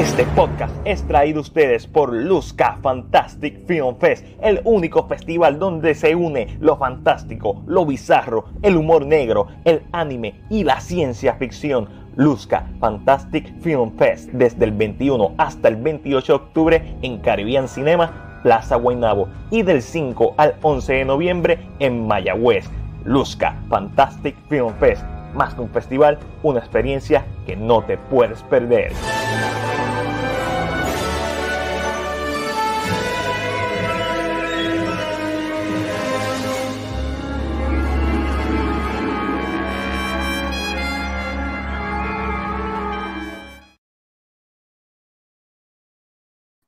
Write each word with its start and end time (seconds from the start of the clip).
Este 0.00 0.24
podcast 0.24 0.74
es 0.86 1.06
traído 1.06 1.40
a 1.40 1.42
ustedes 1.42 1.86
por 1.86 2.10
Luzca 2.14 2.78
Fantastic 2.80 3.66
Film 3.66 3.96
Fest, 3.96 4.24
el 4.40 4.62
único 4.64 5.06
festival 5.06 5.58
donde 5.58 5.94
se 5.94 6.14
une 6.14 6.56
lo 6.58 6.78
fantástico, 6.78 7.62
lo 7.66 7.84
bizarro, 7.84 8.46
el 8.62 8.78
humor 8.78 9.04
negro, 9.04 9.48
el 9.66 9.82
anime 9.92 10.40
y 10.48 10.64
la 10.64 10.80
ciencia 10.80 11.34
ficción. 11.34 11.90
Luzca 12.16 12.66
Fantastic 12.80 13.60
Film 13.60 13.94
Fest 13.98 14.30
desde 14.30 14.64
el 14.64 14.72
21 14.72 15.34
hasta 15.36 15.68
el 15.68 15.76
28 15.76 16.32
de 16.32 16.44
octubre 16.44 16.96
en 17.02 17.18
Caribbean 17.18 17.68
Cinema, 17.68 18.40
Plaza 18.42 18.76
Guaynabo 18.76 19.28
y 19.50 19.60
del 19.60 19.82
5 19.82 20.32
al 20.38 20.54
11 20.62 20.94
de 20.94 21.04
noviembre 21.04 21.58
en 21.78 22.06
Mayagüez. 22.06 22.70
Luzca 23.04 23.54
Fantastic 23.68 24.34
Film 24.48 24.72
Fest, 24.80 25.04
más 25.34 25.52
que 25.52 25.60
un 25.60 25.68
festival, 25.68 26.18
una 26.42 26.60
experiencia 26.60 27.26
que 27.44 27.54
no 27.54 27.82
te 27.82 27.98
puedes 27.98 28.42
perder. 28.44 28.92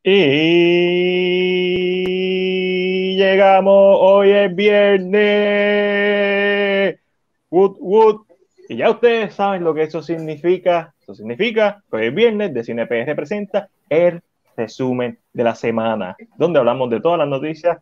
Y 0.05 0.17
llegamos, 3.17 3.99
hoy 4.01 4.33
es 4.33 4.53
viernes. 4.53 5.23
Wood, 7.51 7.77
wood. 7.79 8.23
Y 8.69 8.79
ya 8.79 8.91
ustedes 8.91 9.33
saben 9.35 9.63
lo 9.63 9.73
que 9.73 9.85
eso 9.85 10.03
significa. 10.03 10.93
Eso 11.01 11.15
significa 11.15 11.85
que 11.89 11.97
hoy 11.97 12.07
es 12.07 12.15
viernes 12.15 12.53
de 12.53 12.65
CinePR 12.65 13.15
presenta 13.15 13.69
el 13.89 14.21
resumen 14.57 15.21
de 15.33 15.45
la 15.45 15.55
semana, 15.55 16.17
donde 16.37 16.59
hablamos 16.59 16.91
de 16.91 17.01
todas 17.01 17.21
las 17.21 17.29
noticias 17.29 17.79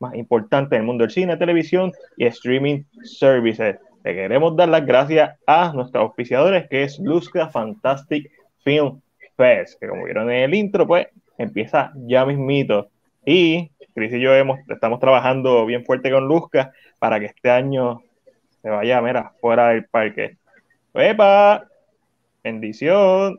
más 0.00 0.14
importantes 0.16 0.76
del 0.78 0.82
mundo 0.82 1.04
del 1.04 1.12
cine, 1.12 1.38
televisión 1.38 1.92
y 2.18 2.26
streaming 2.26 2.82
services. 3.04 3.78
Le 4.04 4.14
queremos 4.14 4.54
dar 4.54 4.68
las 4.68 4.84
gracias 4.84 5.38
a 5.46 5.72
nuestros 5.72 6.02
auspiciadores, 6.02 6.68
que 6.68 6.82
es 6.82 6.98
Luzca 6.98 7.48
Fantastic 7.48 8.30
Film 8.62 9.00
Fest, 9.34 9.80
que 9.80 9.88
como 9.88 10.04
vieron 10.04 10.30
en 10.30 10.42
el 10.42 10.54
intro, 10.54 10.86
pues 10.86 11.06
empieza 11.38 11.92
ya 11.96 12.24
mismito. 12.24 12.88
Y 13.24 13.70
Chris 13.94 14.12
y 14.12 14.20
yo 14.20 14.32
estamos 14.34 15.00
trabajando 15.00 15.64
bien 15.66 15.84
fuerte 15.84 16.10
con 16.10 16.26
Luzca 16.26 16.72
para 16.98 17.20
que 17.20 17.26
este 17.26 17.50
año 17.50 18.02
se 18.62 18.68
vaya, 18.68 19.00
mira, 19.00 19.32
fuera 19.40 19.68
del 19.68 19.84
parque. 19.86 20.36
¡Epa! 20.94 21.66
Bendición. 22.42 23.38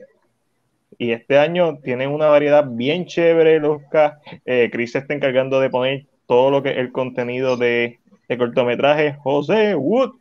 Y 0.98 1.12
este 1.12 1.38
año 1.38 1.80
tienen 1.84 2.10
una 2.10 2.28
variedad 2.28 2.66
bien 2.68 3.06
chévere, 3.06 3.60
Luzca. 3.60 4.20
Eh, 4.46 4.70
Chris 4.72 4.94
se 4.94 5.00
está 5.00 5.14
encargando 5.14 5.60
de 5.60 5.70
poner 5.70 6.06
todo 6.26 6.52
lo 6.52 6.64
que 6.64 6.72
el 6.80 6.92
contenido 6.92 7.58
de, 7.58 8.00
de 8.28 8.38
cortometraje. 8.38 9.14
José 9.22 9.76
Wood 9.76 10.16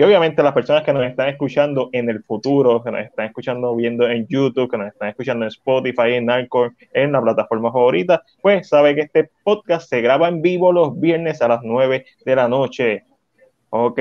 y 0.00 0.02
obviamente 0.02 0.42
las 0.42 0.54
personas 0.54 0.82
que 0.82 0.94
nos 0.94 1.04
están 1.04 1.28
escuchando 1.28 1.90
en 1.92 2.08
el 2.08 2.22
futuro, 2.22 2.82
que 2.82 2.90
nos 2.90 3.02
están 3.02 3.26
escuchando 3.26 3.76
viendo 3.76 4.08
en 4.08 4.26
YouTube, 4.28 4.70
que 4.70 4.78
nos 4.78 4.86
están 4.86 5.10
escuchando 5.10 5.44
en 5.44 5.48
Spotify, 5.48 6.14
en 6.14 6.30
Anchor, 6.30 6.72
en 6.94 7.12
la 7.12 7.20
plataforma 7.20 7.70
favorita, 7.70 8.22
pues 8.40 8.66
sabe 8.66 8.94
que 8.94 9.02
este 9.02 9.30
podcast 9.44 9.90
se 9.90 10.00
graba 10.00 10.28
en 10.28 10.40
vivo 10.40 10.72
los 10.72 10.98
viernes 10.98 11.42
a 11.42 11.48
las 11.48 11.60
9 11.62 12.06
de 12.24 12.34
la 12.34 12.48
noche. 12.48 13.04
Ok, 13.68 14.00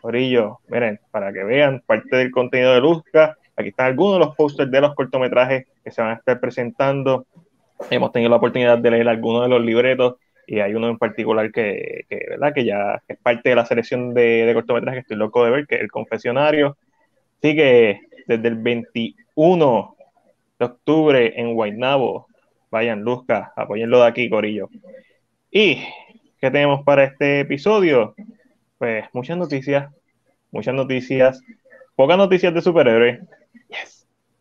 Orillo, 0.00 0.60
miren, 0.68 0.98
para 1.10 1.30
que 1.30 1.44
vean 1.44 1.82
parte 1.84 2.16
del 2.16 2.30
contenido 2.30 2.72
de 2.72 2.80
Luzca, 2.80 3.36
aquí 3.54 3.68
están 3.68 3.88
algunos 3.88 4.14
de 4.14 4.24
los 4.24 4.36
posters 4.36 4.70
de 4.70 4.80
los 4.80 4.94
cortometrajes 4.94 5.66
que 5.84 5.90
se 5.90 6.00
van 6.00 6.12
a 6.12 6.14
estar 6.14 6.40
presentando. 6.40 7.26
Hemos 7.90 8.12
tenido 8.12 8.30
la 8.30 8.36
oportunidad 8.36 8.78
de 8.78 8.92
leer 8.92 9.08
algunos 9.10 9.42
de 9.42 9.48
los 9.50 9.60
libretos 9.62 10.14
y 10.46 10.60
hay 10.60 10.74
uno 10.74 10.88
en 10.88 10.98
particular 10.98 11.50
que, 11.52 12.06
que, 12.08 12.26
¿verdad? 12.30 12.52
que 12.54 12.64
ya 12.64 13.02
es 13.08 13.18
parte 13.18 13.50
de 13.50 13.56
la 13.56 13.66
selección 13.66 14.14
de, 14.14 14.46
de 14.46 14.54
cortometrajes 14.54 14.98
que 14.98 15.00
estoy 15.00 15.16
loco 15.16 15.44
de 15.44 15.50
ver, 15.50 15.66
que 15.66 15.76
es 15.76 15.80
El 15.82 15.90
Confesionario. 15.90 16.76
Así 17.38 17.54
que 17.54 18.00
desde 18.26 18.48
el 18.48 18.56
21 18.56 19.96
de 20.58 20.64
octubre 20.64 21.40
en 21.40 21.54
Guaynabo, 21.54 22.26
vayan, 22.70 23.02
Luzca, 23.02 23.52
apoyenlo 23.56 24.00
de 24.00 24.06
aquí, 24.06 24.28
Corillo. 24.28 24.68
¿Y 25.50 25.76
qué 26.40 26.50
tenemos 26.50 26.82
para 26.84 27.04
este 27.04 27.40
episodio? 27.40 28.14
Pues 28.78 29.04
muchas 29.12 29.36
noticias, 29.36 29.92
muchas 30.50 30.74
noticias, 30.74 31.40
pocas 31.94 32.18
noticias 32.18 32.52
de 32.52 32.60
superhéroes, 32.60 33.20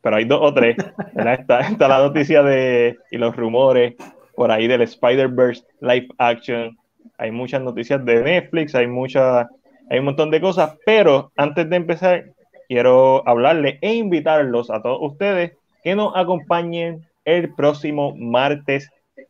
pero 0.01 0.15
hay 0.17 0.25
dos 0.25 0.39
o 0.41 0.53
tres. 0.53 0.75
Está, 1.15 1.61
está 1.61 1.87
la 1.87 1.99
noticia 1.99 2.43
de 2.43 2.97
y 3.11 3.17
los 3.17 3.35
rumores 3.35 3.95
por 4.35 4.51
ahí 4.51 4.67
del 4.67 4.81
Spider-Verse 4.81 5.63
live 5.81 6.07
action. 6.17 6.77
Hay 7.17 7.31
muchas 7.31 7.61
noticias 7.61 8.03
de 8.05 8.23
Netflix, 8.23 8.75
hay 8.75 8.87
muchas, 8.87 9.47
hay 9.89 9.99
un 9.99 10.05
montón 10.05 10.31
de 10.31 10.41
cosas, 10.41 10.77
pero 10.85 11.31
antes 11.35 11.69
de 11.69 11.75
empezar, 11.75 12.25
quiero 12.67 13.27
hablarle 13.27 13.77
e 13.81 13.93
invitarlos 13.93 14.69
a 14.69 14.81
todos 14.81 14.99
ustedes 15.01 15.53
que 15.83 15.95
nos 15.95 16.15
acompañen 16.15 17.05
el 17.25 17.53
próximo 17.53 18.15
martes 18.15 18.89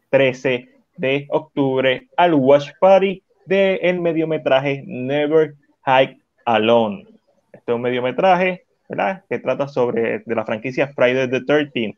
13 0.10 0.70
de 0.98 1.28
octubre 1.30 2.08
al 2.18 2.36
Watch 2.36 2.70
Party 2.80 3.22
del 3.46 3.80
el 3.82 4.00
mediometraje 4.00 4.84
Never 4.86 5.56
Hike 5.86 6.20
Alone. 6.46 7.06
Este 7.52 7.72
es 7.72 7.76
un 7.76 7.82
mediometraje 7.82 8.64
¿verdad? 8.88 9.24
que 9.30 9.40
trata 9.40 9.68
sobre 9.68 10.20
de 10.20 10.36
la 10.36 10.46
franquicia 10.46 10.88
Friday 10.88 11.30
the 11.30 11.42
13 11.42 11.96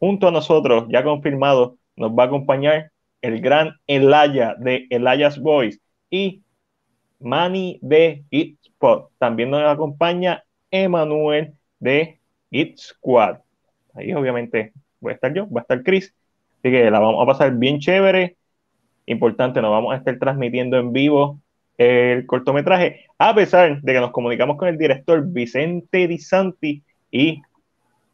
Junto 0.00 0.28
a 0.28 0.30
nosotros, 0.30 0.84
ya 0.88 1.02
confirmado, 1.02 1.76
nos 1.98 2.12
va 2.12 2.24
a 2.24 2.26
acompañar 2.26 2.90
el 3.22 3.40
gran 3.40 3.74
Elaya 3.86 4.54
de 4.58 4.86
Elaya's 4.90 5.38
Boys 5.38 5.80
y 6.10 6.42
Manny 7.20 7.78
de 7.82 8.24
It 8.30 8.58
Spot. 8.62 9.10
También 9.18 9.50
nos 9.50 9.62
acompaña 9.62 10.44
Emanuel 10.70 11.54
de 11.80 12.20
It 12.50 12.78
Squad. 12.78 13.38
Ahí 13.94 14.12
obviamente 14.12 14.72
voy 15.00 15.12
a 15.12 15.14
estar 15.14 15.34
yo, 15.34 15.50
va 15.50 15.60
a 15.60 15.62
estar 15.62 15.82
Chris. 15.82 16.14
Así 16.58 16.70
que 16.70 16.90
la 16.90 17.00
vamos 17.00 17.22
a 17.22 17.26
pasar 17.26 17.52
bien 17.52 17.78
chévere. 17.78 18.36
Importante, 19.06 19.60
nos 19.62 19.70
vamos 19.70 19.94
a 19.94 19.96
estar 19.96 20.18
transmitiendo 20.18 20.78
en 20.78 20.92
vivo 20.92 21.40
el 21.78 22.26
cortometraje, 22.26 23.06
a 23.18 23.34
pesar 23.34 23.80
de 23.80 23.92
que 23.92 24.00
nos 24.00 24.10
comunicamos 24.10 24.56
con 24.56 24.68
el 24.68 24.76
director 24.76 25.24
Vicente 25.24 26.08
Di 26.08 26.18
Santi 26.18 26.82
y 27.10 27.40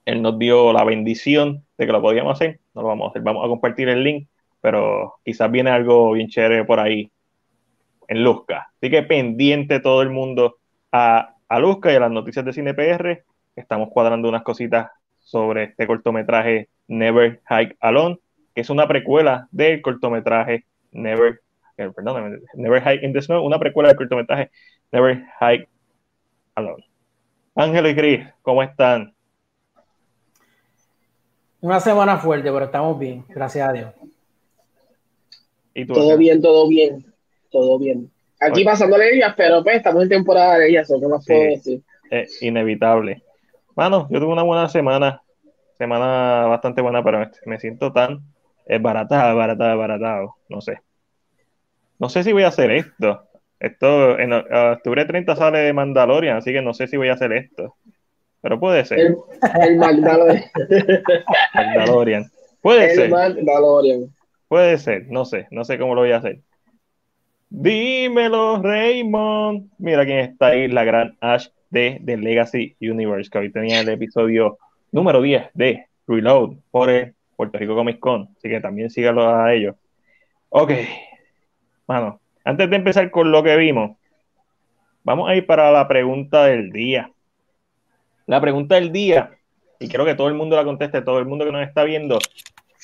él 0.05 0.21
nos 0.21 0.39
dio 0.39 0.73
la 0.73 0.85
bendición 0.85 1.65
de 1.79 1.87
que 1.87 1.93
lo 1.93 2.03
podíamos 2.03 2.35
hacer. 2.35 2.61
No 2.75 2.83
lo 2.83 2.89
vamos 2.89 3.07
a 3.07 3.11
hacer, 3.11 3.23
vamos 3.23 3.45
a 3.45 3.49
compartir 3.49 3.89
el 3.89 4.03
link, 4.03 4.29
pero 4.61 5.15
quizás 5.25 5.51
viene 5.51 5.71
algo 5.71 6.13
bien 6.13 6.29
chévere 6.29 6.65
por 6.65 6.81
ahí 6.81 7.11
en 8.09 8.25
Luzca. 8.25 8.73
Así 8.77 8.91
que 8.91 9.03
pendiente 9.03 9.81
todo 9.81 10.03
el 10.03 10.11
mundo 10.11 10.57
a, 10.93 11.35
a 11.49 11.59
Luzca 11.59 11.93
y 11.93 11.97
a 11.97 12.01
las 12.01 12.11
noticias 12.11 12.45
de 12.45 12.53
CinePR. 12.53 13.25
Estamos 13.57 13.91
cuadrando 13.91 14.29
unas 14.29 14.43
cositas 14.43 14.91
sobre 15.21 15.65
este 15.65 15.87
cortometraje 15.87 16.69
Never 16.89 17.41
Hike 17.49 17.77
Alone, 17.81 18.19
que 18.55 18.61
es 18.61 18.71
una 18.71 18.87
precuela 18.87 19.49
del 19.51 19.81
cortometraje 19.83 20.67
Never, 20.93 21.41
eh, 21.77 21.91
perdón, 21.95 22.41
Never 22.55 22.83
Hike 22.83 23.05
in 23.05 23.13
the 23.13 23.23
Snow, 23.23 23.45
una 23.45 23.59
precuela 23.59 23.89
del 23.89 23.97
cortometraje 23.97 24.51
Never 24.93 25.25
Hike 25.41 25.69
Alone. 26.55 26.85
Ángel 27.57 27.87
y 27.87 27.95
Cris, 27.95 28.27
¿cómo 28.43 28.63
están? 28.63 29.14
Una 31.65 31.81
semana 31.81 32.19
fuerte, 32.19 32.53
pero 32.53 32.67
estamos 32.67 32.99
bien, 32.99 33.25
gracias 33.27 33.67
a 33.67 33.73
Dios. 33.73 33.95
¿Y 35.73 35.87
tú, 35.87 35.95
todo 35.95 36.19
bien, 36.19 36.43
todo 36.43 36.69
bien, 36.69 37.07
todo 37.51 37.79
bien. 37.79 38.11
Aquí 38.39 38.57
Oye. 38.57 38.65
pasándole 38.67 39.15
ellas, 39.15 39.33
pero 39.35 39.63
pues 39.65 39.77
estamos 39.77 40.03
en 40.03 40.11
temporada 40.11 40.59
de 40.59 40.69
ellas, 40.69 40.93
¿qué 41.01 41.09
más 41.09 41.25
sí, 41.25 41.33
puedo 41.33 41.45
decir? 41.45 41.81
Es 42.11 42.43
inevitable. 42.43 43.23
Bueno, 43.75 44.07
yo 44.11 44.21
tuve 44.21 44.35
una 44.35 44.43
buena 44.43 44.69
semana, 44.69 45.23
semana 45.79 46.45
bastante 46.49 46.83
buena, 46.83 47.03
pero 47.03 47.31
me 47.47 47.59
siento 47.59 47.91
tan 47.95 48.21
baratado, 48.83 49.35
baratado, 49.35 49.79
baratado, 49.79 50.35
no 50.51 50.61
sé. 50.61 50.83
No 51.99 52.11
sé 52.11 52.25
si 52.25 52.35
voy 52.35 52.43
a 52.43 52.49
hacer 52.49 52.73
esto. 52.73 53.23
Esto, 53.59 54.19
en 54.19 54.35
octubre 54.35 55.07
30 55.07 55.35
sale 55.35 55.61
de 55.61 55.73
Mandalorian, 55.73 56.37
así 56.37 56.53
que 56.53 56.61
no 56.61 56.75
sé 56.75 56.89
si 56.89 56.99
voy 56.99 57.09
a 57.09 57.15
hacer 57.15 57.33
esto. 57.33 57.75
Pero 58.45 58.61
puede 58.61 58.85
ser. 58.85 58.99
El, 58.99 59.17
el. 59.63 59.77
Mandalorian. 59.79 60.45
Puede 62.61 62.91
el 62.91 62.95
ser. 62.95 63.11
Puede 64.49 64.77
ser, 64.77 65.07
no 65.09 65.25
sé, 65.25 65.47
no 65.51 65.65
sé 65.65 65.79
cómo 65.79 65.95
lo 65.95 66.03
voy 66.03 66.13
a 66.13 66.19
hacer. 66.19 66.41
Dímelo, 67.49 68.61
Raymond. 68.63 69.71
Mira 69.79 70.05
quién 70.05 70.19
está 70.19 70.49
ahí, 70.49 70.69
la 70.69 70.85
gran 70.85 71.17
Ash 71.23 71.49
de 71.71 72.03
The 72.05 72.19
Legacy 72.19 72.77
Universe, 72.83 73.31
que 73.31 73.39
hoy 73.39 73.51
tenía 73.51 73.81
el 73.81 73.89
episodio 73.89 74.59
número 74.93 75.23
10 75.23 75.45
de 75.55 75.87
Reload 76.07 76.57
por 76.71 76.91
el 76.91 77.15
Puerto 77.37 77.59
Rico 77.59 77.75
Comic 77.75 77.99
Con. 77.99 78.29
Así 78.37 78.51
que 78.51 78.61
también 78.61 78.91
síganlo 78.91 79.27
a 79.27 79.55
ellos. 79.55 79.75
Ok. 80.51 80.71
Bueno, 81.87 82.21
antes 82.45 82.69
de 82.69 82.77
empezar 82.77 83.11
con 83.11 83.33
lo 83.33 83.43
que 83.43 83.57
vimos, 83.57 83.97
vamos 85.03 85.31
a 85.31 85.35
ir 85.35 85.47
para 85.47 85.73
la 85.73 85.89
pregunta 85.89 86.45
del 86.45 86.71
día. 86.71 87.11
La 88.27 88.41
pregunta 88.41 88.77
del 88.77 88.91
día 88.91 89.31
y 89.79 89.89
quiero 89.89 90.05
que 90.05 90.15
todo 90.15 90.29
el 90.29 90.35
mundo 90.35 90.57
la 90.57 90.65
conteste, 90.65 91.03
todo 91.03 91.19
el 91.19 91.27
mundo 91.27 91.45
que 91.45 91.53
nos 91.53 91.67
está 91.67 91.85
viendo. 91.85 92.19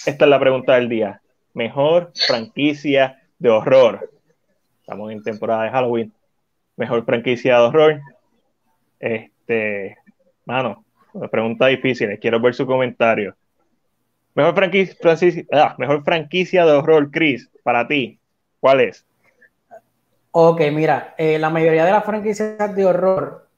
Esta 0.06 0.24
es 0.24 0.30
la 0.30 0.38
pregunta 0.38 0.74
del 0.74 0.88
día. 0.88 1.22
Mejor 1.54 2.12
franquicia 2.26 3.22
de 3.38 3.48
horror. 3.48 4.10
Estamos 4.80 5.10
en 5.12 5.22
temporada 5.22 5.64
de 5.64 5.70
Halloween. 5.70 6.12
Mejor 6.76 7.04
franquicia 7.04 7.56
de 7.56 7.60
horror. 7.62 8.00
Este, 8.98 9.96
mano, 10.44 10.84
pregunta 11.30 11.66
difícil. 11.66 12.18
Quiero 12.18 12.40
ver 12.40 12.54
su 12.54 12.66
comentario. 12.66 13.34
Mejor 14.34 14.54
franquicia, 14.54 14.94
ah, 15.52 15.74
mejor 15.78 16.04
franquicia 16.04 16.64
de 16.64 16.72
horror, 16.72 17.10
Chris, 17.10 17.50
para 17.62 17.86
ti. 17.88 18.18
¿Cuál 18.60 18.80
es? 18.80 19.06
Ok, 20.32 20.60
mira, 20.72 21.14
eh, 21.18 21.38
la 21.38 21.50
mayoría 21.50 21.84
de 21.84 21.90
las 21.90 22.04
franquicias 22.04 22.74
de 22.76 22.84
horror, 22.86 23.48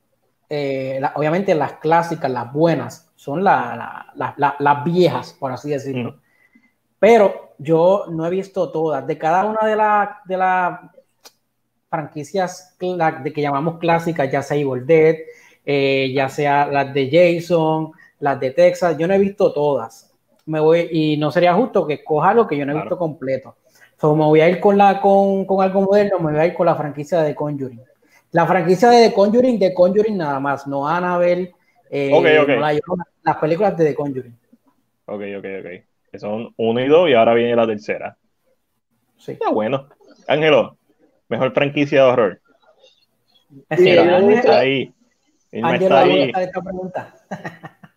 eh, 0.54 1.00
obviamente 1.14 1.54
las 1.54 1.78
clásicas, 1.78 2.31
las 2.31 2.52
buenas, 2.52 3.10
son 3.16 3.43
las 3.43 4.84
viejas, 4.84 5.34
por 5.40 5.50
así 5.50 5.70
decirlo. 5.70 6.20
Pero 6.99 7.54
yo 7.56 8.04
no 8.10 8.26
he 8.26 8.31
visto 8.31 8.70
todas. 8.70 9.06
De 9.06 9.16
cada 9.16 9.46
una 9.46 9.66
de 9.66 9.76
las 9.76 10.08
de 10.26 10.90
franquicias 11.88 12.76
de 12.78 13.32
que 13.32 13.40
llamamos 13.40 13.78
clásicas, 13.78 14.31
ya 14.31 14.43
sea 14.43 14.58
Evil 14.58 14.84
Dead, 14.84 15.16
eh, 15.64 16.12
ya 16.14 16.28
sea 16.28 16.66
las 16.66 16.93
de 16.93 17.08
Jason, 17.10 17.93
las 18.20 18.38
de 18.38 18.50
Texas, 18.50 18.98
yo 18.98 19.08
no 19.08 19.14
he 19.14 19.19
visto 19.19 19.55
todas. 19.55 20.12
Me 20.44 20.60
voy, 20.60 20.87
y 20.93 21.16
no 21.16 21.31
sería 21.31 21.55
justo 21.55 21.87
que 21.87 22.05
coja 22.05 22.34
lo 22.34 22.46
que 22.46 22.58
yo 22.58 22.66
no 22.66 22.72
he 22.72 22.81
visto 22.81 22.98
completo. 22.98 23.56
So, 23.98 24.14
me 24.14 24.25
voy 24.26 24.43
a 24.43 24.50
ir 24.50 24.60
con, 24.60 24.76
la, 24.76 25.00
con, 25.00 25.46
con, 25.46 25.62
algo 25.64 25.81
moderno, 25.81 26.19
me 26.19 26.32
voy 26.32 26.40
a 26.40 26.46
ir 26.46 26.52
con 26.52 26.66
la 26.66 26.75
franquicia 26.75 27.22
de 27.22 27.34
Conjuring. 27.34 27.81
La 28.32 28.46
franquicia 28.46 28.88
de 28.90 29.08
The 29.08 29.14
Conjuring, 29.14 29.58
The 29.58 29.75
Conjuring 29.75 30.17
nada 30.17 30.40
más, 30.40 30.67
no 30.67 30.88
Annabelle, 30.88 31.52
eh, 31.90 32.11
las 33.23 33.37
películas 33.37 33.76
de 33.76 33.84
The 33.84 33.94
Conjuring. 33.94 34.37
Ok, 35.05 35.23
ok, 35.38 35.46
ok. 35.61 35.70
Que 36.11 36.19
son 36.19 36.52
uno 36.56 36.81
y 36.81 36.88
dos 36.88 37.08
y 37.08 37.14
ahora 37.14 37.34
viene 37.34 37.55
la 37.55 37.67
tercera. 37.67 38.17
Sí. 39.19 39.32
Está 39.32 39.50
bueno. 39.50 39.88
Ángelo, 40.26 40.76
mejor 41.29 41.52
franquicia 41.52 42.05
de 42.05 42.11
horror. 42.11 42.40
Sí, 43.76 43.90
ahí. 43.90 44.93
Ángelo, 45.62 45.96
ahí. 45.96 46.32
Esta 46.34 46.62
pregunta. 46.62 47.14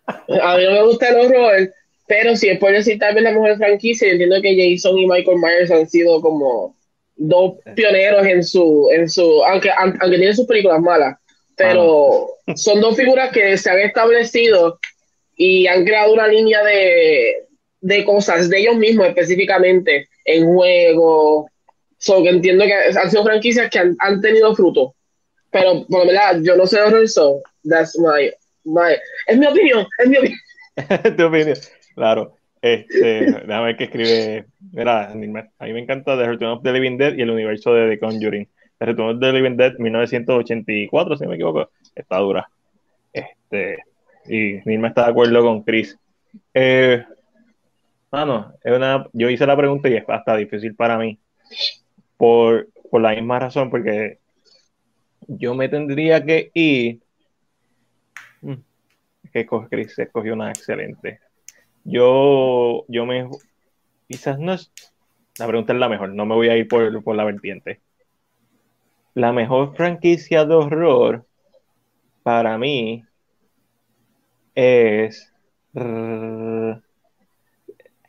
a 0.06 0.56
mí 0.56 0.64
no 0.64 0.70
me 0.72 0.82
gusta 0.84 1.08
el 1.08 1.26
horror, 1.26 1.70
pero 2.06 2.36
si 2.36 2.48
es 2.48 2.58
por 2.58 2.72
decir 2.72 2.98
tal 2.98 3.14
vez 3.14 3.24
la 3.24 3.32
mejor 3.32 3.56
franquicia, 3.56 4.10
entiendo 4.10 4.36
que 4.42 4.74
Jason 4.74 4.98
y 4.98 5.06
Michael 5.06 5.38
Myers 5.38 5.70
han 5.70 5.88
sido 5.88 6.20
como 6.20 6.76
dos 7.16 7.54
pioneros 7.74 8.26
en 8.26 8.44
su, 8.44 8.88
en 8.92 9.08
su, 9.08 9.42
aunque, 9.44 9.70
aunque 9.76 10.16
tienen 10.16 10.36
sus 10.36 10.46
películas 10.46 10.80
malas, 10.80 11.16
pero 11.56 12.28
son 12.54 12.80
dos 12.80 12.96
figuras 12.96 13.32
que 13.32 13.56
se 13.56 13.70
han 13.70 13.80
establecido 13.80 14.78
y 15.36 15.66
han 15.66 15.84
creado 15.84 16.12
una 16.12 16.28
línea 16.28 16.62
de, 16.62 17.46
de 17.80 18.04
cosas 18.04 18.48
de 18.48 18.58
ellos 18.58 18.76
mismos 18.76 19.08
específicamente 19.08 20.08
en 20.24 20.46
juego. 20.46 21.50
So, 21.98 22.22
que 22.22 22.28
entiendo 22.28 22.66
que 22.66 22.74
han 22.74 23.10
sido 23.10 23.24
franquicias 23.24 23.70
que 23.70 23.78
han, 23.78 23.96
han 24.00 24.20
tenido 24.20 24.54
fruto. 24.54 24.94
Pero 25.50 25.86
por 25.88 26.06
verdad, 26.06 26.40
yo 26.42 26.56
no 26.56 26.66
sé 26.66 26.80
de 26.80 27.08
so 27.08 27.40
that's 27.68 27.98
my, 27.98 28.30
my, 28.64 28.94
es 29.26 29.38
mi 29.38 29.46
opinión, 29.46 29.86
es 29.98 30.08
mi 30.08 30.16
opinión. 30.18 30.38
tu 31.16 31.24
opinión. 31.24 31.58
Claro. 31.94 32.35
Este, 32.62 33.32
déjame 33.46 33.64
ver 33.64 33.76
qué 33.76 33.84
escribe. 33.84 34.46
Mira, 34.72 35.10
a 35.10 35.14
mí 35.14 35.28
me 35.28 35.80
encanta 35.80 36.16
The 36.16 36.28
Return 36.28 36.50
of 36.52 36.62
the 36.62 36.72
Living 36.72 36.96
Dead 36.96 37.14
y 37.14 37.22
el 37.22 37.30
universo 37.30 37.74
de 37.74 37.88
The 37.90 37.98
Conjuring. 37.98 38.48
The 38.78 38.86
Return 38.86 39.16
of 39.16 39.20
the 39.20 39.32
Living 39.32 39.56
Dead 39.56 39.74
1984, 39.78 41.16
si 41.16 41.24
no 41.24 41.30
me 41.30 41.36
equivoco, 41.36 41.70
está 41.94 42.18
dura. 42.18 42.48
Este, 43.12 43.78
y 44.26 44.60
Nirma 44.64 44.88
está 44.88 45.04
de 45.04 45.10
acuerdo 45.10 45.40
con 45.42 45.62
Chris. 45.62 45.98
Eh, 46.52 47.04
mano, 48.10 48.52
es 48.62 48.72
una, 48.72 49.06
yo 49.12 49.30
hice 49.30 49.46
la 49.46 49.56
pregunta 49.56 49.88
y 49.88 49.94
es 49.94 50.04
hasta 50.08 50.36
difícil 50.36 50.74
para 50.74 50.98
mí. 50.98 51.18
Por, 52.16 52.68
por 52.90 53.00
la 53.00 53.14
misma 53.14 53.38
razón, 53.38 53.70
porque 53.70 54.18
yo 55.28 55.54
me 55.54 55.68
tendría 55.68 56.24
que 56.24 56.50
ir. 56.54 57.00
Mm, 58.40 58.54
que 59.32 59.46
Chris 59.70 59.98
escogió 59.98 60.34
una 60.34 60.50
excelente. 60.50 61.20
Yo, 61.86 62.84
yo 62.88 63.06
me. 63.06 63.28
Quizás 64.08 64.38
no 64.38 64.52
es. 64.52 64.72
La 65.38 65.46
pregunta 65.46 65.72
es 65.72 65.78
la 65.78 65.88
mejor, 65.88 66.14
no 66.14 66.26
me 66.26 66.34
voy 66.34 66.48
a 66.48 66.56
ir 66.56 66.66
por, 66.66 67.02
por 67.04 67.14
la 67.14 67.24
vertiente. 67.24 67.80
La 69.14 69.32
mejor 69.32 69.76
franquicia 69.76 70.44
de 70.44 70.54
horror 70.54 71.26
para 72.22 72.58
mí 72.58 73.04
es. 74.54 75.32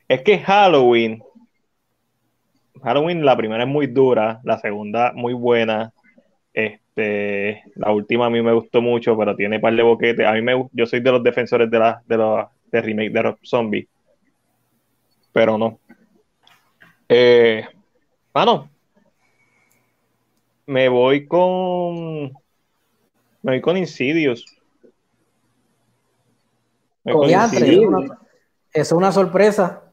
Es 0.07 0.21
que 0.23 0.39
Halloween. 0.39 1.21
Halloween, 2.81 3.25
la 3.25 3.35
primera 3.35 3.63
es 3.63 3.69
muy 3.69 3.87
dura, 3.87 4.39
la 4.43 4.57
segunda 4.57 5.11
muy 5.13 5.33
buena. 5.33 5.93
Este, 6.53 7.63
la 7.75 7.91
última 7.91 8.25
a 8.25 8.29
mí 8.29 8.41
me 8.41 8.53
gustó 8.53 8.81
mucho, 8.81 9.17
pero 9.17 9.35
tiene 9.35 9.59
par 9.59 9.75
de 9.75 9.83
boquetes. 9.83 10.25
A 10.25 10.33
mí 10.33 10.41
me, 10.41 10.67
yo 10.71 10.85
soy 10.85 11.01
de 11.01 11.11
los 11.11 11.23
defensores 11.23 11.69
de, 11.69 11.79
la, 11.79 12.01
de, 12.07 12.17
de 12.71 12.81
remake 12.81 13.11
de 13.11 13.21
Rob 13.21 13.37
Zombie. 13.43 13.87
Pero 15.31 15.57
no. 15.57 15.79
Eh, 17.09 17.65
mano, 18.33 18.69
me 20.65 20.89
voy 20.89 21.25
con. 21.25 22.33
Me 23.41 23.53
voy 23.53 23.61
con 23.61 23.77
Insidious. 23.77 24.45
Me 27.03 27.13
voy 27.13 27.33
con 27.33 27.43
Insidious. 27.43 28.11
Es 28.73 28.91
una 28.91 29.11
sorpresa. 29.11 29.83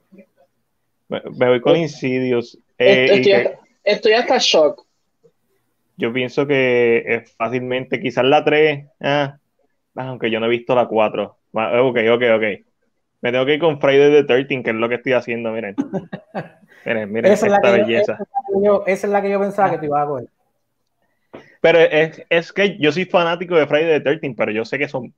Me, 1.09 1.21
voy 1.31 1.61
con 1.61 1.76
Insidious. 1.76 2.59
Eh, 2.79 3.53
estoy, 3.85 4.12
hasta 4.12 4.38
shock. 4.38 4.85
Yo 5.97 6.12
pienso 6.12 6.47
que 6.47 7.05
es 7.06 7.32
fácilmente, 7.37 8.00
quizás 8.00 8.25
la 8.25 8.44
3, 8.44 8.87
ah, 9.00 9.38
aunque 9.94 10.29
yo 10.29 10.41
no 10.41 10.47
he 10.47 10.49
visto 10.49 10.75
la 10.75 10.88
4. 10.88 11.37
Ok, 11.55 11.99
ok, 12.12 12.23
ok. 12.37 12.45
Me 13.21 13.33
tengo 13.33 13.47
que 13.47 13.55
ir 13.55 13.61
con 13.61 13.81
Friday 13.81 14.11
the 14.11 14.25
13, 14.25 14.62
que 14.62 14.71
es 14.71 14.77
lo 14.77 14.89
que 14.89 14.97
estoy 14.97 15.12
haciendo, 15.12 15.51
miren. 15.53 15.77
miren, 16.85 17.12
miren 17.12 17.33
esa 17.33 17.47
esta 17.47 17.71
belleza. 17.71 18.19
esa, 18.87 19.06
es 19.06 19.12
la 19.12 19.23
que 19.23 19.31
yo 19.31 19.41
pensaba 19.41 19.71
que 19.71 19.79
te 19.79 19.87
iba 19.87 20.03
a 20.03 20.06
coger. 20.06 20.29
Pero 21.61 21.79
es, 21.79 22.23
es, 22.29 22.53
que 22.53 22.77
yo 22.79 22.93
soy 22.93 23.06
fanático 23.06 23.55
de 23.55 23.67
Friday 23.67 23.99
the 23.99 24.00
13, 24.00 24.35
pero 24.37 24.52
yo 24.52 24.64
sé 24.67 24.78
que 24.78 24.88
son, 24.88 25.14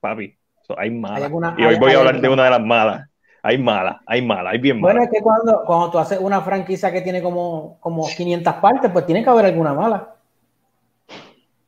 papi, 0.00 0.34
hay 0.76 0.90
malas. 0.90 1.30
y 1.58 1.64
hoy 1.64 1.78
voy 1.78 1.92
a 1.92 1.98
hablar 1.98 2.20
de 2.20 2.28
una 2.28 2.44
de 2.44 2.50
las 2.50 2.60
malas. 2.60 3.06
Hay 3.42 3.56
malas, 3.56 3.96
hay 4.06 4.20
malas, 4.20 4.52
hay 4.52 4.58
bien 4.58 4.80
malas. 4.80 4.94
Bueno, 4.94 5.04
es 5.04 5.10
que 5.10 5.22
cuando, 5.22 5.62
cuando 5.64 5.90
tú 5.90 5.98
haces 5.98 6.18
una 6.18 6.42
franquicia 6.42 6.92
que 6.92 7.00
tiene 7.00 7.22
como, 7.22 7.78
como 7.80 8.06
500 8.06 8.54
partes, 8.54 8.90
pues 8.90 9.06
tiene 9.06 9.24
que 9.24 9.30
haber 9.30 9.46
alguna 9.46 9.72
mala. 9.72 10.14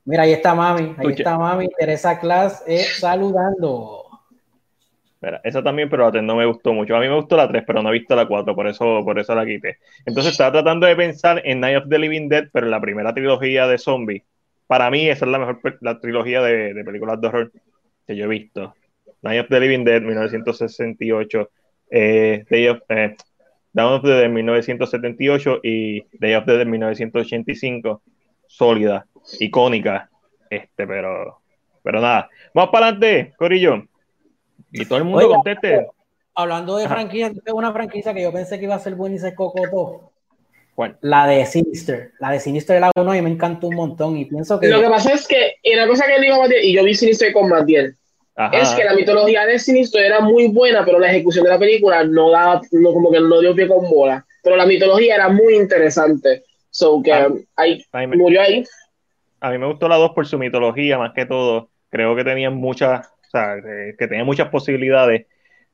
Mira, 0.04 0.24
ahí 0.24 0.32
está 0.32 0.54
mami, 0.54 0.94
ahí 0.98 1.12
está 1.12 1.38
mami, 1.38 1.68
Teresa 1.78 2.18
Class 2.18 2.62
es 2.66 2.98
saludando. 2.98 4.01
Esa 5.44 5.62
también, 5.62 5.88
pero 5.88 6.10
la 6.10 6.22
no 6.22 6.36
me 6.36 6.46
gustó 6.46 6.72
mucho. 6.72 6.96
A 6.96 7.00
mí 7.00 7.08
me 7.08 7.14
gustó 7.14 7.36
la 7.36 7.46
3, 7.46 7.62
pero 7.66 7.80
no 7.80 7.90
he 7.90 7.92
visto 7.92 8.16
la 8.16 8.26
4, 8.26 8.54
por 8.54 8.66
eso, 8.66 9.02
por 9.04 9.18
eso 9.18 9.34
la 9.34 9.46
quité. 9.46 9.78
Entonces 10.04 10.32
estaba 10.32 10.50
tratando 10.50 10.86
de 10.86 10.96
pensar 10.96 11.40
en 11.44 11.60
Night 11.60 11.76
of 11.76 11.88
the 11.88 11.98
Living 11.98 12.28
Dead, 12.28 12.48
pero 12.52 12.66
en 12.66 12.72
la 12.72 12.80
primera 12.80 13.14
trilogía 13.14 13.68
de 13.68 13.78
zombies. 13.78 14.24
Para 14.66 14.90
mí, 14.90 15.08
esa 15.08 15.24
es 15.24 15.30
la 15.30 15.38
mejor 15.38 15.60
la 15.80 16.00
trilogía 16.00 16.42
de, 16.42 16.82
películas 16.84 17.20
de 17.20 17.28
horror 17.28 17.52
que 18.06 18.16
yo 18.16 18.24
he 18.24 18.28
visto. 18.28 18.74
Night 19.22 19.42
of 19.42 19.48
the 19.48 19.60
Living 19.60 19.84
Dead, 19.84 20.02
1968. 20.02 21.50
Eh, 21.90 22.44
Day 22.50 22.68
of, 22.68 22.80
eh, 22.88 23.14
Dawn 23.72 23.92
of 23.94 24.02
the 24.02 24.08
Dead, 24.08 24.28
1978. 24.28 25.60
Y 25.62 26.04
Day 26.18 26.34
of 26.34 26.46
the 26.46 26.56
Dead, 26.56 26.66
1985. 26.66 28.02
Sólida, 28.48 29.06
icónica. 29.38 30.10
Este, 30.50 30.84
pero, 30.84 31.42
pero 31.82 32.00
nada. 32.00 32.28
Vamos 32.54 32.70
para 32.72 32.88
adelante, 32.88 33.34
Corillo. 33.36 33.84
Y 34.72 34.84
todo 34.86 34.98
el 34.98 35.04
mundo 35.04 35.28
conteste. 35.28 35.86
Hablando 36.34 36.76
de 36.76 36.88
franquicia, 36.88 37.30
una 37.52 37.72
franquicia 37.72 38.14
que 38.14 38.22
yo 38.22 38.32
pensé 38.32 38.58
que 38.58 38.64
iba 38.64 38.74
a 38.74 38.78
ser 38.78 38.94
buena 38.94 39.16
y 39.16 39.18
se 39.18 39.34
cocotó. 39.34 40.12
La 41.02 41.26
de 41.26 41.44
Sinister. 41.44 42.12
La 42.18 42.30
de 42.30 42.40
Sinister 42.40 42.80
la 42.80 42.90
1 42.96 43.14
y 43.16 43.22
me 43.22 43.30
encantó 43.30 43.68
un 43.68 43.76
montón. 43.76 44.16
Y 44.16 44.24
pienso 44.24 44.58
que. 44.58 44.68
Lo 44.68 44.80
que 44.80 44.88
pasa 44.88 45.12
es 45.12 45.28
que, 45.28 45.56
y 45.62 45.74
una 45.74 45.86
cosa 45.86 46.06
que 46.06 46.20
dijo 46.20 46.40
Matiel, 46.40 46.64
y 46.64 46.72
yo 46.72 46.82
vi 46.84 46.94
Sinister 46.94 47.32
con 47.32 47.48
Matiel, 47.48 47.96
es 48.52 48.70
que 48.70 48.84
la 48.84 48.94
mitología 48.94 49.44
de 49.44 49.58
Sinister 49.58 50.02
era 50.02 50.20
muy 50.20 50.48
buena, 50.48 50.84
pero 50.84 50.98
la 50.98 51.10
ejecución 51.10 51.44
de 51.44 51.50
la 51.50 51.58
película 51.58 52.02
no 52.04 52.30
daba, 52.30 52.62
no, 52.72 52.92
como 52.94 53.10
que 53.10 53.20
no 53.20 53.40
dio 53.40 53.54
pie 53.54 53.68
con 53.68 53.88
bola. 53.90 54.24
Pero 54.42 54.56
la 54.56 54.66
mitología 54.66 55.16
era 55.16 55.28
muy 55.28 55.54
interesante. 55.56 56.44
So 56.70 57.02
que 57.02 57.12
ah, 57.12 57.28
ahí, 57.56 57.84
murió 58.16 58.40
ahí. 58.40 58.64
A 59.40 59.50
mí 59.50 59.58
me 59.58 59.66
gustó 59.66 59.88
la 59.88 59.96
2 59.96 60.12
por 60.12 60.26
su 60.26 60.38
mitología, 60.38 60.98
más 60.98 61.12
que 61.12 61.26
todo. 61.26 61.68
Creo 61.90 62.16
que 62.16 62.24
tenían 62.24 62.54
muchas 62.54 63.06
sea, 63.32 63.56
que, 63.98 64.06
tenía 64.06 64.24
muchas 64.24 64.48
posibilidades. 64.48 65.26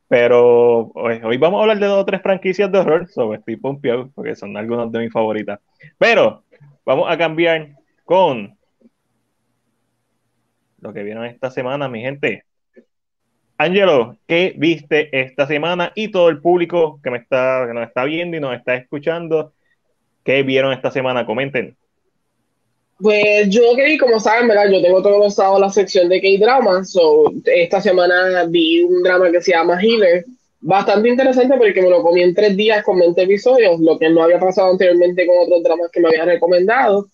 Pero 0.08 0.90
hoy, 0.94 1.36
vamos 1.36 1.58
a 1.58 1.62
hablar 1.62 1.78
de 1.78 1.86
dos 1.86 2.02
o 2.02 2.04
tres 2.06 2.22
franquicias 2.22 2.72
de 2.72 2.78
horror, 2.78 3.08
sobre 3.08 3.38
estoy 3.38 3.56
pompeado 3.56 4.10
porque 4.14 4.34
son 4.34 4.56
algunas 4.56 4.90
de 4.90 5.00
mis 5.00 5.12
favoritas. 5.12 5.60
Pero 5.98 6.44
vamos 6.86 7.10
a 7.10 7.18
cambiar 7.18 7.74
con 8.04 8.56
lo 10.80 10.92
que 10.92 11.02
vieron 11.02 11.26
esta 11.26 11.50
semana, 11.50 11.88
mi 11.88 12.00
gente. 12.00 12.44
Angelo, 13.58 14.16
¿qué 14.26 14.54
viste 14.56 15.08
esta 15.20 15.46
semana? 15.46 15.92
Y 15.94 16.10
todo 16.12 16.28
el 16.28 16.40
público 16.40 17.00
que, 17.02 17.10
me 17.10 17.18
está, 17.18 17.64
que 17.66 17.74
nos 17.74 17.88
está 17.88 18.04
viendo 18.04 18.36
y 18.36 18.40
nos 18.40 18.54
está 18.54 18.76
escuchando, 18.76 19.52
¿qué 20.24 20.42
vieron 20.44 20.72
esta 20.72 20.90
semana? 20.90 21.26
Comenten. 21.26 21.76
Pues 23.00 23.48
yo 23.48 23.76
que 23.76 23.84
vi, 23.84 23.98
como 23.98 24.18
saben, 24.18 24.48
¿verdad? 24.48 24.70
Yo 24.70 24.82
tengo 24.82 25.00
todos 25.02 25.18
los 25.18 25.34
sábados 25.34 25.60
la 25.60 25.70
sección 25.70 26.08
de 26.08 26.20
K-Drama. 26.20 26.84
So, 26.84 27.32
esta 27.44 27.80
semana 27.80 28.44
vi 28.48 28.82
un 28.82 29.02
drama 29.02 29.30
que 29.30 29.40
se 29.40 29.52
llama 29.52 29.80
Healer. 29.80 30.24
Bastante 30.60 31.08
interesante 31.08 31.56
porque 31.56 31.80
me 31.80 31.90
lo 31.90 32.02
comí 32.02 32.22
en 32.22 32.34
tres 32.34 32.56
días 32.56 32.82
con 32.82 32.98
20 32.98 33.22
episodios, 33.22 33.78
lo 33.80 33.96
que 33.96 34.08
no 34.10 34.24
había 34.24 34.40
pasado 34.40 34.72
anteriormente 34.72 35.26
con 35.26 35.36
otros 35.38 35.62
dramas 35.62 35.90
que 35.92 36.00
me 36.00 36.08
habían 36.08 36.26
recomendado. 36.26 37.06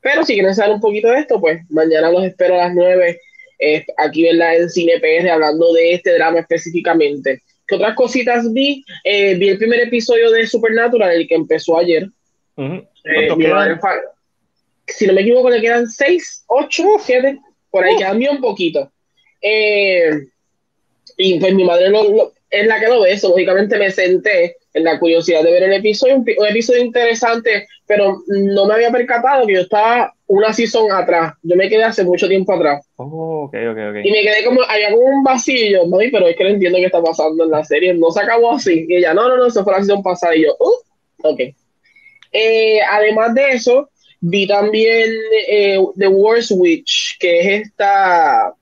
Pero 0.00 0.24
si 0.24 0.34
quieren 0.34 0.54
saber 0.54 0.74
un 0.74 0.80
poquito 0.80 1.08
de 1.08 1.18
esto, 1.18 1.40
pues 1.40 1.60
mañana 1.70 2.12
los 2.12 2.22
espero 2.22 2.54
a 2.54 2.68
las 2.68 2.74
9 2.74 3.20
eh, 3.58 3.84
aquí, 3.96 4.22
¿verdad? 4.22 4.56
En 4.56 4.70
Cine 4.70 5.00
PR 5.00 5.30
hablando 5.30 5.72
de 5.72 5.94
este 5.94 6.12
drama 6.14 6.38
específicamente. 6.38 7.42
¿Qué 7.66 7.74
otras 7.74 7.96
cositas 7.96 8.52
vi? 8.52 8.84
Eh, 9.02 9.34
vi 9.34 9.48
el 9.48 9.58
primer 9.58 9.80
episodio 9.80 10.30
de 10.30 10.46
Supernatural, 10.46 11.10
el 11.10 11.26
que 11.26 11.34
empezó 11.34 11.78
ayer. 11.78 12.08
Eh, 12.56 13.28
si 14.86 15.06
no 15.06 15.12
me 15.12 15.22
equivoco, 15.22 15.50
le 15.50 15.60
quedan 15.60 15.88
6, 15.88 16.44
8, 16.46 16.84
7, 17.00 17.38
por 17.70 17.84
ahí, 17.84 17.96
quedan 17.96 18.22
un 18.30 18.40
poquito. 18.40 18.90
y 21.18 21.38
pues 21.38 21.54
mi 21.54 21.64
madre 21.64 21.90
es 22.50 22.66
la 22.66 22.80
que 22.80 22.86
lo 22.86 23.00
ve, 23.00 23.12
eso, 23.12 23.28
lógicamente 23.28 23.78
me 23.78 23.90
senté 23.90 24.56
en 24.76 24.84
la 24.84 24.98
curiosidad 24.98 25.42
de 25.42 25.50
ver 25.50 25.62
el 25.64 25.72
episodio, 25.72 26.16
un, 26.16 26.24
episodio 26.48 26.84
interesante, 26.84 27.66
pero 27.86 28.18
no 28.26 28.66
me 28.66 28.74
había 28.74 28.90
percatado 28.90 29.46
que 29.46 29.54
yo 29.54 29.60
estaba 29.60 30.12
una 30.26 30.52
season 30.52 30.92
atrás. 30.92 31.32
Yo 31.42 31.56
me 31.56 31.68
quedé 31.68 31.84
hace 31.84 32.04
mucho 32.04 32.28
tiempo 32.28 32.52
atrás. 32.52 32.86
Oh, 32.96 33.44
okay, 33.46 33.66
okay, 33.66 33.86
okay. 33.88 34.02
Y 34.04 34.10
me 34.10 34.22
quedé 34.22 34.44
como, 34.44 34.60
había 34.62 34.90
como 34.90 35.02
un 35.02 35.22
vacío, 35.22 35.86
¿no? 35.86 35.96
pero 36.12 36.28
es 36.28 36.36
que 36.36 36.44
no 36.44 36.50
entiendo 36.50 36.78
qué 36.78 36.86
está 36.86 37.02
pasando 37.02 37.44
en 37.44 37.50
la 37.50 37.64
serie. 37.64 37.94
No 37.94 38.10
se 38.10 38.20
acabó 38.20 38.52
así. 38.52 38.84
Y 38.86 38.96
ella, 38.96 39.14
no, 39.14 39.28
no, 39.28 39.38
no, 39.38 39.46
eso 39.46 39.64
fue 39.64 39.72
la 39.72 39.78
season 39.78 40.02
pasada. 40.02 40.36
Y 40.36 40.42
yo, 40.42 40.54
uh, 40.58 41.28
ok. 41.28 41.40
Eh, 42.32 42.80
además 42.82 43.34
de 43.34 43.50
eso, 43.52 43.88
vi 44.20 44.46
también 44.46 45.10
eh, 45.48 45.78
The 45.96 46.08
Worst 46.08 46.52
Witch, 46.54 47.18
que 47.18 47.40
es 47.40 47.66
esta. 47.66 48.54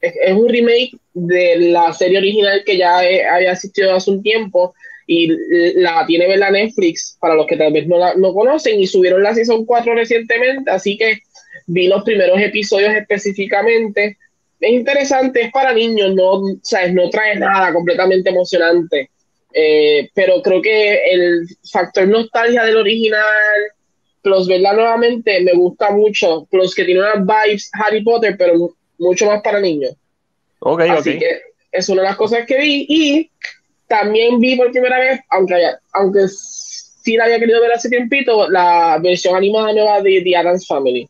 Es, 0.00 0.14
es, 0.22 0.32
un 0.32 0.48
remake 0.48 0.92
de 1.12 1.56
la 1.70 1.92
serie 1.92 2.18
original 2.18 2.62
que 2.64 2.76
ya 2.76 2.98
había 2.98 3.52
asistido 3.52 3.94
hace 3.94 4.10
un 4.10 4.22
tiempo 4.22 4.74
y 5.08 5.28
la 5.74 6.04
tiene 6.06 6.36
la 6.36 6.50
Netflix 6.50 7.16
para 7.18 7.34
los 7.34 7.46
que 7.46 7.56
tal 7.56 7.72
vez 7.72 7.86
no 7.88 7.98
la 7.98 8.14
no 8.14 8.34
conocen 8.34 8.78
y 8.78 8.86
subieron 8.86 9.22
la 9.22 9.34
season 9.34 9.64
4 9.64 9.94
recientemente, 9.94 10.70
así 10.70 10.98
que 10.98 11.20
vi 11.66 11.88
los 11.88 12.04
primeros 12.04 12.38
episodios 12.40 12.94
específicamente. 12.94 14.18
Es 14.60 14.70
interesante, 14.70 15.42
es 15.42 15.52
para 15.52 15.72
niños, 15.72 16.14
no, 16.14 16.42
¿sabes? 16.62 16.92
no 16.92 17.08
trae 17.08 17.36
nada 17.36 17.72
completamente 17.72 18.28
emocionante, 18.28 19.10
eh, 19.54 20.10
pero 20.14 20.42
creo 20.42 20.60
que 20.60 21.00
el 21.10 21.46
factor 21.72 22.06
nostalgia 22.06 22.64
del 22.64 22.76
original, 22.76 23.60
plus 24.22 24.46
verla 24.48 24.72
nuevamente, 24.72 25.40
me 25.42 25.52
gusta 25.52 25.90
mucho, 25.90 26.46
plus 26.50 26.74
que 26.74 26.84
tiene 26.84 27.00
unas 27.00 27.20
vibes 27.20 27.70
Harry 27.72 28.02
Potter, 28.02 28.36
pero 28.38 28.74
mucho 28.98 29.26
más 29.26 29.42
para 29.42 29.60
niños. 29.60 29.94
Okay, 30.60 30.88
Así 30.90 31.18
que 31.18 31.40
es 31.70 31.88
una 31.88 32.02
de 32.02 32.08
las 32.08 32.16
cosas 32.16 32.46
que 32.46 32.58
vi 32.58 32.86
y 32.88 33.30
también 33.86 34.38
vi 34.40 34.56
por 34.56 34.70
primera 34.70 34.98
vez, 34.98 35.20
aunque, 35.30 35.54
aunque 35.92 36.28
sí 36.28 37.16
la 37.16 37.24
había 37.24 37.38
querido 37.38 37.60
ver 37.60 37.72
hace 37.72 37.88
tiempito, 37.88 38.48
la 38.50 38.98
versión 39.02 39.34
animada 39.34 39.72
nueva 39.72 40.00
de 40.02 40.20
The 40.22 40.36
Addams 40.36 40.66
Family. 40.66 41.08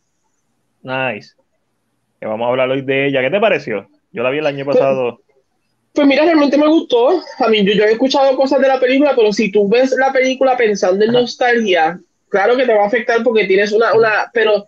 Nice. 0.82 1.32
Que 2.20 2.26
vamos 2.26 2.46
a 2.46 2.50
hablar 2.50 2.70
hoy 2.70 2.82
de 2.82 3.08
ella. 3.08 3.20
¿Qué 3.20 3.30
te 3.30 3.40
pareció? 3.40 3.88
Yo 4.12 4.22
la 4.22 4.30
vi 4.30 4.38
el 4.38 4.46
año 4.46 4.64
pues, 4.64 4.76
pasado. 4.76 5.20
Pues, 5.92 6.06
mira, 6.06 6.24
realmente 6.24 6.56
me 6.56 6.68
gustó. 6.68 7.22
A 7.38 7.48
mí, 7.48 7.64
yo, 7.64 7.84
he 7.84 7.92
escuchado 7.92 8.36
cosas 8.36 8.60
de 8.60 8.68
la 8.68 8.80
película, 8.80 9.12
pero 9.16 9.32
si 9.32 9.50
tú 9.50 9.68
ves 9.68 9.94
la 9.98 10.12
película 10.12 10.56
pensando 10.56 11.04
en 11.04 11.12
nostalgia, 11.12 12.00
claro 12.28 12.56
que 12.56 12.66
te 12.66 12.74
va 12.74 12.84
a 12.84 12.86
afectar 12.86 13.22
porque 13.22 13.46
tienes 13.46 13.72
una, 13.72 13.92
una, 13.94 14.30
pero 14.32 14.66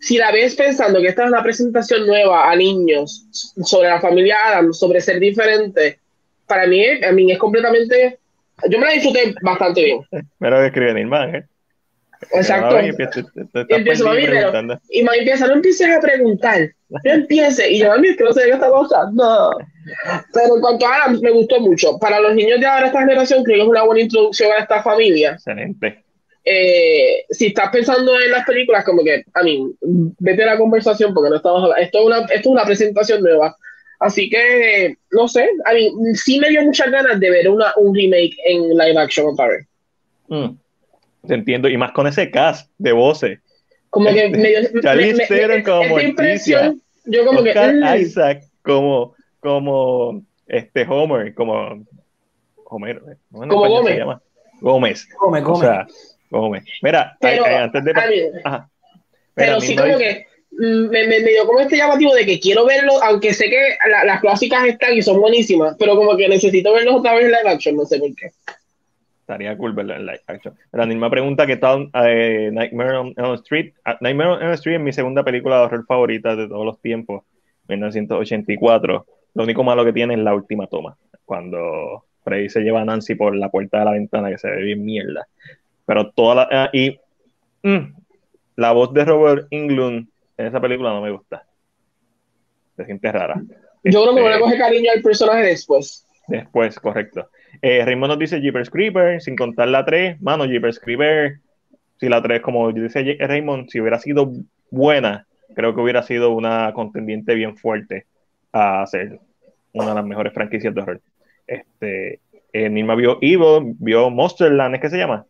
si 0.00 0.16
la 0.16 0.32
ves 0.32 0.54
pensando 0.56 1.00
que 1.00 1.08
esta 1.08 1.24
es 1.24 1.28
una 1.28 1.42
presentación 1.42 2.06
nueva 2.06 2.50
a 2.50 2.56
niños 2.56 3.26
sobre 3.62 3.88
la 3.88 4.00
familia 4.00 4.36
Adams, 4.46 4.78
sobre 4.78 5.00
ser 5.00 5.20
diferente, 5.20 5.98
para 6.46 6.66
mí, 6.66 6.84
a 7.04 7.12
mí 7.12 7.30
es 7.30 7.38
completamente. 7.38 8.18
Yo 8.68 8.78
me 8.78 8.86
la 8.86 8.92
disfruté 8.92 9.34
bastante 9.42 9.84
bien. 9.84 10.00
Me 10.38 10.50
lo 10.50 10.62
escribe 10.64 10.94
Nilman, 10.94 11.34
¿eh? 11.36 11.44
Exacto. 12.32 12.78
Y, 12.80 12.88
empiezo, 12.88 14.18
y 14.90 15.02
me 15.02 15.16
empieza, 15.16 15.46
no 15.46 15.54
empieces 15.54 15.88
a 15.88 16.00
preguntar, 16.00 16.70
no 16.90 17.12
empieces. 17.12 17.70
Y 17.70 17.78
yo, 17.78 17.92
a 17.92 17.98
mí 17.98 18.08
es 18.08 18.16
que 18.16 18.24
no 18.24 18.32
sé 18.32 18.42
qué 18.44 18.50
está 18.50 18.70
pasando. 18.70 19.58
Pero 20.34 20.56
en 20.56 20.60
cuanto 20.60 20.86
a 20.86 21.08
me 21.08 21.30
gustó 21.30 21.60
mucho. 21.60 21.98
Para 21.98 22.20
los 22.20 22.34
niños 22.34 22.60
de 22.60 22.66
ahora, 22.66 22.88
esta 22.88 23.00
generación, 23.00 23.42
creo 23.44 23.56
que 23.56 23.62
es 23.62 23.68
una 23.68 23.84
buena 23.84 24.02
introducción 24.02 24.52
a 24.52 24.62
esta 24.62 24.82
familia. 24.82 25.32
Excelente. 25.32 26.04
Eh, 26.44 27.24
si 27.30 27.46
estás 27.46 27.70
pensando 27.70 28.18
en 28.18 28.30
las 28.30 28.46
películas, 28.46 28.84
como 28.84 29.04
que, 29.04 29.24
a 29.34 29.42
mí, 29.42 29.72
vete 29.80 30.42
a 30.44 30.54
la 30.54 30.58
conversación 30.58 31.12
porque 31.12 31.30
no 31.30 31.36
estamos 31.36 31.62
hablando. 31.62 31.82
Esto 31.82 31.98
es 31.98 32.06
una, 32.06 32.18
esto 32.18 32.34
es 32.34 32.46
una 32.46 32.64
presentación 32.64 33.22
nueva. 33.22 33.56
Así 33.98 34.30
que, 34.30 34.96
no 35.10 35.28
sé, 35.28 35.46
a 35.66 35.74
mí 35.74 35.92
sí 36.14 36.40
me 36.40 36.48
dio 36.48 36.62
muchas 36.62 36.90
ganas 36.90 37.20
de 37.20 37.30
ver 37.30 37.48
una, 37.50 37.72
un 37.76 37.94
remake 37.94 38.34
en 38.46 38.70
live 38.70 38.98
action 38.98 39.26
otra 39.28 39.48
vez. 39.48 39.66
Mm, 40.28 40.56
te 41.26 41.34
entiendo, 41.34 41.68
y 41.68 41.76
más 41.76 41.92
con 41.92 42.06
ese 42.06 42.30
cast 42.30 42.70
de 42.78 42.92
voces. 42.92 43.40
Como 43.90 44.08
que 44.10 44.30
medio, 44.30 44.60
me, 44.72 45.48
me, 45.48 45.62
como 45.62 45.84
Morticia, 45.84 46.74
yo 47.04 47.26
como 47.26 47.42
que... 47.42 47.54
Mm. 47.54 48.00
Isaac 48.00 48.44
como, 48.62 49.14
como 49.40 50.22
este 50.46 50.86
Homer, 50.88 51.34
como 51.34 51.84
Homer, 52.64 53.02
¿no? 53.30 53.48
como 53.48 53.68
Gómez. 53.68 53.92
Se 53.92 53.98
llama? 53.98 54.22
Gómez. 54.60 55.08
Gómez, 55.18 55.44
Gómez. 55.44 55.58
O 55.58 55.60
sea, 55.60 55.86
Gómez. 56.30 56.64
Mira, 56.82 57.16
pero, 57.20 57.44
antes 57.44 57.84
de... 57.84 58.32
Ajá. 58.44 58.68
Pero 59.34 59.60
sí 59.60 59.76
como 59.76 59.98
que 59.98 60.26
Mm, 60.52 60.90
me, 60.90 61.06
me, 61.06 61.20
dio 61.20 61.46
como 61.46 61.60
este 61.60 61.76
llamativo 61.76 62.12
de 62.14 62.26
que 62.26 62.40
quiero 62.40 62.66
verlo, 62.66 62.92
aunque 63.04 63.32
sé 63.32 63.48
que 63.48 63.76
las 64.04 64.20
clásicas 64.20 64.66
están 64.66 64.94
y 64.94 65.02
son 65.02 65.20
buenísimas, 65.20 65.76
pero 65.78 65.94
como 65.94 66.16
que 66.16 66.28
necesito 66.28 66.72
verlos 66.72 66.96
otra 66.96 67.14
vez 67.14 67.26
en 67.26 67.30
live 67.30 67.48
action, 67.48 67.76
no 67.76 67.84
sé 67.84 67.98
por 67.98 68.14
qué. 68.16 68.30
Estaría 69.20 69.56
cool 69.56 69.72
verlo 69.74 69.94
en 69.94 70.06
live 70.06 70.20
action. 70.26 70.54
Pero 70.72 70.86
me 70.86 71.10
pregunta 71.10 71.46
qué 71.46 71.56
tal 71.56 71.88
eh, 71.94 72.50
Nightmare 72.52 72.96
on 72.96 73.14
Elm 73.16 73.34
Street. 73.34 73.74
Ah, 73.84 73.96
Nightmare 74.00 74.30
on 74.30 74.42
Elm 74.42 74.52
Street 74.54 74.76
es 74.76 74.82
mi 74.82 74.92
segunda 74.92 75.22
película 75.22 75.58
de 75.58 75.62
horror 75.66 75.86
favorita 75.86 76.34
de 76.34 76.48
todos 76.48 76.66
los 76.66 76.80
tiempos, 76.80 77.22
1984. 77.68 79.06
Lo 79.34 79.44
único 79.44 79.62
malo 79.62 79.84
que 79.84 79.92
tiene 79.92 80.14
es 80.14 80.20
la 80.20 80.34
última 80.34 80.66
toma, 80.66 80.96
cuando 81.24 82.06
Freddy 82.24 82.48
se 82.48 82.60
lleva 82.60 82.80
a 82.80 82.84
Nancy 82.84 83.14
por 83.14 83.36
la 83.36 83.50
puerta 83.50 83.78
de 83.78 83.84
la 83.84 83.92
ventana, 83.92 84.30
que 84.30 84.38
se 84.38 84.50
ve 84.50 84.62
bien 84.62 84.84
mierda. 84.84 85.28
Pero 85.86 86.10
toda 86.10 86.34
la... 86.34 86.48
Ah, 86.50 86.70
y 86.72 86.98
mm, 87.62 87.94
la 88.56 88.72
voz 88.72 88.92
de 88.92 89.04
Robert 89.04 89.46
Englund 89.50 90.08
en 90.36 90.46
esa 90.46 90.60
película 90.60 90.90
no 90.90 91.02
me 91.02 91.10
gusta. 91.10 91.44
Se 92.76 92.84
siente 92.84 93.10
rara. 93.12 93.42
Yo 93.84 94.02
creo 94.02 94.14
que 94.14 94.22
me 94.22 94.30
le 94.30 94.40
coge 94.40 94.58
cariño 94.58 94.90
al 94.94 95.02
personaje 95.02 95.44
después. 95.44 96.06
Después, 96.28 96.78
correcto. 96.78 97.28
Eh, 97.62 97.84
Raymond 97.84 98.12
nos 98.12 98.18
dice 98.18 98.40
Jeepers 98.40 98.70
Creeper, 98.70 99.20
sin 99.20 99.36
contar 99.36 99.68
la 99.68 99.84
3. 99.84 100.20
Mano, 100.22 100.44
Jeepers 100.44 100.78
Creeper, 100.78 101.38
si 101.98 102.08
la 102.08 102.22
3, 102.22 102.40
como 102.40 102.70
dice 102.72 103.16
Raymond, 103.18 103.68
si 103.68 103.80
hubiera 103.80 103.98
sido 103.98 104.32
buena, 104.70 105.26
creo 105.54 105.74
que 105.74 105.80
hubiera 105.80 106.02
sido 106.02 106.30
una 106.30 106.72
contendiente 106.72 107.34
bien 107.34 107.56
fuerte 107.56 108.06
a 108.52 108.86
ser 108.86 109.18
una 109.72 109.88
de 109.88 109.94
las 109.94 110.04
mejores 110.04 110.32
franquicias 110.32 110.74
de 110.74 110.80
horror. 110.80 111.00
Este, 111.46 112.20
eh, 112.52 112.68
Nilma 112.68 112.94
vio 112.94 113.18
Evil, 113.20 113.74
vio 113.78 114.10
Monsterland, 114.10 114.76
¿es 114.76 114.80
que 114.80 114.90
se 114.90 114.98
llama? 114.98 115.26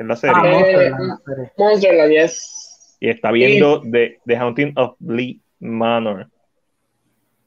En 0.00 0.08
la 0.08 0.16
serie. 0.16 0.34
Ah, 0.36 1.18
Monsterland, 1.56 2.10
yes 2.10 2.70
y 3.00 3.08
está 3.08 3.32
viendo 3.32 3.80
The, 3.80 4.18
The 4.26 4.36
Haunting 4.36 4.74
of 4.76 4.94
Lee 5.00 5.40
Manor. 5.58 6.28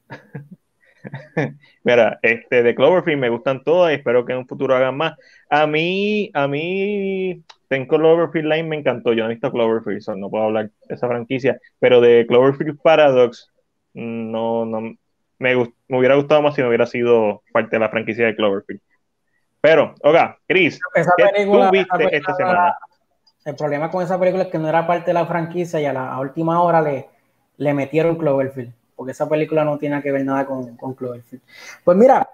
Mira, 1.84 2.18
este 2.22 2.62
de 2.62 2.74
Cloverfield 2.74 3.20
me 3.20 3.28
gustan 3.28 3.62
todas 3.62 3.92
y 3.92 3.96
espero 3.96 4.24
que 4.24 4.32
en 4.32 4.38
un 4.40 4.48
futuro 4.48 4.74
hagan 4.74 4.96
más. 4.96 5.14
A 5.48 5.66
mí, 5.66 6.30
a 6.34 6.48
mí, 6.48 7.42
tengo 7.68 7.96
Cloverfield 7.96 8.52
Line 8.52 8.68
me 8.68 8.76
encantó. 8.76 9.12
Yo 9.12 9.22
no 9.22 9.30
he 9.30 9.34
visto 9.34 9.52
Cloverfield, 9.52 10.16
no 10.16 10.28
puedo 10.28 10.44
hablar 10.44 10.70
de 10.88 10.94
esa 10.94 11.06
franquicia, 11.06 11.60
pero 11.78 12.00
de 12.00 12.26
Cloverfield 12.26 12.80
Paradox, 12.82 13.48
no, 13.92 14.66
no, 14.66 14.80
me, 14.80 14.96
me 15.38 15.98
hubiera 15.98 16.16
gustado 16.16 16.42
más 16.42 16.56
si 16.56 16.62
no 16.62 16.68
hubiera 16.68 16.86
sido 16.86 17.42
parte 17.52 17.76
de 17.76 17.80
la 17.80 17.90
franquicia 17.90 18.26
de 18.26 18.34
Cloverfield. 18.34 18.80
Pero, 19.64 19.94
oiga, 20.02 20.38
Chris, 20.46 20.78
¿qué 20.92 21.44
tú 21.46 21.70
viste 21.72 22.14
esta 22.14 22.34
semana? 22.34 22.76
El 23.46 23.54
problema 23.54 23.90
con 23.90 24.02
esa 24.02 24.20
película 24.20 24.42
es 24.42 24.50
que 24.50 24.58
no 24.58 24.68
era 24.68 24.86
parte 24.86 25.06
de 25.06 25.14
la 25.14 25.24
franquicia 25.24 25.80
y 25.80 25.86
a 25.86 25.92
la 25.94 26.20
última 26.20 26.62
hora 26.62 26.82
le, 26.82 27.08
le 27.56 27.72
metieron 27.72 28.18
Cloverfield, 28.18 28.74
porque 28.94 29.12
esa 29.12 29.26
película 29.26 29.64
no 29.64 29.78
tiene 29.78 30.02
que 30.02 30.12
ver 30.12 30.22
nada 30.22 30.44
con, 30.44 30.76
con 30.76 30.92
Cloverfield. 30.92 31.42
Pues 31.82 31.96
mira, 31.96 32.28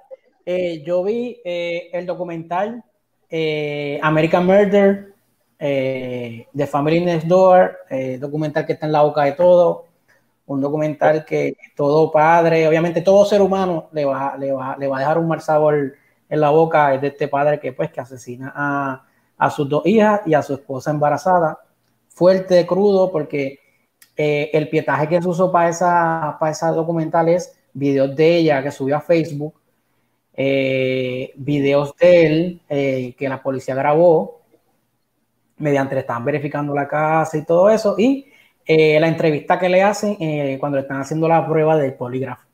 eh, 0.45 0.83
yo 0.85 1.05
vi 1.05 1.41
eh, 1.45 1.91
el 1.93 2.05
documental 2.05 2.83
eh, 3.29 4.01
American 4.03 4.45
Murder, 4.45 5.15
The 5.57 6.67
Family 6.67 7.05
Next 7.05 7.29
Door, 7.29 7.79
documental 8.19 8.67
que 8.67 8.73
está 8.73 8.87
en 8.87 8.93
la 8.93 9.03
boca 9.03 9.23
de 9.23 9.33
todo, 9.33 9.85
un 10.47 10.61
documental 10.61 11.25
que 11.25 11.55
todo 11.77 12.11
padre, 12.11 12.67
obviamente 12.67 13.03
todo 13.03 13.25
ser 13.25 13.41
humano 13.41 13.89
le 13.93 14.05
va, 14.05 14.37
le 14.37 14.51
va, 14.51 14.77
le 14.77 14.89
va 14.89 14.97
a 14.97 15.01
dejar 15.01 15.19
un 15.19 15.29
mal 15.29 15.41
sabor 15.41 15.95
en 16.31 16.41
la 16.41 16.51
boca 16.51 16.97
de 16.97 17.09
este 17.09 17.29
padre 17.29 17.61
que 17.61 17.73
pues 17.73 17.91
que 17.91 18.01
asesina 18.01 18.53
a, 18.57 19.05
a 19.37 19.51
sus 19.51 19.69
dos 19.69 19.85
hijas 19.85 20.21
y 20.25 20.35
a 20.35 20.43
su 20.43 20.55
esposa 20.55 20.91
embarazada. 20.91 21.59
Fuerte, 22.09 22.65
crudo, 22.67 23.11
porque 23.11 23.59
eh, 24.17 24.51
el 24.53 24.69
pietaje 24.69 25.09
que 25.09 25.23
se 25.23 25.29
usó 25.29 25.51
para 25.51 25.71
esa, 25.71 26.37
para 26.39 26.53
esa 26.53 26.71
documental 26.73 27.29
es 27.29 27.59
videos 27.73 28.15
de 28.15 28.37
ella 28.37 28.63
que 28.63 28.71
subió 28.71 28.97
a 28.97 29.01
Facebook, 29.01 29.55
eh, 30.35 31.33
videos 31.37 31.97
de 31.97 32.27
él 32.27 32.61
eh, 32.69 33.15
que 33.19 33.29
la 33.29 33.43
policía 33.43 33.75
grabó 33.75 34.43
mediante 35.57 35.95
le 35.95 36.03
estaban 36.03 36.25
verificando 36.25 36.75
la 36.75 36.87
casa 36.89 37.37
y 37.37 37.45
todo 37.45 37.69
eso, 37.69 37.95
y 37.99 38.27
la 38.67 39.09
entrevista 39.09 39.59
que 39.59 39.69
le 39.69 39.83
hacen 39.83 40.17
cuando 40.59 40.77
le 40.77 40.83
están 40.83 41.01
haciendo 41.01 41.27
la 41.27 41.47
prueba 41.47 41.77
del 41.77 41.95
polígrafo. 41.95 42.50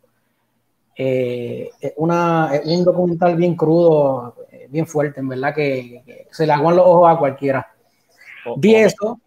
Una, 1.97 2.53
un 2.65 2.85
documental 2.85 3.37
bien 3.37 3.55
crudo, 3.55 4.35
bien 4.69 4.87
fuerte, 4.87 5.21
en 5.21 5.29
verdad, 5.29 5.55
que, 5.55 6.03
se 6.31 6.47
le 6.47 6.53
aguan 6.53 6.77
los 6.77 6.87
ojos 6.87 7.11
a 7.11 7.19
cualquiera. 7.19 7.67
Vi 8.57 8.75
eso. 8.75 9.21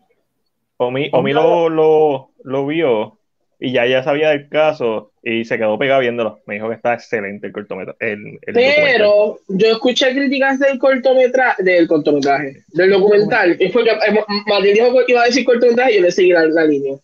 O 0.78 0.92
mí, 0.92 1.10
o 1.12 1.22
mí 1.22 1.34
lo, 1.34 1.68
lo, 1.68 2.30
lo, 2.44 2.66
vio 2.66 3.18
y 3.60 3.74
ya 3.74 3.86
ya 3.86 4.02
sabía 4.02 4.30
del 4.30 4.48
caso 4.48 5.12
y 5.22 5.44
se 5.44 5.58
quedó 5.58 5.78
pegado 5.78 6.00
viéndolo. 6.00 6.40
Me 6.46 6.54
dijo 6.54 6.70
que 6.70 6.76
está 6.76 6.94
excelente 6.94 7.48
el 7.48 7.54
cortometraje. 7.54 8.40
Pero 8.46 9.40
yo 9.50 9.68
escuché 9.68 10.14
críticas 10.14 10.60
del 10.60 10.80
cortometraje, 10.80 11.64
del 11.64 11.88
cortometraje, 11.88 12.64
del 12.70 12.92
documental. 12.92 13.58
Es 13.60 13.72
porque 13.74 13.92
eh, 13.92 14.24
Martín 14.48 14.74
dijo 14.74 14.94
que 15.06 15.12
iba 15.12 15.24
a 15.24 15.26
decir 15.26 15.44
cortometraje 15.44 15.92
y 15.92 15.96
yo 15.98 16.02
le 16.04 16.12
seguí 16.12 16.32
la, 16.32 16.46
la 16.46 16.64
línea. 16.64 16.96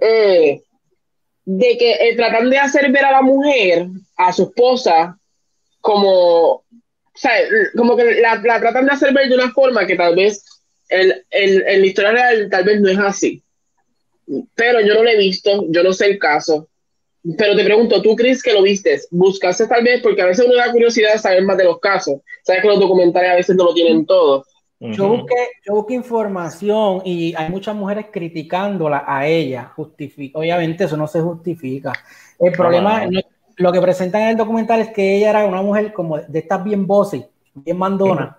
Eh, 0.00 0.60
de 1.50 1.78
que 1.78 1.92
eh, 1.92 2.14
tratan 2.14 2.50
de 2.50 2.58
hacer 2.58 2.92
ver 2.92 3.06
a 3.06 3.10
la 3.10 3.22
mujer, 3.22 3.86
a 4.18 4.34
su 4.34 4.42
esposa, 4.42 5.18
como 5.80 6.62
sea, 7.14 7.32
como 7.74 7.96
que 7.96 8.20
la, 8.20 8.36
la, 8.36 8.60
tratan 8.60 8.84
de 8.84 8.92
hacer 8.92 9.14
ver 9.14 9.30
de 9.30 9.34
una 9.34 9.50
forma 9.52 9.86
que 9.86 9.96
tal 9.96 10.14
vez 10.14 10.44
el, 10.90 11.24
el, 11.30 11.66
en 11.66 11.80
la 11.80 11.86
historia 11.86 12.12
real 12.12 12.48
tal 12.50 12.64
vez 12.64 12.82
no 12.82 12.90
es 12.90 12.98
así. 12.98 13.42
Pero 14.54 14.82
yo 14.82 14.92
no 14.92 15.02
lo 15.02 15.08
he 15.08 15.16
visto, 15.16 15.64
yo 15.70 15.82
no 15.82 15.94
sé 15.94 16.08
el 16.08 16.18
caso. 16.18 16.68
Pero 17.38 17.56
te 17.56 17.64
pregunto, 17.64 18.02
¿tú 18.02 18.14
crees 18.14 18.42
que 18.42 18.52
lo 18.52 18.62
viste? 18.62 19.00
¿Buscaste 19.10 19.66
tal 19.66 19.82
vez? 19.82 20.02
Porque 20.02 20.20
a 20.20 20.26
veces 20.26 20.44
uno 20.44 20.54
da 20.54 20.70
curiosidad 20.70 21.14
de 21.14 21.18
saber 21.18 21.44
más 21.44 21.56
de 21.56 21.64
los 21.64 21.80
casos. 21.80 22.20
Sabes 22.42 22.60
que 22.60 22.68
los 22.68 22.78
documentales 22.78 23.30
a 23.30 23.36
veces 23.36 23.56
no 23.56 23.64
lo 23.64 23.74
tienen 23.74 24.04
todo. 24.04 24.44
Yo 24.80 25.08
busqué, 25.08 25.34
yo 25.66 25.74
busqué 25.74 25.94
información 25.94 27.02
y 27.04 27.34
hay 27.36 27.50
muchas 27.50 27.74
mujeres 27.74 28.06
criticándola 28.12 29.04
a 29.06 29.26
ella. 29.26 29.72
Justifica. 29.74 30.38
Obviamente 30.38 30.84
eso 30.84 30.96
no 30.96 31.08
se 31.08 31.20
justifica. 31.20 31.92
El 32.38 32.52
problema 32.52 33.08
lo 33.58 33.72
que 33.72 33.80
presentan 33.80 34.22
en 34.22 34.28
el 34.28 34.36
documental 34.36 34.80
es 34.80 34.90
que 34.90 35.16
ella 35.16 35.30
era 35.30 35.46
una 35.46 35.62
mujer 35.62 35.92
como 35.92 36.18
de 36.18 36.38
estas 36.38 36.62
bien 36.62 36.86
bossy, 36.86 37.24
bien 37.54 37.76
mandona, 37.76 38.38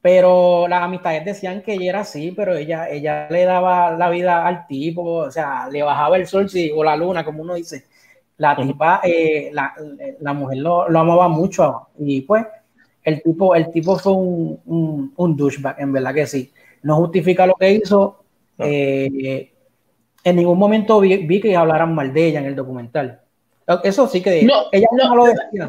pero 0.00 0.66
las 0.66 0.82
amistades 0.82 1.26
decían 1.26 1.62
que 1.62 1.74
ella 1.74 1.90
era 1.90 2.00
así, 2.00 2.32
pero 2.32 2.56
ella, 2.56 2.88
ella 2.88 3.28
le 3.28 3.44
daba 3.44 3.90
la 3.92 4.08
vida 4.08 4.46
al 4.46 4.66
tipo, 4.66 5.02
o 5.02 5.30
sea, 5.30 5.68
le 5.68 5.82
bajaba 5.82 6.16
el 6.16 6.26
sol 6.26 6.48
sí, 6.48 6.72
o 6.74 6.82
la 6.82 6.96
luna, 6.96 7.24
como 7.24 7.42
uno 7.42 7.54
dice. 7.54 7.86
La 8.38 8.56
tipa, 8.56 9.02
eh, 9.04 9.50
la, 9.52 9.74
la, 10.20 10.32
mujer 10.32 10.56
lo, 10.56 10.88
lo, 10.88 11.00
amaba 11.00 11.28
mucho 11.28 11.88
y 11.98 12.22
pues 12.22 12.46
el 13.04 13.22
tipo, 13.22 13.54
el 13.54 13.70
tipo 13.70 13.98
fue 13.98 14.12
un, 14.12 15.12
un, 15.16 15.36
douchebag, 15.36 15.80
en 15.80 15.92
verdad 15.92 16.14
que 16.14 16.26
sí. 16.26 16.52
No 16.82 16.96
justifica 16.96 17.46
lo 17.46 17.54
que 17.54 17.72
hizo. 17.72 18.24
Eh, 18.58 19.52
en 20.22 20.36
ningún 20.36 20.58
momento 20.58 21.00
vi, 21.00 21.16
vi 21.18 21.40
que 21.40 21.56
hablaran 21.56 21.94
mal 21.94 22.12
de 22.12 22.26
ella 22.26 22.40
en 22.40 22.46
el 22.46 22.56
documental. 22.56 23.20
Eso 23.84 24.08
sí 24.08 24.20
que 24.20 24.42
no, 24.42 24.64
ella 24.72 24.88
no, 24.92 25.16
lo 25.16 25.24
decía. 25.24 25.68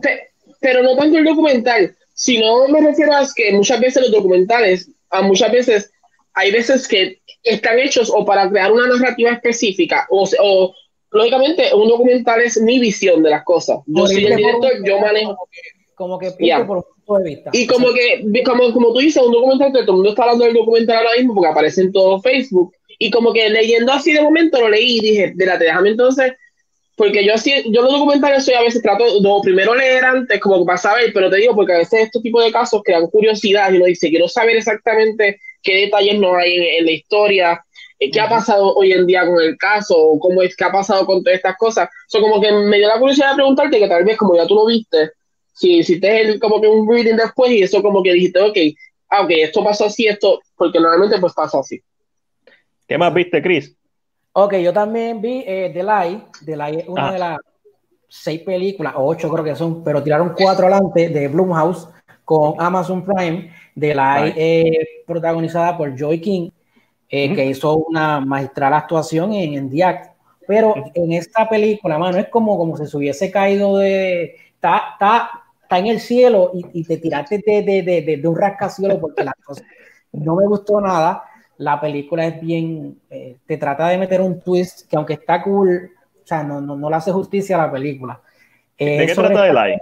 Pero 0.59 0.83
no 0.83 0.95
tanto 0.95 1.17
el 1.17 1.25
documental, 1.25 1.95
sino 2.13 2.67
me 2.67 2.81
refiero 2.81 3.15
a 3.15 3.25
que 3.35 3.53
muchas 3.53 3.79
veces 3.79 4.03
los 4.03 4.11
documentales, 4.11 4.89
a 5.09 5.21
muchas 5.21 5.51
veces, 5.51 5.91
hay 6.33 6.51
veces 6.51 6.87
que 6.87 7.19
están 7.43 7.79
hechos 7.79 8.11
o 8.13 8.25
para 8.25 8.49
crear 8.49 8.71
una 8.71 8.87
narrativa 8.87 9.31
específica, 9.31 10.07
o, 10.09 10.27
o 10.41 10.73
lógicamente 11.11 11.73
un 11.73 11.89
documental 11.89 12.41
es 12.41 12.59
mi 12.61 12.79
visión 12.79 13.23
de 13.23 13.29
las 13.29 13.43
cosas. 13.43 13.79
Yo 13.85 14.07
soy 14.07 14.25
el 14.25 14.35
director, 14.35 14.71
yo 14.85 14.99
manejo. 14.99 15.37
Como 15.95 16.17
que, 16.17 16.31
como 16.31 16.67
por 16.67 16.77
un 16.77 16.83
punto 17.05 17.23
de 17.23 17.29
vista. 17.29 17.49
Y 17.53 17.67
como 17.67 17.87
que, 17.93 18.43
como, 18.43 18.73
como 18.73 18.93
tú 18.93 18.99
dices, 18.99 19.21
un 19.21 19.31
documental 19.31 19.71
que 19.71 19.81
todo 19.81 19.91
el 19.91 19.97
mundo 19.97 20.09
está 20.09 20.23
hablando 20.23 20.45
del 20.45 20.53
documental 20.53 20.97
ahora 20.97 21.17
mismo 21.17 21.35
porque 21.35 21.49
aparece 21.49 21.81
en 21.81 21.91
todo 21.91 22.21
Facebook. 22.21 22.73
Y 22.97 23.09
como 23.11 23.33
que 23.33 23.49
leyendo 23.49 23.91
así 23.91 24.13
de 24.13 24.21
momento 24.21 24.59
lo 24.59 24.69
leí 24.69 24.97
y 24.97 24.99
dije, 24.99 25.33
déjame 25.35 25.89
entonces 25.89 26.33
porque 27.01 27.25
yo 27.25 27.33
así, 27.33 27.51
yo 27.71 27.81
los 27.81 27.93
documentales 27.93 28.45
soy 28.45 28.53
a 28.53 28.61
veces 28.61 28.81
trato 28.81 29.03
de 29.03 29.29
primero 29.41 29.73
leer 29.73 30.05
antes, 30.05 30.39
como 30.39 30.63
para 30.63 30.77
saber, 30.77 31.11
pero 31.11 31.31
te 31.31 31.37
digo, 31.37 31.55
porque 31.55 31.73
a 31.73 31.77
veces 31.79 32.01
estos 32.01 32.21
tipos 32.21 32.43
de 32.43 32.51
casos 32.51 32.83
crean 32.85 33.07
curiosidad 33.07 33.71
y 33.71 33.77
uno 33.77 33.85
dice, 33.85 34.09
quiero 34.09 34.27
saber 34.27 34.57
exactamente 34.57 35.39
qué 35.63 35.77
detalles 35.77 36.19
no 36.19 36.35
hay 36.35 36.55
en, 36.77 36.85
la 36.85 36.91
historia, 36.91 37.65
eh, 37.97 38.11
qué 38.11 38.19
ha 38.19 38.29
pasado 38.29 38.75
hoy 38.75 38.91
en 38.91 39.07
día 39.07 39.25
con 39.25 39.41
el 39.41 39.57
caso, 39.57 40.15
cómo 40.19 40.43
es 40.43 40.55
que 40.55 40.63
ha 40.63 40.71
pasado 40.71 41.07
con 41.07 41.23
todas 41.23 41.37
estas 41.37 41.57
cosas. 41.57 41.89
Eso 42.07 42.21
como 42.21 42.39
que 42.39 42.51
me 42.51 42.77
dio 42.77 42.87
la 42.87 42.99
curiosidad 42.99 43.31
de 43.31 43.35
preguntarte 43.37 43.79
que 43.79 43.87
tal 43.87 44.03
vez 44.03 44.15
como 44.15 44.35
ya 44.35 44.45
tú 44.45 44.53
lo 44.53 44.67
viste, 44.67 45.09
si 45.53 45.77
hiciste 45.79 46.21
el, 46.21 46.39
como 46.39 46.61
que 46.61 46.67
un 46.67 46.89
reading 46.89 47.15
después 47.15 47.51
y 47.51 47.61
eso 47.61 47.81
como 47.81 48.01
que 48.01 48.13
dijiste, 48.13 48.39
ok, 48.39 48.57
ah, 49.09 49.23
ok, 49.23 49.31
esto 49.31 49.63
pasó 49.63 49.85
así, 49.85 50.07
esto, 50.07 50.39
porque 50.55 50.79
normalmente 50.79 51.19
pues 51.19 51.33
pasa 51.33 51.59
así. 51.59 51.81
¿Qué 52.87 52.97
más 52.97 53.13
viste, 53.13 53.41
Chris? 53.41 53.75
Ok, 54.33 54.55
yo 54.55 54.71
también 54.71 55.21
vi 55.21 55.43
eh, 55.45 55.71
The 55.73 55.83
Light. 55.83 56.23
The 56.45 56.55
Light 56.55 56.79
es 56.79 56.87
una 56.87 57.09
ah. 57.09 57.13
de 57.13 57.19
las 57.19 57.37
seis 58.07 58.41
películas, 58.41 58.93
o 58.97 59.05
ocho 59.05 59.29
creo 59.29 59.43
que 59.43 59.55
son, 59.55 59.83
pero 59.83 60.03
tiraron 60.03 60.33
cuatro 60.37 60.67
adelante 60.67 61.09
de 61.09 61.27
Blumhouse 61.27 61.87
con 62.25 62.55
Amazon 62.57 63.05
Prime. 63.05 63.51
The 63.77 63.95
Light 63.95 64.33
eh, 64.37 65.03
protagonizada 65.05 65.77
por 65.77 65.97
Joy 65.97 66.19
King, 66.19 66.49
eh, 67.09 67.33
que 67.33 67.45
hizo 67.45 67.77
una 67.77 68.19
magistral 68.19 68.73
actuación 68.73 69.33
en, 69.33 69.53
en 69.53 69.69
The 69.69 69.83
Act. 69.83 70.11
Pero 70.47 70.75
en 70.93 71.13
esta 71.13 71.47
película, 71.47 71.97
mano, 71.97 72.17
es 72.17 72.27
como, 72.27 72.57
como 72.57 72.75
si 72.75 72.85
se 72.87 72.97
hubiese 72.97 73.31
caído 73.31 73.77
de. 73.77 74.35
Está, 74.55 74.81
está, 74.93 75.40
está 75.71 75.79
en 75.79 75.87
el 75.87 76.01
cielo 76.01 76.51
y, 76.53 76.81
y 76.81 76.83
te 76.83 76.97
tiraste 76.97 77.41
de, 77.45 77.61
de, 77.61 77.81
de, 77.81 78.17
de 78.17 78.27
un 78.27 78.35
rascacielos 78.35 78.97
porque 78.99 79.23
las 79.23 79.35
cosas 79.35 79.63
no 80.11 80.35
me 80.35 80.45
gustó 80.45 80.81
nada 80.81 81.23
la 81.57 81.79
película 81.79 82.25
es 82.25 82.41
bien, 82.41 82.99
eh, 83.09 83.37
te 83.45 83.55
trata 83.55 83.87
de 83.87 83.97
meter 83.97 84.19
un 84.19 84.41
twist 84.41 84.89
que 84.89 84.97
aunque 84.97 85.13
está 85.13 85.43
cool, 85.43 85.91
o 86.23 86.27
sea, 86.27 86.43
no, 86.43 86.59
no, 86.59 86.75
no 86.75 86.89
le 86.89 86.95
hace 86.95 87.11
justicia 87.11 87.55
a 87.55 87.67
la 87.67 87.71
película. 87.71 88.19
¿De 88.77 89.05
qué 89.05 89.13
trata 89.13 89.43
de 89.43 89.53
like? 89.53 89.81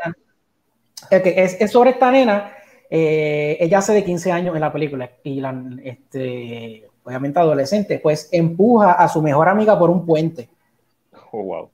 Es, 1.09 1.61
es, 1.61 1.71
sobre 1.71 1.91
esta 1.91 2.11
nena, 2.11 2.51
eh, 2.89 3.55
ella 3.61 3.77
hace 3.77 3.93
de 3.93 4.03
15 4.03 4.29
años 4.29 4.55
en 4.55 4.61
la 4.61 4.73
película 4.73 5.09
y 5.23 5.39
la, 5.39 5.55
este, 5.81 6.85
obviamente 7.01 7.39
adolescente, 7.39 7.99
pues 7.99 8.27
empuja 8.33 8.91
a 8.91 9.07
su 9.07 9.21
mejor 9.21 9.47
amiga 9.47 9.79
por 9.79 9.89
un 9.89 10.05
puente. 10.05 10.49
Oh, 11.31 11.43
wow. 11.43 11.69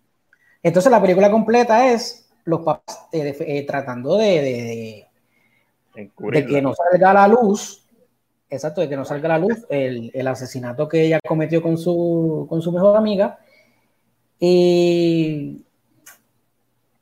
Entonces 0.62 0.92
la 0.92 1.02
película 1.02 1.32
completa 1.32 1.92
es 1.92 2.25
los 2.46 2.62
papás 2.62 3.08
eh, 3.12 3.66
tratando 3.68 4.18
de, 4.18 5.08
de, 5.96 6.10
de 6.18 6.46
que 6.46 6.62
no 6.62 6.74
salga 6.74 7.12
a 7.12 7.14
la 7.14 7.28
luz 7.28 7.86
exacto, 8.50 8.82
de 8.82 8.90
que 8.90 8.98
no 8.98 9.06
salga 9.06 9.28
a 9.28 9.38
la 9.38 9.48
luz 9.48 9.66
el, 9.70 10.12
el, 10.14 10.28
asesinato 10.28 10.88
que 10.88 11.06
ella 11.06 11.20
cometió 11.26 11.62
con 11.62 11.78
su, 11.78 12.46
con 12.50 12.62
su 12.62 12.72
mejor 12.72 12.98
amiga. 12.98 13.40
Y 14.40 15.64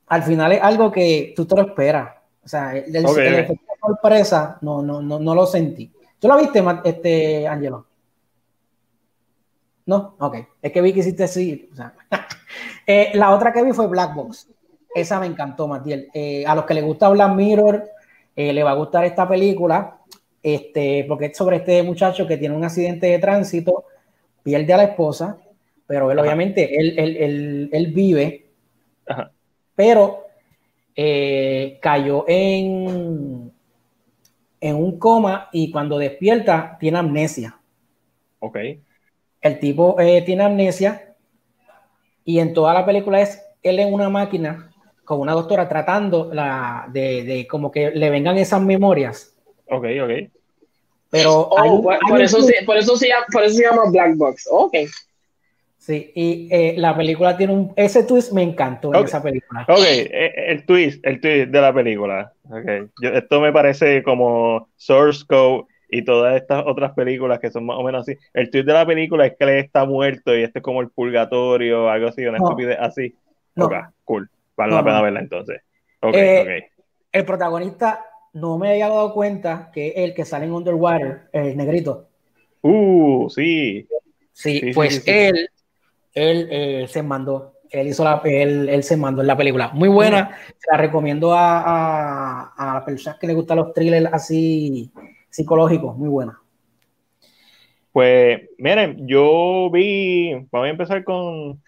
al 0.07 0.23
final 0.23 0.51
es 0.51 0.61
algo 0.61 0.91
que 0.91 1.33
tú 1.35 1.45
te 1.45 1.55
lo 1.55 1.61
esperas. 1.63 2.15
O 2.43 2.47
sea, 2.47 2.75
el, 2.75 2.95
el, 2.95 3.05
efecto 3.05 3.53
de 3.53 3.79
sorpresa 3.81 4.57
no, 4.61 4.81
no, 4.81 5.01
no, 5.01 5.19
no, 5.19 5.35
lo 5.35 5.45
sentí. 5.45 5.91
¿Tú 6.19 6.27
lo 6.27 6.37
viste, 6.37 6.63
este, 6.83 7.47
Angelo? 7.47 7.87
No, 9.85 10.15
ok. 10.19 10.37
Es 10.61 10.71
que 10.71 10.81
vi 10.81 10.93
que 10.93 10.99
hiciste 10.99 11.23
así. 11.23 11.69
O 11.71 11.75
sea. 11.75 11.93
eh, 12.87 13.11
la 13.15 13.33
otra 13.33 13.51
que 13.51 13.63
vi 13.63 13.73
fue 13.73 13.87
Black 13.87 14.13
Box. 14.13 14.49
Esa 14.95 15.19
me 15.19 15.25
encantó, 15.25 15.67
Matiel. 15.67 16.09
Eh, 16.13 16.45
a 16.45 16.55
los 16.55 16.65
que 16.65 16.73
les 16.73 16.83
gusta 16.83 17.09
Black 17.09 17.33
Mirror, 17.33 17.89
eh, 18.35 18.53
le 18.53 18.63
va 18.63 18.71
a 18.71 18.75
gustar 18.75 19.05
esta 19.05 19.27
película 19.27 19.99
este, 20.43 21.05
porque 21.07 21.27
es 21.27 21.37
sobre 21.37 21.57
este 21.57 21.81
muchacho 21.83 22.27
que 22.27 22.37
tiene 22.37 22.55
un 22.55 22.65
accidente 22.65 23.07
de 23.07 23.17
tránsito, 23.17 23.85
pierde 24.43 24.73
a 24.73 24.77
la 24.77 24.83
esposa, 24.83 25.37
pero 25.87 26.11
él 26.11 26.19
obviamente, 26.19 26.77
él, 26.77 26.99
él, 26.99 27.69
él, 27.71 27.87
vive, 27.93 28.47
pero 29.73 30.25
eh, 30.95 31.79
cayó 31.81 32.25
en, 32.27 33.53
en 34.59 34.75
un 34.75 34.99
coma 34.99 35.47
y 35.53 35.71
cuando 35.71 35.97
despierta 35.97 36.77
tiene 36.77 36.97
amnesia. 36.99 37.57
Ok. 38.39 38.57
El 39.39 39.59
tipo 39.59 39.99
eh, 39.99 40.21
tiene 40.23 40.43
amnesia 40.43 41.15
y 42.25 42.39
en 42.39 42.53
toda 42.53 42.73
la 42.73 42.85
película 42.85 43.21
es 43.21 43.41
él 43.61 43.79
en 43.79 43.93
una 43.93 44.09
máquina 44.09 44.72
con 45.03 45.19
una 45.19 45.33
doctora 45.33 45.67
tratando 45.67 46.33
la, 46.33 46.87
de, 46.91 47.23
de 47.23 47.47
como 47.47 47.71
que 47.71 47.91
le 47.91 48.09
vengan 48.09 48.37
esas 48.37 48.61
memorias 48.61 49.33
Ok, 49.73 49.85
ok. 50.03 50.31
Pero 51.09 51.41
oh, 51.41 51.83
por, 52.07 52.21
eso 52.21 52.41
se, 52.41 52.63
por, 52.65 52.77
eso 52.77 52.97
se 52.97 53.07
llama, 53.07 53.25
por, 53.31 53.43
eso 53.43 53.55
se 53.55 53.63
llama, 53.63 53.83
Black 53.91 54.15
Box. 54.15 54.47
Ok. 54.51 54.73
Sí, 55.77 56.11
y 56.15 56.47
eh, 56.49 56.75
la 56.77 56.95
película 56.95 57.35
tiene 57.35 57.53
un. 57.53 57.73
Ese 57.75 58.03
twist 58.03 58.31
me 58.31 58.41
encantó 58.41 58.93
en 58.95 59.03
esa 59.03 59.21
película. 59.21 59.65
Ok, 59.67 59.83
eh, 59.83 60.33
el 60.47 60.65
twist, 60.65 61.05
el 61.05 61.19
twist 61.19 61.49
de 61.49 61.61
la 61.61 61.73
película. 61.73 62.31
Okay. 62.49 62.87
esto 63.01 63.41
me 63.41 63.51
parece 63.51 64.01
como 64.01 64.69
Source 64.77 65.25
Code 65.27 65.65
y 65.89 66.03
todas 66.03 66.35
estas 66.37 66.63
otras 66.65 66.93
películas 66.93 67.39
que 67.39 67.51
son 67.51 67.65
más 67.65 67.77
o 67.77 67.83
menos 67.83 68.01
así. 68.01 68.17
El 68.33 68.49
twist 68.49 68.65
de 68.65 68.73
la 68.73 68.85
película 68.85 69.25
es 69.25 69.35
que 69.37 69.43
él 69.43 69.49
está 69.57 69.85
muerto 69.85 70.35
y 70.35 70.43
este 70.43 70.59
es 70.59 70.63
como 70.63 70.81
el 70.81 70.89
purgatorio, 70.89 71.89
algo 71.89 72.07
así, 72.07 72.25
una 72.25 72.37
estupidez 72.37 72.77
así. 72.79 73.15
Ok, 73.57 73.73
cool. 74.05 74.29
Vale 74.55 74.73
la 74.73 74.83
pena 74.83 75.01
verla 75.01 75.19
entonces. 75.19 75.61
Eh, 76.13 76.69
El 77.11 77.25
protagonista 77.25 78.05
no 78.33 78.57
me 78.57 78.71
había 78.71 78.89
dado 78.89 79.13
cuenta 79.13 79.71
que 79.73 79.89
el 79.89 80.13
que 80.13 80.25
sale 80.25 80.45
en 80.45 80.53
Underwater, 80.53 81.29
el 81.31 81.55
negrito. 81.55 82.09
Uh, 82.61 83.29
sí. 83.29 83.87
Sí, 84.31 84.71
pues 84.73 85.03
él 85.07 85.49
él 86.13 86.47
eh, 86.51 86.85
se 86.87 87.01
mandó, 87.01 87.53
él 87.69 87.87
hizo 87.87 88.03
la, 88.03 88.21
él, 88.23 88.83
se 88.83 88.97
mandó 88.97 89.21
en 89.21 89.27
la 89.27 89.37
película. 89.37 89.71
Muy 89.73 89.89
buena, 89.89 90.37
se 90.57 90.71
la 90.71 90.77
recomiendo 90.77 91.33
a, 91.33 92.51
a, 92.55 92.77
a 92.77 92.85
personas 92.85 93.19
que 93.19 93.27
les 93.27 93.35
gustan 93.35 93.57
los 93.57 93.73
thrillers 93.73 94.13
así 94.13 94.91
psicológicos, 95.29 95.97
muy 95.97 96.09
buena. 96.09 96.39
Pues 97.91 98.41
miren, 98.57 99.07
yo 99.07 99.69
vi, 99.71 100.33
vamos 100.51 100.67
a 100.67 100.69
empezar 100.69 101.03
con 101.03 101.61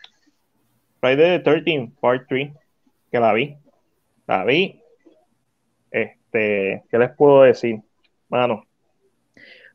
Friday 1.00 1.38
the 1.38 1.44
13 1.44 1.92
Part 2.00 2.28
3, 2.28 2.52
que 3.16 3.20
la 3.22 3.32
vi. 3.32 3.58
La 4.28 4.44
vi. 4.44 4.82
Este, 5.90 6.84
¿qué 6.92 6.98
les 6.98 7.12
puedo 7.16 7.44
decir? 7.44 7.80
Mano, 8.28 8.66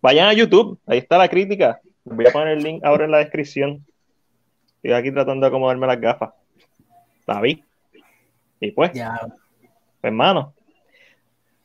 vayan 0.03 0.29
a 0.29 0.35
YouTube, 0.35 0.79
ahí 0.87 0.99
está 0.99 1.17
la 1.17 1.29
crítica. 1.29 1.81
Voy 2.05 2.27
a 2.27 2.33
poner 2.33 2.49
el 2.49 2.63
link 2.63 2.85
ahora 2.85 3.07
en 3.07 3.13
la 3.13 3.19
descripción. 3.19 3.83
Estoy 4.77 4.93
aquí 4.93 5.11
tratando 5.11 5.45
de 5.45 5.49
acomodarme 5.49 5.87
las 5.87 5.99
gafas. 5.99 6.35
La 7.27 7.41
vi. 7.41 7.65
Y 8.61 8.73
pues, 8.73 8.93
ya. 8.93 9.19
hermano. 10.03 10.53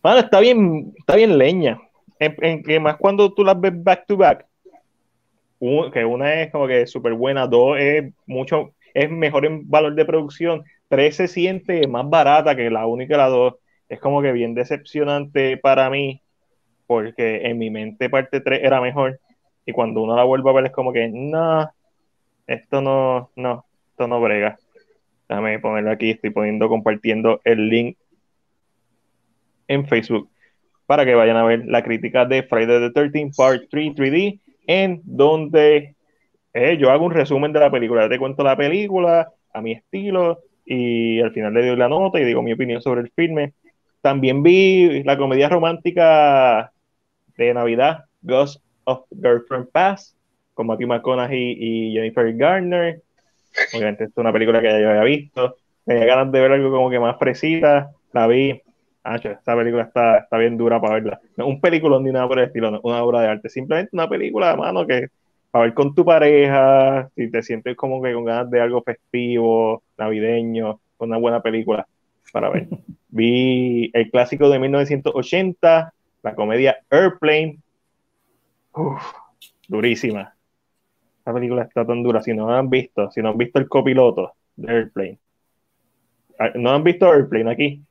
Mano, 0.01 0.19
está 0.19 0.39
bien, 0.39 0.93
está 0.97 1.17
bien 1.17 1.37
leña. 1.37 1.77
En, 2.19 2.63
que 2.63 2.79
más 2.79 2.95
cuando 2.95 3.33
tú 3.33 3.43
las 3.43 3.59
ves 3.59 3.73
back 3.83 4.05
to 4.07 4.15
back. 4.15 4.45
que 5.91 6.05
una 6.05 6.41
es 6.41 6.51
como 6.53 6.67
que 6.67 6.87
súper 6.87 7.13
buena, 7.15 7.47
dos 7.47 7.77
es 7.77 8.13
mucho, 8.25 8.71
es 8.93 9.11
mejor 9.11 9.45
en 9.45 9.69
valor 9.69 9.93
de 9.93 10.05
producción, 10.05 10.63
tres 10.89 11.15
se 11.15 11.27
siente 11.27 11.87
más 11.87 12.09
barata 12.09 12.55
que 12.55 12.69
la 12.69 12.85
única 12.85 13.17
la 13.17 13.27
dos. 13.27 13.55
Es 13.89 13.99
como 13.99 14.21
que 14.21 14.31
bien 14.31 14.55
decepcionante 14.55 15.57
para 15.57 15.89
mí, 15.89 16.21
porque 16.87 17.47
en 17.47 17.57
mi 17.57 17.69
mente 17.69 18.09
parte 18.09 18.41
3 18.41 18.61
era 18.63 18.81
mejor. 18.81 19.19
Y 19.65 19.71
cuando 19.73 20.01
uno 20.01 20.15
la 20.15 20.23
vuelve 20.23 20.49
a 20.49 20.53
ver 20.53 20.65
es 20.65 20.71
como 20.71 20.91
que, 20.91 21.07
no, 21.07 21.69
esto 22.47 22.81
no, 22.81 23.31
no, 23.35 23.65
esto 23.91 24.07
no 24.07 24.21
brega. 24.21 24.57
Déjame 25.27 25.59
ponerlo 25.59 25.91
aquí, 25.91 26.11
estoy 26.11 26.29
poniendo, 26.29 26.69
compartiendo 26.69 27.41
el 27.43 27.69
link 27.69 27.97
en 29.67 29.87
Facebook 29.87 30.29
para 30.85 31.05
que 31.05 31.15
vayan 31.15 31.37
a 31.37 31.43
ver 31.43 31.65
la 31.65 31.83
crítica 31.83 32.25
de 32.25 32.43
Friday 32.43 32.79
the 32.79 32.91
13 32.91 33.31
Part 33.35 33.63
3 33.69 33.95
3D, 33.95 34.39
en 34.67 35.01
donde 35.03 35.95
eh, 36.53 36.77
yo 36.77 36.91
hago 36.91 37.05
un 37.05 37.11
resumen 37.11 37.51
de 37.53 37.59
la 37.59 37.71
película. 37.71 38.07
Te 38.07 38.19
cuento 38.19 38.43
la 38.43 38.55
película 38.55 39.31
a 39.53 39.61
mi 39.61 39.71
estilo 39.71 40.39
y 40.65 41.21
al 41.21 41.31
final 41.31 41.53
le 41.53 41.67
doy 41.67 41.77
la 41.77 41.87
nota 41.87 42.19
y 42.19 42.25
digo 42.25 42.41
mi 42.41 42.53
opinión 42.53 42.81
sobre 42.81 43.01
el 43.01 43.11
filme. 43.11 43.53
También 44.01 44.43
vi 44.43 45.03
la 45.03 45.17
comedia 45.17 45.49
romántica 45.49 46.71
de 47.37 47.53
Navidad, 47.53 48.05
Ghost 48.21 48.63
of 48.85 49.05
Girlfriend 49.09 49.69
Pass, 49.69 50.15
con 50.53 50.67
Matthew 50.67 50.87
McConaughey 50.87 51.55
y 51.59 51.93
Jennifer 51.93 52.33
Garner. 52.35 53.01
Obviamente, 53.73 54.05
es 54.05 54.11
una 54.15 54.33
película 54.33 54.61
que 54.61 54.67
ya 54.67 54.79
yo 54.79 54.89
había 54.89 55.03
visto. 55.03 55.55
Tenía 55.85 56.05
ganas 56.05 56.31
de 56.31 56.41
ver 56.41 56.51
algo 56.51 56.71
como 56.71 56.89
que 56.89 56.99
más 56.99 57.17
fresita. 57.17 57.91
La 58.11 58.27
vi. 58.27 58.61
Ah, 59.03 59.17
esta 59.17 59.55
película 59.55 59.83
está, 59.83 60.17
está 60.17 60.37
bien 60.37 60.57
dura 60.57 60.81
para 60.81 60.95
verla. 60.95 61.19
No 61.37 61.47
un 61.47 61.61
película 61.61 61.99
ni 61.99 62.11
nada 62.11 62.27
por 62.27 62.39
el 62.39 62.45
estilo, 62.45 62.79
una 62.83 63.03
obra 63.03 63.21
de 63.21 63.27
arte. 63.27 63.49
Simplemente 63.49 63.91
una 63.93 64.09
película 64.09 64.49
de 64.49 64.57
mano 64.57 64.87
que 64.87 65.09
para 65.51 65.65
ver 65.65 65.73
con 65.73 65.93
tu 65.95 66.03
pareja, 66.03 67.09
si 67.15 67.29
te 67.29 67.41
sientes 67.43 67.77
como 67.77 68.01
que 68.01 68.13
con 68.13 68.25
ganas 68.25 68.49
de 68.49 68.59
algo 68.59 68.81
festivo, 68.81 69.83
navideño, 69.97 70.79
una 70.99 71.17
buena 71.17 71.41
película 71.41 71.87
para 72.31 72.49
ver. 72.49 72.67
Vi 73.09 73.91
el 73.93 74.11
clásico 74.11 74.49
de 74.49 74.59
1980, 74.59 75.93
la 76.23 76.35
comedia 76.35 76.77
Airplane. 76.89 77.59
Uf, 78.73 79.01
durísima. 79.67 80.35
Esta 81.19 81.33
película 81.33 81.63
está 81.63 81.85
tan 81.85 82.03
dura. 82.03 82.21
Si 82.21 82.33
no 82.33 82.53
han 82.53 82.69
visto, 82.69 83.09
si 83.11 83.21
no 83.21 83.29
han 83.29 83.37
visto 83.37 83.57
el 83.57 83.69
copiloto 83.69 84.33
de 84.57 84.71
Airplane. 84.71 85.19
Ah, 86.37 86.51
¿No 86.55 86.71
han 86.71 86.83
visto 86.83 87.11
Airplane 87.11 87.51
aquí? 87.51 87.81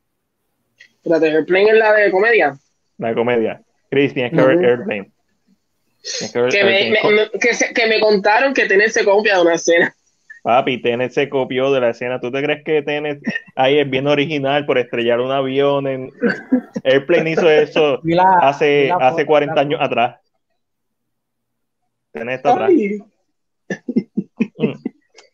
de 1.05 1.31
Airplane 1.31 1.71
es 1.71 1.77
la 1.77 1.93
de 1.93 2.11
comedia. 2.11 2.59
La 2.99 3.09
de 3.09 3.15
comedia. 3.15 3.63
Chris, 3.91 4.15
tienes 4.15 4.33
que 4.33 4.43
ver 4.43 4.65
Airplane. 4.65 5.11
Que, 6.33 6.65
me, 6.65 7.31
que, 7.75 7.87
me 7.87 8.01
contaron 8.01 8.53
que 8.53 8.67
Tenet 8.67 8.91
se 8.91 9.05
copia 9.05 9.37
de 9.37 9.43
una 9.43 9.55
escena. 9.55 9.95
Papi, 10.45 10.83
Tenet 10.83 11.11
se 11.11 11.31
copió 11.31 11.73
de 11.73 11.81
la 11.81 11.89
escena. 11.89 12.21
¿Tú 12.21 12.31
te 12.31 12.43
crees 12.43 12.63
que 12.65 12.83
Tenet 12.83 13.19
ahí 13.57 13.79
es 13.79 13.89
bien 13.89 14.07
original 14.07 14.67
por 14.67 14.77
estrellar 14.77 15.21
un 15.21 15.33
avión? 15.33 15.87
En... 15.87 16.13
Airplane 16.85 17.31
hizo 17.31 17.49
eso 17.49 18.03
hace, 18.43 18.93
hace 18.93 19.25
40 19.25 19.59
años 19.59 19.81
atrás. 19.81 20.21
Tenet 22.13 22.37
está 22.37 22.53
atrás. 22.53 22.73
Mm. 24.59 24.73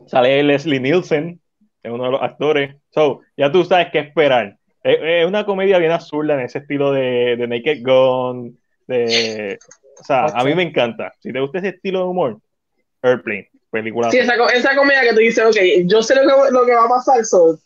Sale 0.07 0.45
Leslie 0.45 0.79
Nielsen, 0.79 1.41
es 1.83 1.91
uno 1.91 2.05
de 2.05 2.11
los 2.13 2.23
actores. 2.23 2.77
So, 2.91 3.23
ya 3.37 3.51
tú 3.51 3.65
sabes 3.65 3.89
qué 3.91 3.99
esperar. 3.99 4.59
Es, 4.85 5.27
una 5.27 5.45
comedia 5.45 5.79
bien 5.79 5.91
absurda 5.91 6.35
en 6.35 6.41
ese 6.41 6.59
estilo 6.59 6.93
de, 6.93 7.35
de 7.37 7.49
Naked 7.49 7.83
Gun. 7.83 8.57
De, 8.87 9.59
o 10.01 10.05
sea, 10.05 10.27
a 10.27 10.45
mí 10.45 10.55
me 10.55 10.63
encanta. 10.63 11.13
Si 11.19 11.33
te 11.33 11.41
gusta 11.41 11.59
ese 11.59 11.71
estilo 11.71 11.99
de 11.99 12.05
humor, 12.05 12.41
Airplane, 13.03 13.51
película. 13.71 14.11
Sí, 14.11 14.19
esa, 14.19 14.35
esa 14.55 14.77
comedia 14.77 15.03
que 15.03 15.13
tú 15.13 15.19
dices, 15.19 15.45
ok, 15.45 15.87
yo 15.87 16.03
sé 16.03 16.15
lo 16.15 16.23
que, 16.23 16.51
lo 16.51 16.67
que 16.67 16.75
va 16.75 16.85
a 16.85 16.89
pasar, 16.89 17.25
so, 17.25 17.59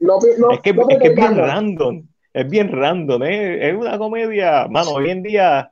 no, 0.00 0.18
no, 0.38 0.50
es 0.52 0.60
que, 0.60 0.70
es, 0.70 0.98
que 1.00 1.08
es 1.08 1.14
bien 1.14 1.36
random. 1.36 2.06
Es 2.32 2.48
bien 2.48 2.72
random, 2.72 3.22
¿eh? 3.22 3.68
Es 3.68 3.74
una 3.76 3.98
comedia, 3.98 4.66
mano, 4.68 4.90
hoy 4.90 5.10
en 5.10 5.22
día 5.22 5.70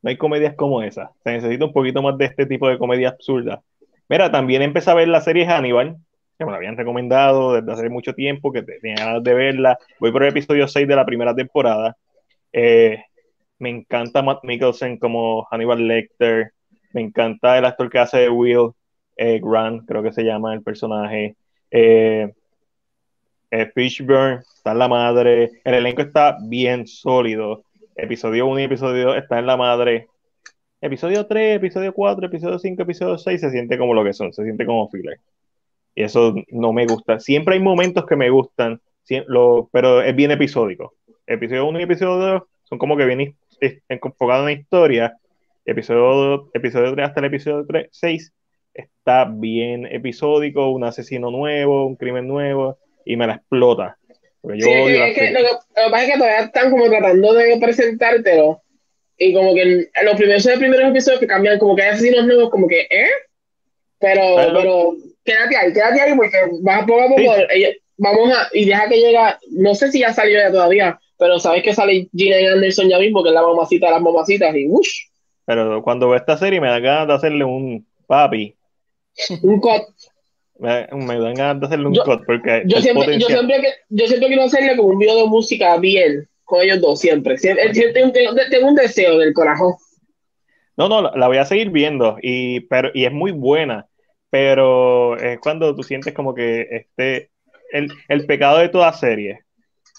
no 0.00 0.10
hay 0.10 0.16
comedias 0.16 0.54
como 0.54 0.82
esa. 0.82 1.10
Se 1.24 1.32
necesita 1.32 1.66
un 1.66 1.72
poquito 1.72 2.00
más 2.00 2.16
de 2.16 2.26
este 2.26 2.46
tipo 2.46 2.68
de 2.68 2.78
comedia 2.78 3.10
absurda. 3.10 3.60
Mira, 4.08 4.30
también 4.30 4.62
empecé 4.62 4.90
a 4.90 4.94
ver 4.94 5.08
la 5.08 5.20
serie 5.20 5.46
Hannibal, 5.46 5.96
que 6.38 6.44
me 6.44 6.52
la 6.52 6.56
habían 6.56 6.76
recomendado 6.76 7.54
desde 7.54 7.72
hace 7.72 7.88
mucho 7.90 8.14
tiempo, 8.14 8.52
que 8.52 8.62
tenía 8.62 8.96
ganas 8.96 9.22
de 9.22 9.34
verla. 9.34 9.78
Voy 10.00 10.12
por 10.12 10.22
el 10.22 10.30
episodio 10.30 10.66
6 10.66 10.86
de 10.88 10.96
la 10.96 11.04
primera 11.04 11.34
temporada. 11.34 11.96
Eh, 12.52 13.02
me 13.58 13.68
encanta 13.68 14.22
Matt 14.22 14.44
Mikkelsen 14.44 14.98
como 14.98 15.44
Hannibal 15.50 15.86
Lecter. 15.86 16.52
Me 16.92 17.02
encanta 17.02 17.58
el 17.58 17.64
actor 17.66 17.90
que 17.90 17.98
hace 17.98 18.30
Will 18.30 18.70
eh, 19.18 19.40
Grant, 19.42 19.86
creo 19.86 20.02
que 20.02 20.12
se 20.12 20.22
llama 20.22 20.54
el 20.54 20.62
personaje. 20.62 21.36
Eh, 21.70 22.32
eh 23.50 23.70
Fishburne, 23.74 24.40
está 24.56 24.72
en 24.72 24.78
la 24.78 24.88
madre. 24.88 25.50
El 25.64 25.74
elenco 25.74 26.00
está 26.00 26.38
bien 26.40 26.86
sólido 26.86 27.64
episodio 27.98 28.46
1 28.46 28.60
y 28.60 28.62
episodio 28.62 29.06
2 29.08 29.16
están 29.18 29.40
en 29.40 29.46
la 29.46 29.56
madre. 29.56 30.08
Episodio 30.80 31.26
3, 31.26 31.56
episodio 31.56 31.92
4, 31.92 32.26
episodio 32.26 32.58
5, 32.58 32.82
episodio 32.82 33.18
6 33.18 33.40
se 33.40 33.50
siente 33.50 33.76
como 33.76 33.92
lo 33.92 34.04
que 34.04 34.12
son, 34.12 34.32
se 34.32 34.44
siente 34.44 34.64
como 34.64 34.88
filler. 34.88 35.18
Y 35.94 36.04
eso 36.04 36.34
no 36.50 36.72
me 36.72 36.86
gusta. 36.86 37.18
Siempre 37.18 37.56
hay 37.56 37.60
momentos 37.60 38.06
que 38.06 38.14
me 38.14 38.30
gustan, 38.30 38.80
pero 39.72 40.00
es 40.00 40.14
bien 40.14 40.30
episódico. 40.30 40.94
Episodio 41.26 41.66
1 41.66 41.80
y 41.80 41.82
episodio 41.82 42.16
2 42.16 42.42
son 42.62 42.78
como 42.78 42.96
que 42.96 43.04
bien 43.04 43.36
enfocados 43.88 44.48
en 44.48 44.60
historia. 44.60 45.16
Episodio, 45.64 46.48
episodio 46.54 46.94
3 46.94 47.08
hasta 47.08 47.20
el 47.20 47.26
episodio 47.26 47.66
3, 47.66 47.88
6 47.90 48.32
está 48.78 49.24
bien 49.24 49.86
episódico, 49.86 50.70
un 50.70 50.84
asesino 50.84 51.30
nuevo, 51.30 51.86
un 51.86 51.96
crimen 51.96 52.26
nuevo, 52.28 52.78
y 53.04 53.16
me 53.16 53.26
la 53.26 53.34
explota 53.34 53.98
sí, 54.42 54.70
es 54.70 55.14
que, 55.14 55.30
lo, 55.32 55.40
que, 55.40 55.90
pasa 55.90 56.04
es 56.04 56.12
que 56.12 56.18
todavía 56.18 56.40
están 56.40 56.70
como 56.70 56.88
tratando 56.88 57.34
de 57.34 57.58
presentártelo. 57.60 58.62
Y 59.20 59.34
como 59.34 59.52
que 59.54 59.62
en 59.62 60.04
los 60.04 60.14
primeros, 60.14 60.44
los 60.44 60.58
primeros 60.58 60.90
episodios 60.90 61.20
que 61.20 61.26
cambian, 61.26 61.58
como 61.58 61.74
que 61.74 61.82
hay 61.82 61.90
asesinos 61.90 62.24
nuevos, 62.26 62.50
como 62.50 62.68
que, 62.68 62.82
¿eh? 62.82 63.08
Pero, 63.98 64.22
pero, 64.36 64.94
quédate 65.24 65.56
ahí, 65.56 65.72
quédate 65.72 66.00
ahí, 66.00 66.14
porque 66.16 66.36
vas 66.62 66.82
a 66.82 66.86
poco 66.86 67.02
a 67.02 67.08
poco. 67.08 67.22
Vamos 67.96 68.32
a, 68.32 68.48
y 68.52 68.64
deja 68.64 68.88
que 68.88 69.00
llega, 69.00 69.40
no 69.50 69.74
sé 69.74 69.90
si 69.90 69.98
ya 69.98 70.12
salió 70.12 70.38
ya 70.38 70.52
todavía, 70.52 71.00
pero 71.18 71.40
sabes 71.40 71.64
que 71.64 71.74
sale 71.74 72.08
Gina 72.14 72.36
Anderson 72.52 72.88
ya 72.88 73.00
mismo, 73.00 73.24
que 73.24 73.30
es 73.30 73.34
la 73.34 73.42
mamacita 73.42 73.86
de 73.86 73.92
las 73.92 74.02
mamacitas, 74.02 74.54
y 74.54 74.68
¡wush! 74.68 75.06
Pero 75.44 75.82
cuando 75.82 76.08
veo 76.08 76.16
esta 76.16 76.36
serie 76.36 76.60
me 76.60 76.68
da 76.68 76.78
ganas 76.78 77.08
de 77.08 77.14
hacerle 77.14 77.44
un 77.44 77.84
papi. 78.06 78.54
Un 79.42 79.60
cut. 79.60 79.82
Me, 80.58 80.88
me 80.92 81.18
dan 81.20 81.34
ganas 81.34 81.60
de 81.60 81.66
hacerle 81.66 81.86
un 81.86 81.94
cut 81.94 82.24
porque. 82.26 82.62
Yo 82.66 82.80
siempre, 82.80 83.18
yo, 83.18 83.26
siempre, 83.26 83.62
yo 83.88 84.06
siempre 84.06 84.28
quiero 84.28 84.44
hacerle 84.44 84.76
como 84.76 84.88
un 84.88 84.98
video 84.98 85.16
de 85.16 85.26
música 85.26 85.76
bien 85.76 86.28
con 86.48 86.62
ellos 86.62 86.80
dos, 86.80 86.98
siempre. 86.98 87.36
siempre 87.36 87.92
tengo, 87.92 88.10
tengo, 88.50 88.68
un 88.68 88.74
deseo 88.74 89.18
del 89.18 89.34
corazón. 89.34 89.74
No, 90.78 90.88
no, 90.88 91.02
la 91.02 91.28
voy 91.28 91.36
a 91.36 91.44
seguir 91.44 91.70
viendo 91.70 92.16
y, 92.22 92.60
pero, 92.60 92.90
y 92.94 93.04
es 93.04 93.12
muy 93.12 93.32
buena. 93.32 93.86
pero 94.30 95.16
es 95.18 95.38
cuando 95.40 95.76
tú 95.76 95.82
sientes 95.82 96.14
como 96.14 96.34
que 96.34 96.66
este, 96.70 97.30
el, 97.70 97.92
el 98.08 98.26
pecado 98.26 98.58
de 98.58 98.70
toda 98.70 98.92
serie, 98.94 99.40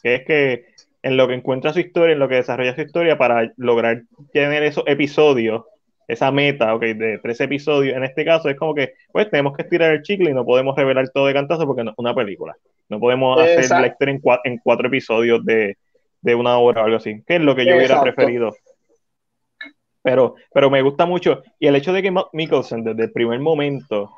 que 0.01 0.15
es 0.15 0.25
que 0.25 0.65
en 1.03 1.17
lo 1.17 1.27
que 1.27 1.36
encuentra 1.36 1.71
su 1.71 1.79
historia, 1.79 2.13
en 2.13 2.19
lo 2.19 2.27
que 2.27 2.36
desarrolla 2.36 2.75
su 2.75 2.82
historia 2.82 3.17
para 3.17 3.53
lograr 3.58 4.03
tener 4.34 4.63
esos 4.63 4.84
episodios, 4.88 5.63
esa 6.10 6.32
meta, 6.32 6.74
ok, 6.74 6.82
de 6.82 7.19
tres 7.19 7.39
episodios, 7.39 7.95
en 7.95 8.04
este 8.04 8.26
caso 8.26 8.50
es 8.50 8.58
como 8.58 8.74
que, 8.74 8.93
pues 9.12 9.30
tenemos 9.30 9.56
que 9.56 9.62
estirar 9.62 9.93
el 9.93 10.02
chicle 10.02 10.32
y 10.32 10.34
no 10.34 10.43
podemos 10.43 10.76
revelar 10.76 11.08
todo 11.10 11.28
de 11.28 11.34
cantazo 11.34 11.67
porque 11.67 11.84
no 11.84 11.91
es 11.91 11.98
una 12.00 12.15
película. 12.15 12.56
No 12.89 13.00
podemos 13.00 13.39
hacer 13.39 13.69
la 13.69 13.88
historia 13.88 14.15
en, 14.15 14.22
en 14.45 14.58
cuatro, 14.58 14.88
episodios 14.88 15.45
de, 15.45 15.78
de, 16.22 16.36
una 16.36 16.58
hora 16.58 16.82
o 16.82 16.86
algo 16.86 16.98
así, 16.98 17.22
que 17.28 17.36
es 17.36 17.41
lo 17.41 17.56
que 17.56 17.63
yo 17.63 17.76
hubiera 17.76 18.02
preferido. 18.02 18.52
Pero, 20.02 20.34
pero 20.52 20.72
me 20.72 20.82
gusta 20.82 21.06
mucho. 21.06 21.43
Y 21.60 21.67
el 21.67 21.76
hecho 21.76 21.93
de 21.93 22.02
que 22.02 22.12
Mikkelsen, 22.34 22.84
desde 22.84 23.04
el 23.04 23.12
primer 23.12 23.39
momento, 23.39 24.10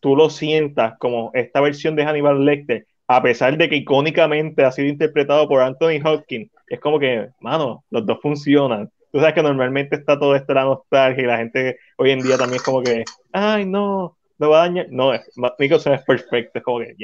tú 0.00 0.14
lo 0.14 0.28
sientas 0.28 0.98
como 0.98 1.30
esta 1.32 1.62
versión 1.62 1.96
de 1.96 2.04
Hannibal 2.04 2.44
Lecter, 2.44 2.86
a 3.08 3.22
pesar 3.22 3.56
de 3.56 3.70
que 3.70 3.76
icónicamente 3.76 4.64
ha 4.64 4.72
sido 4.72 4.88
interpretado 4.88 5.48
por 5.48 5.62
Anthony 5.62 5.98
Hopkins, 6.04 6.50
es 6.66 6.78
como 6.78 6.98
que, 6.98 7.30
mano, 7.40 7.84
los 7.88 8.04
dos 8.04 8.18
funcionan. 8.20 8.90
Tú 9.12 9.18
sabes 9.18 9.34
que 9.34 9.42
normalmente 9.42 9.96
está 9.96 10.18
todo 10.18 10.34
esto 10.34 10.54
la 10.54 10.64
nostalgia 10.64 11.22
y 11.22 11.26
la 11.26 11.36
gente 11.36 11.76
hoy 11.98 12.10
en 12.10 12.20
día 12.20 12.38
también 12.38 12.56
es 12.56 12.62
como 12.62 12.82
que, 12.82 13.04
ay, 13.32 13.66
no, 13.66 14.16
lo 14.38 14.50
va 14.50 14.64
a 14.64 14.68
dañar. 14.68 14.86
No, 14.90 15.12
Mikkelsen 15.58 15.92
es 15.92 16.02
perfecto, 16.02 16.58
es 16.58 16.64
como 16.64 16.78
que, 16.78 16.94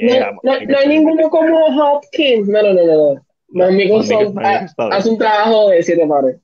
no, 0.43 0.51
hay 0.51 0.87
ninguno 0.87 1.29
como 1.29 1.65
Hopkins. 1.67 2.47
No, 2.47 2.63
no, 2.63 2.73
no, 2.73 2.85
no. 2.85 3.25
no. 3.49 3.71
Mikkelsen 3.71 4.35
hace 4.37 5.09
un 5.09 5.17
trabajo 5.17 5.69
de 5.69 5.83
siete 5.83 6.05
pares. 6.07 6.37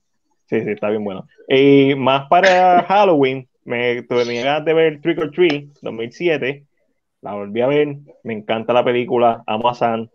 Sí, 0.48 0.60
sí, 0.62 0.70
está 0.70 0.90
bien 0.90 1.02
bueno. 1.02 1.26
Y 1.48 1.94
más 1.96 2.28
para 2.28 2.84
Halloween, 2.84 3.48
me 3.64 4.02
tenía 4.02 4.44
ganas 4.44 4.64
de 4.64 4.74
ver 4.74 5.00
Trick 5.00 5.18
or 5.18 5.32
Treat 5.32 5.64
2007. 5.82 6.64
La 7.22 7.34
volví 7.34 7.60
a 7.60 7.66
ver. 7.66 7.96
Me 8.22 8.34
encanta 8.34 8.72
la 8.72 8.84
película. 8.84 9.42
Amo 9.46 9.68
a 9.68 9.74
San. 9.74 10.08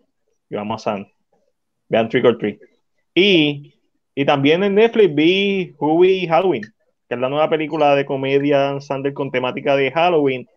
Yo 0.48 0.58
amo 0.58 0.74
a 0.74 0.78
San. 0.78 1.06
Vean 1.88 2.08
Trick 2.08 2.24
or 2.24 2.38
Treat. 2.38 2.58
Y, 3.14 3.74
y 4.14 4.24
también 4.24 4.62
en 4.62 4.74
Netflix 4.74 5.14
vi 5.14 5.74
Huey 5.78 6.26
Halloween, 6.26 6.62
que 6.62 7.14
es 7.14 7.20
la 7.20 7.28
nueva 7.28 7.48
película 7.48 7.94
de 7.94 8.04
comedia 8.04 8.80
Sander 8.80 9.14
con 9.14 9.30
temática 9.30 9.76
de 9.76 9.90
Halloween. 9.90 10.48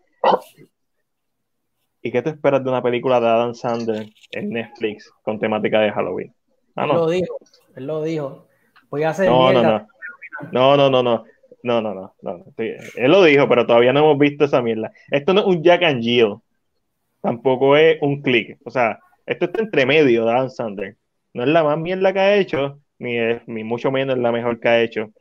¿Y 2.01 2.11
qué 2.11 2.21
te 2.21 2.29
esperas 2.29 2.63
de 2.63 2.69
una 2.69 2.83
película 2.83 3.19
de 3.19 3.27
Adam 3.27 3.55
Sandler 3.55 4.07
en 4.31 4.49
Netflix 4.49 5.11
con 5.23 5.39
temática 5.39 5.79
de 5.79 5.91
Halloween? 5.91 6.33
Ah, 6.75 6.85
no. 6.85 6.93
Él 6.93 6.99
lo 6.99 7.09
dijo, 7.09 7.37
él 7.75 7.87
lo 7.87 8.03
dijo. 8.03 8.47
Voy 8.89 9.03
a 9.03 9.09
hacer 9.09 9.27
no, 9.27 9.51
no, 9.51 9.63
no. 9.63 9.87
No, 10.51 10.77
no, 10.77 10.89
no, 10.89 11.01
no. 11.01 11.23
No, 11.63 11.81
no, 11.81 11.95
no, 11.95 12.13
no. 12.21 12.45
Él 12.57 13.11
lo 13.11 13.23
dijo, 13.23 13.49
pero 13.49 13.65
todavía 13.65 13.91
no 13.91 14.01
hemos 14.01 14.19
visto 14.19 14.45
esa 14.45 14.61
mierda. 14.61 14.91
Esto 15.09 15.33
no 15.33 15.41
es 15.41 15.47
un 15.47 15.63
Jack 15.63 15.81
and 15.81 16.03
Jill. 16.03 16.35
Tampoco 17.21 17.75
es 17.75 17.97
un 18.01 18.21
click. 18.21 18.59
O 18.65 18.69
sea, 18.69 18.99
esto 19.25 19.45
está 19.45 19.63
entre 19.63 19.87
medio 19.87 20.25
de 20.25 20.31
Adam 20.31 20.49
Sandler. 20.51 20.97
No 21.33 21.41
es 21.41 21.49
la 21.49 21.63
más 21.63 21.79
mierda 21.79 22.13
que 22.13 22.19
ha 22.19 22.35
hecho, 22.35 22.79
ni, 22.99 23.17
es, 23.17 23.41
ni 23.47 23.63
mucho 23.63 23.91
menos 23.91 24.17
la 24.17 24.31
mejor 24.31 24.59
que 24.59 24.67
ha 24.67 24.81
hecho. 24.81 25.11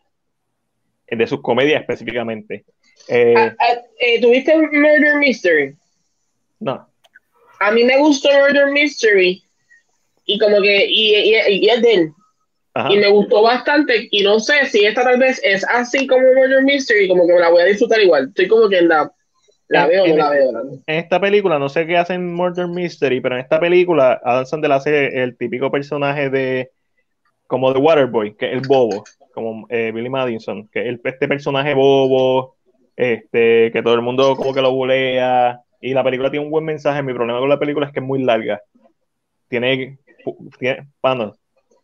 De 1.06 1.26
sus 1.26 1.42
comedias 1.42 1.80
específicamente. 1.82 2.64
Eh, 3.08 3.34
ah, 3.36 3.54
ah, 3.60 3.78
eh, 4.00 4.20
¿Tuviste 4.20 4.56
Murder 4.56 5.16
Mystery? 5.18 5.76
No. 6.60 6.88
A 7.60 7.70
mí 7.70 7.84
me 7.84 7.98
gustó 7.98 8.30
Murder 8.32 8.72
Mystery. 8.72 9.42
Y 10.24 10.38
como 10.38 10.60
que, 10.62 10.86
y, 10.86 11.14
y, 11.14 11.34
y 11.48 11.68
es 11.68 11.82
de 11.82 11.94
él 11.94 12.14
y 12.90 12.96
me 12.96 13.08
gustó 13.08 13.42
bastante. 13.42 14.08
Y 14.10 14.22
no 14.22 14.40
sé 14.40 14.66
si 14.66 14.84
esta 14.84 15.04
tal 15.04 15.18
vez 15.18 15.40
es 15.44 15.64
así 15.68 16.06
como 16.06 16.22
Murder 16.34 16.62
Mystery, 16.62 17.08
como 17.08 17.26
que 17.26 17.32
me 17.32 17.40
la 17.40 17.50
voy 17.50 17.62
a 17.62 17.66
disfrutar 17.66 18.00
igual. 18.00 18.28
Estoy 18.28 18.48
como 18.48 18.68
que 18.68 18.78
en 18.78 18.88
la. 18.88 19.12
La 19.68 19.86
veo 19.86 20.06
no 20.06 20.16
la 20.16 20.30
veo. 20.30 20.50
En 20.86 20.96
esta 20.96 21.18
película, 21.18 21.58
no 21.58 21.70
sé 21.70 21.86
qué 21.86 21.96
hacen 21.96 22.34
Murder 22.34 22.68
Mystery, 22.68 23.20
pero 23.20 23.36
en 23.36 23.40
esta 23.40 23.58
película, 23.58 24.20
Adam 24.22 24.44
Sandler 24.44 24.72
hace 24.72 25.22
el 25.22 25.36
típico 25.36 25.70
personaje 25.70 26.28
de. 26.30 26.70
Como 27.46 27.72
de 27.72 27.78
Waterboy, 27.78 28.34
que 28.36 28.46
es 28.46 28.52
el 28.52 28.62
bobo, 28.66 29.04
como 29.32 29.66
eh, 29.68 29.92
Billy 29.94 30.08
Madison, 30.08 30.68
que 30.68 30.88
es 30.88 31.00
este 31.04 31.28
personaje 31.28 31.74
bobo, 31.74 32.56
este, 32.96 33.70
que 33.72 33.82
todo 33.82 33.94
el 33.94 34.02
mundo 34.02 34.36
como 34.36 34.54
que 34.54 34.62
lo 34.62 34.72
bulea. 34.72 35.60
Y 35.80 35.92
la 35.92 36.02
película 36.02 36.30
tiene 36.30 36.46
un 36.46 36.50
buen 36.50 36.64
mensaje. 36.64 37.02
Mi 37.02 37.12
problema 37.12 37.40
con 37.40 37.48
la 37.48 37.58
película 37.58 37.86
es 37.86 37.92
que 37.92 38.00
es 38.00 38.06
muy 38.06 38.22
larga. 38.22 38.60
Tiene. 39.48 39.98
tiene 40.58 40.88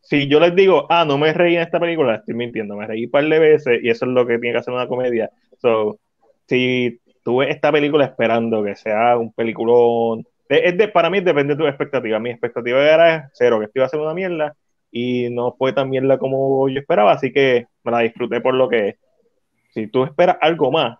si 0.00 0.26
yo 0.28 0.40
les 0.40 0.54
digo, 0.54 0.86
ah, 0.88 1.04
no 1.04 1.18
me 1.18 1.32
reí 1.32 1.56
en 1.56 1.62
esta 1.62 1.78
película, 1.78 2.16
estoy 2.16 2.34
mintiendo, 2.34 2.74
me 2.74 2.86
reí 2.86 3.04
un 3.04 3.10
par 3.10 3.24
de 3.24 3.38
veces 3.38 3.80
y 3.82 3.90
eso 3.90 4.06
es 4.06 4.12
lo 4.12 4.26
que 4.26 4.38
tiene 4.38 4.54
que 4.54 4.58
hacer 4.58 4.72
una 4.72 4.88
comedia. 4.88 5.30
So, 5.60 5.98
si 6.46 7.00
tú 7.22 7.38
ves 7.38 7.50
esta 7.50 7.70
película 7.70 8.06
esperando 8.06 8.64
que 8.64 8.74
sea 8.76 9.18
un 9.18 9.32
peliculón, 9.32 10.26
es 10.48 10.76
de, 10.76 10.88
para 10.88 11.10
mí 11.10 11.20
depende 11.20 11.54
de 11.54 11.60
tu 11.60 11.66
expectativa. 11.66 12.18
Mi 12.18 12.30
expectativa 12.30 12.82
era 12.82 13.30
cero, 13.34 13.58
que 13.58 13.66
esto 13.66 13.78
iba 13.78 13.86
a 13.86 13.90
ser 13.90 14.00
una 14.00 14.14
mierda 14.14 14.56
y 14.90 15.30
no 15.30 15.54
fue 15.56 15.72
tan 15.72 15.90
mierda 15.90 16.18
como 16.18 16.68
yo 16.68 16.80
esperaba, 16.80 17.12
así 17.12 17.32
que 17.32 17.66
me 17.84 17.92
la 17.92 18.00
disfruté 18.00 18.40
por 18.40 18.54
lo 18.54 18.68
que 18.68 18.98
Si 19.72 19.86
tú 19.86 20.04
esperas 20.04 20.36
algo 20.40 20.72
más, 20.72 20.98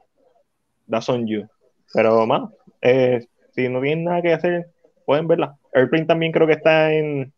that's 0.89 1.09
on 1.09 1.27
you. 1.27 1.49
Pero 1.93 2.27
más, 2.27 2.51
eh, 2.83 3.27
si 3.53 3.69
no 3.69 3.81
tienen 3.81 4.05
nada 4.05 4.23
que 4.23 4.33
hacer, 4.33 4.71
pueden 5.05 5.27
verla. 5.27 5.57
Airplane 5.73 6.07
también 6.07 6.33
creo 6.33 6.47
que 6.47 6.53
está 6.53 6.93
en, 6.93 7.33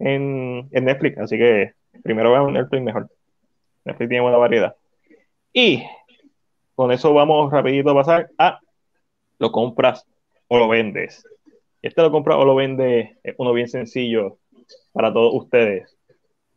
en, 0.00 0.68
Netflix, 0.72 1.18
así 1.18 1.38
que 1.38 1.74
primero 2.02 2.32
veamos 2.32 2.52
Netflix 2.52 2.82
mejor. 2.82 3.10
Netflix 3.84 4.08
tiene 4.08 4.22
buena 4.22 4.38
variedad. 4.38 4.74
Y 5.52 5.84
con 6.74 6.90
eso 6.90 7.14
vamos 7.14 7.52
rapidito 7.52 7.90
a 7.90 7.94
pasar 7.94 8.30
a 8.38 8.58
lo 9.38 9.52
compras 9.52 10.06
o 10.48 10.58
lo 10.58 10.68
vendes. 10.68 11.24
Este 11.82 12.02
lo 12.02 12.10
compras 12.10 12.38
o 12.38 12.44
lo 12.44 12.56
vende 12.56 13.18
es 13.22 13.34
uno 13.38 13.52
bien 13.52 13.68
sencillo 13.68 14.38
para 14.92 15.12
todos 15.12 15.34
ustedes. 15.34 15.96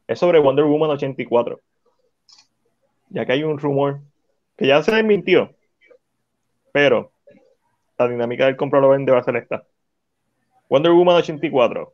Es 0.08 0.20
sobre 0.20 0.40
Wonder 0.40 0.66
Woman 0.66 0.92
84. 0.92 1.60
Ya 3.10 3.26
que 3.26 3.34
hay 3.34 3.44
un 3.44 3.58
rumor 3.58 4.02
que 4.58 4.68
ya 4.68 4.82
se 4.82 4.94
desmintió, 4.94 5.54
pero 6.72 7.12
la 7.98 8.08
dinámica 8.08 8.46
del 8.46 8.58
compra 8.58 8.80
o 8.80 8.82
lo 8.82 8.90
vende 8.90 9.12
va 9.12 9.20
a 9.20 9.24
ser 9.24 9.38
esta. 9.38 9.66
Wonder 10.70 10.92
Woman 10.92 11.16
84 11.16 11.94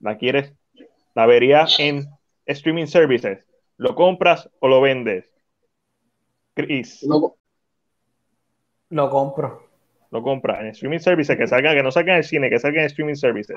la 0.00 0.16
quieres, 0.16 0.52
la 1.14 1.26
verías 1.26 1.78
en 1.78 2.08
streaming 2.46 2.86
services. 2.86 3.46
¿Lo 3.76 3.94
compras 3.94 4.48
o 4.60 4.68
lo 4.68 4.80
vendes? 4.80 5.26
Chris. 6.54 7.02
Lo, 7.02 7.36
compro. 9.08 9.68
Lo 10.10 10.22
compras 10.22 10.60
en 10.60 10.66
streaming 10.68 10.98
services, 10.98 11.36
que 11.36 11.46
salga, 11.46 11.74
que 11.74 11.82
no 11.82 11.92
salga 11.92 12.14
en 12.14 12.18
el 12.18 12.24
cine, 12.24 12.50
que 12.50 12.58
salga 12.58 12.80
en 12.80 12.86
streaming 12.86 13.14
services. 13.14 13.56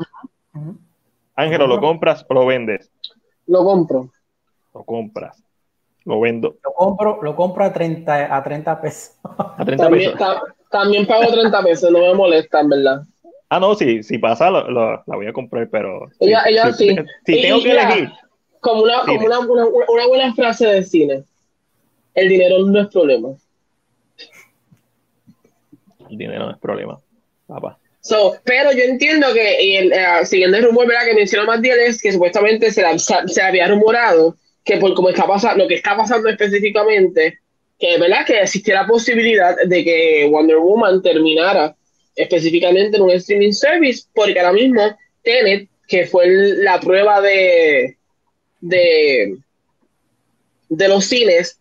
Ángelo, 1.36 1.68
¿lo 1.68 1.80
compras 1.80 2.26
o 2.30 2.34
lo 2.34 2.46
vendes? 2.46 2.92
Lo 3.48 3.64
compro. 3.64 4.12
Lo 4.74 4.84
compras. 4.84 5.44
Lo 6.06 6.20
vendo. 6.20 6.58
Lo 6.64 6.74
compro, 6.74 7.20
lo 7.22 7.36
compro 7.36 7.64
a 7.64 7.72
30, 7.72 8.36
a 8.36 8.44
30 8.44 8.82
pesos. 8.82 9.16
A 9.24 9.64
30 9.64 9.84
también, 9.84 10.12
pesos. 10.12 10.40
también 10.70 11.08
pago 11.08 11.32
30 11.32 11.64
pesos, 11.64 11.92
no 11.92 12.00
me 12.00 12.14
molesta, 12.14 12.60
en 12.60 12.70
verdad. 12.70 13.04
Ah, 13.50 13.60
no, 13.60 13.76
si, 13.76 14.04
si 14.04 14.18
pasa, 14.18 14.50
lo, 14.50 14.70
la 14.72 15.04
voy 15.06 15.28
a 15.28 15.34
comprar, 15.34 15.70
pero. 15.70 16.10
Ella, 16.20 16.44
si, 16.44 16.50
ella 16.50 16.74
sí. 16.74 16.96
Si, 17.26 17.42
tengo 17.42 17.62
que 17.62 17.72
elegir. 17.72 18.10
Como, 18.60 18.84
una, 18.84 19.02
como 19.02 19.26
una, 19.26 19.40
una, 19.40 19.66
una, 19.66 20.08
buena 20.08 20.34
frase 20.34 20.66
de 20.68 20.84
cine: 20.84 21.24
el 22.16 22.30
dinero 22.30 22.66
no 22.66 22.82
es 22.82 22.88
problema. 22.88 23.30
El 26.10 26.18
dinero 26.18 26.46
no 26.46 26.52
es 26.52 26.58
problema, 26.58 27.00
papá. 27.48 27.78
So, 28.04 28.36
pero 28.44 28.74
yo 28.74 28.84
entiendo 28.84 29.34
que, 29.34 29.78
el, 29.80 29.94
uh, 29.94 30.26
siguiendo 30.26 30.58
el 30.58 30.66
rumor 30.66 30.86
¿verdad? 30.86 31.06
que 31.06 31.14
mencionó 31.14 31.46
más 31.46 31.62
es 31.64 32.02
que 32.02 32.12
supuestamente 32.12 32.70
se, 32.70 32.84
se, 33.00 33.42
había 33.42 33.68
rumorado 33.70 34.36
que 34.66 34.76
por 34.76 34.94
como 34.94 35.10
está 35.10 35.26
pasando, 35.26 35.64
lo 35.64 35.70
que 35.70 35.76
está 35.76 35.96
pasando 35.96 36.28
específicamente, 36.28 37.40
que 37.80 37.98
verdad 37.98 38.26
que 38.26 38.42
existía 38.42 38.82
la 38.82 38.88
posibilidad 38.88 39.56
de 39.66 39.84
que 39.86 40.28
Wonder 40.30 40.58
Woman 40.58 41.02
terminara 41.02 41.78
específicamente 42.14 42.98
en 42.98 43.04
un 43.04 43.12
streaming 43.12 43.54
service, 43.54 44.04
porque 44.14 44.38
ahora 44.38 44.52
mismo 44.52 44.98
Tenet, 45.24 45.70
que 45.88 46.06
fue 46.06 46.28
la 46.28 46.82
prueba 46.82 47.22
de, 47.22 47.96
de, 48.60 49.38
de 50.68 50.88
los 50.90 51.06
cines, 51.06 51.58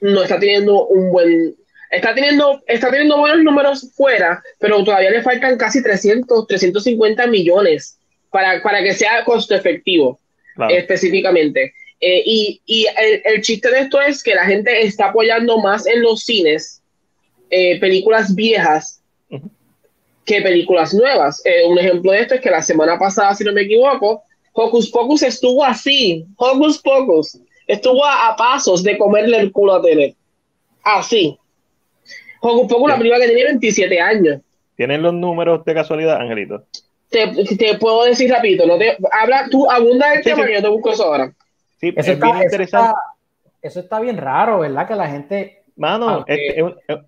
no 0.00 0.22
está 0.22 0.38
teniendo 0.38 0.86
un 0.86 1.10
buen 1.10 1.56
está 1.94 2.14
teniendo, 2.14 2.62
está 2.66 2.90
teniendo 2.90 3.18
buenos 3.18 3.42
números 3.42 3.92
fuera, 3.94 4.42
pero 4.58 4.82
todavía 4.84 5.10
le 5.10 5.22
faltan 5.22 5.56
casi 5.56 5.82
300, 5.82 6.46
350 6.46 7.26
millones 7.26 7.98
para, 8.30 8.62
para 8.62 8.82
que 8.82 8.94
sea 8.94 9.24
costo 9.24 9.54
efectivo, 9.54 10.18
específicamente. 10.68 11.74
Eh, 12.00 12.22
y, 12.26 12.60
y 12.66 12.86
el, 12.86 13.22
el, 13.24 13.42
chiste 13.42 13.70
de 13.70 13.80
esto 13.80 14.00
es 14.00 14.22
que 14.22 14.34
la 14.34 14.44
gente 14.44 14.82
está 14.82 15.06
apoyando 15.06 15.58
más 15.58 15.86
en 15.86 16.02
los 16.02 16.24
cines 16.24 16.82
eh, 17.50 17.78
películas 17.78 18.34
viejas 18.34 19.00
que 20.24 20.42
películas 20.42 20.92
nuevas. 20.94 21.40
Eh, 21.44 21.64
un 21.66 21.78
ejemplo 21.78 22.12
de 22.12 22.20
esto 22.20 22.34
es 22.34 22.40
que 22.40 22.50
la 22.50 22.62
semana 22.62 22.98
pasada, 22.98 23.34
si 23.34 23.44
no 23.44 23.52
me 23.52 23.62
equivoco, 23.62 24.22
Hocus 24.52 24.90
Pocus 24.90 25.22
estuvo 25.22 25.64
así, 25.64 26.26
Hocus 26.36 26.78
Pocus, 26.78 27.38
estuvo 27.66 28.04
a, 28.04 28.34
pasos 28.36 28.82
de 28.82 28.96
comerle 28.98 29.38
el 29.38 29.52
culo 29.52 29.74
a 29.74 29.82
Tenet. 29.82 30.16
Así. 30.82 31.38
Hocus 32.44 32.68
Pocus, 32.68 32.84
una 32.84 32.98
película 32.98 33.20
que 33.20 33.28
tiene 33.28 33.44
27 33.44 34.00
años. 34.00 34.40
¿Tienen 34.76 35.02
los 35.02 35.14
números 35.14 35.64
de 35.64 35.74
casualidad, 35.74 36.20
Angelito? 36.20 36.64
Te, 37.08 37.28
te 37.56 37.78
puedo 37.78 38.04
decir 38.04 38.30
rapidito, 38.30 38.66
no 38.66 38.76
te, 38.76 38.98
habla, 39.12 39.46
tú 39.50 39.70
abunda 39.70 40.10
del 40.10 40.22
tema 40.22 40.44
que 40.44 40.54
yo 40.54 40.62
te 40.62 40.68
busco 40.68 40.92
eso 40.92 41.04
ahora. 41.04 41.32
Sí, 41.78 41.88
eso 41.88 42.00
es 42.00 42.08
está, 42.08 42.26
bien 42.26 42.42
interesante. 42.42 42.94
Eso 43.62 43.80
está, 43.80 44.00
bien 44.00 44.18
raro, 44.18 44.58
¿verdad? 44.58 44.86
Que 44.86 44.94
la 44.94 45.08
gente... 45.08 45.62
Mano, 45.76 46.24
es, 46.26 46.62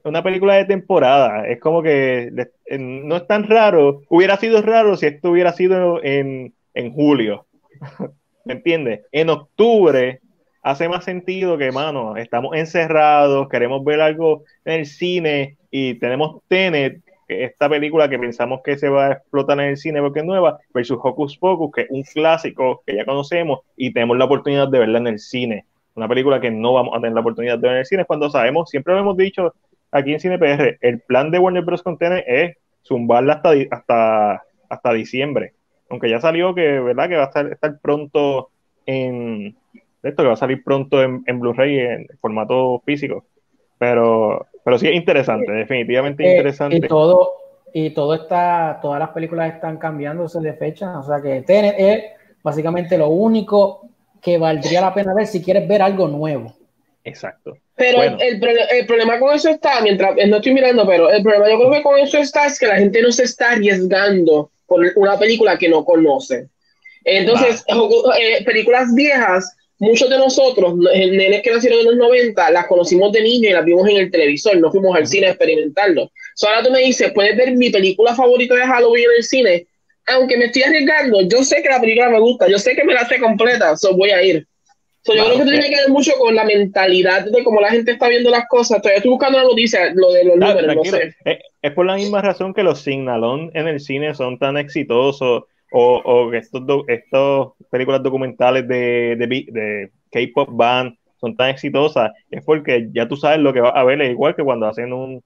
una 0.05 0.23
película 0.23 0.55
de 0.55 0.65
temporada. 0.65 1.47
Es 1.47 1.61
como 1.61 1.83
que 1.83 2.31
no 2.71 3.17
es 3.17 3.27
tan 3.27 3.45
raro. 3.49 4.03
Hubiera 4.09 4.39
sido 4.39 4.63
raro 4.63 4.97
si 4.97 5.07
esto 5.07 5.31
hubiera 5.31 5.53
sido 5.53 6.03
en, 6.03 6.55
en 6.75 6.93
julio. 6.93 7.47
¿Me 8.45 8.55
entiendes? 8.55 9.03
En 9.13 9.29
octubre 9.29 10.21
hace 10.67 10.89
más 10.89 11.05
sentido 11.05 11.57
que, 11.57 11.71
mano, 11.71 12.17
estamos 12.17 12.57
encerrados, 12.57 13.49
queremos 13.49 13.85
ver 13.85 14.01
algo 14.01 14.43
en 14.65 14.81
el 14.81 14.87
cine 14.87 15.59
y 15.71 15.95
tenemos 15.95 16.43
Tenet, 16.49 17.03
esta 17.29 17.69
película 17.69 18.09
que 18.09 18.19
pensamos 18.19 18.63
que 18.65 18.77
se 18.77 18.89
va 18.89 19.07
a 19.07 19.13
explotar 19.13 19.61
en 19.61 19.69
el 19.69 19.77
cine 19.77 20.01
porque 20.01 20.21
es 20.21 20.27
nueva, 20.27 20.59
versus 20.75 20.99
Hocus 21.01 21.39
Pocus, 21.39 21.71
que 21.73 21.81
es 21.83 21.87
un 21.91 22.03
clásico 22.03 22.83
que 22.85 22.97
ya 22.97 23.05
conocemos 23.05 23.61
y 23.77 23.93
tenemos 23.93 24.19
la 24.19 24.25
oportunidad 24.25 24.67
de 24.67 24.81
verla 24.81 24.99
en 24.99 25.07
el 25.07 25.21
cine. 25.21 25.67
Una 25.95 26.09
película 26.09 26.41
que 26.41 26.51
no 26.51 26.73
vamos 26.73 26.97
a 26.97 27.01
tener 27.01 27.13
la 27.13 27.21
oportunidad 27.21 27.59
de 27.61 27.69
ver 27.69 27.73
en 27.73 27.79
el 27.79 27.87
cine 27.87 28.05
cuando 28.05 28.29
sabemos, 28.29 28.69
siempre 28.69 28.93
lo 28.93 29.01
hemos 29.01 29.17
dicho 29.17 29.55
aquí 29.93 30.15
en 30.15 30.21
Cine 30.21 30.37
PR, 30.37 30.79
el 30.81 30.99
plan 30.99 31.31
de 31.31 31.39
Warner 31.39 31.63
Bros. 31.63 31.85
con 31.85 31.97
Tenet 31.97 32.25
es 32.27 32.57
zumbarla 32.85 33.35
hasta, 33.35 33.51
hasta, 33.71 34.43
hasta 34.69 34.93
diciembre. 34.95 35.53
Aunque 35.91 36.11
ya 36.11 36.21
salió 36.21 36.57
que, 36.57 36.81
¿verdad? 36.81 37.09
Que 37.09 37.17
va 37.17 37.23
a 37.23 37.27
estar, 37.27 37.53
estar 37.53 37.79
pronto 37.79 38.51
en, 38.85 39.55
esto 40.09 40.23
que 40.23 40.29
va 40.29 40.35
a 40.35 40.37
salir 40.37 40.63
pronto 40.63 41.03
en, 41.03 41.41
Blu-ray 41.41 41.79
en 41.79 42.07
formato 42.21 42.83
físico. 42.85 43.25
Pero, 43.79 44.47
pero 44.65 44.79
sí 44.79 44.89
es 44.89 44.95
interesante, 44.95 45.53
definitivamente 45.53 46.25
eh, 46.25 46.37
interesante. 46.37 46.77
Y 46.77 46.81
todo, 46.81 47.33
y 47.73 47.91
todo 47.91 48.15
está, 48.15 48.79
todas 48.81 48.99
las 48.99 49.11
películas 49.11 49.55
están 49.55 49.77
cambiándose 49.77 50.41
de 50.41 50.55
fecha, 50.55 50.99
o 50.99 51.03
sea 51.03 51.21
que 51.21 51.43
Tenet 51.43 51.75
es 51.79 52.05
básicamente 52.43 52.97
lo 52.97 53.09
único 53.09 53.89
que 54.23 54.39
valdría 54.39 54.81
la 54.81 54.95
pena 54.95 55.15
ver 55.15 55.27
si 55.27 55.43
quieres 55.43 55.69
ver 55.69 55.83
algo 55.83 56.09
nuevo. 56.09 56.55
Exacto. 57.05 57.59
Pero 57.77 58.03
el, 58.03 58.17
el, 58.21 58.87
problema 58.87 59.19
con 59.21 59.35
eso 59.35 59.51
está, 59.51 59.81
mientras 59.83 60.17
no 60.27 60.37
estoy 60.37 60.55
mirando, 60.55 60.87
pero 60.87 61.11
el 61.11 61.23
problema 61.23 61.51
yo 61.51 61.59
creo 61.59 61.71
que 61.71 61.83
con 61.83 61.99
eso 61.99 62.19
está 62.19 62.47
es 62.47 62.59
que 62.59 62.67
la 62.67 62.79
gente 62.79 63.03
no 63.03 63.13
se 63.13 63.25
está 63.25 63.53
arriesgando 63.53 64.51
por 64.67 64.81
una 64.97 65.19
película 65.19 65.59
que 65.59 65.69
no 65.69 65.85
conoce. 65.85 66.49
Entonces, 67.05 67.65
eh, 68.21 68.45
películas 68.45 68.93
viejas 68.95 69.57
muchos 69.79 70.09
de 70.09 70.19
nosotros, 70.19 70.75
nenes 70.77 71.43
que 71.43 71.51
nacieron 71.51 71.81
en 71.81 71.87
los 71.87 71.97
90, 71.97 72.51
las 72.51 72.67
conocimos 72.67 73.13
de 73.13 73.23
niño 73.23 73.51
y 73.51 73.53
las 73.53 73.65
vimos 73.65 73.89
en 73.89 73.99
el 73.99 74.11
televisor, 74.11 74.57
no 74.59 74.71
fuimos 74.71 74.97
al 74.97 75.07
cine 75.07 75.27
a 75.27 75.31
experimentarlo. 75.31 76.11
ahora 76.47 76.63
tú 76.63 76.71
me 76.71 76.81
dices, 76.81 77.13
¿puedes 77.13 77.37
ver 77.37 77.55
mi 77.57 77.71
película 77.71 78.15
favorita 78.15 78.55
de 78.55 78.63
Halloween 78.63 79.05
en 79.05 79.17
el 79.17 79.25
cine? 79.25 79.67
Aunque 80.07 80.37
me 80.37 80.47
estoy 80.47 80.63
arriesgando, 80.63 81.21
yo 81.23 81.43
sé 81.43 81.63
que 81.63 81.69
la 81.69 81.81
película 81.81 82.09
me 82.09 82.21
gusta, 82.21 82.49
yo 82.49 82.59
sé 82.59 82.75
que 82.75 82.85
me 82.85 82.95
la 82.95 83.07
sé 83.07 83.19
completa, 83.19 83.77
so 83.77 83.97
voy 83.97 84.11
a 84.11 84.23
ir. 84.23 84.47
yo 85.05 85.13
creo 85.13 85.39
que 85.39 85.45
tiene 85.45 85.69
que 85.69 85.77
ver 85.77 85.89
mucho 85.89 86.13
con 86.19 86.35
la 86.35 86.45
mentalidad 86.45 87.25
de 87.25 87.45
cómo 87.45 87.61
la 87.61 87.71
gente 87.71 87.93
está 87.93 88.09
viendo 88.09 88.31
las 88.31 88.47
cosas. 88.49 88.81
Todavía 88.81 88.99
estoy 88.99 89.11
buscando 89.11 89.39
la 89.39 89.45
noticia, 89.45 89.93
lo 89.95 90.13
de 90.13 90.25
los 90.25 90.37
números, 90.37 90.77
no 90.77 90.85
sé. 90.85 91.15
Es, 91.61 91.73
por 91.73 91.87
la 91.87 91.97
misma 91.97 92.23
razón 92.23 92.55
que 92.55 92.63
los 92.63 92.81
signalón 92.81 93.51
en 93.55 93.67
el 93.67 93.81
cine 93.81 94.15
son 94.15 94.39
tan 94.39 94.57
exitosos 94.57 95.45
o, 95.79 96.01
o 96.05 96.33
estos, 96.33 96.63
estos 96.89 97.53
películas 97.71 98.03
documentales 98.03 98.67
de, 98.67 99.15
de, 99.19 99.91
K-pop 100.11 100.49
band 100.51 100.97
son 101.21 101.37
tan 101.37 101.51
exitosas, 101.51 102.13
es 102.31 102.43
porque 102.43 102.89
ya 102.93 103.07
tú 103.07 103.17
sabes 103.17 103.41
lo 103.41 103.53
que 103.53 103.61
va 103.61 103.69
a 103.69 103.85
ver, 103.85 104.01
es 104.01 104.11
igual 104.11 104.35
que 104.35 104.43
cuando 104.43 104.67
hacen 104.67 104.95
un, 104.95 105.23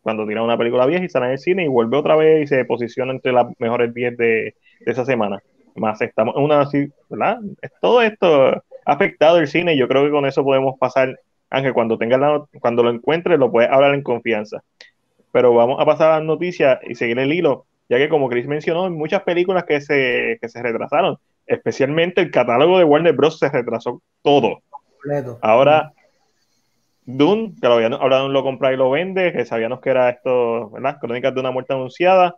cuando 0.00 0.26
tiran 0.26 0.42
una 0.42 0.58
película 0.58 0.86
vieja 0.86 1.04
y 1.04 1.08
salen 1.08 1.28
en 1.28 1.32
el 1.34 1.38
cine 1.38 1.64
y 1.64 1.68
vuelve 1.68 1.96
otra 1.96 2.16
vez 2.16 2.42
y 2.42 2.46
se 2.48 2.64
posiciona 2.64 3.12
entre 3.12 3.32
las 3.32 3.46
mejores 3.60 3.94
10 3.94 4.16
de, 4.16 4.26
de, 4.26 4.54
esa 4.90 5.04
semana. 5.04 5.40
Más 5.76 6.00
estamos 6.00 6.34
en 6.36 6.42
una 6.42 6.62
así, 6.62 6.88
¿verdad? 7.08 7.38
Todo 7.80 8.02
esto 8.02 8.48
ha 8.48 8.62
afectado 8.84 9.38
el 9.38 9.46
cine 9.46 9.74
y 9.74 9.78
yo 9.78 9.86
creo 9.86 10.04
que 10.04 10.10
con 10.10 10.26
eso 10.26 10.42
podemos 10.42 10.76
pasar, 10.80 11.16
Ángel, 11.48 11.74
cuando 11.74 11.96
tengas 11.96 12.18
la, 12.18 12.44
cuando 12.60 12.82
lo 12.82 12.90
encuentres 12.90 13.38
lo 13.38 13.52
puedes 13.52 13.70
hablar 13.70 13.94
en 13.94 14.02
confianza. 14.02 14.64
Pero 15.30 15.54
vamos 15.54 15.80
a 15.80 15.86
pasar 15.86 16.10
a 16.10 16.16
las 16.16 16.26
noticias 16.26 16.80
y 16.88 16.96
seguir 16.96 17.20
el 17.20 17.32
hilo 17.32 17.66
ya 17.92 17.98
que 17.98 18.08
como 18.08 18.30
Chris 18.30 18.46
mencionó, 18.46 18.84
hay 18.86 18.90
muchas 18.90 19.22
películas 19.22 19.64
que 19.64 19.82
se, 19.82 20.38
que 20.40 20.48
se 20.48 20.62
retrasaron, 20.62 21.18
especialmente 21.46 22.22
el 22.22 22.30
catálogo 22.30 22.78
de 22.78 22.84
Warner 22.84 23.12
Bros. 23.12 23.38
se 23.38 23.50
retrasó 23.50 24.00
todo. 24.22 24.62
Ahora, 25.42 25.92
Dune, 27.04 27.52
que 27.60 27.68
lo 27.68 27.74
habían, 27.74 27.92
ahora 27.92 28.22
lo 28.22 28.42
compra 28.42 28.72
y 28.72 28.78
lo 28.78 28.88
vende, 28.88 29.34
que 29.34 29.44
sabíamos 29.44 29.82
que 29.82 29.90
era 29.90 30.08
esto, 30.08 30.70
¿verdad? 30.70 30.96
Crónicas 31.02 31.34
de 31.34 31.40
una 31.40 31.50
muerte 31.50 31.74
anunciada, 31.74 32.36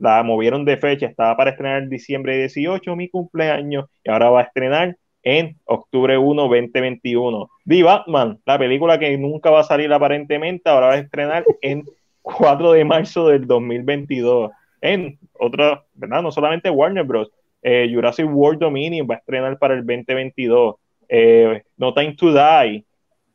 la 0.00 0.24
movieron 0.24 0.64
de 0.64 0.76
fecha, 0.76 1.06
estaba 1.06 1.36
para 1.36 1.50
estrenar 1.50 1.84
en 1.84 1.88
diciembre 1.88 2.36
18, 2.38 2.96
mi 2.96 3.08
cumpleaños, 3.08 3.84
y 4.02 4.10
ahora 4.10 4.30
va 4.30 4.40
a 4.40 4.44
estrenar 4.44 4.96
en 5.22 5.56
octubre 5.66 6.18
1, 6.18 6.42
2021. 6.42 7.48
The 7.64 7.82
Batman, 7.84 8.40
la 8.44 8.58
película 8.58 8.98
que 8.98 9.16
nunca 9.16 9.50
va 9.50 9.60
a 9.60 9.64
salir 9.64 9.92
aparentemente, 9.92 10.68
ahora 10.68 10.88
va 10.88 10.92
a 10.94 10.98
estrenar 10.98 11.44
en 11.62 11.84
4 12.22 12.72
de 12.72 12.84
marzo 12.84 13.28
del 13.28 13.46
2022 13.46 14.50
en 14.80 15.18
otra, 15.32 15.84
¿verdad? 15.94 16.22
No 16.22 16.30
solamente 16.30 16.70
Warner 16.70 17.04
Bros. 17.04 17.30
Eh, 17.62 17.90
Jurassic 17.92 18.26
World 18.28 18.60
Dominion 18.60 19.08
va 19.10 19.16
a 19.16 19.18
estrenar 19.18 19.58
para 19.58 19.74
el 19.74 19.84
2022. 19.84 20.76
Eh, 21.08 21.62
no 21.76 21.94
Time 21.94 22.14
to 22.14 22.28
Die, 22.32 22.84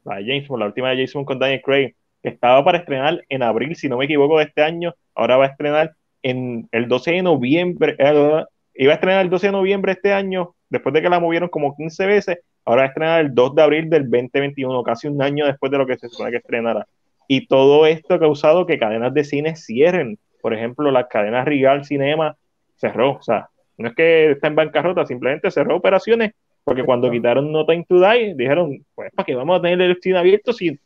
la 0.04 0.19
la 0.19 0.65
última 0.65 0.91
de 0.91 1.06
Jason 1.06 1.25
con 1.25 1.39
Daniel 1.39 1.62
Craig, 1.62 1.95
estaba 2.23 2.63
para 2.63 2.80
estrenar 2.80 3.23
en 3.30 3.43
abril, 3.43 3.75
si 3.75 3.89
no 3.89 3.97
me 3.97 4.06
equivoco, 4.06 4.38
de 4.38 4.45
este 4.45 4.62
año, 4.62 4.93
ahora 5.15 5.38
va 5.38 5.45
a 5.45 5.47
estrenar 5.47 5.95
en 6.23 6.67
el 6.71 6.88
12 6.88 7.12
de 7.12 7.21
noviembre, 7.23 7.95
eh, 7.97 8.43
iba 8.75 8.91
a 8.91 8.95
estrenar 8.95 9.21
el 9.21 9.30
12 9.30 9.47
de 9.47 9.51
noviembre 9.51 9.91
este 9.93 10.13
año, 10.13 10.54
después 10.69 10.93
de 10.93 11.01
que 11.01 11.10
la 11.10 11.19
movieron 11.19 11.49
como 11.49 11.75
15 11.75 12.06
veces, 12.06 12.39
ahora 12.63 12.84
va 12.84 12.86
a 12.86 12.89
estrenar 12.89 13.21
el 13.21 13.34
2 13.34 13.56
de 13.56 13.62
abril 13.63 13.89
del 13.89 14.04
2021, 14.04 14.84
casi 14.84 15.08
un 15.08 15.21
año 15.21 15.45
después 15.45 15.71
de 15.71 15.77
lo 15.77 15.88
que 15.88 15.97
se 15.97 16.10
supone 16.10 16.32
que 16.32 16.38
estrenara. 16.38 16.88
Y 17.27 17.47
todo 17.47 17.86
esto 17.86 18.15
ha 18.15 18.19
causado 18.19 18.65
que 18.65 18.77
cadenas 18.77 19.13
de 19.13 19.23
cine 19.23 19.56
cierren 19.56 20.19
por 20.41 20.54
ejemplo, 20.54 20.91
la 20.91 21.08
cadena 21.08 21.45
Regal 21.45 21.86
Cinema 21.86 22.36
cerró, 22.75 23.13
o 23.13 23.21
sea, 23.21 23.49
no 23.77 23.89
es 23.89 23.95
que 23.95 24.32
está 24.32 24.47
en 24.47 24.56
bancarrota, 24.56 25.06
simplemente 25.06 25.51
cerró 25.51 25.75
operaciones, 25.77 26.34
porque 26.63 26.84
cuando 26.84 27.10
quitaron 27.10 27.51
No 27.51 27.65
Time 27.65 27.86
to 27.88 27.99
Die, 27.99 28.34
dijeron, 28.36 28.86
pues, 28.95 29.12
¿para 29.13 29.25
qué 29.25 29.36
vamos 29.36 29.60
a 29.60 29.62
tener 29.62 29.82
el 29.82 29.99
cine 30.01 30.19
abierto 30.19 30.54
si 30.54 30.80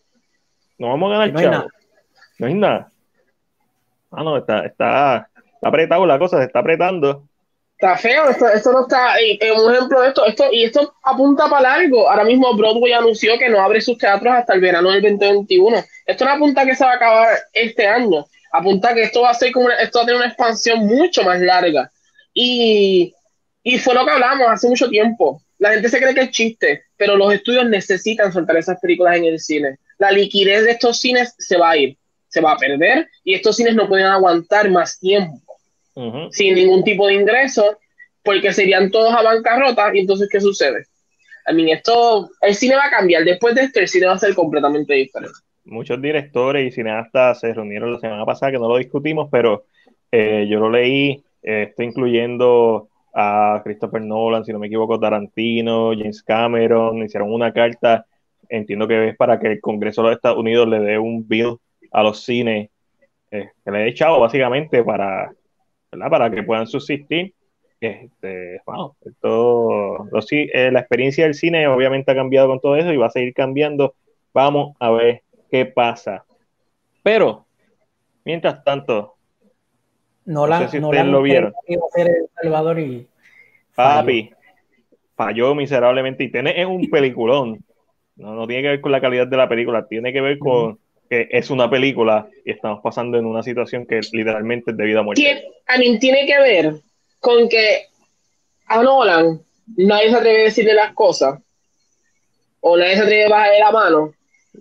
no 0.78 0.90
vamos 0.90 1.10
a 1.10 1.18
ganar 1.18 1.34
no 1.34 1.42
chavo? 1.42 1.70
no 2.40 2.48
hay 2.48 2.54
nada. 2.54 2.92
Ah, 4.12 4.24
no, 4.24 4.38
está, 4.38 4.66
está, 4.66 5.30
apretado 5.62 6.06
la 6.06 6.20
cosa, 6.20 6.38
se 6.38 6.46
está 6.46 6.60
apretando. 6.60 7.24
Está 7.78 7.98
feo, 7.98 8.30
esto, 8.30 8.72
no 8.72 8.84
está, 8.84 9.20
en 9.20 9.60
un 9.60 9.74
ejemplo 9.74 10.00
de 10.00 10.08
esto, 10.08 10.26
esto, 10.26 10.46
y 10.52 10.64
esto 10.64 10.94
apunta 11.04 11.50
para 11.50 11.78
largo. 11.78 12.10
Ahora 12.10 12.24
mismo 12.24 12.56
Broadway 12.56 12.94
anunció 12.94 13.38
que 13.38 13.50
no 13.50 13.60
abre 13.60 13.82
sus 13.82 13.98
teatros 13.98 14.34
hasta 14.34 14.54
el 14.54 14.62
verano 14.62 14.92
del 14.92 15.02
2021. 15.02 15.84
Esto 16.06 16.24
no 16.24 16.32
apunta 16.32 16.66
que 16.66 16.76
se 16.76 16.86
va 16.86 16.92
a 16.92 16.96
acabar 16.96 17.38
este 17.52 17.86
año 17.86 18.26
apunta 18.58 18.94
que 18.94 19.04
esto 19.04 19.22
va 19.22 19.32
a 19.32 19.34
ser 19.34 19.52
como 19.52 19.70
esto 19.70 20.00
va 20.00 20.04
a 20.04 20.06
tener 20.06 20.22
una 20.22 20.28
expansión 20.28 20.80
mucho 20.80 21.24
más 21.24 21.40
larga. 21.40 21.92
Y, 22.34 23.14
y 23.64 23.78
fue 23.80 23.94
lo 23.94 24.06
que 24.06 24.12
hablamos 24.12 24.48
hace 24.48 24.68
mucho 24.68 24.90
tiempo. 24.90 25.42
La 25.58 25.72
gente 25.72 25.90
se 25.90 26.00
cree 26.00 26.14
que 26.14 26.22
es 26.22 26.32
chiste, 26.32 26.84
pero 26.98 27.16
los 27.16 27.34
estudios 27.34 27.68
necesitan 27.68 28.32
soltar 28.34 28.58
esas 28.58 28.80
películas 28.80 29.18
en 29.18 29.26
el 29.26 29.40
cine. 29.40 29.78
La 29.98 30.12
liquidez 30.12 30.66
de 30.66 30.72
estos 30.72 31.00
cines 31.00 31.34
se 31.38 31.58
va 31.58 31.72
a 31.72 31.78
ir, 31.78 31.98
se 32.28 32.42
va 32.42 32.54
a 32.54 32.58
perder 32.58 33.08
y 33.24 33.34
estos 33.34 33.56
cines 33.56 33.76
no 33.76 33.88
pueden 33.88 34.08
aguantar 34.08 34.70
más 34.70 35.00
tiempo 35.00 35.42
sin 36.32 36.56
ningún 36.56 36.84
tipo 36.84 37.08
de 37.08 37.14
ingreso 37.14 37.80
porque 38.22 38.52
serían 38.52 38.92
todos 38.92 39.14
a 39.14 39.22
bancarrota 39.22 39.92
y 39.94 40.00
entonces 40.00 40.28
¿qué 40.30 40.42
sucede? 40.42 40.86
A 41.46 41.54
mí 41.54 41.72
esto, 41.72 42.30
el 42.42 42.56
cine 42.56 42.76
va 42.76 42.88
a 42.88 42.90
cambiar, 42.90 43.24
después 43.24 43.56
de 43.56 43.62
esto 43.62 43.80
el 43.80 43.88
cine 43.88 44.08
va 44.08 44.14
a 44.14 44.20
ser 44.20 44.34
completamente 44.36 44.94
diferente 44.94 45.38
muchos 45.66 46.02
directores 46.02 46.68
y 46.68 46.72
cineastas 46.72 47.40
se 47.40 47.54
reunieron 47.54 47.94
la 47.94 48.00
semana 48.00 48.26
pasada, 48.26 48.52
que 48.52 48.60
no 48.60 48.70
lo 48.70 48.78
discutimos, 48.78 49.30
pero 49.32 49.66
eh, 50.12 50.48
yo 50.50 50.60
lo 50.60 50.70
leí, 50.70 51.24
eh, 51.44 51.68
estoy 51.70 51.88
incluyendo 51.88 52.90
a 53.14 53.62
Christopher 53.64 54.02
Nolan, 54.02 54.46
si 54.46 54.54
no 54.54 54.60
me 54.60 54.68
equivoco, 54.68 55.00
Tarantino, 55.00 55.92
James 55.92 56.22
Cameron, 56.24 57.04
hicieron 57.04 57.34
una 57.34 57.52
carta, 57.52 58.06
entiendo 58.50 58.88
que 58.88 59.10
es 59.10 59.18
para 59.18 59.40
que 59.40 59.48
el 59.48 59.62
Congreso 59.62 60.02
de 60.02 60.10
los 60.10 60.18
Estados 60.18 60.38
Unidos 60.38 60.68
le 60.68 60.80
dé 60.80 61.00
un 61.00 61.28
bill 61.28 61.58
a 61.92 62.04
los 62.04 62.24
cines, 62.24 62.70
eh, 63.32 63.50
que 63.64 63.72
le 63.72 63.84
he 63.84 63.90
echado 63.90 64.20
básicamente 64.20 64.84
para, 64.84 65.32
para 65.92 66.30
que 66.30 66.44
puedan 66.44 66.68
subsistir. 66.68 67.34
Este, 67.80 68.62
wow, 68.66 68.96
esto, 69.06 70.08
la 70.12 70.80
experiencia 70.80 71.26
del 71.26 71.36
cine 71.36 71.68
obviamente 71.68 72.12
ha 72.12 72.16
cambiado 72.16 72.48
con 72.48 72.60
todo 72.60 72.78
eso 72.78 72.92
y 72.92 72.98
va 72.98 73.08
a 73.08 73.12
seguir 73.12 73.34
cambiando. 73.34 73.96
Vamos 74.34 74.76
a 74.80 74.92
ver 74.92 75.25
qué 75.56 75.66
pasa. 75.66 76.26
Pero, 77.04 77.46
mientras 78.24 78.64
tanto, 78.64 79.16
no, 80.26 80.48
la, 80.48 80.60
sé 80.60 80.70
si 80.70 80.84
ustedes 80.84 81.06
lo 81.06 81.22
vieron. 81.22 81.54
Salvador 82.42 82.80
y 82.80 83.08
Papi, 83.76 84.32
falló 85.16 85.56
miserablemente 85.56 86.24
y 86.24 86.32
tiene 86.32 86.60
es 86.60 86.66
un 86.66 86.90
peliculón. 86.90 87.64
No, 88.16 88.34
no 88.34 88.48
tiene 88.48 88.64
que 88.64 88.70
ver 88.70 88.82
con 88.82 88.92
la 88.92 89.02
calidad 89.02 89.28
de 89.28 89.38
la 89.38 89.50
película, 89.50 89.88
tiene 89.88 90.14
que 90.14 90.22
ver 90.22 90.40
con, 90.40 90.80
que 91.10 91.28
es 91.32 91.50
una 91.50 91.70
película 91.70 92.28
y 92.46 92.52
estamos 92.52 92.80
pasando 92.82 93.18
en 93.18 93.26
una 93.26 93.44
situación 93.44 93.86
que 93.86 94.00
literalmente 94.12 94.72
es 94.72 94.78
de 94.78 94.86
vida 94.86 95.04
muerte. 95.04 95.22
Tiene, 95.22 95.44
a 95.68 95.78
mí 95.78 96.00
tiene 96.00 96.26
que 96.26 96.40
ver 96.40 96.76
con 97.20 97.50
que 97.50 97.88
a 98.68 98.82
Nolan 98.82 99.42
nadie 99.78 100.10
se 100.10 100.16
atreve 100.16 100.42
a 100.42 100.44
decirle 100.46 100.74
las 100.74 100.94
cosas 100.94 101.40
o 102.62 102.78
nadie 102.78 102.96
se 102.96 103.04
atreve 103.04 103.26
a 103.26 103.30
bajarle 103.30 103.60
la 103.60 103.72
mano. 103.72 104.14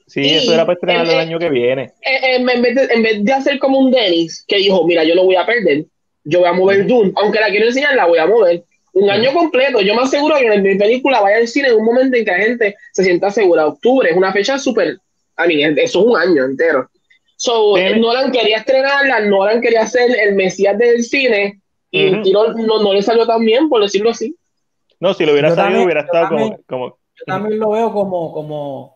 Sí, 0.06 0.22
eso 0.22 0.52
era 0.52 0.64
para 0.64 0.74
estrenar 0.74 1.06
el 1.06 1.18
año 1.18 1.38
que 1.38 1.50
viene. 1.50 1.92
En, 2.02 2.44
vez 2.44 2.74
de, 2.74 2.94
en, 2.94 3.02
vez 3.02 3.24
de, 3.24 3.32
hacer 3.32 3.58
como 3.58 3.78
un 3.78 3.90
Dennis 3.90 4.44
que 4.46 4.56
dijo, 4.56 4.86
mira, 4.86 5.04
yo 5.04 5.14
lo 5.14 5.24
voy 5.24 5.36
a 5.36 5.46
perder, 5.46 5.84
yo 6.24 6.40
voy 6.40 6.48
a 6.48 6.52
mover 6.52 6.86
Doom, 6.86 7.12
aunque 7.16 7.40
la 7.40 7.48
quiero 7.48 7.66
enseñar, 7.66 7.94
la 7.94 8.06
voy 8.06 8.18
a 8.18 8.26
mover. 8.26 8.64
Un 8.92 9.10
año 9.10 9.32
completo, 9.32 9.80
yo 9.80 9.94
me 9.94 10.02
aseguro 10.02 10.36
que 10.36 10.46
en 10.46 10.62
mi 10.62 10.76
película 10.76 11.20
vaya 11.20 11.38
al 11.38 11.48
cine 11.48 11.68
en 11.68 11.76
un 11.76 11.84
momento 11.84 12.16
en 12.16 12.24
que 12.24 12.30
la 12.30 12.38
gente 12.38 12.76
se 12.92 13.02
sienta 13.02 13.30
segura. 13.30 13.66
Octubre 13.66 14.08
es 14.08 14.16
una 14.16 14.32
fecha 14.32 14.58
súper, 14.58 14.98
a 15.36 15.46
mí, 15.46 15.62
eso 15.64 16.00
es 16.00 16.06
un 16.06 16.16
año 16.16 16.44
entero. 16.44 16.88
So, 17.36 17.76
Nolan 17.76 18.30
quería 18.30 18.58
estrenarla, 18.58 19.20
Nolan 19.20 19.60
quería 19.60 19.82
hacer 19.82 20.16
el 20.18 20.34
Mesías 20.34 20.78
del 20.78 21.02
cine 21.02 21.60
y 21.90 22.06
el 22.06 22.22
tiro 22.22 22.52
no, 22.54 22.82
no, 22.82 22.92
le 22.92 23.02
salió 23.02 23.26
tan 23.26 23.44
bien, 23.44 23.68
por 23.68 23.82
decirlo 23.82 24.10
así. 24.10 24.36
No, 25.00 25.12
si 25.14 25.26
lo 25.26 25.32
hubiera 25.32 25.54
salido, 25.54 25.84
hubiera 25.84 26.02
estado 26.02 26.28
como, 26.28 26.58
como, 26.66 26.88
Yo 26.88 27.24
también 27.26 27.58
lo 27.58 27.70
veo 27.70 27.92
como, 27.92 28.32
como 28.32 28.93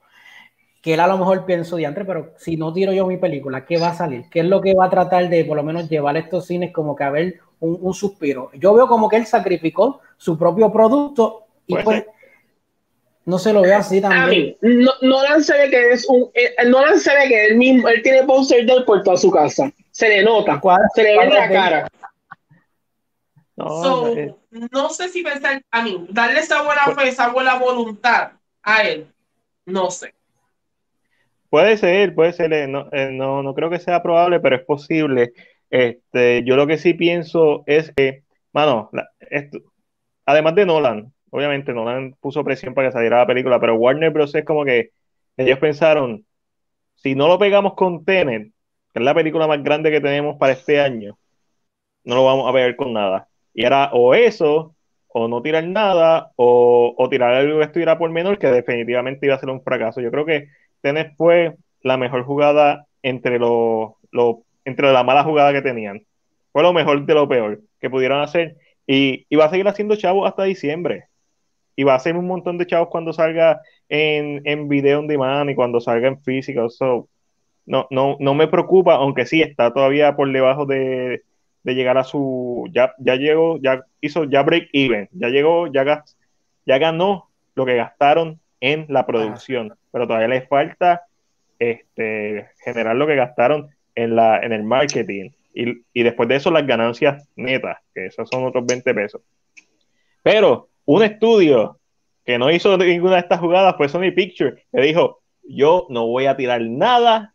que 0.83 0.95
él 0.95 1.01
a 1.01 1.07
lo 1.07 1.19
mejor 1.19 1.45
pienso 1.45 1.77
diantre, 1.77 2.05
pero 2.05 2.35
si 2.39 2.57
no 2.57 2.73
tiro 2.73 2.93
yo 2.93 3.07
mi 3.07 3.17
película, 3.17 3.65
¿qué 3.65 3.79
va 3.79 3.89
a 3.89 3.95
salir? 3.95 4.25
¿Qué 4.31 4.41
es 4.41 4.47
lo 4.47 4.61
que 4.61 4.75
va 4.75 4.87
a 4.87 4.91
tratar 4.91 5.29
de 5.29 5.45
por 5.45 5.57
lo 5.57 5.63
menos 5.63 5.89
llevar 5.89 6.17
a 6.17 6.21
estos 6.21 6.47
cines 6.47 6.73
como 6.73 6.95
que 6.95 7.05
a 7.05 7.11
ver 7.11 7.41
un, 7.61 7.93
suspiro? 7.95 8.51
Yo 8.55 8.75
veo 8.75 8.87
como 8.87 9.09
que 9.09 9.17
él 9.17 9.27
sacrificó 9.27 10.01
su 10.17 10.39
propio 10.39 10.73
producto 10.73 11.47
y 11.67 11.77
pues 11.77 12.05
no 13.25 13.39
se 13.39 13.53
lo 13.53 13.61
ve 13.63 13.75
así 13.75 14.01
también. 14.01 14.57
no, 14.63 14.93
Nolan 15.03 15.45
se 15.45 15.53
ve 15.59 15.69
que 15.69 15.91
es 15.91 16.09
un. 16.09 16.31
Eh, 16.33 16.55
Nolan 16.67 16.99
se 16.99 17.15
ve 17.15 17.29
que 17.29 17.47
él 17.47 17.57
mismo, 17.57 17.87
él 17.89 18.01
tiene 18.03 18.23
póster 18.23 18.65
del 18.65 18.85
por 18.85 19.03
toda 19.03 19.19
su 19.19 19.31
casa. 19.31 19.71
Se 19.91 20.09
le 20.09 20.23
nota, 20.23 20.61
se 20.95 21.03
le 21.03 21.19
ve 21.19 21.25
en 21.25 21.35
la 21.35 21.49
cara. 21.49 21.89
No, 23.57 24.07
no 24.71 24.89
sé 24.89 25.09
si 25.09 25.23
pensar, 25.23 25.61
a 25.71 25.83
mí, 25.83 26.07
darle 26.11 26.39
esa 26.39 26.63
buena 26.63 26.83
pues 26.87 26.97
fe, 26.97 27.09
esa 27.09 27.29
buena 27.29 27.59
voluntad 27.59 28.31
a 28.63 28.83
él, 28.83 29.13
no 29.67 29.91
sé. 29.91 30.15
Puede 31.51 31.79
ser, 31.79 32.15
puede 32.15 32.33
ser, 32.33 32.53
eh, 32.53 32.65
eh, 32.93 33.11
no, 33.13 33.43
no, 33.43 33.55
creo 33.55 33.71
que 33.71 33.79
sea 33.79 34.03
probable, 34.03 34.41
pero 34.41 34.57
es 34.57 34.65
posible. 34.65 35.33
Este, 35.71 36.45
yo 36.45 36.57
lo 36.57 36.67
que 36.67 36.79
sí 36.79 36.95
pienso 36.95 37.65
es 37.67 37.93
que, 37.97 38.25
mano, 38.53 38.91
además 40.27 40.55
de 40.55 40.67
Nolan, 40.67 41.13
obviamente 41.31 41.73
Nolan 41.73 42.15
puso 42.21 42.45
presión 42.45 42.75
para 42.75 42.89
que 42.89 42.93
saliera 42.93 43.19
la 43.19 43.27
película, 43.27 43.61
pero 43.61 43.77
Warner 43.77 44.11
Bros. 44.11 44.35
es 44.35 44.45
como 44.45 44.65
que 44.65 44.91
ellos 45.37 45.59
pensaron, 45.59 46.27
si 46.97 47.15
no 47.15 47.29
lo 47.29 47.39
pegamos 47.39 47.75
con 47.75 48.05
Tenet, 48.05 48.53
que 48.93 48.99
es 49.01 49.03
la 49.05 49.15
película 49.15 49.47
más 49.47 49.63
grande 49.63 49.91
que 49.91 50.01
tenemos 50.01 50.37
para 50.37 50.53
este 50.53 50.81
año, 50.81 51.19
no 52.05 52.15
lo 52.17 52.25
vamos 52.25 52.49
a 52.49 52.53
pegar 52.53 52.77
con 52.77 52.93
nada. 52.93 53.29
Y 53.55 53.65
era 53.65 53.91
o 53.93 54.15
eso, 54.15 54.75
o 55.09 55.29
no 55.29 55.43
tirar 55.43 55.65
nada, 55.65 56.33
o, 56.37 56.95
o 56.97 57.09
tirar 57.09 57.35
algo 57.35 57.59
que 57.59 57.65
estuviera 57.65 57.99
por 57.99 58.11
menor, 58.11 58.39
que 58.39 58.49
definitivamente 58.49 59.27
iba 59.27 59.35
a 59.35 59.39
ser 59.39 59.51
un 59.51 59.63
fracaso. 59.63 60.01
Yo 60.01 60.11
creo 60.11 60.27
que 60.27 60.49
Tenet 60.81 61.15
fue 61.17 61.57
la 61.83 61.97
mejor 61.97 62.25
jugada 62.25 62.87
entre, 63.03 63.39
lo, 63.39 63.99
entre 64.65 64.93
la 64.93 65.05
mala 65.05 65.25
jugada 65.25 65.53
que 65.53 65.63
tenían. 65.63 66.03
Fue 66.53 66.63
lo 66.63 66.73
mejor 66.73 67.05
de 67.05 67.15
lo 67.15 67.29
peor 67.29 67.61
que 67.81 67.91
pudieron 67.91 68.21
hacer. 68.21 68.57
Y, 68.87 69.27
va 69.37 69.47
a 69.47 69.51
seguir 69.51 69.69
haciendo 69.69 69.97
chavos 69.97 70.29
hasta 70.29 70.45
diciembre. 70.45 71.05
Y 71.77 71.85
va 71.85 71.93
a 71.93 71.97
hacer 71.97 72.17
un 72.17 72.27
montón 72.27 72.59
de 72.59 72.67
chavos 72.67 72.89
cuando 72.89 73.13
salga 73.13 73.61
en, 73.89 74.43
en 74.45 74.69
video 74.69 74.99
on 75.01 75.07
demand 75.07 75.51
y 75.51 75.55
cuando 75.55 75.81
salga 75.81 76.09
en 76.09 76.19
físico. 76.19 76.69
So, 76.71 77.09
no, 77.67 77.87
no, 77.91 78.17
no 78.19 78.35
me 78.35 78.49
preocupa, 78.49 78.95
aunque 78.95 79.27
sí 79.27 79.43
está 79.43 79.73
todavía 79.73 80.17
por 80.17 80.33
debajo 80.33 80.67
de, 80.67 81.23
de 81.63 81.75
llegar 81.75 81.99
a 81.99 82.05
su. 82.05 82.69
Ya, 82.73 82.95
ya 82.99 83.17
llegó, 83.17 83.59
ya 83.61 83.85
hizo, 84.01 84.25
ya 84.25 84.43
break 84.43 84.71
even. 84.73 85.09
Ya 85.13 85.29
llegó, 85.29 85.67
ya, 85.69 86.05
ya 86.67 86.79
ganó 86.79 87.29
lo 87.55 87.67
que 87.67 87.77
gastaron 87.77 88.41
en 88.61 88.87
la 88.89 89.07
producción 89.07 89.73
pero 89.91 90.07
todavía 90.07 90.29
les 90.29 90.49
falta 90.49 91.03
este, 91.59 92.51
generar 92.63 92.97
lo 92.97 93.07
que 93.07 93.17
gastaron 93.17 93.69
en, 93.95 94.15
la, 94.15 94.39
en 94.41 94.53
el 94.53 94.63
marketing. 94.63 95.31
Y, 95.55 95.83
y 95.93 96.03
después 96.03 96.29
de 96.29 96.37
eso, 96.37 96.51
las 96.51 96.67
ganancias 96.67 97.29
netas, 97.37 97.79
que 97.95 98.07
esos 98.07 98.29
son 98.29 98.45
otros 98.45 98.65
20 98.67 98.95
pesos. 98.95 99.23
Pero 100.23 100.69
un 100.85 101.03
estudio 101.03 101.79
que 102.25 102.39
no 102.39 102.51
hizo 102.51 102.77
ninguna 102.79 103.15
de 103.15 103.21
estas 103.21 103.41
jugadas 103.41 103.77
fue 103.77 103.89
Sony 103.89 104.13
Picture, 104.15 104.63
que 104.71 104.81
dijo: 104.81 105.21
Yo 105.43 105.87
no 105.89 106.07
voy 106.07 106.27
a 106.27 106.37
tirar 106.37 106.61
nada, 106.61 107.35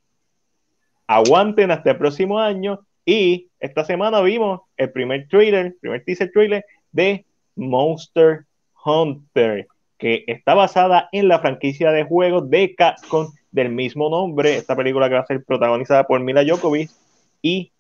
aguanten 1.07 1.71
hasta 1.71 1.91
el 1.91 1.97
próximo 1.97 2.39
año. 2.39 2.80
Y 3.05 3.49
esta 3.59 3.84
semana 3.84 4.21
vimos 4.21 4.61
el 4.78 4.91
primer 4.91 5.28
trailer, 5.28 5.65
el 5.65 5.76
primer 5.76 6.05
teaser 6.05 6.32
trailer 6.32 6.63
de 6.93 7.26
Monster 7.55 8.45
Hunter 8.86 9.67
que 10.04 10.26
está 10.28 10.54
basada 10.54 11.08
en 11.14 11.30
la 11.30 11.39
franquicia 11.39 11.93
de 11.93 12.04
juegos 12.04 12.49
de 12.49 12.76
Capcom 12.76 13.32
del 13.51 13.70
mismo 13.70 14.10
nombre. 14.10 14.58
Esta 14.58 14.76
película 14.76 15.08
que 15.08 15.16
va 15.16 15.22
a 15.22 15.26
ser 15.26 15.45
protagonizada 15.45 16.06
por 16.06 16.20
Mila 16.20 16.43
Djokovic 16.43 16.91
y 17.41 17.72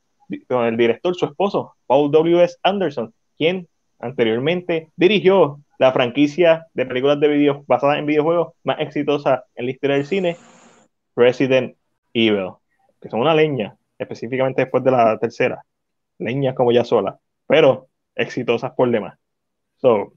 con 0.47 0.63
el 0.63 0.77
director, 0.77 1.13
su 1.15 1.25
esposo, 1.25 1.75
Paul 1.85 2.11
W.S. 2.11 2.55
Anderson, 2.63 3.13
quien 3.37 3.67
anteriormente 3.99 4.87
dirigió 4.95 5.59
la 5.77 5.91
franquicia 5.91 6.65
de 6.73 6.85
películas 6.85 7.19
de 7.19 7.27
videos 7.27 7.67
basadas 7.67 7.97
en 7.97 8.05
videojuegos 8.05 8.53
más 8.63 8.79
exitosa 8.79 9.43
en 9.55 9.65
la 9.65 9.71
historia 9.71 9.97
del 9.97 10.05
cine, 10.05 10.37
Resident 11.17 11.75
Evil, 12.13 12.51
que 13.01 13.09
son 13.09 13.19
una 13.19 13.35
leña, 13.35 13.75
específicamente 13.99 14.61
después 14.61 14.81
de 14.81 14.91
la 14.91 15.19
tercera. 15.19 15.65
Leñas 16.19 16.55
como 16.55 16.71
ya 16.71 16.85
sola, 16.85 17.19
pero 17.47 17.89
exitosas 18.15 18.71
por 18.71 18.89
demás. 18.89 19.19
So, 19.75 20.13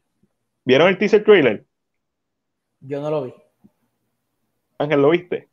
¿Vieron 0.65 0.89
el 0.89 0.99
teaser 0.99 1.25
trailer? 1.25 1.66
Yo 2.81 3.01
no 3.01 3.11
lo 3.11 3.25
vi. 3.25 3.35
Ángel, 4.79 5.03
¿lo 5.03 5.11
viste? 5.11 5.49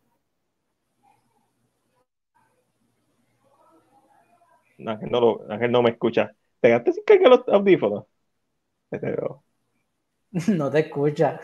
Ángel 4.85 5.09
no, 5.11 5.19
lo, 5.21 5.51
Ángel 5.51 5.71
no 5.71 5.81
me 5.81 5.91
escucha. 5.91 6.33
¿Te 6.59 6.69
gasté 6.69 6.93
sin 6.93 7.03
cargar 7.03 7.29
los 7.29 7.47
audífonos? 7.47 8.05
No 10.47 10.71
te 10.71 10.79
escucha. 10.79 11.41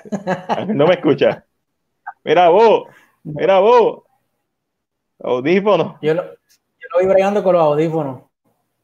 Ángel 0.47 0.75
no 0.75 0.87
me 0.87 0.95
escucha. 0.95 1.45
Mira 2.23 2.49
vos, 2.49 2.87
mira 3.23 3.59
vos. 3.59 4.03
Audífonos. 5.19 5.97
Yo 6.01 6.15
lo, 6.15 6.23
yo 6.23 6.87
lo 6.93 6.99
vi 6.99 7.05
bregando 7.05 7.43
con 7.43 7.53
los 7.53 7.61
audífonos. 7.61 8.23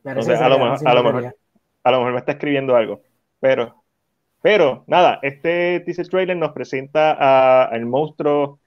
a, 0.03 0.13
lo 0.13 0.59
mejor, 0.59 0.87
a, 0.87 0.93
lo 0.93 1.03
mejor, 1.03 1.35
a 1.83 1.91
lo 1.91 1.97
mejor 1.97 2.13
me 2.13 2.19
está 2.19 2.33
escribiendo 2.33 2.75
algo. 2.75 3.01
Pero 3.39 3.83
pero 4.45 4.83
nada, 4.85 5.17
este 5.23 5.79
teaser 5.79 6.07
trailer 6.07 6.37
nos 6.37 6.51
presenta 6.51 7.63
al 7.63 7.83
monstruo 7.87 8.59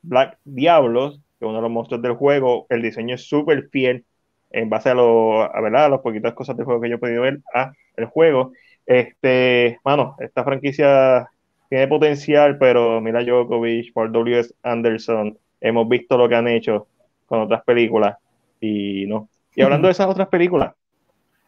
Black 0.00 0.38
Diablos, 0.46 1.20
que 1.38 1.44
es 1.44 1.46
uno 1.46 1.56
de 1.56 1.60
los 1.60 1.70
monstruos 1.70 2.00
del 2.00 2.14
juego. 2.14 2.64
El 2.70 2.80
diseño 2.80 3.16
es 3.16 3.28
súper 3.28 3.68
fiel 3.68 4.06
en 4.50 4.70
base 4.70 4.88
a, 4.88 4.94
lo, 4.94 5.42
a, 5.42 5.60
¿verdad? 5.60 5.84
a 5.84 5.88
las 5.90 6.00
poquitas 6.00 6.32
cosas 6.32 6.56
del 6.56 6.64
juego 6.64 6.80
que 6.80 6.88
yo 6.88 6.94
he 6.94 6.98
podido 6.98 7.20
ver 7.20 7.40
a 7.52 7.70
el 7.98 8.06
juego. 8.06 8.52
Este, 8.86 9.78
mano, 9.84 10.16
esta 10.20 10.42
franquicia 10.42 11.28
tiene 11.68 11.86
potencial, 11.86 12.56
pero 12.56 13.02
mira 13.02 13.22
Djokovic, 13.22 13.92
por 13.92 14.10
W.S. 14.10 14.54
Anderson, 14.62 15.36
hemos 15.60 15.86
visto 15.86 16.16
lo 16.16 16.30
que 16.30 16.36
han 16.36 16.48
hecho 16.48 16.86
con 17.26 17.40
otras 17.40 17.62
películas 17.64 18.16
y 18.58 19.04
no. 19.06 19.28
Y 19.54 19.60
hablando 19.60 19.88
de 19.88 19.92
esas 19.92 20.06
otras 20.06 20.28
películas, 20.28 20.72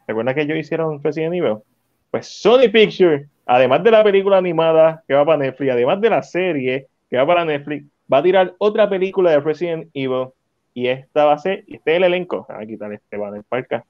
¿recuerda 0.07 0.35
que 0.35 0.41
ellos 0.41 0.59
hicieron 0.59 1.01
Resident 1.01 1.33
Evil? 1.33 1.57
Pues 2.11 2.27
Sony 2.27 2.69
Pictures 2.71 3.32
además 3.45 3.83
de 3.83 3.91
la 3.91 4.03
película 4.03 4.37
animada 4.37 5.03
que 5.07 5.13
va 5.13 5.25
para 5.25 5.37
Netflix, 5.37 5.71
además 5.71 6.01
de 6.01 6.09
la 6.09 6.23
serie 6.23 6.87
que 7.09 7.17
va 7.17 7.25
para 7.25 7.45
Netflix, 7.45 7.85
va 8.11 8.17
a 8.19 8.23
tirar 8.23 8.53
otra 8.57 8.89
película 8.89 9.31
de 9.31 9.39
Resident 9.39 9.89
Evil 9.93 10.27
y 10.73 10.87
esta 10.87 11.25
va 11.25 11.33
a 11.33 11.37
ser, 11.37 11.63
este 11.67 11.91
es 11.91 11.97
el 11.97 12.03
elenco, 12.03 12.45
a 12.49 12.65
quitar 12.65 12.91
este 12.91 13.17
banner 13.17 13.43
para. 13.47 13.85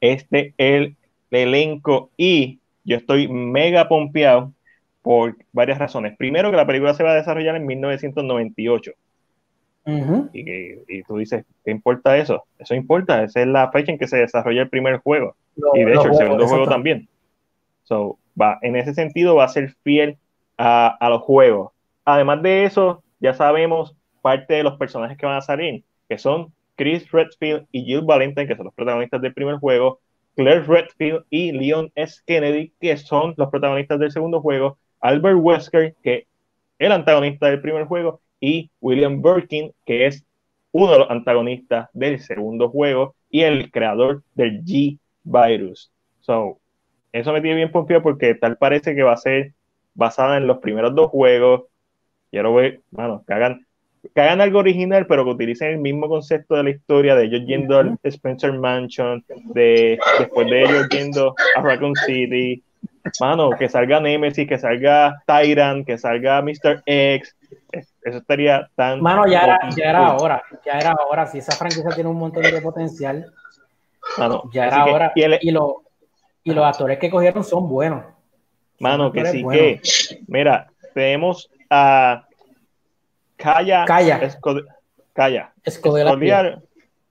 Este 0.00 0.48
es 0.48 0.54
el 0.58 0.96
elenco 1.30 2.10
y 2.16 2.58
yo 2.84 2.96
estoy 2.96 3.28
mega 3.28 3.88
pompeado 3.88 4.52
por 5.02 5.36
varias 5.52 5.78
razones. 5.78 6.16
Primero 6.16 6.50
que 6.50 6.56
la 6.56 6.66
película 6.66 6.94
se 6.94 7.04
va 7.04 7.12
a 7.12 7.16
desarrollar 7.16 7.56
en 7.56 7.66
1998. 7.66 8.92
y, 10.32 11.02
tú 11.02 11.18
dices, 11.18 11.44
¿qué 11.64 11.70
importa 11.70 12.16
eso? 12.16 12.44
Eso 12.58 12.74
importa, 12.74 13.22
esa 13.22 13.40
es 13.40 13.46
la 13.46 13.70
fecha 13.70 13.92
en 13.92 13.98
que 13.98 14.08
se 14.08 14.16
desarrolla 14.16 14.62
el 14.62 14.68
primer 14.68 14.98
juego. 14.98 15.36
y 15.74 15.84
de 15.84 15.92
hecho, 15.92 16.08
el 16.08 16.14
segundo 16.14 16.48
juego 16.48 16.66
también. 16.66 17.08
So, 17.84 18.18
va, 18.40 18.58
en 18.62 18.76
ese 18.76 18.94
sentido 18.94 19.36
va 19.36 19.44
a 19.44 19.48
ser 19.48 19.74
fiel 19.82 20.18
a, 20.58 21.08
los 21.08 21.22
juegos. 21.22 21.72
Además 22.04 22.42
de 22.42 22.64
eso, 22.64 23.02
ya 23.20 23.34
sabemos 23.34 23.96
parte 24.22 24.54
de 24.54 24.62
los 24.62 24.76
personajes 24.76 25.16
que 25.16 25.26
van 25.26 25.36
a 25.36 25.42
salir, 25.42 25.84
que 26.08 26.18
son 26.18 26.52
Chris 26.76 27.10
Redfield 27.10 27.66
y 27.72 27.84
Jill 27.84 28.02
Valentine, 28.02 28.46
que 28.46 28.56
son 28.56 28.66
los 28.66 28.74
protagonistas 28.74 29.20
del 29.20 29.34
primer 29.34 29.56
juego, 29.56 30.00
Claire 30.36 30.62
Redfield 30.62 31.24
y 31.30 31.52
Leon 31.52 31.92
S. 31.94 32.20
Kennedy, 32.26 32.72
que 32.80 32.96
son 32.96 33.34
los 33.36 33.50
protagonistas 33.50 33.98
del 33.98 34.10
segundo 34.10 34.40
juego, 34.40 34.78
Albert 35.00 35.38
Wesker, 35.40 35.94
que 36.02 36.14
es 36.16 36.26
el 36.78 36.92
antagonista 36.92 37.46
del 37.46 37.60
primer 37.60 37.84
juego, 37.84 38.20
y 38.40 38.70
William 38.80 39.22
Birkin, 39.22 39.72
que 39.86 40.06
es 40.06 40.24
uno 40.72 40.92
de 40.92 40.98
los 40.98 41.10
antagonistas 41.10 41.88
del 41.92 42.20
segundo 42.20 42.68
juego 42.68 43.14
y 43.30 43.42
el 43.42 43.70
creador 43.70 44.24
del 44.34 44.64
G-Virus. 44.64 45.92
So, 46.20 46.58
eso 47.14 47.32
me 47.32 47.40
tiene 47.40 47.56
bien 47.56 47.70
pompeado 47.70 48.02
porque 48.02 48.34
tal 48.34 48.56
parece 48.56 48.94
que 48.96 49.04
va 49.04 49.12
a 49.12 49.16
ser 49.16 49.52
basada 49.94 50.36
en 50.36 50.48
los 50.48 50.58
primeros 50.58 50.96
dos 50.96 51.10
juegos. 51.10 51.62
Quiero 52.32 52.52
ver, 52.54 52.80
bueno, 52.90 53.22
que 53.24 53.32
hagan, 53.32 53.64
que 54.12 54.20
hagan 54.20 54.40
algo 54.40 54.58
original, 54.58 55.06
pero 55.06 55.24
que 55.24 55.30
utilicen 55.30 55.70
el 55.70 55.78
mismo 55.78 56.08
concepto 56.08 56.56
de 56.56 56.64
la 56.64 56.70
historia 56.70 57.14
de 57.14 57.26
ellos 57.26 57.42
yendo 57.46 57.78
al 57.78 57.96
Spencer 58.02 58.52
Mansion, 58.54 59.24
de 59.28 59.96
después 60.18 60.50
de 60.50 60.64
ellos 60.64 60.88
yendo 60.88 61.36
a 61.56 61.60
Raccoon 61.62 61.94
City. 62.04 62.60
Mano, 63.20 63.50
que 63.50 63.68
salga 63.68 64.00
Nemesis, 64.00 64.48
que 64.48 64.58
salga 64.58 65.22
Tyrant, 65.24 65.86
que 65.86 65.96
salga 65.98 66.42
Mr. 66.42 66.82
X. 66.84 67.36
Eso 67.70 68.18
estaría 68.18 68.68
tan. 68.74 69.00
Mano, 69.00 69.28
ya 69.28 69.42
era, 69.42 69.58
ya 69.76 69.90
era 69.90 70.06
ahora. 70.08 70.42
Ya 70.66 70.72
era 70.72 70.96
ahora. 70.98 71.26
Si 71.26 71.38
esa 71.38 71.52
franquicia 71.52 71.90
tiene 71.94 72.10
un 72.10 72.18
montón 72.18 72.42
de 72.42 72.60
potencial. 72.60 73.32
Mano, 74.18 74.50
ya 74.52 74.66
era 74.66 74.82
ahora. 74.82 75.12
Y, 75.14 75.48
y, 75.48 75.52
y 76.44 76.52
los 76.52 76.64
actores 76.64 76.98
que 76.98 77.10
cogieron 77.10 77.42
son 77.42 77.68
buenos. 77.68 78.04
Mano, 78.78 79.10
que 79.10 79.24
sí 79.26 79.44
que. 79.50 79.80
Mira, 80.26 80.70
tenemos 80.92 81.50
a 81.70 82.26
Kaya. 83.36 83.84
Kaya. 83.84 84.20
Kaya. 85.12 85.52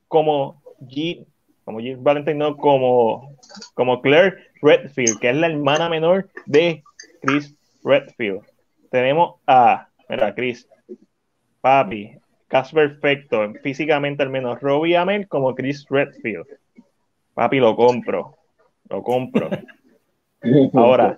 como 0.07 0.61
G, 0.81 1.25
como 1.65 1.79
G 1.79 1.95
Valentine, 1.97 2.35
no, 2.35 2.57
como, 2.57 3.35
como 3.73 4.01
Claire 4.01 4.35
Redfield, 4.61 5.19
que 5.19 5.29
es 5.29 5.35
la 5.35 5.47
hermana 5.47 5.89
menor 5.89 6.29
de 6.45 6.83
Chris 7.21 7.55
Redfield. 7.83 8.41
Tenemos 8.91 9.35
a, 9.47 9.87
mira, 10.09 10.35
Chris, 10.35 10.67
papi, 11.61 12.17
cast 12.47 12.73
perfecto, 12.73 13.53
físicamente 13.63 14.21
al 14.21 14.29
menos, 14.29 14.59
Robbie 14.61 14.97
Amel 14.97 15.27
como 15.27 15.55
Chris 15.55 15.85
Redfield. 15.89 16.45
Papi, 17.33 17.59
lo 17.59 17.75
compro, 17.75 18.37
lo 18.93 19.01
compro. 19.01 19.49
Ahora, 20.73 21.17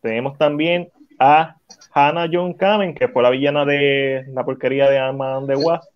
tenemos 0.00 0.38
también 0.38 0.88
a 1.18 1.56
Hannah 1.92 2.28
John 2.32 2.54
Kamen, 2.54 2.94
que 2.94 3.08
fue 3.08 3.22
la 3.22 3.30
villana 3.30 3.64
de 3.64 4.24
la 4.28 4.44
porquería 4.44 4.88
de 4.88 4.98
Armand 4.98 5.48
de 5.48 5.56
Wasp, 5.56 5.90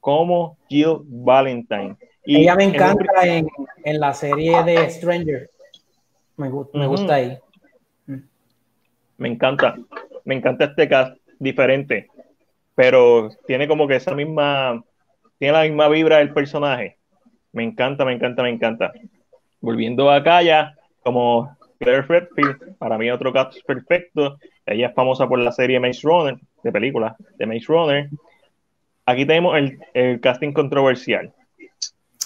como 0.00 0.58
Jill 0.68 0.98
Valentine. 1.04 1.96
Y 2.24 2.42
Ella 2.42 2.56
me 2.56 2.64
encanta 2.64 3.24
en, 3.24 3.46
en, 3.84 4.00
la 4.00 4.12
serie 4.12 4.62
de 4.64 4.90
Stranger. 4.90 5.50
Me, 6.36 6.50
me 6.74 6.86
gusta 6.86 7.14
ahí. 7.14 7.38
Me 9.16 9.28
encanta. 9.28 9.76
Me 10.24 10.34
encanta 10.34 10.64
este 10.64 10.88
cast 10.88 11.16
diferente. 11.38 12.08
Pero 12.74 13.28
tiene 13.46 13.68
como 13.68 13.86
que 13.86 13.96
esa 13.96 14.14
misma. 14.14 14.82
Tiene 15.38 15.58
la 15.58 15.62
misma 15.62 15.88
vibra 15.88 16.18
del 16.18 16.32
personaje. 16.32 16.98
Me 17.52 17.62
encanta, 17.64 18.04
me 18.04 18.12
encanta, 18.12 18.42
me 18.42 18.50
encanta. 18.50 18.92
Volviendo 19.62 20.10
a 20.10 20.22
Kaya, 20.22 20.74
como 21.02 21.56
Claire 21.78 22.02
Redfield, 22.02 22.76
para 22.78 22.98
mí 22.98 23.10
otro 23.10 23.32
cast 23.32 23.64
perfecto. 23.64 24.38
Ella 24.66 24.88
es 24.88 24.94
famosa 24.94 25.28
por 25.28 25.38
la 25.38 25.52
serie 25.52 25.80
Maze 25.80 26.00
Runner, 26.02 26.36
de 26.62 26.72
película, 26.72 27.16
de 27.38 27.46
Maze 27.46 27.66
Runner. 27.68 28.10
Aquí 29.06 29.24
tenemos 29.24 29.56
el, 29.94 30.20
casting 30.20 30.52
controversial. 30.52 31.32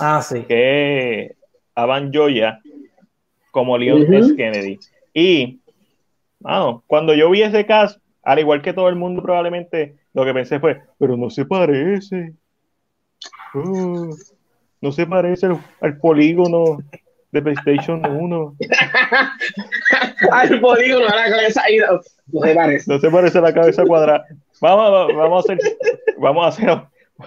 Ah, 0.01 0.21
sí. 0.23 0.43
Que 0.43 1.37
Avan 1.75 2.11
Joya 2.13 2.61
como 3.51 3.79
Leon 3.79 4.13
S. 4.13 4.35
Kennedy. 4.35 4.79
Y, 5.15 5.61
bueno, 6.41 6.83
cuando 6.87 7.15
yo 7.15 7.31
vi 7.31 7.43
ese 7.43 7.65
cast, 7.65 8.01
al 8.23 8.39
igual 8.39 8.61
que 8.61 8.73
todo 8.73 8.89
el 8.89 8.97
mundo 8.97 9.23
probablemente, 9.23 9.97
lo 10.13 10.25
que 10.25 10.35
pensé 10.35 10.59
fue, 10.59 10.81
pero 10.99 11.17
no 11.17 11.31
se 11.31 11.45
parece. 11.45 12.35
Uh, 13.55 14.15
no 14.81 14.93
se 14.93 15.07
parece 15.07 15.49
al 15.81 15.99
polígono 15.99 16.79
de 17.37 17.43
PlayStation 17.43 18.05
1. 18.05 18.57
Al 20.33 20.61
polígono, 20.61 21.07
a 21.07 21.17
la 21.17 21.31
cabeza 21.31 21.63
No 22.33 22.41
se 22.41 22.55
parece. 22.55 22.93
No 22.93 22.99
se 22.99 23.11
parece 23.11 23.39
a 23.39 23.41
la 23.43 23.55
cabeza 23.55 23.85
cuadrada. 23.85 24.25
Vamos, 24.61 25.15
vamos 25.15 25.51
a 25.51 25.53
hacer, 25.53 25.77
vamos 26.19 26.45
a 26.45 26.49
hacer, 26.49 26.67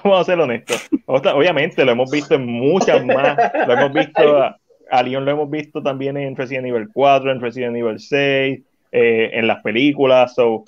vamos 0.03 0.21
a 0.21 0.23
ser 0.23 0.39
honestos. 0.39 0.89
Obviamente 1.05 1.85
lo 1.85 1.91
hemos 1.91 2.09
visto 2.09 2.35
en 2.35 2.45
muchas 2.45 3.05
más. 3.05 3.37
Lo 3.67 3.73
hemos 3.73 3.93
visto, 3.93 4.37
a, 4.37 4.57
a 4.89 5.03
Leon 5.03 5.25
lo 5.25 5.31
hemos 5.31 5.49
visto 5.49 5.81
también 5.83 6.17
en 6.17 6.35
Resident 6.35 6.67
Evil 6.67 6.89
4, 6.91 7.31
en 7.31 7.41
Resident 7.41 7.75
Evil 7.75 7.99
6, 7.99 8.59
eh, 8.91 9.29
en 9.33 9.47
las 9.47 9.61
películas. 9.61 10.33
So, 10.33 10.63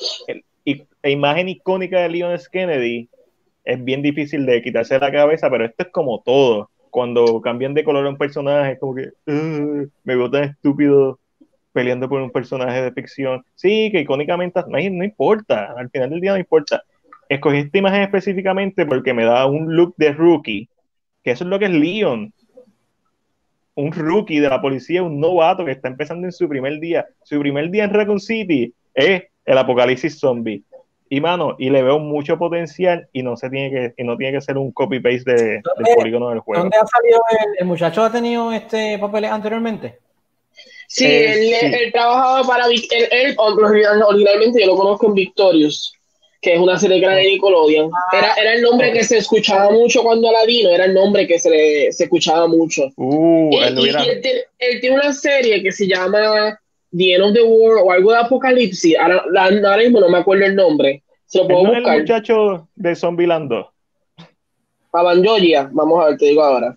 la 1.03 1.09
imagen 1.09 1.49
icónica 1.49 1.99
de 1.99 2.09
Leon 2.09 2.33
S. 2.33 2.47
Kennedy 2.51 3.09
es 3.65 3.83
bien 3.83 4.03
difícil 4.03 4.45
de 4.45 4.61
quitarse 4.61 4.93
de 4.93 4.99
la 4.99 5.11
cabeza, 5.11 5.49
pero 5.49 5.65
esto 5.65 5.83
es 5.83 5.89
como 5.89 6.21
todo 6.21 6.69
cuando 6.91 7.41
cambian 7.41 7.73
de 7.73 7.83
color 7.83 8.05
a 8.05 8.09
un 8.09 8.17
personaje, 8.17 8.77
como 8.77 8.95
que 8.95 9.09
me 9.25 10.15
veo 10.15 10.29
tan 10.29 10.43
estúpido 10.43 11.19
peleando 11.73 12.09
por 12.09 12.21
un 12.21 12.31
personaje 12.31 12.81
de 12.81 12.91
ficción. 12.91 13.43
Sí, 13.55 13.89
que 13.91 14.01
icónicamente 14.01 14.61
no, 14.67 14.77
no 14.77 15.03
importa, 15.03 15.73
al 15.75 15.89
final 15.89 16.09
del 16.09 16.21
día 16.21 16.33
no 16.33 16.37
importa. 16.37 16.83
Escogí 17.29 17.57
esta 17.59 17.77
imagen 17.77 18.01
específicamente 18.01 18.85
porque 18.85 19.13
me 19.13 19.23
da 19.23 19.45
un 19.45 19.75
look 19.75 19.95
de 19.97 20.11
rookie, 20.11 20.69
que 21.23 21.31
eso 21.31 21.45
es 21.45 21.49
lo 21.49 21.57
que 21.57 21.65
es 21.65 21.71
Leon. 21.71 22.33
Un 23.73 23.91
rookie 23.93 24.39
de 24.39 24.49
la 24.49 24.61
policía, 24.61 25.01
un 25.01 25.19
novato 25.19 25.63
que 25.63 25.71
está 25.71 25.87
empezando 25.87 26.27
en 26.27 26.33
su 26.33 26.49
primer 26.49 26.79
día. 26.79 27.07
Su 27.23 27.39
primer 27.39 27.69
día 27.69 27.85
en 27.85 27.93
Raccoon 27.93 28.19
City 28.19 28.73
es 28.93 29.23
el 29.45 29.57
apocalipsis 29.57 30.19
zombie. 30.19 30.63
Y 31.13 31.19
mano, 31.19 31.57
y 31.59 31.69
le 31.69 31.83
veo 31.83 31.99
mucho 31.99 32.37
potencial 32.37 33.09
y 33.11 33.21
no 33.21 33.35
se 33.35 33.49
tiene 33.49 33.69
que, 33.69 34.01
y 34.01 34.05
no 34.05 34.15
tiene 34.15 34.37
que 34.37 34.41
ser 34.41 34.57
un 34.57 34.71
copy 34.71 35.01
paste 35.01 35.33
de, 35.33 35.43
del 35.55 35.95
polígono 35.97 36.29
del 36.29 36.39
juego. 36.39 36.63
¿Dónde 36.63 36.77
ha 36.77 36.87
salido 36.87 37.21
el, 37.59 37.65
muchacho? 37.65 38.01
¿Ha 38.01 38.09
tenido 38.13 38.49
este 38.53 38.97
papel 38.97 39.25
anteriormente? 39.25 39.99
Sí, 40.87 41.03
eh, 41.03 41.59
él, 41.59 41.73
él, 41.73 41.91
trabajaba 41.91 42.47
para 42.47 42.65
él, 42.67 42.81
él, 43.11 43.35
originalmente 43.37 44.61
yo 44.61 44.67
lo 44.67 44.77
conozco 44.77 45.07
en 45.07 45.15
Victorious, 45.15 45.93
que 46.41 46.53
es 46.53 46.59
una 46.61 46.79
serie 46.79 47.05
de 47.05 47.23
Nickelodeon. 47.23 47.91
Ah. 47.93 48.17
Era, 48.17 48.33
era 48.35 48.53
el 48.53 48.61
nombre 48.61 48.93
que 48.93 49.03
se 49.03 49.17
escuchaba 49.17 49.69
mucho 49.69 50.03
cuando 50.03 50.29
Aladino, 50.29 50.69
era 50.69 50.85
el 50.85 50.93
nombre 50.93 51.27
que 51.27 51.39
se, 51.39 51.91
se 51.91 52.05
escuchaba 52.05 52.47
mucho. 52.47 52.83
Uh, 52.95 53.49
y, 53.51 53.57
él, 53.57 54.45
él, 54.59 54.79
tiene 54.79 54.95
una 54.95 55.11
serie 55.11 55.61
que 55.61 55.73
se 55.73 55.87
llama 55.87 56.57
The 56.95 57.13
End 57.13 57.23
of 57.23 57.33
the 57.33 57.43
World 57.43 57.83
o 57.85 57.91
algo 57.91 58.11
de 58.11 58.17
Apocalipsis. 58.17 58.97
Ahora, 58.97 59.23
ahora 59.37 59.77
mismo 59.77 59.99
no 59.99 60.09
me 60.09 60.19
acuerdo 60.19 60.45
el 60.45 60.55
nombre. 60.55 61.03
Se 61.25 61.39
lo 61.39 61.47
puedo 61.47 61.65
buscar. 61.65 61.95
el 61.95 62.01
muchacho 62.01 62.67
de 62.75 62.95
Zombieland 62.95 63.49
2? 63.49 63.67
Abanjoya, 64.93 65.69
vamos 65.71 66.03
a 66.03 66.09
ver, 66.09 66.17
te 66.17 66.25
digo 66.25 66.43
ahora. 66.43 66.75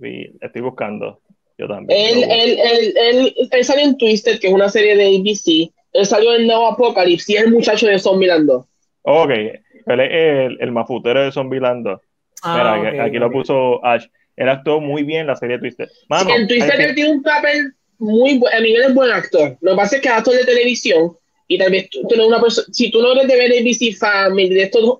Sí, 0.00 0.30
estoy 0.40 0.60
buscando. 0.62 1.20
Yo 1.56 1.68
también. 1.68 1.98
Él, 1.98 2.24
él, 2.24 2.58
él, 2.58 2.94
él, 2.96 3.48
él, 3.50 3.64
salió 3.64 3.84
en 3.84 3.96
Twisted, 3.96 4.40
que 4.40 4.48
es 4.48 4.52
una 4.52 4.68
serie 4.68 4.96
de 4.96 5.06
ABC. 5.06 5.72
Él 5.92 6.06
salió 6.06 6.34
en 6.34 6.46
No 6.46 6.66
Apocalypse 6.66 7.32
y 7.32 7.36
es 7.36 7.44
el 7.44 7.52
muchacho 7.52 7.86
de 7.86 7.98
Zombieland 7.98 8.46
2. 8.46 8.66
Ok, 9.02 9.30
él 9.30 10.00
es 10.00 10.10
el, 10.10 10.58
el 10.60 10.72
mafutero 10.72 11.22
de 11.22 11.32
Zombieland 11.32 11.86
2. 11.86 12.00
Ah, 12.42 12.78
Mira, 12.82 13.04
aquí 13.04 13.18
lo 13.18 13.30
puso 13.30 13.84
Ash. 13.84 14.06
Él 14.36 14.48
actuó 14.48 14.80
muy 14.80 15.04
bien 15.04 15.22
en 15.22 15.26
la 15.28 15.36
serie 15.36 15.58
Twisted. 15.58 15.88
Mano, 16.08 16.34
en 16.34 16.48
Twisted 16.48 16.80
él 16.80 16.94
tiene 16.94 17.12
un 17.12 17.22
papel 17.22 17.72
muy 17.98 18.40
a 18.52 18.60
mí 18.60 18.74
es 18.74 18.94
buen 18.94 19.10
actor. 19.10 19.56
Lo 19.60 19.72
que 19.72 19.76
pasa 19.76 19.96
es 19.96 20.02
que 20.02 20.08
es 20.08 20.14
actor 20.14 20.34
de 20.34 20.44
televisión 20.44 21.16
y 21.48 21.58
tal 21.58 21.70
vez 21.70 21.88
tú, 21.90 22.02
no 22.16 22.26
una 22.26 22.40
persona, 22.40 22.66
si 22.72 22.90
tú 22.90 23.00
no 23.00 23.12
eres 23.12 23.28
de 23.28 23.60
ABC 23.60 23.96
Family, 23.98 24.54
de 24.54 24.62
estos 24.62 24.98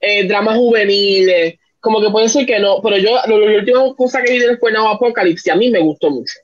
eh, 0.00 0.26
dramas 0.26 0.56
juveniles, 0.56 1.58
como 1.80 2.00
que 2.00 2.10
puede 2.10 2.28
ser 2.28 2.46
que 2.46 2.58
no, 2.58 2.80
pero 2.82 2.96
yo, 2.98 3.10
la 3.26 3.34
última 3.34 3.94
cosa 3.94 4.22
que 4.22 4.32
vi 4.32 4.56
fue 4.58 4.72
Now 4.72 4.88
Apocalypse 4.88 5.50
y 5.50 5.52
a 5.52 5.56
mí 5.56 5.70
me 5.70 5.80
gustó 5.80 6.10
mucho. 6.10 6.34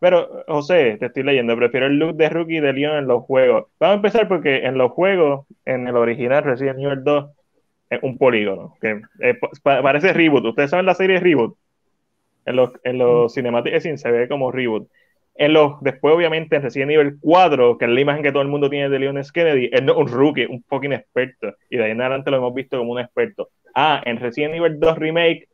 Pero, 0.00 0.44
José, 0.46 0.96
te 1.00 1.06
estoy 1.06 1.24
leyendo, 1.24 1.56
prefiero 1.56 1.86
el 1.86 1.98
look 1.98 2.14
de 2.14 2.28
Rookie 2.28 2.60
de 2.60 2.72
Leon 2.72 2.98
en 2.98 3.08
los 3.08 3.24
juegos. 3.24 3.66
Vamos 3.80 3.94
a 3.94 3.96
empezar 3.96 4.28
porque 4.28 4.58
en 4.64 4.78
los 4.78 4.92
juegos, 4.92 5.46
en 5.64 5.88
el 5.88 5.96
original 5.96 6.44
Resident 6.44 6.78
Evil 6.78 7.02
2, 7.02 7.30
es 7.90 8.02
un 8.02 8.18
polígono, 8.18 8.76
que 8.80 9.00
parece 9.62 10.12
reboot. 10.12 10.44
Ustedes 10.44 10.70
saben 10.70 10.86
la 10.86 10.94
serie 10.94 11.20
Reboot. 11.20 11.56
En 12.44 12.56
los, 12.56 12.70
en 12.84 12.98
los 12.98 13.34
cinemáticos 13.34 13.82
se 13.82 14.10
ve 14.10 14.28
como 14.28 14.52
reboot. 14.52 14.88
En 15.40 15.52
los, 15.52 15.80
después, 15.82 16.12
obviamente, 16.14 16.56
en 16.56 16.62
Resident 16.62 16.90
Evil 16.90 17.16
4, 17.20 17.78
que 17.78 17.84
es 17.84 17.90
la 17.92 18.00
imagen 18.00 18.24
que 18.24 18.32
todo 18.32 18.42
el 18.42 18.48
mundo 18.48 18.68
tiene 18.68 18.88
de 18.88 18.98
Leon 18.98 19.18
S. 19.18 19.30
Kennedy, 19.32 19.70
es 19.72 19.80
un 19.80 20.08
rookie, 20.08 20.46
un 20.46 20.64
fucking 20.64 20.92
experto. 20.92 21.54
Y 21.70 21.76
de 21.76 21.84
ahí 21.84 21.90
en 21.92 22.00
adelante 22.00 22.32
lo 22.32 22.38
hemos 22.38 22.52
visto 22.52 22.76
como 22.76 22.90
un 22.90 22.98
experto. 22.98 23.48
Ah, 23.72 24.02
en 24.04 24.18
Resident 24.18 24.56
Evil 24.56 24.80
2 24.80 24.98
Remake 24.98 25.48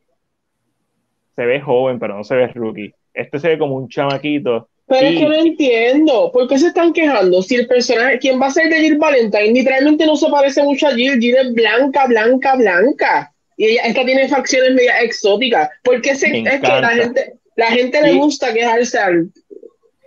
se 1.35 1.45
ve 1.45 1.61
joven, 1.61 1.99
pero 1.99 2.17
no 2.17 2.23
se 2.23 2.35
ve 2.35 2.47
rookie. 2.47 2.91
Este 3.13 3.37
se 3.37 3.49
ve 3.49 3.57
como 3.59 3.75
un 3.75 3.87
chamaquito. 3.87 4.67
Pero 4.87 5.07
es 5.07 5.17
que 5.19 5.25
no 5.27 5.33
entiendo. 5.35 6.31
¿Por 6.31 6.47
qué 6.47 6.57
se 6.57 6.67
están 6.67 6.91
quejando? 6.91 7.43
Si 7.43 7.55
el 7.55 7.67
personaje, 7.67 8.17
¿quién 8.17 8.41
va 8.41 8.47
a 8.47 8.51
ser 8.51 8.69
de 8.69 8.79
Jill 8.79 8.97
Valentine? 8.97 9.51
Literalmente 9.51 10.07
no 10.07 10.15
se 10.15 10.29
parece 10.29 10.63
mucho 10.63 10.87
a 10.87 10.95
Jill. 10.95 11.19
Jill 11.19 11.35
es 11.35 11.53
blanca, 11.53 12.07
blanca, 12.07 12.55
blanca. 12.55 13.31
Y 13.57 13.65
ella, 13.65 13.81
esta 13.83 14.03
tiene 14.03 14.27
facciones 14.27 14.73
media 14.73 14.99
exóticas. 15.01 15.69
¿Por 15.83 16.01
qué 16.01 16.15
se, 16.15 16.27
es 16.39 16.61
que 16.61 16.67
la 16.67 16.89
gente, 16.89 17.33
la 17.55 17.67
gente 17.67 18.01
le 18.01 18.13
gusta 18.13 18.53
quejarse 18.53 18.97
al 18.97 19.29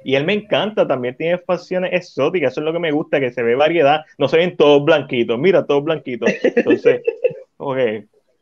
y 0.08 0.16
él 0.16 0.24
me 0.24 0.32
encanta, 0.32 0.88
también 0.88 1.14
tiene 1.18 1.36
facciones 1.36 1.92
exóticas, 1.92 2.52
eso 2.52 2.62
es 2.62 2.64
lo 2.64 2.72
que 2.72 2.78
me 2.78 2.92
gusta, 2.92 3.20
que 3.20 3.30
se 3.30 3.42
ve 3.42 3.54
variedad, 3.54 4.06
no 4.16 4.26
se 4.26 4.38
ven 4.38 4.56
todos 4.56 4.82
blanquitos, 4.82 5.38
mira, 5.38 5.66
todos 5.66 5.84
blanquitos. 5.84 6.30
Entonces, 6.42 7.02
ok, 7.58 7.76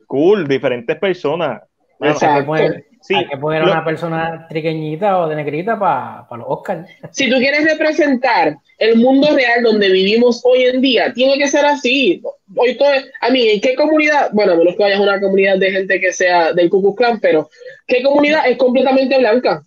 cool, 0.06 0.46
diferentes 0.46 0.96
personas. 0.96 1.62
Exacto. 2.00 2.52
Hay 2.52 3.26
que 3.26 3.36
poner, 3.36 3.64
una 3.64 3.84
persona 3.84 4.46
triqueñita 4.48 5.18
o 5.18 5.28
de 5.28 5.34
negrita 5.34 5.76
para 5.76 6.24
los 6.36 6.46
Oscars. 6.48 6.88
Si 7.10 7.28
tú 7.28 7.36
quieres 7.38 7.64
representar 7.64 8.58
el 8.78 8.98
mundo 8.98 9.34
real 9.34 9.64
donde 9.64 9.90
vivimos 9.90 10.42
hoy 10.44 10.66
en 10.66 10.80
día, 10.80 11.12
tiene 11.12 11.36
que 11.36 11.48
ser 11.48 11.66
así. 11.66 12.22
Hoy 12.54 12.76
todo, 12.76 12.90
a 13.22 13.30
mí, 13.30 13.48
¿en 13.48 13.60
qué 13.60 13.74
comunidad? 13.74 14.30
Bueno, 14.32 14.52
a 14.52 14.56
menos 14.56 14.76
que 14.76 14.84
vayas 14.84 15.00
a 15.00 15.02
una 15.02 15.20
comunidad 15.20 15.58
de 15.58 15.72
gente 15.72 16.00
que 16.00 16.12
sea 16.12 16.52
del 16.52 16.70
Ku 16.70 16.80
Klux 16.80 16.96
Klan, 16.96 17.18
pero 17.18 17.50
¿qué 17.88 18.04
comunidad 18.04 18.48
es 18.48 18.56
completamente 18.56 19.18
blanca? 19.18 19.64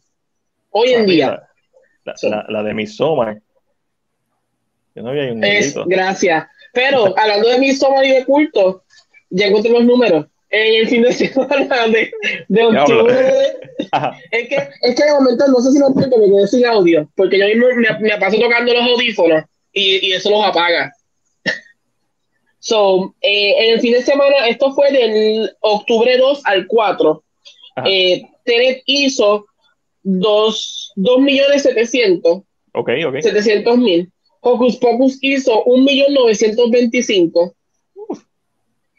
Hoy 0.72 0.93
en 0.93 1.06
día. 1.06 1.43
La, 2.24 2.64
de 2.64 2.74
Midsommar. 2.74 3.41
Yo 4.95 5.03
no 5.03 5.10
había 5.10 5.32
un 5.32 5.43
es, 5.43 5.76
Gracias. 5.86 6.47
Pero 6.74 7.18
hablando 7.18 7.49
de 7.49 7.60
Midsommar 7.60 8.05
y 8.05 8.12
de 8.12 8.26
culto, 8.26 8.84
ya 9.30 9.47
encontré 9.47 9.72
los 9.72 9.86
números 9.86 10.26
en 10.49 10.82
el 10.82 10.88
fin 10.88 11.03
de 11.03 11.14
semana 11.14 11.88
de, 11.88 12.12
de 12.47 12.64
octubre. 12.64 13.16
Es 14.32 14.49
que, 14.49 14.55
es 14.82 14.95
que 14.95 15.03
de 15.03 15.14
momento 15.14 15.47
no 15.47 15.62
sé 15.62 15.72
si 15.72 15.80
lo 15.80 15.93
puedo, 15.93 16.18
me 16.18 16.28
quedé 16.28 16.47
sin 16.47 16.66
audio, 16.66 17.10
porque 17.16 17.39
yo 17.39 17.47
mismo 17.47 17.66
me, 17.76 17.99
me 17.99 18.18
paso 18.18 18.38
tocando 18.38 18.74
los 18.74 18.84
audífonos 18.84 19.45
y, 19.72 20.07
y 20.07 20.14
eso 20.14 20.30
los 20.30 20.45
apaga. 20.45 20.91
So, 22.60 23.16
eh, 23.22 23.55
en 23.57 23.74
el 23.76 23.80
fin 23.80 23.93
de 23.93 24.03
semana, 24.03 24.47
esto 24.47 24.74
fue 24.74 24.91
del 24.91 25.49
octubre 25.62 26.18
2 26.18 26.41
al 26.43 26.68
4. 26.68 27.24
Eh, 27.86 28.22
Tenet 28.43 28.84
hizo 28.86 29.45
2 30.04 30.93
millones 31.20 31.64
700. 31.64 32.41
Ok, 32.74 32.89
ok. 33.08 33.22
700 33.22 33.78
mil. 33.78 34.12
Hocus 34.41 34.78
Pocus 34.78 35.18
hizo 35.22 35.64
1 35.64 35.84
millón 35.84 36.14
925 36.14 37.56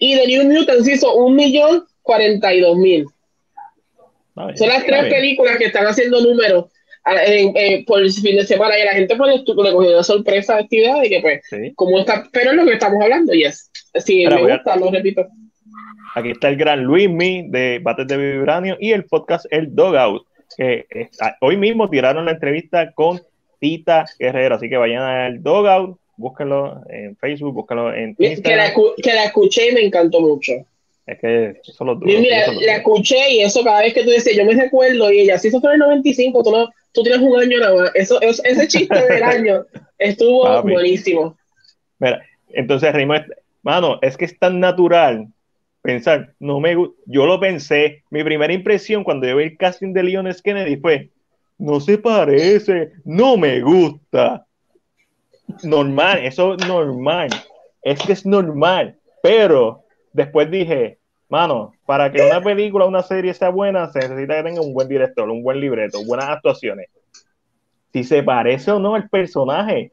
y 0.00 0.16
The 0.16 0.26
New 0.26 0.44
Mutants 0.52 0.88
hizo 0.88 1.14
un 1.14 1.36
millón 1.36 1.84
cuarenta 2.02 2.52
y 2.52 2.60
dos 2.60 2.76
mil. 2.76 3.06
Son 4.56 4.68
las 4.68 4.84
tres 4.84 5.04
películas 5.04 5.58
que 5.58 5.66
están 5.66 5.86
haciendo 5.86 6.20
números 6.20 6.66
eh, 7.06 7.84
por 7.86 8.00
el 8.00 8.10
fin 8.10 8.36
de 8.36 8.46
semana 8.46 8.78
y 8.78 8.84
la 8.84 8.92
gente 8.92 9.14
pues, 9.16 9.36
le 9.36 9.44
cogió 9.44 9.90
una 9.90 10.02
sorpresa 10.02 10.56
de 10.56 10.62
esta 10.62 10.76
idea 10.76 11.00
de 11.00 11.08
que 11.08 11.20
pues 11.20 11.42
como 11.76 11.98
está, 11.98 12.26
pero 12.32 12.50
es 12.50 12.56
lo 12.56 12.64
que 12.64 12.72
estamos 12.72 13.02
hablando 13.02 13.34
y 13.34 13.44
es 13.44 13.70
sí, 13.94 14.26
me 14.26 14.54
gusta, 14.54 14.76
lo 14.76 14.90
repito. 14.90 15.26
Aquí 16.14 16.30
está 16.30 16.48
el 16.48 16.56
gran 16.56 16.82
Luis 16.82 17.08
Mi 17.08 17.48
de 17.48 17.78
Bates 17.80 18.06
de 18.06 18.16
Vibranio 18.16 18.76
y 18.80 18.92
el 18.92 19.04
podcast 19.04 19.46
El 19.50 19.74
Dogout 19.74 20.26
que 20.56 20.86
hoy 21.40 21.56
mismo 21.56 21.88
tiraron 21.88 22.24
la 22.24 22.32
entrevista 22.32 22.92
con 22.92 23.20
Tita 23.58 24.06
Guerrero, 24.18 24.56
así 24.56 24.68
que 24.68 24.76
vayan 24.76 25.02
al 25.02 25.42
Dogout 25.42 26.00
búscalo 26.20 26.82
en 26.88 27.16
Facebook, 27.16 27.54
búscalo 27.54 27.92
en 27.94 28.14
Instagram. 28.18 28.72
Que 29.02 29.12
la, 29.14 29.24
escuché 29.24 29.70
y 29.70 29.74
me 29.74 29.80
encantó 29.80 30.20
mucho. 30.20 30.52
Es 31.06 31.18
que 31.18 31.60
eso 31.66 31.84
lo 31.84 31.96
Mira, 31.96 32.52
la 32.52 32.76
escuché 32.76 33.32
y 33.32 33.40
eso 33.40 33.64
cada 33.64 33.80
vez 33.80 33.94
que 33.94 34.04
tú 34.04 34.10
dices, 34.10 34.36
yo 34.36 34.44
me 34.44 34.54
recuerdo 34.54 35.10
y 35.10 35.20
ella, 35.20 35.38
si 35.38 35.48
eso 35.48 35.60
fue 35.60 35.70
en 35.70 35.82
el 35.82 35.88
95, 35.88 36.44
tú, 36.44 36.52
no, 36.52 36.68
tú 36.92 37.02
tienes 37.02 37.20
un 37.20 37.40
año 37.40 37.58
nada 37.58 37.74
más. 37.74 37.90
Eso, 37.94 38.20
ese 38.20 38.68
chiste 38.68 39.06
del 39.06 39.22
año 39.24 39.64
estuvo 39.98 40.62
buenísimo. 40.62 41.36
Mira, 41.98 42.22
entonces, 42.50 42.92
Rimo, 42.92 43.14
mano, 43.62 43.98
es 44.02 44.16
que 44.16 44.26
es 44.26 44.38
tan 44.38 44.60
natural 44.60 45.26
pensar, 45.82 46.34
no 46.38 46.60
me 46.60 46.74
yo 47.06 47.26
lo 47.26 47.40
pensé, 47.40 48.04
mi 48.10 48.22
primera 48.22 48.52
impresión 48.52 49.04
cuando 49.04 49.26
yo 49.26 49.36
vi 49.36 49.44
el 49.44 49.56
casting 49.56 49.92
de 49.92 50.02
Leon 50.02 50.28
Kennedy 50.42 50.76
fue, 50.76 51.10
no 51.58 51.80
se 51.80 51.98
parece, 51.98 52.92
no 53.04 53.36
me 53.36 53.60
gusta 53.60 54.46
normal, 55.62 56.18
eso 56.24 56.54
es 56.54 56.66
normal. 56.66 57.28
Es 57.82 58.00
que 58.00 58.12
es 58.12 58.26
normal. 58.26 58.96
Pero 59.22 59.84
después 60.12 60.50
dije, 60.50 60.98
mano, 61.28 61.72
para 61.86 62.10
que 62.10 62.22
una 62.22 62.42
película 62.42 62.86
una 62.86 63.02
serie 63.02 63.34
sea 63.34 63.50
buena, 63.50 63.90
se 63.92 64.00
necesita 64.00 64.36
que 64.36 64.42
tenga 64.42 64.60
un 64.60 64.74
buen 64.74 64.88
director, 64.88 65.28
un 65.28 65.42
buen 65.42 65.60
libreto, 65.60 66.04
buenas 66.04 66.28
actuaciones. 66.28 66.88
Si 67.92 68.04
se 68.04 68.22
parece 68.22 68.70
o 68.70 68.78
no 68.78 68.96
el 68.96 69.08
personaje. 69.08 69.92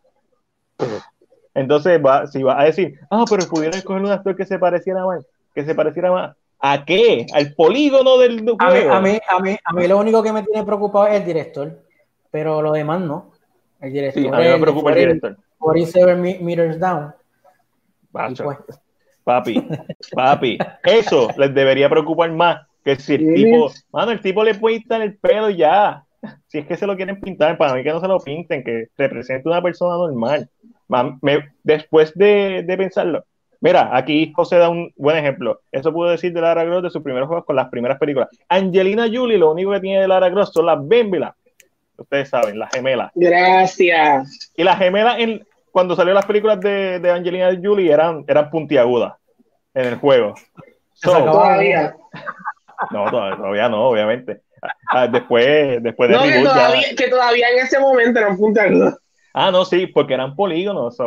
Entonces, 1.53 1.99
va, 2.03 2.27
si 2.27 2.43
va 2.43 2.61
a 2.61 2.65
decir, 2.65 2.99
ah, 3.09 3.25
pero 3.29 3.47
pudieron 3.47 3.77
escoger 3.77 4.03
un 4.03 4.11
actor 4.11 4.35
que 4.35 4.45
se 4.45 4.59
pareciera 4.59 5.05
más, 5.05 5.25
que 5.57 5.65
se 5.65 5.73
pareciera 5.73 6.11
más. 6.11 6.35
¿A 6.59 6.85
qué? 6.85 7.25
¿Al 7.33 7.55
polígono 7.55 8.19
del 8.19 8.41
juego? 8.47 8.61
A 8.61 8.69
mí, 8.69 8.79
a 8.87 9.01
mí, 9.01 9.19
a 9.27 9.39
mí, 9.39 9.57
a 9.63 9.73
mí 9.73 9.87
lo 9.87 9.97
único 9.97 10.21
que 10.21 10.31
me 10.31 10.43
tiene 10.43 10.63
preocupado 10.63 11.07
es 11.07 11.15
el 11.15 11.25
director, 11.25 11.81
pero 12.29 12.61
lo 12.61 12.73
demás 12.73 13.01
no. 13.01 13.31
El 13.81 13.91
director. 13.91 14.21
Sí, 14.21 14.29
a 14.29 14.37
mí 14.37 14.43
me 14.49 14.59
preocupa 14.59 14.91
el 14.91 14.99
director. 14.99 15.37
47 15.57 16.43
meters 16.43 16.79
down. 16.79 17.11
Pues. 18.11 18.57
Papi, 19.23 19.67
papi, 20.11 20.59
eso 20.83 21.27
les 21.37 21.53
debería 21.55 21.89
preocupar 21.89 22.31
más 22.31 22.67
que 22.83 22.95
si 22.97 23.15
el 23.15 23.33
tipo, 23.33 23.71
mano, 23.91 24.11
el 24.11 24.21
tipo 24.21 24.43
le 24.43 24.53
puede 24.53 24.77
pintar 24.77 25.01
el 25.01 25.17
pelo 25.17 25.49
ya. 25.49 26.03
Si 26.47 26.59
es 26.59 26.67
que 26.67 26.77
se 26.77 26.85
lo 26.85 26.95
quieren 26.95 27.19
pintar, 27.19 27.57
para 27.57 27.73
mí 27.73 27.83
que 27.83 27.89
no 27.89 27.99
se 27.99 28.07
lo 28.07 28.19
pinten, 28.19 28.63
que 28.63 28.89
represente 28.95 29.49
una 29.49 29.61
persona 29.61 29.95
normal. 29.95 30.49
después 31.63 32.13
de, 32.13 32.63
de, 32.63 32.77
pensarlo, 32.77 33.25
mira, 33.61 33.95
aquí 33.95 34.31
José 34.35 34.57
da 34.57 34.69
un 34.69 34.91
buen 34.95 35.17
ejemplo. 35.17 35.61
Eso 35.71 35.93
puedo 35.93 36.11
decir 36.11 36.33
de 36.33 36.41
Lara 36.41 36.63
Croft 36.65 36.83
de 36.83 36.89
sus 36.89 37.03
primeros 37.03 37.27
juegos 37.27 37.45
con 37.45 37.55
las 37.55 37.69
primeras 37.69 37.97
películas. 37.99 38.29
Angelina 38.49 39.07
Jolie, 39.11 39.37
lo 39.37 39.51
único 39.51 39.71
que 39.71 39.79
tiene 39.79 40.01
de 40.01 40.07
Lara 40.07 40.31
Croft 40.31 40.53
son 40.53 40.65
las 40.65 40.87
bémbilas. 40.87 41.33
Ustedes 41.97 42.29
saben, 42.29 42.59
las 42.59 42.69
gemelas. 42.71 43.11
Gracias. 43.15 44.51
Y 44.55 44.63
las 44.63 44.77
gemelas 44.77 45.19
en, 45.19 45.45
cuando 45.71 45.95
salió 45.95 46.13
las 46.13 46.25
películas 46.25 46.59
de, 46.59 46.99
de 46.99 47.11
Angelina 47.11 47.49
Jolie 47.61 47.91
eran, 47.91 48.23
eran 48.27 48.49
puntiagudas 48.49 49.13
en 49.73 49.85
el 49.85 49.95
juego. 49.95 50.35
todavía. 51.01 51.95
No, 52.91 53.09
todavía, 53.09 53.69
no, 53.69 53.87
obviamente. 53.89 54.41
Ah, 54.91 55.07
después, 55.07 55.81
después 55.83 56.09
de 56.09 56.15
no, 56.15 56.23
que, 56.23 56.43
todavía, 56.43 56.95
que 56.95 57.07
todavía 57.09 57.49
en 57.49 57.59
ese 57.59 57.79
momento 57.79 58.19
eran 58.19 58.37
puntiagudas. 58.37 58.97
Ah, 59.33 59.51
no, 59.51 59.65
sí, 59.65 59.87
porque 59.87 60.15
eran 60.15 60.35
polígonos. 60.35 60.97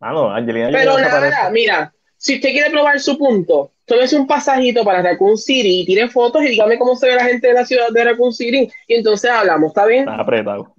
No, 0.00 0.30
Angelina 0.30 0.70
Pero 0.72 0.98
nada, 0.98 1.50
mira, 1.50 1.92
si 2.16 2.36
usted 2.36 2.50
quiere 2.50 2.70
probar 2.70 2.98
su 3.00 3.16
punto, 3.18 3.72
tómese 3.84 4.16
un 4.16 4.26
pasajito 4.26 4.84
para 4.84 5.02
Raccoon 5.02 5.36
City 5.36 5.80
y 5.80 5.86
tire 5.86 6.08
fotos 6.08 6.42
y 6.42 6.48
dígame 6.48 6.78
cómo 6.78 6.94
se 6.96 7.08
ve 7.08 7.14
la 7.14 7.24
gente 7.24 7.48
de 7.48 7.54
la 7.54 7.64
ciudad 7.64 7.88
de 7.92 8.04
Raccoon 8.04 8.32
City 8.32 8.70
y 8.86 8.94
entonces 8.94 9.30
hablamos, 9.30 9.68
¿está 9.68 9.86
bien? 9.86 10.00
Está 10.00 10.20
apretado. 10.20 10.74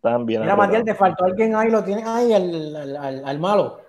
También. 0.00 0.42
Mira, 0.42 0.56
Matías, 0.56 0.84
te 0.84 0.94
faltó 0.94 1.24
alguien 1.24 1.54
ahí, 1.54 1.70
lo 1.70 1.84
tienes 1.84 2.04
ahí, 2.04 2.32
al, 2.32 2.96
al, 2.96 3.24
al 3.24 3.38
malo. 3.38 3.80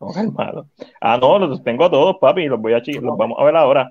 No, 0.00 0.08
al 0.14 0.32
malo. 0.32 0.66
Ah, 1.00 1.18
no, 1.20 1.38
los 1.38 1.62
tengo 1.64 1.86
a 1.86 1.90
todos, 1.90 2.16
papi, 2.20 2.46
los 2.46 2.60
voy 2.60 2.74
a 2.74 2.78
los 2.78 3.16
vamos 3.16 3.38
a 3.40 3.44
ver 3.44 3.56
ahora. 3.56 3.90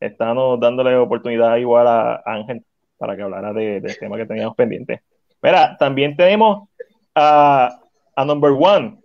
Estamos 0.00 0.60
dándole 0.60 0.96
oportunidad 0.96 1.56
igual 1.56 1.86
a 1.86 2.22
Ángel 2.24 2.64
para 2.98 3.16
que 3.16 3.22
hablara 3.22 3.52
de, 3.52 3.80
del 3.80 3.98
tema 3.98 4.16
que 4.16 4.26
teníamos 4.26 4.56
pendiente. 4.56 5.02
Mira, 5.40 5.76
también 5.78 6.16
tenemos 6.16 6.68
a, 7.14 7.80
a 8.18 8.24
Number 8.24 8.50
One, 8.50 8.98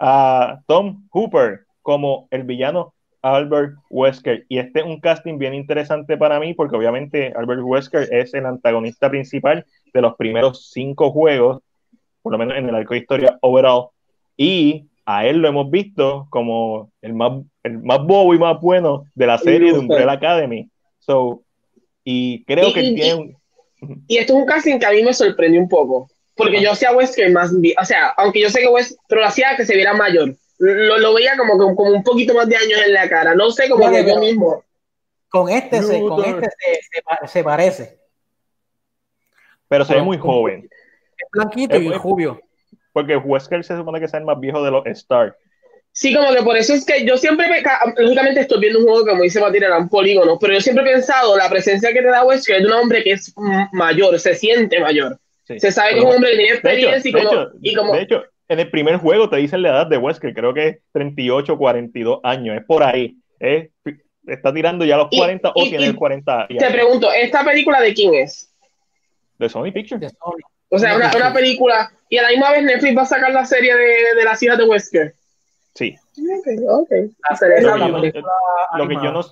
a 0.00 0.60
Tom 0.66 1.06
Hooper 1.12 1.60
como 1.82 2.26
el 2.32 2.42
villano 2.42 2.94
Albert 3.22 3.74
Wesker. 3.90 4.44
Y 4.48 4.58
este 4.58 4.80
es 4.80 4.86
un 4.86 4.98
casting 4.98 5.38
bien 5.38 5.54
interesante 5.54 6.16
para 6.16 6.40
mí 6.40 6.52
porque 6.52 6.74
obviamente 6.74 7.32
Albert 7.36 7.60
Wesker 7.62 8.12
es 8.12 8.34
el 8.34 8.46
antagonista 8.46 9.08
principal 9.08 9.64
de 9.94 10.02
los 10.02 10.16
primeros 10.16 10.70
cinco 10.72 11.12
juegos, 11.12 11.62
por 12.22 12.32
lo 12.32 12.38
menos 12.38 12.56
en 12.56 12.68
el 12.68 12.74
arco 12.74 12.94
de 12.94 13.00
historia 13.00 13.38
overall. 13.40 13.90
Y 14.36 14.88
a 15.06 15.24
él 15.24 15.38
lo 15.38 15.46
hemos 15.46 15.70
visto 15.70 16.26
como 16.28 16.90
el 17.02 17.14
más, 17.14 17.40
el 17.62 17.78
más 17.84 18.04
bobo 18.04 18.34
y 18.34 18.38
más 18.40 18.60
bueno 18.60 19.04
de 19.14 19.26
la 19.28 19.38
serie 19.38 19.72
de 19.72 19.78
Umbrella 19.78 20.10
Academy. 20.10 20.68
So, 20.98 21.44
y 22.02 22.42
creo 22.46 22.72
que 22.72 22.80
tiene 22.80 23.14
un... 23.14 23.36
Y 24.08 24.16
esto 24.16 24.32
es 24.32 24.40
un 24.40 24.46
casting 24.46 24.80
que 24.80 24.86
a 24.86 24.90
mí 24.90 25.04
me 25.04 25.14
sorprendió 25.14 25.60
un 25.60 25.68
poco. 25.68 26.08
Porque 26.34 26.62
yo 26.62 26.72
hacía 26.72 26.92
Wesker 26.92 27.30
más, 27.30 27.52
o 27.52 27.84
sea, 27.84 28.08
aunque 28.16 28.40
yo 28.40 28.50
sé 28.50 28.60
que 28.60 28.68
Wesker, 28.68 28.96
pero 29.08 29.20
lo 29.20 29.26
hacía 29.26 29.56
que 29.56 29.66
se 29.66 29.74
viera 29.74 29.92
mayor. 29.92 30.34
Lo, 30.58 30.98
lo 30.98 31.14
veía 31.14 31.36
como, 31.36 31.58
como, 31.74 31.90
un 31.90 32.02
poquito 32.02 32.34
más 32.34 32.48
de 32.48 32.56
años 32.56 32.80
en 32.86 32.94
la 32.94 33.08
cara. 33.08 33.34
No 33.34 33.50
sé, 33.50 33.68
como 33.68 33.90
que 33.90 34.06
yo 34.06 34.18
mismo. 34.18 34.64
Con 35.28 35.48
este, 35.48 35.82
se, 35.82 36.00
con 36.00 36.24
este 36.24 36.48
se, 36.50 37.28
se 37.28 37.44
parece 37.44 38.02
pero 39.72 39.86
se 39.86 39.94
ve 39.94 40.02
muy 40.02 40.18
joven. 40.18 40.68
Es 41.16 41.28
blanquito 41.32 41.76
y 41.78 41.88
jubio. 41.94 42.42
Porque 42.92 43.16
Wesker 43.16 43.64
se 43.64 43.74
supone 43.74 44.00
que 44.00 44.04
es 44.04 44.12
el 44.12 44.22
más 44.22 44.38
viejo 44.38 44.62
de 44.62 44.70
los 44.70 44.84
Star. 44.84 45.34
Sí, 45.92 46.14
como 46.14 46.30
que 46.30 46.42
por 46.42 46.58
eso 46.58 46.74
es 46.74 46.84
que 46.84 47.06
yo 47.06 47.16
siempre, 47.16 47.46
lógicamente 47.96 48.40
estoy 48.40 48.60
viendo 48.60 48.80
un 48.80 48.84
juego 48.84 49.06
como 49.06 49.22
dice 49.22 49.40
Matías, 49.40 49.64
era 49.64 49.78
un 49.78 49.88
polígono, 49.88 50.38
pero 50.38 50.52
yo 50.52 50.60
siempre 50.60 50.84
he 50.84 50.92
pensado, 50.92 51.38
la 51.38 51.48
presencia 51.48 51.90
que 51.90 52.02
te 52.02 52.08
da 52.08 52.22
Wesker 52.22 52.56
es 52.56 52.62
de 52.62 52.68
un 52.68 52.74
hombre 52.74 53.02
que 53.02 53.12
es 53.12 53.32
mayor, 53.72 54.18
se 54.20 54.34
siente 54.34 54.78
mayor. 54.78 55.18
Se 55.58 55.72
sabe 55.72 55.94
que 55.94 55.98
es 55.98 56.04
un 56.04 56.12
hombre 56.12 56.30
que 56.30 56.36
tiene 56.36 56.52
experiencia 56.52 57.10
y, 57.60 57.74
como, 57.74 57.94
De 57.94 58.02
hecho, 58.02 58.24
en 58.48 58.60
el 58.60 58.70
primer 58.70 58.96
juego 58.96 59.28
te 59.28 59.36
dicen 59.36 59.62
la 59.62 59.70
edad 59.70 59.86
de 59.86 59.98
Wesker, 59.98 60.34
creo 60.34 60.52
que 60.52 60.68
es 60.68 60.78
38, 60.92 61.56
42 61.56 62.20
años, 62.22 62.56
es 62.56 62.64
por 62.64 62.82
ahí. 62.82 63.16
está 64.26 64.52
tirando 64.52 64.84
ya 64.84 64.96
los 64.96 65.08
40 65.08 65.52
o 65.54 65.64
tiene 65.64 65.94
40. 65.94 66.48
Te 66.48 66.70
pregunto, 66.70 67.12
¿esta 67.12 67.44
película 67.44 67.80
de 67.80 67.94
quién 67.94 68.14
es? 68.14 68.52
De 69.38 69.48
Sony 69.48 69.72
Pictures. 69.72 70.14
O 70.68 70.78
sea, 70.78 70.96
una, 70.96 71.32
película. 71.32 71.92
Y 72.08 72.16
a 72.16 72.22
la 72.22 72.28
misma 72.28 72.52
vez 72.52 72.62
Netflix 72.62 72.96
va 72.96 73.02
a 73.02 73.06
sacar 73.06 73.32
la 73.32 73.44
serie 73.44 73.74
de, 73.74 74.14
de 74.16 74.24
las 74.24 74.42
hijas 74.42 74.56
de 74.56 74.64
Wesker. 74.64 75.14
Sí. 75.74 75.96
Lo 76.16 76.42
que, 76.42 76.56
yo 77.62 77.76
no, 77.76 77.88
lo 77.88 78.88
que 78.88 78.94
yo 78.94 79.12
no 79.12 79.22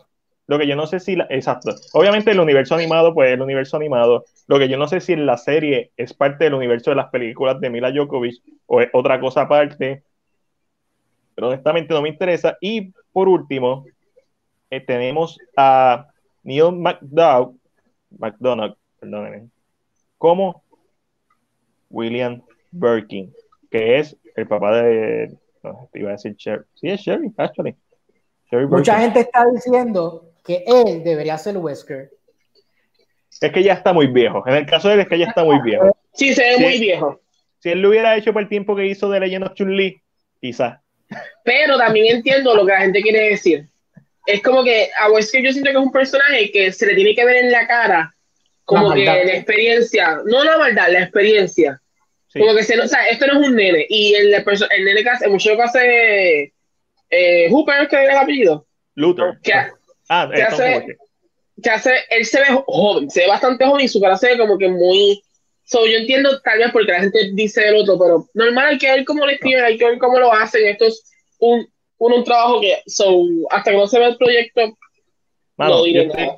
sé 0.86 1.00
si 1.00 1.16
la, 1.16 1.26
exacto 1.30 1.74
obviamente 1.92 2.30
el 2.30 2.40
universo 2.40 2.74
animado 2.74 3.14
pues 3.14 3.32
el 3.32 3.42
universo 3.42 3.76
animado 3.76 4.24
lo 4.46 4.58
que 4.58 4.68
yo 4.68 4.76
no 4.76 4.88
sé 4.88 5.00
si 5.00 5.12
en 5.12 5.26
la 5.26 5.36
serie 5.36 5.92
es 5.96 6.12
parte 6.14 6.44
del 6.44 6.54
universo 6.54 6.90
de 6.90 6.96
las 6.96 7.10
películas 7.10 7.60
de 7.60 7.70
Mila 7.70 7.90
Djokovic 7.90 8.42
o 8.66 8.80
es 8.80 8.88
otra 8.92 9.20
cosa 9.20 9.42
aparte 9.42 10.02
pero 11.34 11.48
honestamente 11.48 11.94
no 11.94 12.02
me 12.02 12.08
interesa 12.08 12.56
y 12.60 12.92
por 13.12 13.28
último 13.28 13.84
eh, 14.70 14.80
tenemos 14.80 15.38
a 15.56 16.08
Neil 16.42 16.72
McDowell 16.72 17.56
McDonald 18.18 18.74
perdónenme 18.98 19.48
como 20.18 20.62
William 21.90 22.42
Birkin 22.70 23.32
que 23.70 23.98
es 23.98 24.16
el 24.36 24.46
papá 24.46 24.82
de 24.82 25.38
no, 25.62 25.88
te 25.92 26.00
iba 26.00 26.10
a 26.10 26.12
decir 26.12 26.34
Sherry. 26.36 26.64
Sí, 26.74 26.88
es 26.88 27.00
Sherry, 27.00 27.32
actually. 27.36 27.76
Mucha 28.68 28.98
gente 28.98 29.20
está 29.20 29.44
diciendo 29.52 30.29
que 30.50 30.64
él 30.66 31.04
debería 31.04 31.38
ser 31.38 31.56
Wesker. 31.56 32.10
Es 33.40 33.52
que 33.52 33.62
ya 33.62 33.74
está 33.74 33.92
muy 33.92 34.08
viejo. 34.08 34.42
En 34.46 34.54
el 34.54 34.66
caso 34.66 34.88
de 34.88 34.94
él 34.94 35.00
es 35.00 35.08
que 35.08 35.18
ya 35.18 35.26
está 35.26 35.44
muy 35.44 35.60
viejo. 35.62 35.96
Sí, 36.12 36.34
se 36.34 36.42
ve 36.42 36.58
muy 36.58 36.78
viejo. 36.78 37.20
Si 37.60 37.70
él 37.70 37.80
lo 37.80 37.90
hubiera 37.90 38.16
hecho 38.16 38.32
por 38.32 38.42
el 38.42 38.48
tiempo 38.48 38.74
que 38.74 38.86
hizo 38.86 39.08
de 39.10 39.20
Legend 39.20 39.44
of 39.44 39.54
Chun-Li, 39.54 40.02
quizás. 40.40 40.80
Pero 41.44 41.78
también 41.78 42.16
entiendo 42.16 42.54
lo 42.54 42.66
que 42.66 42.72
la 42.72 42.80
gente 42.80 43.00
quiere 43.00 43.30
decir. 43.30 43.66
Es 44.26 44.42
como 44.42 44.64
que 44.64 44.90
a 44.98 45.10
Wesker 45.10 45.42
yo 45.42 45.52
siento 45.52 45.70
que 45.70 45.76
es 45.76 45.84
un 45.84 45.92
personaje 45.92 46.50
que 46.50 46.72
se 46.72 46.86
le 46.86 46.94
tiene 46.94 47.14
que 47.14 47.24
ver 47.24 47.36
en 47.36 47.52
la 47.52 47.66
cara 47.66 48.14
como 48.64 48.92
que 48.92 49.04
la 49.04 49.22
experiencia, 49.22 50.20
no 50.26 50.44
la 50.44 50.56
maldad, 50.56 50.90
la 50.90 51.02
experiencia. 51.02 51.80
Como 52.32 52.54
que 52.54 52.62
se 52.62 52.78
o 52.78 52.86
sea, 52.86 53.06
esto 53.08 53.26
no 53.26 53.40
es 53.40 53.48
un 53.48 53.56
nene. 53.56 53.86
Y 53.88 54.14
el, 54.14 54.34
el 54.34 54.84
nene 54.84 55.02
que 55.02 55.10
hace, 55.10 55.24
el 55.24 55.32
muchacho 55.32 55.56
que 55.56 55.62
hace 55.62 56.52
eh, 57.10 57.48
Hooper, 57.50 57.88
que 57.88 58.04
es 58.04 58.10
el 58.10 58.16
apellido. 58.16 58.66
Luther. 58.94 59.38
Que, 59.42 59.52
ah, 60.10 60.30
que 60.34 60.42
hace, 60.42 60.86
que 61.62 61.70
hace, 61.70 61.94
él 62.10 62.26
se 62.26 62.40
ve 62.40 62.46
joven, 62.66 63.08
se 63.08 63.22
ve 63.22 63.28
bastante 63.28 63.64
joven 63.64 63.84
y 63.84 63.88
su 63.88 64.00
cara 64.00 64.18
se 64.18 64.32
ve 64.32 64.38
como 64.38 64.58
que 64.58 64.68
muy. 64.68 65.22
So, 65.64 65.86
yo 65.86 65.96
entiendo 65.96 66.38
tal 66.42 66.58
vez 66.58 66.70
porque 66.72 66.92
la 66.92 67.00
gente 67.00 67.30
dice 67.32 67.66
el 67.66 67.76
otro, 67.76 67.98
pero 67.98 68.26
normal 68.34 68.66
hay 68.66 68.78
que 68.78 68.90
ver 68.90 69.04
cómo 69.06 69.24
le 69.24 69.34
escriben, 69.34 69.64
hay 69.64 69.78
que 69.78 69.86
ver 69.86 69.98
cómo 69.98 70.18
lo 70.18 70.32
hacen. 70.32 70.66
Esto 70.66 70.84
es 70.86 71.10
un, 71.38 71.66
un, 71.98 72.12
un 72.12 72.24
trabajo 72.24 72.60
que, 72.60 72.82
so, 72.86 73.24
hasta 73.50 73.70
que 73.70 73.76
no 73.78 73.86
se 73.86 73.98
ve 73.98 74.06
el 74.06 74.16
proyecto, 74.18 74.76
no 75.56 75.84
diré 75.84 76.06
nada. 76.06 76.36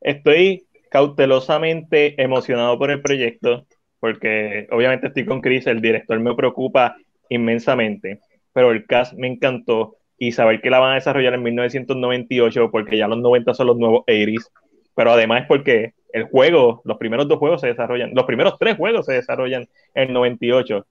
estoy 0.00 0.66
cautelosamente 0.90 2.20
emocionado 2.20 2.78
por 2.78 2.90
el 2.90 3.00
proyecto 3.00 3.66
porque 4.02 4.66
obviamente 4.72 5.06
estoy 5.06 5.24
con 5.24 5.40
Chris, 5.40 5.64
el 5.68 5.80
director 5.80 6.18
me 6.18 6.34
preocupa 6.34 6.96
inmensamente, 7.28 8.18
pero 8.52 8.72
el 8.72 8.84
cast 8.84 9.12
me 9.12 9.28
encantó 9.28 9.94
y 10.22 10.30
saber 10.30 10.60
que 10.60 10.70
la 10.70 10.78
van 10.78 10.92
a 10.92 10.94
desarrollar 10.94 11.34
en 11.34 11.42
1998, 11.42 12.70
porque 12.70 12.96
ya 12.96 13.08
los 13.08 13.18
90 13.18 13.54
son 13.54 13.66
los 13.66 13.76
nuevos 13.76 14.04
80s, 14.06 14.46
pero 14.94 15.10
además 15.10 15.46
porque 15.48 15.94
el 16.12 16.28
juego, 16.28 16.80
los 16.84 16.96
primeros 16.96 17.26
dos 17.26 17.40
juegos 17.40 17.60
se 17.60 17.66
desarrollan, 17.66 18.12
los 18.14 18.24
primeros 18.24 18.56
tres 18.56 18.76
juegos 18.76 19.04
se 19.04 19.14
desarrollan 19.14 19.68
en 19.94 20.12
98. 20.12 20.86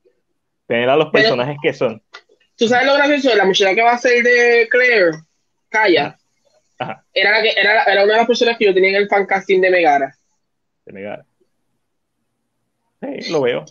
Tener 0.67 0.89
a 0.89 0.97
los 0.97 1.11
personajes 1.11 1.55
que 1.63 1.71
son. 1.71 2.03
¿Tú 2.57 2.67
sabes 2.67 2.86
lo 2.86 2.95
gracioso 2.95 3.34
la 3.34 3.45
muchacha 3.45 3.73
que 3.73 3.82
va 3.82 3.93
a 3.93 3.97
ser 3.97 4.21
de 4.21 4.67
Claire? 4.69 5.11
Kaya. 5.69 6.17
Era, 7.13 7.32
la 7.32 7.41
que, 7.41 7.53
era, 7.55 7.84
era 7.84 8.03
una 8.03 8.13
de 8.13 8.19
las 8.19 8.27
personas 8.27 8.57
que 8.57 8.65
yo 8.65 8.73
tenía 8.73 8.89
en 8.89 8.95
el 8.97 9.07
fancasting 9.07 9.61
de 9.61 9.69
Megara. 9.69 10.13
De 10.86 10.91
Megara. 10.91 11.25
Sí, 13.01 13.32
lo 13.32 13.39
veo. 13.39 13.63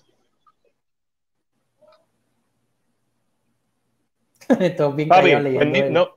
Papi, 4.76 5.06
pues 5.06 5.90
no, 5.90 6.10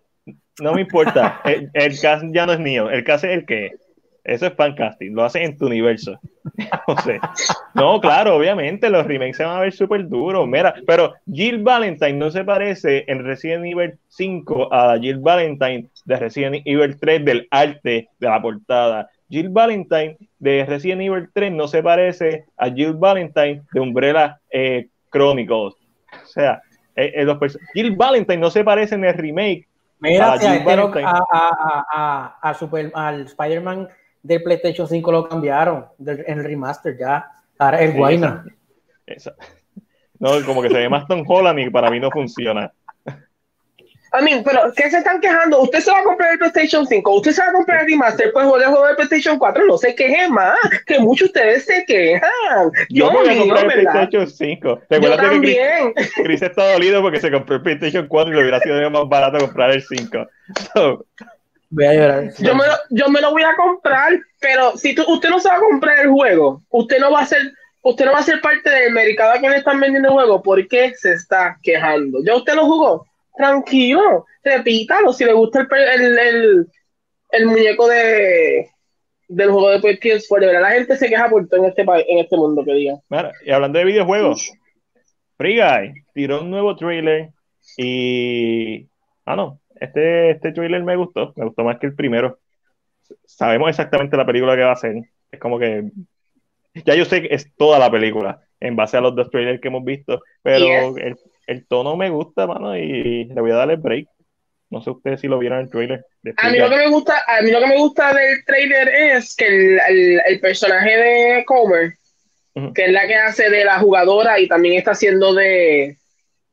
no 0.62 0.74
me 0.74 0.82
importa. 0.82 1.42
El, 1.46 1.70
el, 1.74 2.00
cast 2.00 2.26
ya 2.32 2.46
no 2.46 2.54
es 2.54 2.60
mío. 2.60 2.90
El 2.90 3.04
cast 3.04 3.24
es 3.24 3.32
el 3.32 3.46
que. 3.46 3.72
Eso 4.24 4.48
es 4.48 4.54
fancasting. 4.54 5.14
Lo 5.14 5.26
hacen 5.26 5.44
en 5.44 5.58
tu 5.58 5.66
universo. 5.66 6.18
no 6.88 6.98
sé. 7.02 7.20
No, 7.74 8.00
claro, 8.00 8.38
obviamente 8.38 8.90
los 8.90 9.06
remakes 9.06 9.36
se 9.36 9.44
van 9.44 9.58
a 9.58 9.62
ver 9.62 9.74
súper 9.74 10.08
duros. 10.08 10.48
Mira, 10.48 10.74
pero 10.88 11.14
Jill 11.30 11.62
Valentine 11.62 12.14
no 12.14 12.32
se 12.32 12.46
parece 12.46 13.04
en 13.08 13.26
Resident 13.26 13.66
Evil 13.66 14.00
5 14.08 14.74
a 14.74 14.98
Jill 14.98 15.18
Valentine 15.18 15.88
de 16.06 16.16
Resident 16.16 16.62
Evil 16.64 16.98
3 16.98 17.26
del 17.26 17.48
arte 17.52 18.08
de 18.18 18.28
la 18.30 18.42
portada. 18.42 19.10
Jill 19.30 19.50
Valentine 19.50 20.16
de 20.40 20.66
Resident 20.66 21.02
Evil 21.02 21.28
3 21.34 21.52
no 21.52 21.68
se 21.68 21.84
parece 21.84 22.46
a 22.56 22.70
Jill 22.70 22.94
Valentine 22.94 23.64
de 23.74 23.80
Umbrella 23.82 24.40
eh, 24.50 24.88
Chronicles. 25.10 25.74
O 25.74 26.28
sea, 26.28 26.62
eh, 26.96 27.12
eh, 27.16 27.24
los 27.24 27.60
Jill 27.74 27.96
Valentine 27.96 28.38
no 28.38 28.50
se 28.50 28.64
parece 28.64 28.96
en 28.96 29.06
el 29.06 29.14
remake. 29.14 29.68
Mira, 30.00 30.34
a, 30.34 30.40
Jill 30.40 30.64
Valentine. 30.64 31.06
A, 31.06 32.38
a, 32.42 32.54
Super, 32.54 32.92
al 32.94 33.22
Spider-Man 33.22 33.88
del 34.22 34.44
PlayStation 34.44 34.88
5 34.88 35.12
lo 35.12 35.28
cambiaron 35.28 35.86
en 36.00 36.40
el 36.40 36.44
remaster 36.44 36.98
ya. 36.98 37.30
Ahora 37.58 37.82
es 37.82 37.96
Guayna. 37.96 38.46
No, 40.20 40.30
como 40.46 40.62
que 40.62 40.70
se 40.70 40.78
ve 40.78 40.88
más 40.88 41.06
Tom 41.06 41.26
Holland 41.28 41.60
y 41.60 41.70
para 41.70 41.92
mí 41.92 42.00
no 42.00 42.10
funciona. 42.10 42.72
I 44.14 44.24
mean, 44.24 44.44
pero 44.44 44.72
¿qué 44.76 44.92
se 44.92 45.00
están 45.00 45.20
quejando? 45.20 45.62
Usted 45.62 45.80
se 45.80 45.92
va 45.92 46.00
a 46.00 46.04
comprar 46.04 46.34
el 46.34 46.38
PlayStation 46.38 46.86
5, 46.86 47.16
usted 47.16 47.32
se 47.32 47.42
va 47.42 47.50
a 47.50 47.54
comprar 47.54 47.82
el 47.82 47.88
remaster, 47.88 48.32
pues 48.32 48.46
joder, 48.46 48.68
juego 48.68 48.88
de 48.88 48.96
PlayStation 48.96 49.40
4, 49.40 49.66
no 49.66 49.78
se 49.78 49.96
quejen 49.96 50.32
más, 50.32 50.56
que 50.86 51.00
muchos 51.00 51.34
de 51.34 51.40
ustedes 51.40 51.66
se 51.66 51.84
quejan. 51.86 52.72
Yo, 52.90 53.12
me 53.12 53.20
voy 53.20 53.30
a 53.30 53.40
comprar 53.40 53.64
el 53.66 53.88
PlayStation 53.88 54.28
5. 54.28 54.82
¿Te 54.88 54.96
acuerdas 54.98 55.32
de 55.32 55.42
que 55.42 55.94
Chris, 55.96 56.12
Chris, 56.16 56.42
está 56.44 56.74
dolido 56.74 57.02
porque 57.02 57.20
se 57.20 57.32
compró 57.32 57.56
el 57.56 57.64
PlayStation 57.64 58.08
4 58.08 58.32
y 58.32 58.36
le 58.36 58.42
hubiera 58.42 58.60
sido 58.60 58.90
más 58.92 59.10
barato 59.10 59.40
comprar 59.40 59.72
el 59.72 59.82
5? 59.82 60.28
voy 61.72 61.86
a 61.86 61.94
llorar. 61.94 62.30
Yo 62.38 62.54
me, 62.54 62.68
lo, 62.68 62.74
yo 62.92 63.10
me 63.10 63.20
lo 63.20 63.32
voy 63.32 63.44
a 63.44 63.56
comprar, 63.56 64.14
pero 64.40 64.78
si 64.78 64.94
tú, 64.94 65.04
usted 65.08 65.30
no 65.30 65.40
se 65.40 65.50
va 65.50 65.56
a 65.56 65.60
comprar 65.60 66.00
el 66.00 66.10
juego, 66.10 66.62
usted 66.70 67.00
no 67.00 67.12
va 67.12 67.22
a 67.22 67.26
ser 67.26 67.42
usted 67.84 68.06
no 68.06 68.14
va 68.14 68.20
a 68.20 68.24
ser 68.24 68.40
parte 68.40 68.70
del 68.70 68.94
mercado 68.94 69.42
que 69.42 69.50
le 69.50 69.58
están 69.58 69.80
vendiendo 69.80 70.08
el 70.08 70.14
juego, 70.14 70.42
¿por 70.42 70.66
qué 70.68 70.94
se 70.96 71.14
está 71.14 71.58
quejando? 71.62 72.20
¿Ya 72.24 72.36
usted 72.36 72.56
lo 72.56 72.66
jugó? 72.66 73.06
Tranquilo, 73.36 74.26
repítalo. 74.44 75.14
Si 75.14 75.26
le 75.26 75.34
gusta 75.34 75.68
el, 75.70 76.20
el, 76.20 76.68
el, 77.30 77.46
muñeco 77.46 77.88
de 77.88 78.70
del 79.28 79.52
juego 79.52 79.70
de 79.72 79.80
PS4, 79.80 80.40
de 80.40 80.46
verdad 80.46 80.62
la 80.62 80.72
gente 80.72 80.98
se 80.98 81.10
queja 81.10 81.30
por 81.30 81.48
todo 81.48 81.64
en 81.64 81.70
este, 81.70 81.82
en 81.82 82.20
este 82.20 82.38
mundo 82.38 82.64
que 82.64 82.74
diga. 82.74 82.96
y 83.46 83.52
hablando 83.52 83.80
de 83.80 83.86
videojuegos, 83.86 84.52
Free 85.38 85.60
Guy 85.60 85.94
tiró 86.14 86.42
un 86.42 86.52
nuevo 86.52 86.76
trailer 86.76 87.30
y. 87.78 88.88
Ah, 89.26 89.36
no, 89.36 89.60
este, 89.76 90.32
este 90.32 90.52
trailer 90.52 90.84
me 90.84 90.96
gustó, 90.96 91.34
me 91.36 91.46
gustó 91.46 91.64
más 91.64 91.80
que 91.80 91.88
el 91.88 91.96
primero. 91.96 92.40
Sabemos 93.26 93.70
exactamente 93.70 94.18
la 94.18 94.26
película 94.26 94.56
que 94.56 94.64
va 94.64 94.74
a 94.74 94.78
ser. 94.78 94.96
Es 95.32 95.40
como 95.40 95.58
que. 95.60 95.90
Ya 96.86 96.96
yo 96.96 97.06
sé 97.06 97.22
que 97.22 97.34
es 97.34 97.54
toda 97.56 97.78
la 97.78 97.92
película 97.92 98.42
en 98.60 98.76
base 98.76 98.98
a 98.98 99.02
los 99.02 99.16
dos 99.16 99.30
trailers 99.30 99.60
que 99.62 99.68
hemos 99.68 99.84
visto, 99.84 100.22
pero 100.42 100.96
el, 100.98 101.18
el 101.48 101.68
tono 101.68 101.96
me 101.96 102.10
gusta, 102.10 102.48
mano, 102.48 102.78
y 102.78 103.26
le 103.26 103.42
voy 103.42 103.52
a 103.52 103.56
dar 103.56 103.72
el 103.72 103.78
break. 103.78 104.08
No 104.70 104.82
sé 104.82 104.90
ustedes 104.90 105.22
si 105.22 105.28
lo 105.28 105.38
vieron 105.38 105.60
en 105.60 105.66
el 105.66 105.72
trailer. 105.72 106.06
A 106.38 106.50
mí, 106.50 106.58
lo 106.58 106.70
que 106.70 106.78
me 106.78 106.90
gusta, 106.90 107.24
a 107.28 107.42
mí 107.42 107.52
lo 107.52 107.60
que 107.60 107.68
me 107.68 107.78
gusta 107.78 108.14
del 108.14 108.44
trailer 108.44 108.88
es 108.90 109.36
que 109.36 109.46
el, 109.48 110.22
el, 110.26 110.40
personaje 110.40 110.98
de 110.98 111.46
Comer, 111.46 111.94
que 112.74 112.86
es 112.86 112.92
la 112.92 113.06
que 113.06 113.16
hace 113.16 113.50
de 113.52 113.66
la 113.66 113.80
jugadora 113.80 114.40
y 114.40 114.48
también 114.48 114.76
está 114.76 114.92
haciendo 114.92 115.34
de 115.34 115.98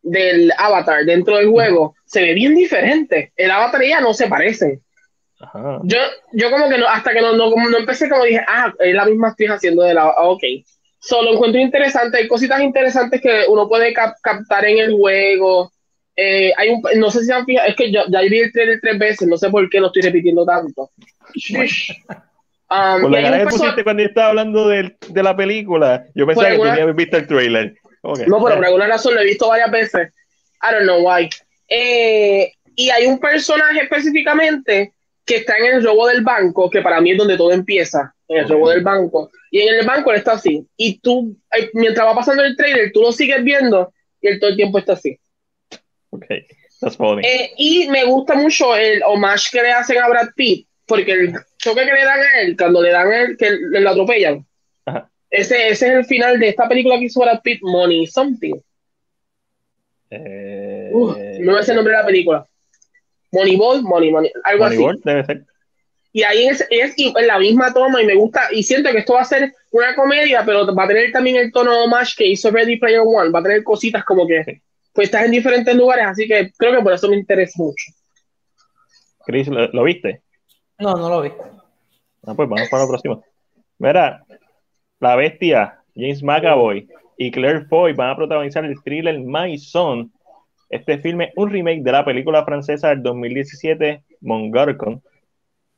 del 0.03 0.51
avatar 0.57 1.05
dentro 1.05 1.36
del 1.36 1.49
juego, 1.49 1.95
se 2.05 2.22
ve 2.22 2.34
bien 2.34 2.55
diferente. 2.55 3.32
El 3.36 3.51
avatar 3.51 3.82
ya 3.82 4.01
no 4.01 4.14
se 4.14 4.28
parece. 4.28 4.80
Yo, 5.84 5.99
yo 6.32 6.51
como 6.51 6.68
que 6.68 6.76
no, 6.76 6.86
hasta 6.86 7.12
que 7.12 7.22
no, 7.22 7.34
no, 7.34 7.51
no, 7.51 7.78
empecé 7.78 8.09
como 8.09 8.24
dije, 8.24 8.45
ah, 8.47 8.72
es 8.78 8.95
la 8.95 9.07
misma 9.07 9.28
actriz 9.28 9.51
haciendo 9.51 9.82
de 9.82 9.95
la, 9.95 10.03
ah, 10.03 10.28
ok. 10.28 10.43
Solo 11.01 11.32
encuentro 11.32 11.61
interesante, 11.61 12.18
hay 12.18 12.28
cositas 12.28 12.61
interesantes 12.61 13.20
que 13.20 13.44
uno 13.48 13.68
puede 13.68 13.92
captar 13.94 14.64
en 14.66 14.78
el 14.78 14.92
juego. 14.92 15.72
Eh, 16.14 16.53
hay 16.57 16.68
un, 16.68 16.82
no 16.96 17.11
sé 17.11 17.24
si 17.24 17.32
han 17.32 17.46
fijado, 17.46 17.68
es 17.68 17.76
que 17.76 17.90
yo, 17.90 18.03
ya 18.09 18.20
vi 18.20 18.38
el 18.38 18.53
trailer 18.53 18.78
tres 18.82 18.98
veces, 18.98 19.26
no 19.26 19.38
sé 19.38 19.48
por 19.48 19.68
qué 19.70 19.80
lo 19.80 19.86
estoy 19.86 20.03
repitiendo 20.03 20.44
tanto. 20.44 20.90
Um, 22.72 23.11
la 23.11 23.36
que 23.36 23.46
pusiste 23.46 23.82
cuando 23.82 24.05
estaba 24.05 24.28
hablando 24.28 24.68
de, 24.68 24.96
de, 25.09 25.22
la 25.24 25.34
película, 25.34 26.07
yo 26.14 26.24
pensaba 26.24 26.51
que 26.51 26.57
tú 26.57 26.62
habías 26.62 26.94
visto 26.94 27.16
el 27.16 27.26
trailer. 27.26 27.74
No, 28.05 28.14
pero 28.14 28.38
por 28.38 28.64
alguna 28.64 28.86
razón 28.86 29.16
lo 29.16 29.20
he 29.20 29.24
visto 29.24 29.48
varias 29.48 29.72
veces. 29.72 30.12
I 30.62 30.72
don't 30.72 30.84
know 30.84 31.05
why. 31.05 31.28
Eh, 31.66 32.53
y 32.76 32.90
hay 32.90 33.07
un 33.07 33.18
personaje 33.18 33.82
específicamente 33.82 34.92
que 35.26 35.36
está 35.36 35.57
en 35.59 35.76
el 35.76 35.84
robo 35.84 36.07
del 36.07 36.22
banco, 36.22 36.70
que 36.70 36.80
para 36.80 37.01
mí 37.01 37.11
es 37.11 37.18
donde 37.18 37.36
todo 37.36 37.53
empieza, 37.53 38.14
en 38.31 38.39
el 38.39 38.49
robo 38.49 38.70
del 38.70 38.83
banco. 38.83 39.31
Y 39.51 39.61
en 39.61 39.81
el 39.81 39.87
banco 39.87 40.12
él 40.12 40.18
está 40.18 40.33
así. 40.33 40.64
Y 40.76 40.99
tú, 41.01 41.37
eh, 41.53 41.68
mientras 41.74 42.07
va 42.07 42.14
pasando 42.14 42.45
el 42.45 42.57
trailer, 42.57 42.93
tú 42.93 43.03
lo 43.03 43.11
sigues 43.12 43.43
viendo 43.43 43.93
y 44.20 44.28
él 44.28 44.39
todo 44.39 44.51
el 44.51 44.57
tiempo 44.57 44.78
está 44.78 44.93
así. 44.93 45.18
Ok, 46.11 46.26
that's 46.81 46.97
funny. 46.97 47.26
Eh, 47.26 47.51
y 47.57 47.89
me 47.89 48.05
gusta 48.05 48.35
mucho 48.35 48.76
el 48.76 49.03
homage 49.05 49.49
que 49.51 49.62
le 49.62 49.72
hacen 49.72 49.99
a 49.99 50.09
Brad 50.09 50.28
Pitt, 50.37 50.68
porque 50.87 51.12
el 51.12 51.35
choque 51.59 51.85
que 51.85 51.93
le 51.93 52.05
dan 52.05 52.20
a 52.20 52.41
él, 52.43 52.57
cuando 52.57 52.81
le 52.81 52.91
dan 52.91 53.09
a 53.09 53.20
él, 53.22 53.37
que 53.37 53.51
le 53.51 53.81
lo 53.81 53.91
atropellan, 53.91 54.47
ese, 55.28 55.68
ese 55.68 55.87
es 55.89 55.93
el 55.95 56.05
final 56.05 56.39
de 56.39 56.49
esta 56.49 56.68
película 56.68 56.99
que 56.99 57.07
hizo 57.07 57.20
Brad 57.20 57.41
Pitt, 57.43 57.61
Money 57.62 58.07
Something. 58.07 58.55
Eh, 60.11 60.91
no 61.41 61.59
es 61.59 61.68
el 61.68 61.76
nombre 61.76 61.95
de 61.95 62.01
la 62.01 62.07
película. 62.07 62.47
Moneyball, 63.33 63.83
Money, 63.83 64.11
Money, 64.11 64.33
algo 64.45 64.64
Moneyball, 64.64 64.95
así. 64.95 65.03
debe 65.05 65.24
ser. 65.24 65.45
Y 66.12 66.22
ahí 66.22 66.46
es, 66.46 66.66
es, 66.70 66.94
en 66.96 67.26
la 67.26 67.38
misma 67.38 67.72
toma 67.72 68.02
y 68.02 68.06
me 68.06 68.16
gusta, 68.16 68.48
y 68.50 68.62
siento 68.62 68.90
que 68.90 68.98
esto 68.98 69.14
va 69.14 69.20
a 69.20 69.24
ser 69.24 69.52
una 69.70 69.94
comedia, 69.94 70.42
pero 70.44 70.74
va 70.74 70.84
a 70.84 70.88
tener 70.88 71.12
también 71.12 71.36
el 71.36 71.52
tono 71.52 71.86
más 71.86 72.14
que 72.16 72.26
hizo 72.26 72.50
Ready 72.50 72.78
Player 72.78 73.02
One, 73.04 73.30
va 73.30 73.38
a 73.38 73.42
tener 73.42 73.62
cositas 73.62 74.04
como 74.04 74.26
que, 74.26 74.61
pues 74.92 75.06
estás 75.06 75.24
en 75.24 75.30
diferentes 75.30 75.74
lugares, 75.74 76.06
así 76.06 76.26
que 76.26 76.50
creo 76.56 76.76
que 76.76 76.82
por 76.82 76.92
eso 76.92 77.08
me 77.08 77.16
interesa 77.16 77.62
mucho. 77.62 77.92
Chris, 79.24 79.48
¿lo, 79.48 79.84
viste? 79.84 80.22
No, 80.78 80.94
no 80.96 81.08
lo 81.08 81.22
vi. 81.22 81.30
Ah, 82.26 82.34
pues 82.34 82.48
vamos 82.48 82.68
para 82.68 82.82
lo 82.82 82.88
próximo. 82.88 83.24
Mira, 83.78 84.24
La 84.98 85.14
Bestia, 85.14 85.78
James 85.94 86.22
McAvoy 86.22 86.88
y 87.16 87.30
Claire 87.30 87.66
Foy 87.66 87.92
van 87.92 88.11
a 88.11 88.16
protagonizar 88.16 88.64
el 88.64 88.82
thriller 88.82 89.20
My 89.20 89.56
Son. 89.58 90.12
Este 90.68 90.98
filme 90.98 91.26
es 91.26 91.32
un 91.36 91.50
remake 91.50 91.82
de 91.82 91.92
la 91.92 92.04
película 92.04 92.44
francesa 92.44 92.88
del 92.88 93.02
2017, 93.02 94.02
Mongarcon. 94.22 95.02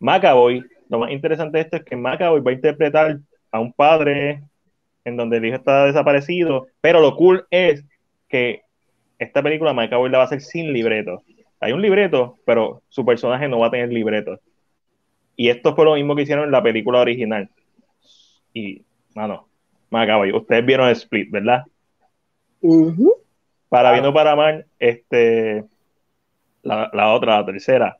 McAvoy, 0.02 0.64
lo 0.88 0.98
más 0.98 1.10
interesante 1.10 1.58
de 1.58 1.64
esto 1.64 1.76
es 1.76 1.84
que 1.84 1.96
McAvoy 1.96 2.40
va 2.40 2.50
a 2.50 2.54
interpretar 2.54 3.18
a 3.50 3.60
un 3.60 3.72
padre 3.72 4.42
en 5.04 5.16
donde 5.16 5.38
el 5.38 5.46
hijo 5.46 5.56
está 5.56 5.86
desaparecido, 5.86 6.66
pero 6.80 7.00
lo 7.00 7.16
cool 7.16 7.46
es 7.50 7.84
que 8.28 8.62
esta 9.18 9.42
película 9.42 9.72
McAvoy 9.72 10.10
la 10.10 10.18
va 10.18 10.24
a 10.24 10.26
hacer 10.26 10.40
sin 10.40 10.72
libreto. 10.72 11.22
Hay 11.60 11.72
un 11.72 11.80
libreto, 11.80 12.38
pero 12.44 12.82
su 12.88 13.04
personaje 13.04 13.48
no 13.48 13.60
va 13.60 13.68
a 13.68 13.70
tener 13.70 13.92
libreto. 13.92 14.40
Y 15.36 15.48
esto 15.48 15.74
fue 15.74 15.84
lo 15.84 15.94
mismo 15.94 16.16
que 16.16 16.22
hicieron 16.22 16.46
en 16.46 16.50
la 16.50 16.62
película 16.62 17.00
original. 17.00 17.48
Y, 18.52 18.82
mano, 19.14 19.46
McAvoy, 19.90 20.32
ustedes 20.32 20.66
vieron 20.66 20.88
Split, 20.90 21.30
¿verdad? 21.30 21.62
Para 23.68 23.92
bien 23.92 24.04
o 24.04 24.12
para 24.12 24.34
mal, 24.34 24.66
este, 24.78 25.64
la, 26.62 27.12
otra, 27.12 27.38
la 27.38 27.46
tercera, 27.46 27.98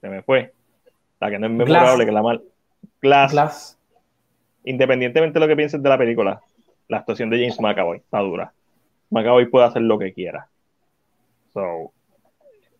se 0.00 0.08
me 0.08 0.22
fue. 0.22 0.52
La 1.24 1.30
que 1.30 1.38
no 1.38 1.46
es 1.46 1.52
memorable, 1.52 2.04
que 2.04 2.12
la 2.12 2.22
mal. 2.22 2.42
Glass. 3.00 3.78
Independientemente 4.64 5.38
de 5.38 5.40
lo 5.40 5.48
que 5.48 5.56
pienses 5.56 5.82
de 5.82 5.88
la 5.88 5.96
película, 5.96 6.42
la 6.86 6.98
actuación 6.98 7.30
de 7.30 7.38
James 7.38 7.58
McAvoy 7.58 7.96
está 7.96 8.18
dura. 8.18 8.52
McAvoy 9.08 9.46
puede 9.46 9.64
hacer 9.64 9.80
lo 9.80 9.98
que 9.98 10.12
quiera. 10.12 10.48
So, 11.54 11.92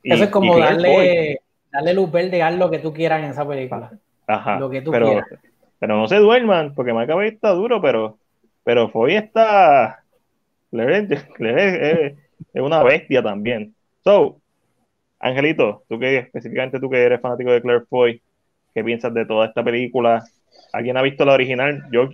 Eso 0.03 0.25
es 0.25 0.29
como 0.29 0.59
darle, 0.59 1.41
darle 1.73 1.95
luz 1.95 2.13
verde 2.13 2.43
a 2.43 2.51
lo 2.51 2.71
que 2.71 2.81
tú 2.81 2.93
quieras 2.93 3.25
en 3.25 3.31
esa 3.31 3.49
película. 3.49 3.93
Ajá. 4.27 4.59
Lo 4.59 4.69
que 4.69 4.83
tú 4.83 4.91
pero, 4.91 5.07
quieras. 5.07 5.27
Pero 5.79 5.97
no 5.97 6.07
se 6.07 6.17
duerman, 6.17 6.75
porque 6.75 6.93
McAvoy 6.93 7.29
está 7.29 7.49
duro, 7.53 7.81
pero, 7.81 8.19
pero 8.63 8.91
Foy 8.91 9.15
está. 9.15 10.03
es, 10.71 12.15
una 12.53 12.83
bestia 12.83 13.23
también. 13.23 13.75
So, 14.05 14.37
Angelito, 15.19 15.85
tú 15.89 15.99
que 15.99 16.19
específicamente 16.19 16.79
tú 16.79 16.91
que 16.91 17.03
eres 17.03 17.23
fanático 17.23 17.51
de 17.51 17.63
Claire 17.63 17.87
Foy, 17.89 18.21
¿qué 18.75 18.85
piensas 18.85 19.15
de 19.15 19.25
toda 19.25 19.47
esta 19.47 19.63
película? 19.63 20.25
¿Alguien 20.73 20.97
ha 20.97 21.03
visto 21.03 21.25
la 21.25 21.35
original? 21.35 21.85
Yo, 21.93 22.11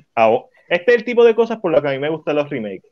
este 0.68 0.92
es 0.92 0.98
el 0.98 1.04
tipo 1.04 1.24
de 1.24 1.34
cosas 1.34 1.58
por 1.58 1.72
las 1.72 1.80
que 1.82 1.88
a 1.88 1.92
mí 1.92 1.98
me 1.98 2.10
gustan 2.10 2.36
los 2.36 2.48
remakes. 2.50 2.90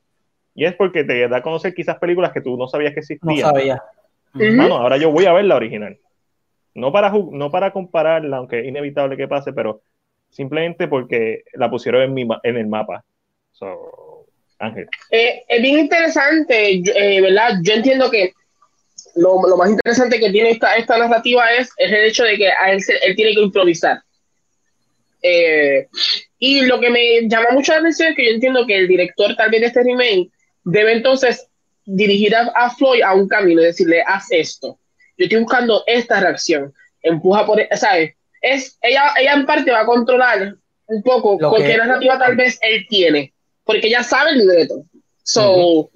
Y 0.54 0.64
es 0.64 0.74
porque 0.74 1.04
te 1.04 1.28
da 1.28 1.36
a 1.36 1.42
conocer 1.42 1.74
quizás 1.74 1.98
películas 1.98 2.32
que 2.32 2.40
tú 2.40 2.56
no 2.56 2.66
sabías 2.66 2.92
que 2.92 3.00
existían. 3.00 3.36
No 3.36 3.36
sabía. 3.36 3.82
Bueno, 4.32 4.76
ahora 4.76 4.96
yo 4.96 5.10
voy 5.10 5.26
a 5.26 5.32
ver 5.32 5.44
la 5.44 5.56
original. 5.56 5.98
No 6.74 6.90
para, 6.92 7.10
no 7.10 7.50
para 7.50 7.72
compararla, 7.72 8.38
aunque 8.38 8.60
es 8.60 8.66
inevitable 8.66 9.16
que 9.16 9.28
pase, 9.28 9.52
pero 9.52 9.82
simplemente 10.30 10.88
porque 10.88 11.42
la 11.54 11.70
pusieron 11.70 12.02
en, 12.02 12.14
mi, 12.14 12.28
en 12.42 12.56
el 12.56 12.66
mapa. 12.66 13.04
So, 13.52 14.26
Ángel. 14.58 14.88
Eh, 15.10 15.42
es 15.48 15.62
bien 15.62 15.78
interesante, 15.78 16.82
eh, 16.84 17.20
¿verdad? 17.20 17.58
Yo 17.62 17.74
entiendo 17.74 18.10
que 18.10 18.32
lo, 19.18 19.48
lo, 19.48 19.56
más 19.56 19.70
interesante 19.70 20.18
que 20.18 20.30
tiene 20.30 20.50
esta, 20.50 20.76
esta 20.76 20.98
narrativa 20.98 21.52
es, 21.52 21.70
es 21.76 21.92
el 21.92 22.04
hecho 22.04 22.24
de 22.24 22.36
que 22.36 22.48
él, 22.48 22.82
él 23.02 23.16
tiene 23.16 23.34
que 23.34 23.40
improvisar. 23.40 24.00
Eh, 25.22 25.88
y 26.38 26.60
lo 26.62 26.78
que 26.78 26.90
me 26.90 27.28
llama 27.28 27.50
mucho 27.50 27.72
la 27.72 27.78
atención 27.78 28.10
es 28.10 28.16
que 28.16 28.26
yo 28.26 28.34
entiendo 28.34 28.66
que 28.66 28.76
el 28.76 28.88
director 28.88 29.34
tal 29.36 29.50
vez 29.50 29.60
de 29.60 29.66
este 29.66 29.82
remake 29.82 30.30
debe 30.64 30.92
entonces 30.92 31.48
dirigir 31.84 32.34
a, 32.36 32.70
Floyd 32.70 33.02
a 33.02 33.14
un 33.14 33.26
camino 33.26 33.62
y 33.62 33.66
decirle, 33.66 34.02
haz 34.06 34.26
esto. 34.30 34.78
Yo 35.16 35.24
estoy 35.24 35.40
buscando 35.40 35.82
esta 35.86 36.20
reacción. 36.20 36.72
Empuja 37.02 37.46
por, 37.46 37.60
¿sabes? 37.76 38.14
Es, 38.40 38.78
ella, 38.82 39.12
ella 39.18 39.32
en 39.32 39.46
parte 39.46 39.70
va 39.70 39.80
a 39.80 39.86
controlar 39.86 40.54
un 40.86 41.02
poco 41.02 41.38
qué 41.56 41.76
narrativa 41.76 42.18
tal 42.18 42.36
vez 42.36 42.58
él 42.62 42.86
tiene, 42.88 43.32
porque 43.64 43.88
ella 43.88 44.02
sabe 44.02 44.30
el 44.30 44.38
libreto. 44.38 44.84
So, 45.22 45.90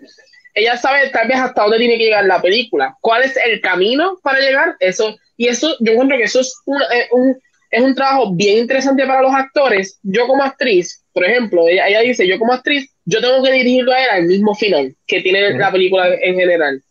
ella 0.54 0.76
sabe 0.76 1.08
tal 1.10 1.28
vez 1.28 1.38
hasta 1.38 1.62
dónde 1.62 1.78
tiene 1.78 1.98
que 1.98 2.04
llegar 2.04 2.24
la 2.24 2.42
película. 2.42 2.96
¿Cuál 3.00 3.22
es 3.22 3.36
el 3.44 3.60
camino 3.60 4.18
para 4.22 4.40
llegar? 4.40 4.76
Eso, 4.80 5.16
y 5.36 5.48
eso, 5.48 5.74
yo 5.80 5.92
encuentro 5.92 6.16
que 6.16 6.24
eso 6.24 6.40
es 6.40 6.54
un, 6.66 6.80
eh, 6.82 7.08
un 7.10 7.36
es 7.72 7.82
un 7.82 7.94
trabajo 7.94 8.32
bien 8.34 8.58
interesante 8.58 9.06
para 9.06 9.22
los 9.22 9.34
actores. 9.34 9.98
Yo 10.02 10.26
como 10.26 10.44
actriz, 10.44 11.02
por 11.12 11.24
ejemplo, 11.24 11.66
ella, 11.66 11.88
ella 11.88 12.00
dice, 12.00 12.28
yo 12.28 12.38
como 12.38 12.52
actriz, 12.52 12.92
yo 13.06 13.20
tengo 13.20 13.42
que 13.42 13.50
dirigirlo 13.50 13.92
a 13.92 14.04
él 14.04 14.10
al 14.10 14.24
mismo 14.26 14.54
final 14.54 14.94
que 15.06 15.22
tiene 15.22 15.54
la 15.54 15.72
película 15.72 16.06
en 16.20 16.36
general. 16.36 16.82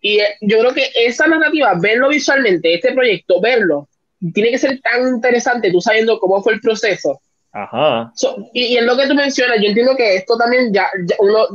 Y 0.00 0.18
eh, 0.18 0.34
yo 0.40 0.58
creo 0.58 0.74
que 0.74 0.90
esa 0.96 1.28
narrativa, 1.28 1.74
verlo 1.80 2.08
visualmente, 2.08 2.74
este 2.74 2.92
proyecto, 2.92 3.40
verlo, 3.40 3.88
tiene 4.34 4.50
que 4.50 4.58
ser 4.58 4.80
tan 4.80 5.06
interesante, 5.14 5.70
tú 5.70 5.80
sabiendo 5.80 6.18
cómo 6.18 6.42
fue 6.42 6.54
el 6.54 6.60
proceso. 6.60 7.20
Ajá. 7.52 8.12
y, 8.52 8.64
y, 8.64 8.76
en 8.76 8.84
lo 8.84 8.96
que 8.98 9.06
tú 9.06 9.14
mencionas, 9.14 9.58
yo 9.62 9.68
entiendo 9.68 9.96
que 9.96 10.16
esto 10.16 10.36
también 10.36 10.74
ya, 10.74 10.90
uno 11.20 11.46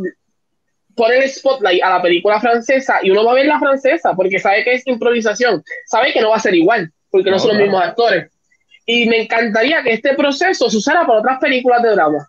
pone 0.95 1.17
el 1.17 1.29
spotlight 1.29 1.83
a 1.83 1.89
la 1.91 2.01
película 2.01 2.39
francesa 2.39 2.99
y 3.03 3.11
uno 3.11 3.25
va 3.25 3.31
a 3.31 3.35
ver 3.35 3.45
la 3.45 3.59
francesa 3.59 4.13
porque 4.15 4.39
sabe 4.39 4.63
que 4.63 4.73
es 4.73 4.87
improvisación, 4.87 5.63
sabe 5.85 6.13
que 6.13 6.21
no 6.21 6.29
va 6.29 6.37
a 6.37 6.39
ser 6.39 6.55
igual, 6.55 6.91
porque 7.09 7.31
no, 7.31 7.39
son 7.39 7.51
los 7.51 7.61
mismos 7.61 7.83
actores. 7.83 8.31
Y 8.85 9.07
me 9.07 9.23
encantaría 9.23 9.83
que 9.83 9.93
este 9.93 10.15
proceso 10.15 10.69
se 10.69 10.77
usara 10.77 11.05
para 11.05 11.19
otras 11.19 11.39
películas 11.39 11.81
de 11.83 11.91
drama. 11.91 12.27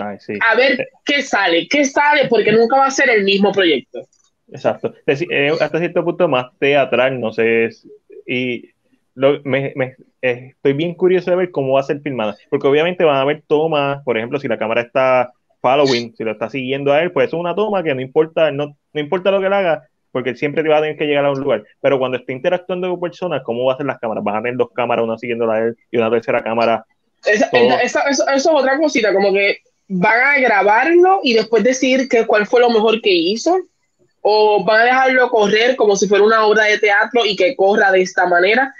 A 0.00 0.54
ver 0.54 0.88
qué 1.04 1.22
sale, 1.22 1.66
qué 1.68 1.84
sale, 1.84 2.28
porque 2.28 2.52
nunca 2.52 2.76
va 2.76 2.86
a 2.86 2.90
ser 2.90 3.10
el 3.10 3.24
mismo 3.24 3.52
proyecto. 3.52 4.06
Exacto. 4.50 4.94
Eh, 5.06 5.52
hasta 5.60 5.78
cierto 5.78 6.04
punto 6.04 6.28
más 6.28 6.46
teatral, 6.58 7.20
no 7.20 7.32
sé. 7.32 7.70
Y 8.26 8.70
lo, 9.14 9.40
me, 9.44 9.72
eh, 10.22 10.52
estoy 10.52 10.72
bien 10.72 10.94
curioso 10.94 11.30
de 11.30 11.36
ver 11.36 11.50
cómo 11.50 11.74
va 11.74 11.80
a 11.80 11.84
ser 11.84 12.00
filmada. 12.00 12.36
Porque 12.48 12.66
obviamente 12.66 13.04
van 13.04 13.16
a 13.16 13.22
haber 13.22 13.42
tomas, 13.46 14.02
por 14.04 14.16
ejemplo, 14.16 14.38
si 14.38 14.48
la 14.48 14.58
cámara 14.58 14.82
está 14.82 15.32
following, 15.68 16.14
si 16.16 16.24
lo 16.24 16.32
está 16.32 16.48
siguiendo 16.48 16.92
a 16.92 17.02
él, 17.02 17.12
pues 17.12 17.28
es 17.28 17.34
una 17.34 17.54
toma 17.54 17.82
que 17.82 17.94
no 17.94 18.00
importa, 18.00 18.50
no, 18.50 18.76
no 18.92 19.00
importa 19.00 19.30
lo 19.30 19.40
que 19.40 19.46
él 19.46 19.52
haga, 19.52 19.82
porque 20.12 20.34
siempre 20.34 20.62
te 20.62 20.68
va 20.68 20.78
a 20.78 20.80
tener 20.80 20.96
que 20.96 21.06
llegar 21.06 21.24
a 21.24 21.30
un 21.30 21.40
lugar. 21.40 21.64
Pero 21.80 21.98
cuando 21.98 22.16
esté 22.16 22.32
interactuando 22.32 22.88
con 22.90 23.00
personas, 23.00 23.42
¿cómo 23.44 23.64
va 23.64 23.74
a 23.74 23.76
ser 23.76 23.86
las 23.86 23.98
cámaras? 23.98 24.24
¿Van 24.24 24.36
a 24.36 24.42
tener 24.42 24.56
dos 24.56 24.70
cámaras, 24.74 25.04
una 25.04 25.18
siguiéndola 25.18 25.54
a 25.54 25.58
él 25.58 25.76
y 25.90 25.98
una 25.98 26.10
tercera 26.10 26.42
cámara? 26.42 26.84
Esa, 27.24 28.02
eso 28.08 28.28
es 28.28 28.46
otra 28.46 28.78
cosita, 28.78 29.12
como 29.12 29.32
que 29.32 29.58
van 29.88 30.20
a 30.20 30.38
grabarlo 30.40 31.20
y 31.22 31.34
después 31.34 31.62
decir 31.64 32.08
que, 32.08 32.26
cuál 32.26 32.46
fue 32.46 32.60
lo 32.60 32.70
mejor 32.70 33.00
que 33.02 33.12
hizo, 33.12 33.58
o 34.22 34.64
van 34.64 34.82
a 34.82 34.84
dejarlo 34.84 35.28
correr 35.28 35.76
como 35.76 35.96
si 35.96 36.08
fuera 36.08 36.24
una 36.24 36.46
obra 36.46 36.64
de 36.64 36.78
teatro 36.78 37.24
y 37.26 37.36
que 37.36 37.56
corra 37.56 37.92
de 37.92 38.02
esta 38.02 38.26
manera. 38.26 38.72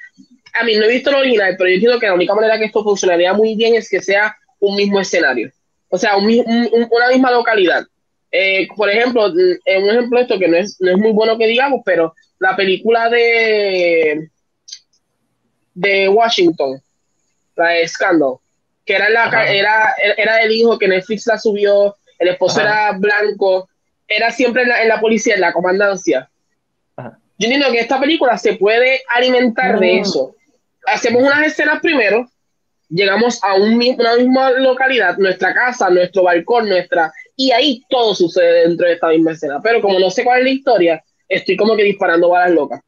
A 0.59 0.65
mí 0.65 0.77
no 0.77 0.85
he 0.85 0.89
visto 0.89 1.11
lo 1.11 1.19
original, 1.19 1.55
pero 1.59 1.69
yo 1.69 1.75
entiendo 1.75 2.01
que 2.01 2.07
la 2.07 2.15
única 2.15 2.35
manera 2.35 2.59
que 2.59 2.65
esto 2.65 2.83
funcionaría 2.83 3.33
muy 3.35 3.55
bien 3.55 3.75
es 3.75 3.89
que 3.89 4.01
sea 4.01 4.37
un 4.61 4.77
mismo 4.77 5.01
escenario, 5.01 5.51
o 5.89 5.99
sea, 5.99 6.17
una 6.17 7.09
misma 7.09 7.31
localidad. 7.31 7.85
Eh, 8.31 8.69
por 8.77 8.91
ejemplo, 8.91 9.29
mm, 9.29 9.83
un 9.83 9.91
ejemplo 9.91 10.19
de 10.19 10.23
esto 10.23 10.39
que 10.39 10.49
no 10.49 10.57
es, 10.57 10.77
no 10.81 10.91
es 10.91 10.99
muy 10.99 11.13
bueno 11.13 11.39
que 11.39 11.47
digamos, 11.47 11.81
pero 11.85 12.15
la 12.39 12.55
película 12.55 13.09
de, 13.09 14.29
de 15.75 16.09
Washington, 16.09 16.81
la 17.57 17.69
de 17.71 17.89
Scandal, 17.89 18.35
que 18.85 18.95
era, 18.95 19.09
la, 19.09 19.47
era, 19.47 19.95
era 20.17 20.43
el 20.43 20.53
hijo 20.53 20.79
que 20.79 20.89
Netflix 20.89 21.27
la 21.27 21.39
subió, 21.39 21.97
el 22.19 22.29
esposo 22.29 22.61
era 22.61 22.93
blanco, 22.93 23.69
era 24.07 24.31
siempre 24.31 24.63
en 24.63 24.69
la, 24.71 24.83
en 24.83 24.89
la 24.89 25.01
policía, 25.01 25.35
en 25.35 25.41
la 25.41 25.53
comandancia. 25.53 26.31
Yo 26.97 27.47
entiendo 27.47 27.71
que 27.71 27.81
esta 27.81 28.01
película 28.01 28.37
se 28.37 28.55
puede 28.55 29.03
alimentar 29.15 29.79
de 29.79 29.99
eso. 30.01 30.35
Hacemos 30.87 31.23
unas 31.23 31.47
escenas 31.47 31.81
primero, 31.81 32.29
llegamos 32.89 33.43
a 33.43 33.55
un, 33.55 33.75
una 33.75 34.17
misma 34.17 34.51
localidad, 34.53 35.17
nuestra 35.19 35.55
casa, 35.55 35.91
nuestro 35.91 36.25
balcón, 36.25 36.69
nuestra 36.69 37.13
y 37.37 37.53
ahí 37.53 37.85
todo 37.89 38.15
sucede 38.15 38.67
dentro 38.69 38.87
de 38.87 38.95
esta 38.95 39.09
misma 39.09 39.33
escena. 39.33 39.61
Pero 39.63 39.81
como 39.81 39.99
no 39.99 40.11
sé 40.11 40.25
cuál 40.25 40.39
es 40.41 40.45
la 40.45 40.51
historia, 40.51 41.05
estoy 41.29 41.57
como 41.57 41.77
que 41.77 41.85
disparando 41.85 42.31
balas 42.31 42.51
locas. 42.51 42.81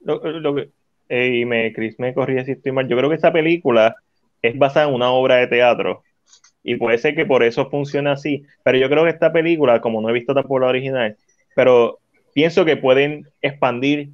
Lo, 0.00 0.54
que, 0.54 0.70
y 1.08 1.44
me, 1.44 1.72
Chris 1.72 1.98
me 1.98 2.12
corría 2.12 2.44
si 2.44 2.52
estoy 2.52 2.72
mal. 2.72 2.88
Yo 2.88 2.96
creo 2.96 3.08
que 3.08 3.14
esta 3.14 3.32
película 3.32 3.94
es 4.42 4.58
basada 4.58 4.88
en 4.88 4.94
una 4.94 5.10
obra 5.10 5.36
de 5.36 5.46
teatro. 5.46 6.02
Y 6.64 6.74
puede 6.74 6.98
ser 6.98 7.14
que 7.14 7.24
por 7.24 7.44
eso 7.44 7.70
funcione 7.70 8.10
así. 8.10 8.44
Pero 8.64 8.78
yo 8.78 8.88
creo 8.88 9.04
que 9.04 9.10
esta 9.10 9.32
película, 9.32 9.80
como 9.80 10.00
no 10.00 10.10
he 10.10 10.12
visto 10.12 10.34
tampoco 10.34 10.60
la 10.60 10.66
original, 10.66 11.16
pero 11.54 12.00
pienso 12.34 12.64
que 12.64 12.76
pueden 12.76 13.28
expandir 13.40 14.10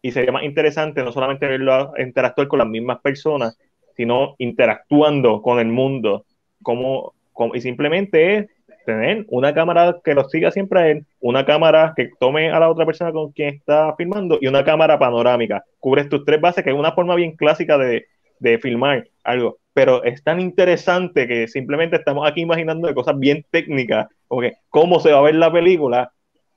y 0.00 0.12
sería 0.12 0.30
más 0.30 0.44
interesante 0.44 1.02
no 1.02 1.10
solamente 1.10 1.46
verlo 1.48 1.92
interactuar 1.98 2.46
con 2.46 2.60
las 2.60 2.68
mismas 2.68 3.00
personas, 3.00 3.58
sino 3.96 4.34
interactuando 4.38 5.42
con 5.42 5.58
el 5.58 5.68
mundo, 5.68 6.24
como 6.62 7.14
y 7.54 7.60
simplemente 7.60 8.36
es 8.36 8.46
tener 8.84 9.24
una 9.28 9.54
cámara 9.54 9.96
que 10.04 10.14
lo 10.14 10.28
siga 10.28 10.50
siempre 10.50 10.80
a 10.80 10.88
él, 10.88 11.06
una 11.20 11.44
cámara 11.44 11.94
que 11.96 12.10
tome 12.20 12.50
a 12.50 12.60
la 12.60 12.70
otra 12.70 12.86
persona 12.86 13.12
con 13.12 13.32
quien 13.32 13.54
está 13.54 13.94
filmando 13.96 14.38
y 14.40 14.46
una 14.46 14.64
cámara 14.64 14.98
panorámica. 14.98 15.64
Cubres 15.80 16.08
tus 16.08 16.24
tres 16.24 16.40
bases, 16.40 16.62
que 16.62 16.70
es 16.70 16.76
una 16.76 16.92
forma 16.92 17.14
bien 17.14 17.32
clásica 17.32 17.78
de, 17.78 18.06
de 18.38 18.58
filmar 18.58 19.08
algo. 19.24 19.58
Pero 19.72 20.04
es 20.04 20.22
tan 20.22 20.40
interesante 20.40 21.26
que 21.26 21.48
simplemente 21.48 21.96
estamos 21.96 22.28
aquí 22.28 22.42
imaginando 22.42 22.86
de 22.86 22.94
cosas 22.94 23.18
bien 23.18 23.44
técnicas, 23.50 24.06
como 24.28 24.42
que 24.42 24.52
cómo 24.68 25.00
se 25.00 25.12
va 25.12 25.18
a 25.18 25.22
ver 25.22 25.34
la 25.34 25.52
película. 25.52 26.12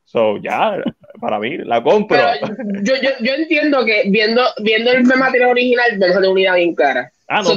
So, 0.05 0.37
ya, 0.37 0.77
para 1.19 1.39
mí, 1.39 1.57
la 1.57 1.81
compro. 1.83 2.17
yo, 2.81 2.93
yo, 3.01 3.09
yo, 3.19 3.33
entiendo 3.33 3.85
que 3.85 4.03
viendo, 4.09 4.41
viendo 4.63 4.91
el 4.91 5.03
material 5.03 5.51
original, 5.51 5.97
vemos 5.97 6.17
una 6.17 6.29
unidad 6.29 6.55
bien 6.55 6.75
clara. 6.75 7.11
Ah, 7.27 7.41
no, 7.41 7.49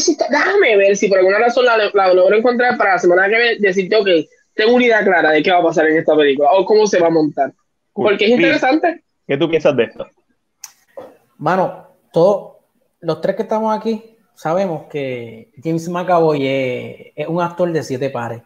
sí, 0.00 0.16
déjame 0.30 0.76
ver 0.76 0.96
si 0.96 1.08
por 1.08 1.18
alguna 1.18 1.38
razón 1.38 1.64
la, 1.64 1.76
la, 1.92 2.14
logro 2.14 2.36
encontrar 2.36 2.76
para 2.76 2.94
la 2.94 2.98
semana 2.98 3.28
que 3.28 3.36
viene, 3.36 3.56
decirte, 3.58 3.96
ok, 3.96 4.08
tengo 4.54 4.74
una 4.74 4.84
idea 4.84 5.04
clara 5.04 5.30
de 5.30 5.42
qué 5.42 5.50
va 5.52 5.58
a 5.58 5.62
pasar 5.62 5.86
en 5.86 5.98
esta 5.98 6.16
película 6.16 6.50
o 6.52 6.64
cómo 6.64 6.86
se 6.86 7.00
va 7.00 7.06
a 7.06 7.10
montar. 7.10 7.52
Porque 7.92 8.24
es 8.26 8.30
interesante. 8.32 9.04
¿Qué 9.26 9.36
tú 9.36 9.48
piensas 9.48 9.76
de 9.76 9.84
esto? 9.84 10.06
Mano, 11.38 11.86
todos 12.12 12.56
los 13.00 13.20
tres 13.20 13.36
que 13.36 13.42
estamos 13.42 13.76
aquí 13.76 14.16
sabemos 14.34 14.86
que 14.90 15.52
James 15.62 15.88
McAvoy 15.88 16.46
es, 17.14 17.28
un 17.28 17.40
actor 17.40 17.70
de 17.72 17.82
siete 17.82 18.10
pares. 18.10 18.42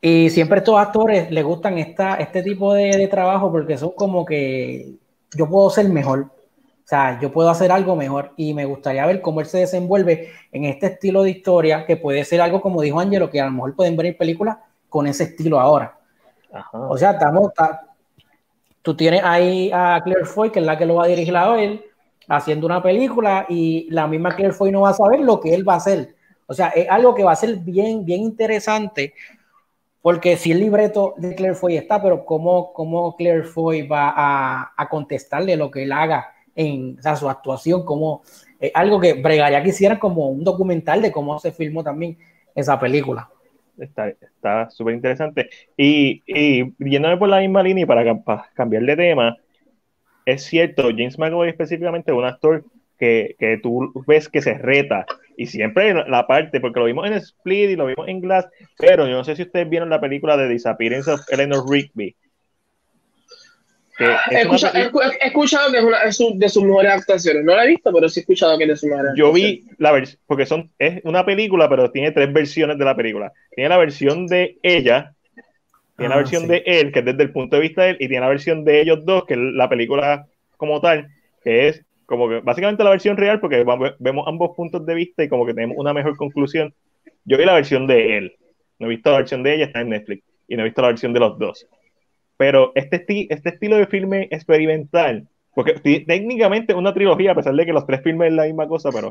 Y 0.00 0.30
siempre 0.30 0.58
estos 0.58 0.78
actores 0.78 1.30
les 1.30 1.44
gustan 1.44 1.78
esta, 1.78 2.16
este 2.16 2.42
tipo 2.42 2.74
de, 2.74 2.96
de 2.96 3.08
trabajo 3.08 3.50
porque 3.50 3.78
son 3.78 3.92
como 3.96 4.24
que 4.24 4.94
yo 5.34 5.48
puedo 5.48 5.70
ser 5.70 5.88
mejor 5.88 6.30
o 6.86 6.88
sea, 6.88 7.18
yo 7.18 7.32
puedo 7.32 7.50
hacer 7.50 7.72
algo 7.72 7.96
mejor 7.96 8.30
y 8.36 8.54
me 8.54 8.64
gustaría 8.64 9.04
ver 9.06 9.20
cómo 9.20 9.40
él 9.40 9.46
se 9.46 9.58
desenvuelve 9.58 10.30
en 10.52 10.66
este 10.66 10.86
estilo 10.86 11.24
de 11.24 11.30
historia, 11.30 11.84
que 11.84 11.96
puede 11.96 12.24
ser 12.24 12.40
algo 12.40 12.60
como 12.60 12.80
dijo 12.80 13.00
Angelo, 13.00 13.28
que 13.28 13.40
a 13.40 13.46
lo 13.46 13.50
mejor 13.50 13.74
pueden 13.74 13.96
ver 13.96 14.16
películas 14.16 14.58
con 14.88 15.08
ese 15.08 15.24
estilo 15.24 15.58
ahora. 15.58 15.98
O 16.72 16.96
sea, 16.96 17.10
estamos, 17.10 17.50
tú 18.82 18.96
tienes 18.96 19.20
ahí 19.24 19.68
a 19.74 20.00
Claire 20.04 20.26
Foy, 20.26 20.50
que 20.50 20.60
es 20.60 20.64
la 20.64 20.78
que 20.78 20.86
lo 20.86 20.94
va 20.94 21.06
a 21.06 21.08
dirigir 21.08 21.36
a 21.36 21.60
él, 21.60 21.84
haciendo 22.28 22.66
una 22.68 22.80
película 22.80 23.46
y 23.48 23.88
la 23.90 24.06
misma 24.06 24.36
Claire 24.36 24.54
Foy 24.54 24.70
no 24.70 24.82
va 24.82 24.90
a 24.90 24.94
saber 24.94 25.18
lo 25.18 25.40
que 25.40 25.56
él 25.56 25.68
va 25.68 25.74
a 25.74 25.78
hacer. 25.78 26.14
O 26.46 26.54
sea, 26.54 26.68
es 26.68 26.88
algo 26.88 27.16
que 27.16 27.24
va 27.24 27.32
a 27.32 27.36
ser 27.36 27.56
bien, 27.56 28.04
bien 28.04 28.20
interesante, 28.20 29.12
porque 30.06 30.36
si 30.36 30.52
el 30.52 30.60
libreto 30.60 31.14
de 31.16 31.34
Claire 31.34 31.56
Foy 31.56 31.76
está, 31.76 32.00
pero 32.00 32.24
cómo, 32.24 32.72
cómo 32.72 33.16
Claire 33.16 33.42
Foy 33.42 33.88
va 33.88 34.14
a, 34.14 34.72
a 34.76 34.88
contestarle 34.88 35.56
lo 35.56 35.68
que 35.68 35.82
él 35.82 35.90
haga 35.90 36.32
en 36.54 36.96
su 37.16 37.28
actuación, 37.28 37.84
como 37.84 38.22
eh, 38.60 38.70
algo 38.72 39.00
que 39.00 39.14
bregaría 39.14 39.64
quisiera 39.64 39.98
como 39.98 40.28
un 40.28 40.44
documental 40.44 41.02
de 41.02 41.10
cómo 41.10 41.36
se 41.40 41.50
filmó 41.50 41.82
también 41.82 42.18
esa 42.54 42.78
película. 42.78 43.28
Está 43.76 44.70
súper 44.70 44.94
interesante. 44.94 45.50
Y, 45.76 46.22
y 46.24 46.72
yéndome 46.78 47.16
por 47.16 47.28
la 47.28 47.40
misma 47.40 47.64
línea 47.64 47.84
para, 47.84 48.04
cambiar 48.54 48.84
de 48.84 48.94
tema, 48.94 49.36
es 50.24 50.44
cierto, 50.44 50.84
James 50.90 51.18
McAvoy 51.18 51.48
específicamente 51.48 52.12
es 52.12 52.16
un 52.16 52.26
actor 52.26 52.64
que, 52.96 53.34
que, 53.40 53.58
tú 53.58 53.92
ves 54.06 54.28
que 54.28 54.40
se 54.40 54.54
reta 54.54 55.04
y 55.36 55.46
siempre 55.46 55.92
la 55.94 56.26
parte, 56.26 56.60
porque 56.60 56.80
lo 56.80 56.86
vimos 56.86 57.06
en 57.06 57.14
Split 57.14 57.70
y 57.70 57.76
lo 57.76 57.86
vimos 57.86 58.08
en 58.08 58.20
Glass, 58.20 58.48
pero 58.78 59.06
yo 59.06 59.14
no 59.14 59.24
sé 59.24 59.36
si 59.36 59.42
ustedes 59.42 59.68
vieron 59.68 59.90
la 59.90 60.00
película 60.00 60.36
de 60.36 60.48
Disappearance 60.48 61.10
of 61.10 61.20
Eleanor 61.30 61.68
Rigby, 61.68 62.16
he, 63.98 64.42
escuchado, 64.42 65.72
que 65.72 65.78
es 65.78 65.84
una 66.20 66.34
de 66.34 66.48
sus 66.48 66.62
mejores 66.62 66.92
actuaciones. 66.92 67.44
No 67.44 67.54
la 67.54 67.64
he 67.64 67.68
visto, 67.68 67.92
pero 67.92 68.08
sí 68.08 68.20
he 68.20 68.22
escuchado 68.22 68.58
que 68.58 68.64
es 68.64 68.70
de 68.70 68.76
sus 68.76 68.88
mejores 68.88 69.12
Yo 69.16 69.32
vi 69.32 69.64
la 69.78 69.92
versión, 69.92 70.20
porque 70.26 70.46
son, 70.46 70.70
es 70.78 71.00
una 71.04 71.24
película, 71.24 71.68
pero 71.68 71.90
tiene 71.90 72.12
tres 72.12 72.32
versiones 72.32 72.78
de 72.78 72.84
la 72.84 72.96
película. 72.96 73.32
Tiene 73.54 73.68
la 73.70 73.78
versión 73.78 74.26
de 74.26 74.58
ella, 74.62 75.14
tiene 75.96 76.10
la 76.10 76.16
ah, 76.16 76.18
versión 76.18 76.46
de 76.46 76.62
él, 76.66 76.92
que 76.92 76.98
es 76.98 77.04
desde 77.04 77.22
el 77.22 77.32
punto 77.32 77.56
de 77.56 77.62
vista 77.62 77.82
de 77.82 77.90
él, 77.90 77.96
y 78.00 78.08
tiene 78.08 78.20
la 78.20 78.28
versión 78.28 78.64
de 78.64 78.80
ellos 78.82 79.04
dos, 79.04 79.24
que 79.24 79.34
es 79.34 79.40
la 79.40 79.68
película 79.68 80.26
como 80.56 80.80
tal, 80.80 81.08
que 81.42 81.68
es 81.68 81.82
como 82.06 82.28
que 82.28 82.40
básicamente 82.40 82.84
la 82.84 82.90
versión 82.90 83.16
real, 83.16 83.40
porque 83.40 83.64
vemos 83.98 84.26
ambos 84.26 84.56
puntos 84.56 84.86
de 84.86 84.94
vista 84.94 85.24
y 85.24 85.28
como 85.28 85.44
que 85.44 85.54
tenemos 85.54 85.76
una 85.76 85.92
mejor 85.92 86.16
conclusión. 86.16 86.72
Yo 87.24 87.36
vi 87.36 87.44
la 87.44 87.54
versión 87.54 87.86
de 87.86 88.16
él, 88.16 88.36
no 88.78 88.86
he 88.86 88.90
visto 88.90 89.10
la 89.10 89.18
versión 89.18 89.42
de 89.42 89.54
ella, 89.54 89.66
está 89.66 89.80
en 89.80 89.90
Netflix, 89.90 90.22
y 90.48 90.56
no 90.56 90.62
he 90.62 90.66
visto 90.66 90.82
la 90.82 90.88
versión 90.88 91.12
de 91.12 91.20
los 91.20 91.38
dos. 91.38 91.66
Pero 92.36 92.72
este, 92.74 93.04
este 93.28 93.48
estilo 93.48 93.76
de 93.76 93.86
filme 93.86 94.28
experimental, 94.30 95.26
porque 95.54 95.74
técnicamente 96.06 96.72
es 96.72 96.78
una 96.78 96.94
trilogía, 96.94 97.32
a 97.32 97.34
pesar 97.34 97.54
de 97.54 97.66
que 97.66 97.72
los 97.72 97.86
tres 97.86 98.02
filmes 98.02 98.28
es 98.28 98.34
la 98.34 98.44
misma 98.44 98.68
cosa, 98.68 98.90
pero 98.92 99.10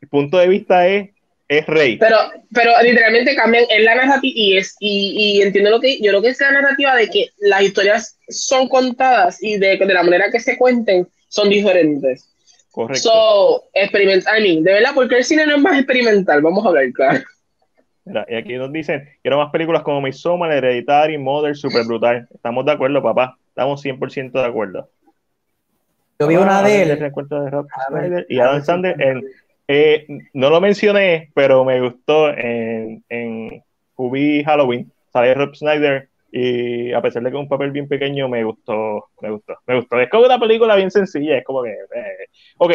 el 0.00 0.08
punto 0.08 0.38
de 0.38 0.48
vista 0.48 0.88
es, 0.88 1.10
es 1.46 1.66
rey. 1.66 1.96
Pero, 1.98 2.16
pero 2.52 2.72
literalmente 2.82 3.36
cambian 3.36 3.64
en 3.70 3.84
la 3.84 3.94
narrativa 3.94 4.32
y, 4.34 4.56
es, 4.56 4.74
y, 4.80 5.14
y, 5.16 5.42
entiendo 5.42 5.70
lo 5.70 5.80
que 5.80 5.98
yo 6.00 6.10
creo 6.10 6.22
que 6.22 6.30
es 6.30 6.40
la 6.40 6.50
narrativa 6.50 6.96
de 6.96 7.08
que 7.08 7.26
las 7.38 7.62
historias 7.62 8.18
son 8.28 8.68
contadas 8.68 9.42
y 9.42 9.58
de, 9.58 9.76
de 9.76 9.94
la 9.94 10.02
manera 10.02 10.30
que 10.32 10.40
se 10.40 10.56
cuenten 10.56 11.06
son 11.28 11.50
diferentes. 11.50 12.31
Correcto. 12.72 13.08
So, 13.08 13.64
experimental, 13.74 14.42
de 14.42 14.72
verdad, 14.72 14.90
porque 14.94 15.18
el 15.18 15.24
cine 15.24 15.46
no 15.46 15.56
es 15.56 15.62
más 15.62 15.78
experimental, 15.78 16.42
vamos 16.42 16.64
a 16.64 16.68
hablar, 16.68 16.90
claro 16.92 17.20
y 18.04 18.34
aquí 18.34 18.54
nos 18.56 18.72
dicen, 18.72 19.08
quiero 19.22 19.38
más 19.38 19.50
películas 19.50 19.82
como 19.82 20.00
Midsommar, 20.00 20.50
Hereditary, 20.52 21.18
Mother, 21.18 21.56
Super 21.56 21.84
Brutal. 21.84 22.28
Estamos 22.34 22.64
de 22.64 22.72
acuerdo, 22.72 23.02
papá. 23.02 23.36
Estamos 23.48 23.84
100% 23.84 24.32
de 24.32 24.44
acuerdo. 24.44 24.88
Yo 26.18 26.26
vi 26.26 26.36
una 26.36 26.62
de 26.62 26.82
él. 26.82 28.26
y 28.28 28.38
Adam 28.38 28.62
Sandler 28.62 29.00
en, 29.00 29.24
eh, 29.68 30.06
no 30.32 30.50
lo 30.50 30.60
mencioné, 30.60 31.30
pero 31.34 31.64
me 31.64 31.80
gustó 31.80 32.30
en, 32.30 33.04
en 33.08 33.62
Halloween. 34.44 34.90
Sale 35.12 35.34
Rob 35.34 35.54
Snyder 35.54 36.08
y 36.32 36.92
a 36.92 37.00
pesar 37.02 37.22
de 37.22 37.30
que 37.30 37.36
es 37.36 37.42
un 37.42 37.48
papel 37.48 37.70
bien 37.70 37.86
pequeño, 37.86 38.28
me 38.28 38.42
gustó, 38.42 39.10
me 39.20 39.30
gustó, 39.30 39.54
me 39.66 39.76
gustó. 39.76 40.00
Es 40.00 40.10
como 40.10 40.24
una 40.24 40.40
película 40.40 40.74
bien 40.74 40.90
sencilla, 40.90 41.38
es 41.38 41.44
como 41.44 41.62
que... 41.62 41.70
Eh, 41.70 42.26
ok, 42.58 42.72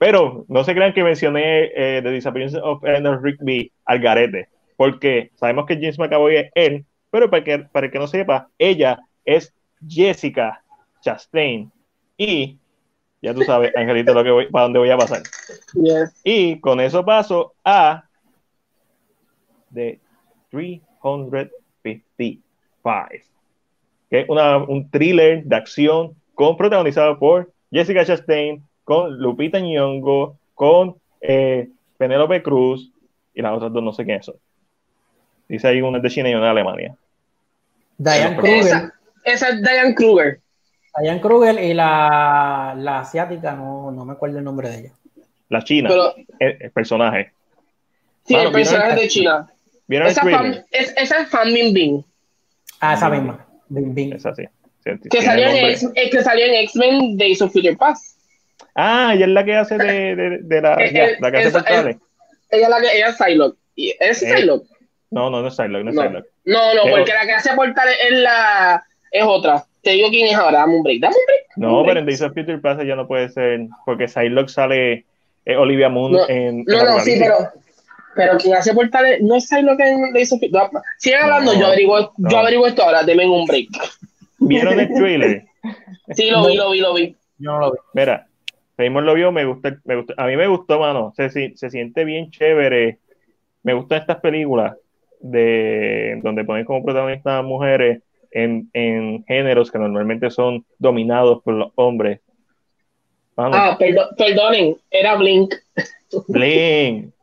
pero 0.00 0.44
no 0.48 0.64
se 0.64 0.74
crean 0.74 0.92
que 0.92 1.04
mencioné 1.04 1.70
eh, 1.74 2.00
The 2.02 2.10
Disappearance 2.10 2.58
of 2.60 2.82
Eleanor 2.82 3.22
Rigby 3.22 3.70
al 3.84 4.00
garete 4.00 4.48
porque 4.76 5.30
sabemos 5.36 5.66
que 5.66 5.76
James 5.76 5.98
McAvoy 5.98 6.36
es 6.36 6.50
él, 6.54 6.84
pero 7.10 7.30
para 7.30 7.44
que, 7.44 7.58
para 7.60 7.90
que 7.90 7.98
no 7.98 8.06
sepa, 8.06 8.48
ella 8.58 8.98
es 9.24 9.52
Jessica 9.86 10.62
Chastain. 11.00 11.70
Y 12.16 12.58
ya 13.22 13.34
tú 13.34 13.42
sabes, 13.42 13.72
Angelito, 13.76 14.14
lo 14.14 14.24
que 14.24 14.30
voy, 14.30 14.50
para 14.50 14.64
dónde 14.64 14.78
voy 14.80 14.90
a 14.90 14.98
pasar. 14.98 15.22
Y 16.22 16.60
con 16.60 16.80
eso 16.80 17.04
paso 17.04 17.54
a 17.64 18.04
The 19.72 20.00
355, 22.84 23.24
que 24.10 24.20
es 24.20 24.28
una, 24.28 24.58
un 24.58 24.90
thriller 24.90 25.42
de 25.44 25.56
acción 25.56 26.14
con 26.34 26.56
protagonizado 26.56 27.18
por 27.18 27.50
Jessica 27.72 28.04
Chastain, 28.04 28.62
con 28.84 29.18
Lupita 29.18 29.58
Nyong'o, 29.58 30.36
con 30.54 30.96
eh, 31.20 31.68
Penélope 31.96 32.42
Cruz 32.42 32.92
y 33.34 33.42
las 33.42 33.52
otras 33.52 33.72
dos 33.72 33.82
no 33.82 33.92
sé 33.92 34.04
quiénes 34.04 34.26
son. 34.26 34.36
Dice 35.48 35.68
ahí 35.68 35.82
una 35.82 35.98
de 35.98 36.10
China 36.10 36.30
y 36.30 36.34
una 36.34 36.44
de 36.44 36.50
Alemania. 36.50 36.96
Diane 37.98 38.36
Kruger. 38.36 38.92
Esa, 39.24 39.48
es 39.48 39.62
Diane 39.62 39.94
Kruger. 39.94 40.40
Diane 41.00 41.20
Kruger 41.20 41.62
y 41.62 41.74
la, 41.74 42.74
la 42.76 43.00
asiática, 43.00 43.54
no, 43.54 43.90
no, 43.90 44.04
me 44.04 44.12
acuerdo 44.12 44.38
el 44.38 44.44
nombre 44.44 44.68
de 44.68 44.78
ella. 44.78 44.92
La 45.48 45.62
china, 45.62 45.90
el, 46.38 46.70
personaje. 46.70 47.32
Sí, 48.24 48.34
el 48.34 48.52
personaje 48.52 49.00
de 49.00 49.08
China. 49.08 49.50
¿Vieron 49.86 50.08
esa, 50.08 50.22
fan, 50.22 50.64
es, 50.70 50.94
esa 50.96 51.18
es 51.18 51.28
Fan 51.28 51.52
Bingbing. 51.52 52.04
Ah, 52.84 52.94
esa 52.94 53.08
misma. 53.08 53.46
Bingbing. 53.68 54.12
Esa 54.12 54.34
sí. 54.34 54.44
que, 55.10 55.22
salió 55.22 55.48
en 55.48 55.56
X, 55.56 55.88
que 55.94 56.22
salió 56.22 56.44
en 56.44 56.54
X-Men 56.54 57.16
Days 57.16 57.40
of 57.40 57.52
Future 57.52 57.76
Past. 57.76 58.18
Ah, 58.74 59.12
ella 59.14 59.26
es 59.26 59.32
la 59.32 59.44
que 59.44 59.56
hace 59.56 59.78
de, 59.78 60.16
de, 60.16 60.38
de 60.42 60.60
la, 60.60 60.74
eh, 60.74 61.16
la 61.20 61.30
que 61.30 61.38
hace 61.38 61.50
portales. 61.50 61.96
Ella 62.50 62.64
es 62.64 62.68
la 62.68 62.80
que 62.80 62.96
ella 62.96 63.08
es 63.08 63.16
Psylocke. 63.16 63.58
¿Es 63.76 64.22
eh, 64.22 64.36
Psylocke? 64.36 64.68
No, 65.10 65.30
no, 65.30 65.40
no 65.40 65.48
es 65.48 65.54
Psylocke, 65.54 65.84
no 65.84 65.90
es 65.90 65.96
no. 65.96 66.22
No, 66.44 66.74
no, 66.74 66.82
porque 66.90 67.12
la 67.14 67.24
que 67.24 67.32
hace 67.32 67.54
portal 67.54 67.88
es 68.08 68.18
la 68.18 68.84
es 69.10 69.24
otra. 69.24 69.64
Te 69.82 69.90
digo 69.92 70.08
quién 70.10 70.28
es 70.28 70.34
ahora, 70.34 70.60
dame 70.60 70.76
un 70.76 70.82
break, 70.82 71.00
dame 71.00 71.14
un 71.14 71.26
break. 71.26 71.44
No, 71.56 71.84
pero 71.86 72.00
en 72.00 72.06
Days 72.06 72.22
of 72.22 72.34
Future 72.34 72.58
Past 72.58 72.82
ya 72.82 72.96
no 72.96 73.06
puede 73.06 73.28
ser, 73.28 73.60
porque 73.86 74.08
Psylocke 74.08 74.50
sale 74.50 75.04
eh, 75.46 75.56
Olivia 75.56 75.88
Moon 75.88 76.18
en. 76.28 76.64
No, 76.64 76.84
no, 76.84 77.00
sí, 77.00 77.16
pero. 77.18 77.36
Pero 78.14 78.38
quien 78.38 78.54
hace 78.54 78.74
portales 78.74 79.20
no 79.22 79.36
en 79.36 80.12
Days 80.12 80.32
of 80.32 80.40
Future 80.40 80.68
Past. 80.72 80.86
Sigue 80.98 81.16
hablando, 81.16 81.52
yo, 81.54 81.66
averiguo, 81.66 82.12
yo 82.16 82.38
averiguo 82.38 82.66
esto 82.66 82.82
ahora, 82.82 83.02
denme 83.02 83.28
un 83.28 83.46
break. 83.46 83.68
¿Vieron 84.38 84.80
el 84.80 84.88
trailer? 84.94 85.44
sí, 86.14 86.30
lo 86.30 86.46
vi, 86.46 86.56
lo 86.56 86.70
vi, 86.70 86.80
lo 86.80 86.94
vi. 86.94 87.16
Yo 87.38 87.52
no 87.52 87.58
lo 87.60 87.72
vi. 87.72 87.78
Mira, 87.94 88.26
Raymond 88.76 89.06
lo 89.06 89.14
vio, 89.14 89.32
me 89.32 89.44
gusta, 89.44 89.76
me 89.84 89.96
gusta, 89.96 90.14
a 90.16 90.26
mí 90.26 90.36
me 90.36 90.46
gustó, 90.46 90.78
mano. 90.78 91.12
Se, 91.16 91.30
se 91.30 91.70
siente 91.70 92.04
bien 92.04 92.30
chévere. 92.30 92.98
Me 93.62 93.72
gustan 93.74 94.00
estas 94.00 94.20
películas 94.20 94.76
de 95.20 96.20
donde 96.22 96.44
ponen 96.44 96.66
como 96.66 96.84
protagonistas 96.84 97.42
mujeres 97.42 98.02
en, 98.30 98.68
en, 98.74 99.24
géneros 99.24 99.70
que 99.70 99.78
normalmente 99.78 100.30
son 100.30 100.66
dominados 100.78 101.42
por 101.42 101.54
los 101.54 101.72
hombres. 101.76 102.20
Ah, 103.36 103.76
perdonen, 103.78 104.76
era 104.90 105.16
Blink. 105.16 105.54
Blink. 106.28 107.13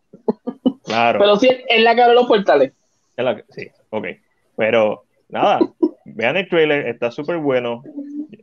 Claro. 0.84 1.20
Pero 1.20 1.38
sí, 1.38 1.50
es 1.68 1.84
la 1.84 1.96
que 1.96 2.02
abre 2.02 2.16
los 2.16 2.28
portales. 2.28 2.74
Es 3.16 3.24
la 3.24 3.36
que, 3.36 3.44
sí, 3.50 3.70
ok. 3.90 4.08
Pero 4.58 5.06
nada, 5.30 5.60
vean 6.06 6.38
el 6.38 6.50
trailer, 6.50 6.88
está 6.88 7.12
súper 7.12 7.38
bueno. 7.38 7.84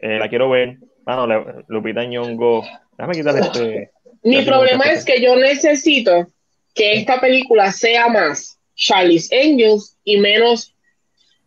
Eh, 0.00 0.18
la 0.18 0.28
quiero 0.28 0.48
ver. 0.48 0.78
Mano, 1.04 1.26
Lupita 1.68 2.04
Ñongo. 2.04 2.64
Déjame 2.96 3.14
quitar 3.14 3.38
este. 3.38 3.90
Mi 4.22 4.42
problema 4.42 4.84
es 4.84 5.04
que 5.04 5.20
yo 5.22 5.36
necesito 5.36 6.26
que 6.74 6.94
esta 6.94 7.20
película 7.20 7.72
sea 7.72 8.08
más 8.08 8.58
Charlie's 8.74 9.30
Angels 9.32 9.96
y 10.04 10.18
menos 10.18 10.74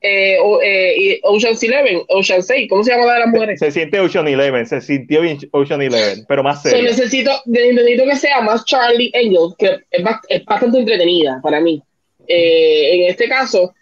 eh, 0.03 0.37
eh, 0.63 1.19
Ocean's 1.23 1.61
Eleven, 1.61 2.01
Ocean's 2.07 2.47
6, 2.47 2.67
¿cómo 2.69 2.83
se 2.83 2.91
llama 2.91 3.05
la 3.05 3.13
de 3.13 3.19
las 3.19 3.29
mujeres? 3.29 3.59
Se, 3.59 3.69
siente 3.69 3.99
Ocean 3.99 4.27
Eleven, 4.27 4.65
se 4.65 4.81
sintió 4.81 5.21
bien 5.21 5.37
Ocean 5.51 5.79
Eleven, 5.79 6.25
pero 6.27 6.41
más 6.41 6.63
serio. 6.63 6.81
necesito, 6.81 7.31
necesito 7.45 8.05
que 8.05 8.15
sea 8.15 8.41
más 8.41 8.65
Charlie 8.65 9.11
Angels, 9.13 9.55
que 9.59 9.79
es, 9.91 10.43
bastante 10.45 10.79
entretenida 10.79 11.39
para 11.43 11.59
mí. 11.59 11.83
Eh, 12.27 12.95
en 12.95 13.11
este 13.11 13.29
caso, 13.29 13.75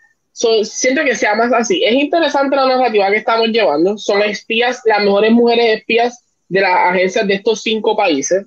siento 0.64 1.06
que 1.06 1.16
sea 1.16 1.36
más 1.36 1.54
así. 1.54 1.82
Es 1.86 1.94
interesante 1.94 2.54
la 2.54 2.68
narrativa 2.68 3.10
que 3.12 3.18
estamos 3.18 3.48
llevando. 3.48 3.98
Son 3.98 4.22
espías, 4.22 4.82
las 4.84 5.02
mejores 5.02 5.32
mujeres 5.32 5.78
espías 5.78 6.22
de 6.50 6.60
las 6.60 6.92
agencias 6.92 7.26
de 7.28 7.36
estos 7.36 7.62
cinco 7.62 7.96
países. 7.96 8.46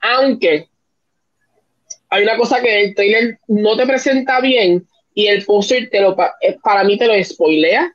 aunque 0.00 0.66
hay 2.08 2.22
una 2.24 2.36
cosa 2.36 2.60
que 2.60 2.82
el 2.82 2.94
trailer 2.96 3.38
no 3.46 3.76
te 3.76 3.86
presenta 3.86 4.40
bien 4.40 4.86
y 5.14 5.26
el 5.26 5.44
póster 5.44 5.88
te 5.90 6.00
lo 6.00 6.16
eh, 6.40 6.56
para 6.62 6.84
mí 6.84 6.98
te 6.98 7.06
lo 7.06 7.22
spoilea. 7.22 7.92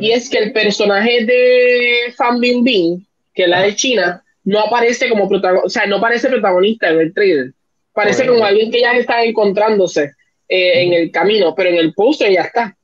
Y 0.00 0.10
es 0.10 0.28
que 0.28 0.38
el 0.38 0.52
personaje 0.52 1.24
de 1.24 2.12
Fan 2.16 2.40
Bingbing, 2.40 3.06
que 3.32 3.44
es 3.44 3.48
la 3.48 3.62
de 3.62 3.76
China, 3.76 4.24
no 4.44 4.60
aparece 4.60 5.08
como 5.08 5.28
protagonista, 5.28 5.66
o 5.66 5.70
sea, 5.70 5.86
no 5.86 6.00
parece 6.00 6.28
protagonista 6.28 6.90
en 6.90 7.00
el 7.00 7.14
trailer. 7.14 7.52
Parece 7.92 8.26
como 8.26 8.44
alguien 8.44 8.70
que 8.70 8.80
ya 8.80 8.92
está 8.92 9.22
encontrándose 9.22 10.12
eh, 10.48 10.82
en 10.82 10.92
el 10.92 11.10
camino, 11.12 11.54
pero 11.54 11.70
en 11.70 11.76
el 11.76 11.92
póster 11.94 12.32
ya 12.32 12.42
está. 12.42 12.76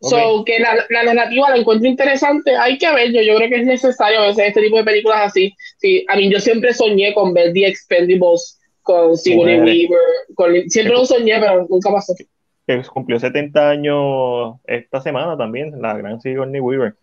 So, 0.00 0.44
que 0.44 0.58
la, 0.58 0.84
la, 0.90 1.02
narrativa 1.02 1.48
la 1.50 1.56
encuentro 1.56 1.88
interesante, 1.88 2.54
hay 2.56 2.76
que 2.76 2.92
ver, 2.92 3.10
yo, 3.10 3.22
yo 3.22 3.36
creo 3.36 3.48
que 3.48 3.60
es 3.60 3.66
necesario 3.66 4.20
ver 4.20 4.34
este 4.38 4.60
tipo 4.60 4.76
de 4.76 4.84
películas 4.84 5.20
así. 5.22 5.54
Sí, 5.78 6.04
a 6.08 6.16
mí 6.16 6.30
yo 6.30 6.40
siempre 6.40 6.74
soñé 6.74 7.14
con 7.14 7.32
ver 7.32 7.52
The 7.52 7.68
Expendables 7.68 8.60
con 8.82 9.16
Sigourney 9.16 9.60
Weaver, 9.60 10.68
siempre 10.68 10.94
lo 10.94 11.06
soñé, 11.06 11.40
pero 11.40 11.66
nunca 11.70 11.90
pasó 11.90 12.12
que 12.66 12.82
cumplió 12.84 13.18
70 13.18 13.70
años 13.70 14.56
esta 14.64 15.00
semana 15.00 15.36
también, 15.36 15.80
la 15.80 15.96
gran 15.96 16.20
Sigourney 16.20 16.60
Weaver. 16.60 16.94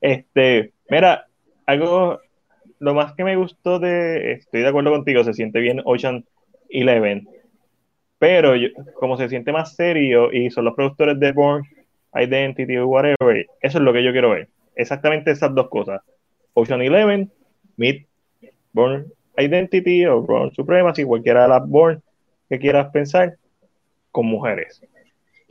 Este, 0.00 0.72
mira, 0.88 1.26
algo, 1.66 2.20
lo 2.78 2.94
más 2.94 3.14
que 3.14 3.24
me 3.24 3.36
gustó 3.36 3.78
de, 3.78 4.32
estoy 4.32 4.62
de 4.62 4.68
acuerdo 4.68 4.92
contigo, 4.92 5.24
se 5.24 5.34
siente 5.34 5.60
bien 5.60 5.82
Ocean 5.84 6.24
Eleven, 6.68 7.28
pero 8.18 8.52
como 8.94 9.16
se 9.16 9.28
siente 9.28 9.52
más 9.52 9.74
serio 9.74 10.32
y 10.32 10.50
son 10.50 10.64
los 10.64 10.74
productores 10.74 11.18
de 11.18 11.32
Born 11.32 11.64
Identity 12.14 12.76
o 12.76 12.88
whatever, 12.88 13.46
eso 13.60 13.78
es 13.78 13.84
lo 13.84 13.92
que 13.92 14.04
yo 14.04 14.12
quiero 14.12 14.30
ver. 14.30 14.48
Exactamente 14.74 15.32
esas 15.32 15.54
dos 15.54 15.68
cosas. 15.68 16.00
Ocean 16.54 16.82
Eleven, 16.82 17.30
Meet 17.76 18.06
Born 18.72 19.12
Identity 19.36 20.06
o 20.06 20.22
Born 20.22 20.52
Supremacy, 20.52 21.04
cualquiera 21.04 21.42
de 21.42 21.48
las 21.48 21.68
Born 21.68 22.02
que 22.48 22.58
quieras 22.58 22.90
pensar, 22.92 23.36
con 24.10 24.26
mujeres. 24.26 24.82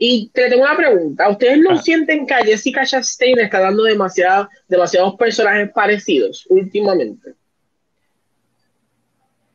Y 0.00 0.30
te 0.32 0.48
tengo 0.48 0.62
una 0.62 0.76
pregunta. 0.76 1.28
¿Ustedes 1.28 1.58
no 1.58 1.72
ah. 1.72 1.82
sienten 1.82 2.24
que 2.24 2.34
Jessica 2.44 2.86
Chastain 2.86 3.38
está 3.40 3.58
dando 3.58 3.82
demasiado, 3.82 4.48
demasiados 4.68 5.16
personajes 5.16 5.70
parecidos 5.74 6.46
últimamente? 6.48 7.32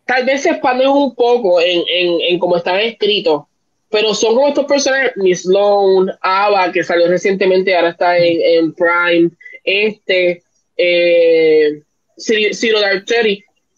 Tal 0.05 0.25
vez 0.25 0.41
se 0.41 0.49
expanden 0.49 0.89
un 0.89 1.15
poco 1.15 1.61
en, 1.61 1.81
en, 1.87 2.21
en 2.27 2.39
cómo 2.39 2.57
están 2.57 2.77
escritos, 2.79 3.43
pero 3.89 4.13
son 4.13 4.35
como 4.35 4.49
estos 4.49 4.65
personajes, 4.65 5.13
Miss 5.15 5.43
Sloan, 5.43 6.11
Ava, 6.19 6.73
que 6.73 6.83
salió 6.83 7.07
recientemente, 7.07 7.73
ahora 7.73 7.91
está 7.91 8.17
en, 8.17 8.41
en 8.41 8.73
Prime, 8.73 9.29
este, 9.63 10.43
eh, 10.75 11.81
Zero 12.17 12.81
Dark. 12.81 13.05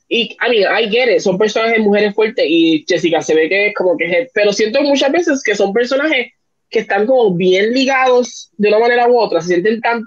Y, 0.08 0.38
I 0.40 0.50
mean, 0.50 0.72
I 0.72 0.90
get 0.90 1.14
it, 1.14 1.20
son 1.20 1.38
personajes 1.38 1.80
mujeres 1.80 2.14
fuertes 2.14 2.46
y 2.48 2.86
Jessica 2.88 3.22
se 3.22 3.36
ve 3.36 3.50
que 3.50 3.68
es 3.68 3.74
como 3.76 3.98
que, 3.98 4.30
pero 4.34 4.54
siento 4.54 4.82
muchas 4.82 5.12
veces 5.12 5.44
que 5.44 5.56
son 5.56 5.74
personajes 5.74 6.28
que 6.70 6.80
están 6.80 7.06
como 7.06 7.34
bien 7.36 7.74
ligados 7.74 8.52
de 8.58 8.70
una 8.70 8.80
manera 8.80 9.08
u 9.08 9.18
otra, 9.18 9.42
se 9.42 9.56
sienten 9.56 9.82
tan 9.82 10.04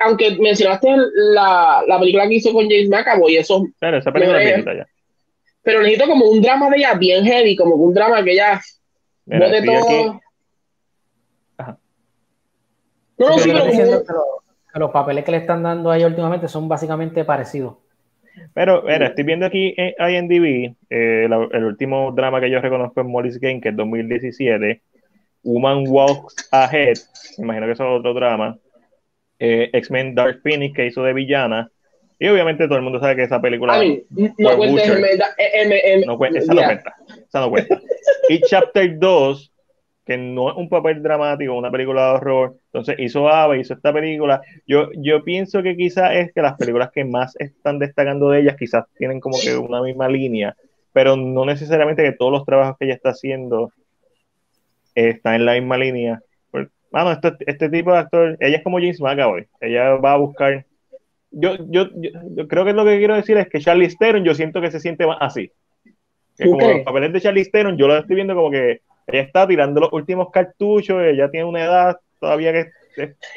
aunque 0.00 0.36
mencionaste 0.38 0.88
la, 1.34 1.82
la, 1.86 1.98
película 1.98 2.26
que 2.26 2.34
hizo 2.34 2.52
con 2.52 2.68
James 2.68 2.88
McAvoy, 2.88 3.36
eso. 3.36 3.66
Claro, 3.78 3.98
esa 3.98 4.10
película 4.10 4.42
es 4.42 4.64
ya. 4.64 4.86
Pero 5.62 5.82
necesito 5.82 6.06
como 6.06 6.26
un 6.26 6.40
drama 6.40 6.70
de 6.70 6.78
ella 6.78 6.94
bien 6.94 7.24
heavy, 7.24 7.54
como 7.56 7.74
un 7.74 7.92
drama 7.92 8.24
que 8.24 8.32
ella 8.32 8.60
de 9.26 9.62
todo. 9.64 10.20
No, 13.18 13.30
no, 13.30 13.38
sí, 13.38 13.50
pero 13.50 13.64
que, 14.72 14.78
los 14.78 14.90
papeles 14.92 15.24
que 15.24 15.32
le 15.32 15.38
están 15.38 15.62
dando 15.62 15.90
a 15.90 15.96
ella 15.96 16.06
últimamente 16.06 16.46
son 16.46 16.68
básicamente 16.68 17.24
parecidos. 17.24 17.74
Pero, 18.54 18.82
mira, 18.82 19.08
estoy 19.08 19.24
viendo 19.24 19.44
aquí 19.44 19.74
en 19.76 19.94
IMDb, 19.98 20.76
eh, 20.88 21.28
el 21.52 21.64
último 21.64 22.12
drama 22.12 22.40
que 22.40 22.50
yo 22.50 22.60
reconozco 22.60 23.00
es 23.00 23.06
Molly's 23.06 23.40
Game, 23.40 23.60
que 23.60 23.70
es 23.70 23.76
2017. 23.76 24.82
Woman 25.48 25.84
Walks 25.88 26.48
Ahead, 26.52 26.98
me 27.38 27.44
imagino 27.44 27.66
que 27.66 27.72
eso 27.72 27.84
es 27.84 28.00
otro 28.00 28.12
drama. 28.12 28.58
Eh, 29.38 29.70
X-Men 29.72 30.14
Dark 30.14 30.40
Phoenix, 30.42 30.74
que 30.74 30.86
hizo 30.86 31.02
de 31.02 31.14
villana. 31.14 31.70
Y 32.18 32.28
obviamente 32.28 32.66
todo 32.66 32.76
el 32.76 32.84
mundo 32.84 33.00
sabe 33.00 33.16
que 33.16 33.22
esa 33.22 33.40
película. 33.40 33.78
no 34.36 34.56
cuenta 34.58 34.82
no 36.04 36.18
cuenta, 36.18 36.38
esa 36.40 36.52
no 36.52 36.62
cuenta. 36.62 36.94
Esa 37.28 37.40
no 37.40 37.50
cuenta. 37.50 37.80
y 38.28 38.40
Chapter 38.40 38.98
2, 38.98 39.52
que 40.04 40.18
no 40.18 40.50
es 40.50 40.56
un 40.56 40.68
papel 40.68 41.02
dramático, 41.02 41.54
una 41.54 41.70
película 41.70 42.08
de 42.08 42.12
horror. 42.16 42.56
Entonces 42.66 42.96
hizo 42.98 43.28
Ava, 43.28 43.56
hizo 43.56 43.72
esta 43.72 43.92
película. 43.92 44.42
Yo, 44.66 44.90
yo 44.96 45.24
pienso 45.24 45.62
que 45.62 45.76
quizás 45.76 46.10
es 46.14 46.32
que 46.34 46.42
las 46.42 46.58
películas 46.58 46.90
que 46.92 47.04
más 47.06 47.34
están 47.38 47.78
destacando 47.78 48.28
de 48.30 48.40
ellas 48.40 48.56
quizás 48.58 48.84
tienen 48.98 49.20
como 49.20 49.38
que 49.40 49.56
una 49.56 49.80
misma 49.80 50.08
línea, 50.08 50.54
pero 50.92 51.16
no 51.16 51.46
necesariamente 51.46 52.02
que 52.02 52.12
todos 52.12 52.32
los 52.32 52.44
trabajos 52.44 52.76
que 52.78 52.84
ella 52.84 52.94
está 52.94 53.10
haciendo 53.10 53.72
está 55.06 55.36
en 55.36 55.44
la 55.44 55.54
misma 55.54 55.78
línea. 55.78 56.20
Bueno, 56.90 57.12
este, 57.12 57.32
este, 57.46 57.68
tipo 57.68 57.92
de 57.92 57.98
actor, 57.98 58.36
ella 58.40 58.56
es 58.56 58.64
como 58.64 58.78
James 58.78 59.00
McAvoy, 59.00 59.46
ella 59.60 59.96
va 59.96 60.14
a 60.14 60.16
buscar. 60.16 60.64
Yo, 61.30 61.56
yo, 61.68 61.88
yo, 61.94 62.48
creo 62.48 62.64
que 62.64 62.72
lo 62.72 62.84
que 62.84 62.96
quiero 62.96 63.14
decir 63.14 63.36
es 63.36 63.48
que 63.48 63.60
Charlie 63.60 63.94
Theron, 63.94 64.24
yo 64.24 64.34
siento 64.34 64.62
que 64.62 64.70
se 64.70 64.80
siente 64.80 65.06
más 65.06 65.18
así. 65.20 65.52
Es 66.38 66.48
como 66.48 66.66
los 66.66 66.80
papeles 66.80 67.12
de 67.12 67.20
Charlie 67.20 67.50
Theron, 67.50 67.76
yo 67.76 67.86
lo 67.86 67.98
estoy 67.98 68.16
viendo 68.16 68.34
como 68.34 68.50
que 68.50 68.80
ella 69.06 69.22
está 69.22 69.46
tirando 69.46 69.80
los 69.80 69.92
últimos 69.92 70.30
cartuchos, 70.30 71.02
ella 71.02 71.30
tiene 71.30 71.44
una 71.44 71.64
edad 71.64 71.96
todavía 72.18 72.52
que 72.52 72.70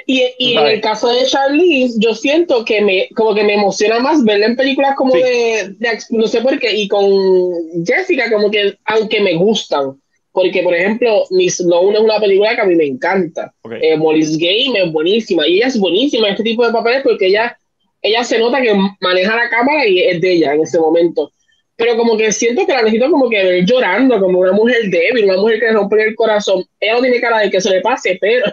y, 0.05 0.23
y 0.39 0.57
en 0.57 0.65
el 0.65 0.81
caso 0.81 1.07
de 1.07 1.25
Charlize, 1.25 1.99
yo 1.99 2.13
siento 2.15 2.65
que 2.65 2.81
me, 2.81 3.09
como 3.15 3.35
que 3.35 3.43
me 3.43 3.53
emociona 3.53 3.99
más 3.99 4.23
verla 4.23 4.47
en 4.47 4.55
películas 4.55 4.95
como 4.95 5.13
de, 5.13 5.75
de, 5.77 5.99
no 6.09 6.27
sé 6.27 6.41
por 6.41 6.57
qué, 6.59 6.73
y 6.73 6.87
con 6.87 7.85
Jessica, 7.85 8.31
como 8.31 8.49
que, 8.49 8.77
aunque 8.85 9.21
me 9.21 9.35
gustan, 9.35 10.00
porque, 10.33 10.63
por 10.63 10.73
ejemplo, 10.73 11.23
Miss 11.31 11.57
Sloan 11.57 11.95
es 11.95 12.01
una 12.01 12.19
película 12.19 12.55
que 12.55 12.61
a 12.61 12.65
mí 12.65 12.75
me 12.75 12.85
encanta. 12.85 13.53
Okay. 13.63 13.79
Eh, 13.81 13.97
Molly's 13.97 14.37
Game 14.37 14.79
es 14.79 14.91
buenísima. 14.91 15.45
Y 15.47 15.57
ella 15.57 15.67
es 15.67 15.79
buenísima 15.79 16.27
en 16.27 16.33
este 16.33 16.43
tipo 16.43 16.65
de 16.65 16.71
papeles 16.71 17.01
porque 17.03 17.27
ella, 17.27 17.57
ella 18.01 18.23
se 18.23 18.39
nota 18.39 18.61
que 18.61 18.73
maneja 19.01 19.35
la 19.35 19.49
cámara 19.49 19.85
y 19.85 19.99
es 19.99 20.21
de 20.21 20.33
ella 20.33 20.53
en 20.53 20.61
ese 20.61 20.79
momento. 20.79 21.31
Pero 21.75 21.97
como 21.97 22.15
que 22.15 22.31
siento 22.31 22.65
que 22.65 22.71
la 22.71 22.83
necesito 22.83 23.09
como 23.09 23.29
que 23.29 23.43
ver 23.43 23.65
llorando, 23.65 24.19
como 24.19 24.39
una 24.39 24.53
mujer 24.53 24.89
débil, 24.89 25.25
una 25.25 25.37
mujer 25.37 25.59
que 25.59 25.65
le 25.65 25.73
rompe 25.73 26.01
el 26.01 26.15
corazón. 26.15 26.63
Ella 26.79 26.93
no 26.93 27.01
tiene 27.01 27.19
cara 27.19 27.39
de 27.39 27.49
que 27.49 27.59
se 27.59 27.69
le 27.69 27.81
pase, 27.81 28.17
pero... 28.21 28.45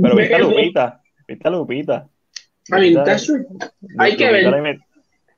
Pero 0.00 0.16
viste 0.16 0.34
a 0.34 0.38
Lupita, 0.38 1.02
viste 1.26 1.48
a 1.48 1.50
Lupita. 1.50 2.08
Mean, 2.68 3.04
that's 3.04 3.30
Hay 3.98 4.16
que 4.16 4.30
ver. 4.30 4.78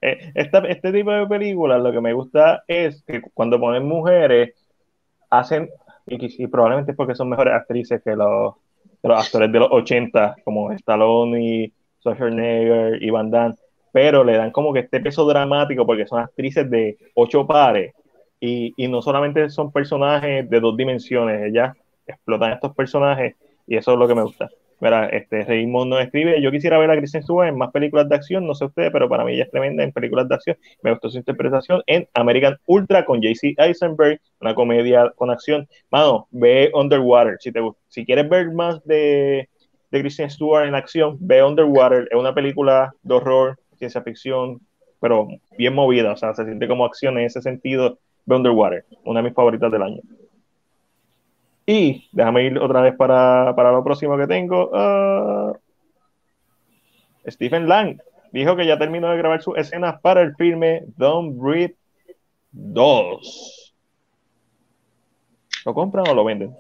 Eh, 0.03 0.33
este 0.35 0.93
tipo 0.93 1.11
de 1.11 1.27
películas 1.27 1.83
lo 1.83 1.91
que 1.91 2.01
me 2.01 2.13
gusta 2.13 2.63
es 2.69 3.03
que 3.07 3.23
cuando 3.33 3.59
ponen 3.59 3.89
mujeres 3.89 4.53
hacen, 5.39 5.71
y, 6.07 6.47
probablemente 6.47 6.93
es 6.93 6.97
porque 6.97 7.15
son 7.15 7.29
mejores 7.31 7.55
actrices 7.55 8.03
que 8.03 8.15
los, 8.15 8.55
actores 9.03 9.51
de 9.53 9.59
los 9.59 9.69
80, 9.71 10.37
como 10.45 10.73
Stallone 10.73 11.73
Schwarzenegger 12.01 13.03
y 13.03 13.11
Van 13.11 13.31
Damme, 13.31 13.55
pero 13.93 14.25
le 14.25 14.37
dan 14.37 14.51
como 14.51 14.73
que 14.73 14.81
este 14.81 15.01
peso 15.01 15.25
dramático 15.25 15.87
porque 15.87 16.07
son 16.07 16.21
actrices 16.21 16.69
de 16.69 16.99
ocho 17.15 17.47
pares 17.47 17.95
y, 18.41 18.75
y 18.77 18.89
no 18.89 19.01
solamente 19.01 19.49
son 19.51 19.73
personajes 19.73 20.49
de 20.51 20.61
dos 20.61 20.77
dimensiones, 20.77 21.43
ellas 21.45 21.77
explotan 22.07 22.53
estos 22.53 22.75
personajes 22.75 23.37
y 23.67 23.77
eso 23.77 23.93
es 23.93 23.99
lo 23.99 24.09
que 24.09 24.15
me 24.15 24.23
gusta. 24.23 24.51
Mira, 24.85 25.07
este 25.07 25.47
Raymond 25.47 25.93
nos 25.93 26.03
escribe, 26.03 26.43
yo 26.43 26.51
quisiera 26.51 26.77
ver 26.77 26.91
a 26.91 26.97
Kristen 26.99 27.23
Stewart 27.23 27.49
en 27.49 27.57
más 27.57 27.71
películas 27.71 28.07
de 28.07 28.17
acción, 28.17 28.47
no 28.47 28.55
sé 28.55 28.67
ustedes, 28.67 28.91
pero 28.93 29.09
para 29.09 29.25
mí 29.25 29.33
ella 29.33 29.45
es 29.45 29.51
tremenda 29.51 29.83
en 29.83 29.93
películas 29.93 30.29
de 30.29 30.35
acción. 30.35 30.59
Me 30.83 30.91
gustó 30.91 31.09
su 31.09 31.17
interpretación 31.17 31.83
en 31.87 32.07
American 32.13 32.59
Ultra 32.67 33.07
con 33.07 33.23
JC 33.23 33.55
Eisenberg, 33.57 34.21
una 34.43 34.55
comedia 34.55 35.11
con 35.17 35.31
acción. 35.31 35.67
Mano, 35.91 36.29
ve 36.33 36.71
Underwater, 36.75 37.39
si 37.41 37.51
te 37.51 37.63
si 37.89 38.05
quieres 38.05 38.29
ver 38.29 38.53
más 38.53 38.85
de, 38.85 39.49
de 39.91 40.01
Kristen 40.01 40.29
Stewart 40.29 40.67
en 40.67 40.75
acción, 40.75 41.17
ve 41.19 41.43
Underwater, 41.43 42.07
es 42.11 42.19
una 42.19 42.35
película 42.35 42.93
de 43.03 43.15
horror, 43.15 43.59
ciencia 43.79 44.03
ficción, 44.03 44.61
pero 45.01 45.29
bien 45.57 45.73
movida, 45.73 46.13
o 46.13 46.17
sea, 46.19 46.35
se 46.35 46.45
siente 46.45 46.69
como 46.69 46.85
acción 46.85 47.17
en 47.17 47.25
ese 47.25 47.41
sentido 47.41 47.97
Underwater, 48.27 48.85
una 49.05 49.21
de 49.21 49.29
mis 49.31 49.35
favoritas 49.35 49.73
del 49.73 49.81
año. 49.81 50.03
Y 51.67 52.09
déjame 52.13 52.45
ir 52.45 52.59
otra 52.59 52.83
vez 52.83 52.95
para, 52.97 53.53
lo 53.53 53.85
próximo 53.85 54.17
que 54.19 54.27
tengo. 54.27 54.71
Ah, 54.75 55.53
Stephen 57.27 57.69
Lang 57.69 57.99
dijo 58.33 58.57
que 58.57 58.67
ya 58.67 58.79
terminó 58.79 59.11
de 59.11 59.17
grabar 59.17 59.41
sus 59.43 59.57
escenas 59.57 60.01
para 60.01 60.21
el 60.21 60.35
filme 60.37 60.83
Don't 60.97 61.39
Breathe 61.39 61.77
2. 62.53 63.75
¿Lo 65.65 65.75
compran 65.75 66.09
o 66.09 66.15
lo 66.15 66.25
venden? 66.25 66.55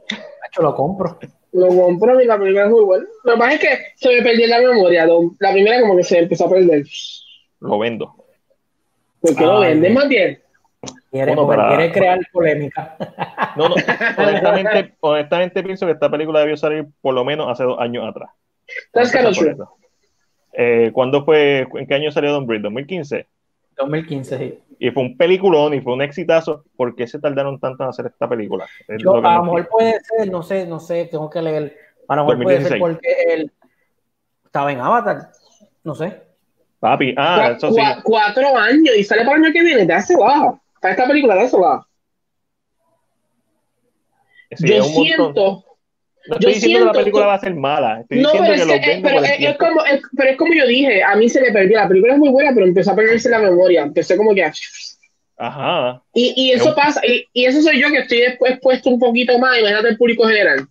Yo 0.56 0.62
lo 0.62 0.74
compro. 0.74 1.18
Lo 1.52 1.68
compro 1.68 2.20
y 2.20 2.26
la 2.26 2.38
primera 2.38 2.66
es 2.66 2.70
muy 2.70 2.84
buena. 2.84 3.04
Lo 3.24 3.32
que 3.34 3.38
pasa 3.38 3.54
es 3.54 3.60
que 3.60 3.68
se 3.96 4.08
me 4.08 4.22
perdió 4.22 4.46
la 4.46 4.60
memoria. 4.60 5.06
La 5.38 5.52
primera 5.52 5.80
como 5.80 5.96
que 5.96 6.04
se 6.04 6.20
empezó 6.20 6.46
a 6.46 6.50
perder. 6.50 6.84
Lo 7.60 7.78
vendo. 7.78 8.14
¿Por 9.20 9.36
qué 9.36 9.44
lo 9.44 9.60
venden, 9.60 9.94
Matías? 9.94 10.38
Quiere, 11.14 11.36
quiere 11.36 11.92
crear 11.92 12.18
polémica. 12.32 12.96
No, 13.56 13.68
no, 13.68 13.76
honestamente, 14.18 14.94
honestamente 15.00 15.62
pienso 15.62 15.86
que 15.86 15.92
esta 15.92 16.10
película 16.10 16.40
debió 16.40 16.56
salir 16.56 16.88
por 17.00 17.14
lo 17.14 17.24
menos 17.24 17.48
hace 17.48 17.62
dos 17.62 17.78
años 17.78 18.04
atrás. 18.04 18.30
Eh, 20.52 20.90
¿Cuándo 20.92 21.24
fue, 21.24 21.68
en 21.72 21.86
qué 21.86 21.94
año 21.94 22.10
salió 22.10 22.32
Don 22.32 22.48
Breed? 22.48 22.62
¿2015? 22.62 23.26
2015, 23.76 24.38
sí. 24.38 24.58
Y 24.80 24.90
fue 24.90 25.04
un 25.04 25.16
peliculón 25.16 25.74
y 25.74 25.80
fue 25.80 25.92
un 25.92 26.02
exitazo. 26.02 26.64
¿Por 26.76 26.96
qué 26.96 27.06
se 27.06 27.20
tardaron 27.20 27.60
tanto 27.60 27.84
en 27.84 27.90
hacer 27.90 28.06
esta 28.06 28.28
película? 28.28 28.66
Yo, 28.98 29.14
a 29.14 29.36
lo 29.36 29.44
mejor 29.44 29.68
puede 29.68 30.00
ser, 30.00 30.28
no 30.28 30.42
sé, 30.42 30.66
no 30.66 30.80
sé, 30.80 31.04
tengo 31.08 31.30
que 31.30 31.40
leer. 31.42 31.76
A 32.08 32.16
lo 32.16 32.24
mejor 32.24 32.42
puede 32.42 32.60
ser 32.64 32.80
porque 32.80 33.08
él 33.28 33.52
estaba 34.44 34.72
en 34.72 34.80
Avatar, 34.80 35.30
no 35.84 35.94
sé. 35.94 36.22
Papi, 36.80 37.14
ah, 37.16 37.54
eso 37.56 37.70
sí. 37.70 37.80
Cuatro 38.02 38.56
años 38.56 38.96
y 38.98 39.04
sale 39.04 39.24
para 39.24 39.36
el 39.36 39.44
año 39.44 39.52
que 39.52 39.62
viene, 39.62 39.86
te 39.86 39.92
hace 39.92 40.16
baja 40.84 40.90
esta 40.90 41.08
película 41.08 41.34
de 41.34 41.44
eso 41.44 41.60
va. 41.60 41.86
yo 44.58 44.84
siento. 44.84 45.64
No 46.26 46.36
estoy 46.36 46.54
diciendo 46.54 46.78
que 46.78 46.84
la 46.86 46.92
película 46.92 47.26
va 47.26 47.34
a 47.34 47.38
ser 47.38 47.54
mala. 47.54 48.00
Estoy 48.00 48.22
no, 48.22 48.32
diciendo 48.32 48.64
pero, 48.66 48.80
que 48.80 48.92
es, 48.92 49.02
pero, 49.02 49.22
es, 49.22 49.58
como, 49.58 49.80
pero 50.16 50.30
es 50.30 50.36
como 50.38 50.54
yo 50.54 50.66
dije, 50.66 51.02
a 51.02 51.16
mí 51.16 51.28
se 51.28 51.40
me 51.42 51.52
perdió. 51.52 51.78
La 51.78 51.88
película 51.88 52.14
es 52.14 52.18
muy 52.18 52.30
buena, 52.30 52.52
pero 52.54 52.66
empezó 52.66 52.92
a 52.92 52.96
perderse 52.96 53.28
la 53.28 53.40
memoria. 53.40 53.82
Empecé 53.82 54.16
como 54.16 54.34
que. 54.34 54.50
Ajá. 55.36 56.02
Y, 56.14 56.32
y 56.34 56.52
eso 56.52 56.74
pasa, 56.74 57.00
y, 57.06 57.26
y, 57.32 57.44
eso 57.44 57.60
soy 57.60 57.78
yo 57.80 57.90
que 57.90 57.98
estoy 57.98 58.20
después 58.20 58.58
puesto 58.62 58.88
un 58.88 59.00
poquito 59.00 59.36
más, 59.38 59.58
imagínate 59.58 59.88
el 59.88 59.98
público 59.98 60.26
general. 60.26 60.66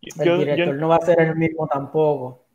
El 0.00 0.38
director 0.38 0.74
no 0.76 0.88
va 0.88 0.96
a 0.96 1.04
ser 1.04 1.20
el 1.20 1.34
mismo 1.34 1.66
tampoco. 1.66 2.46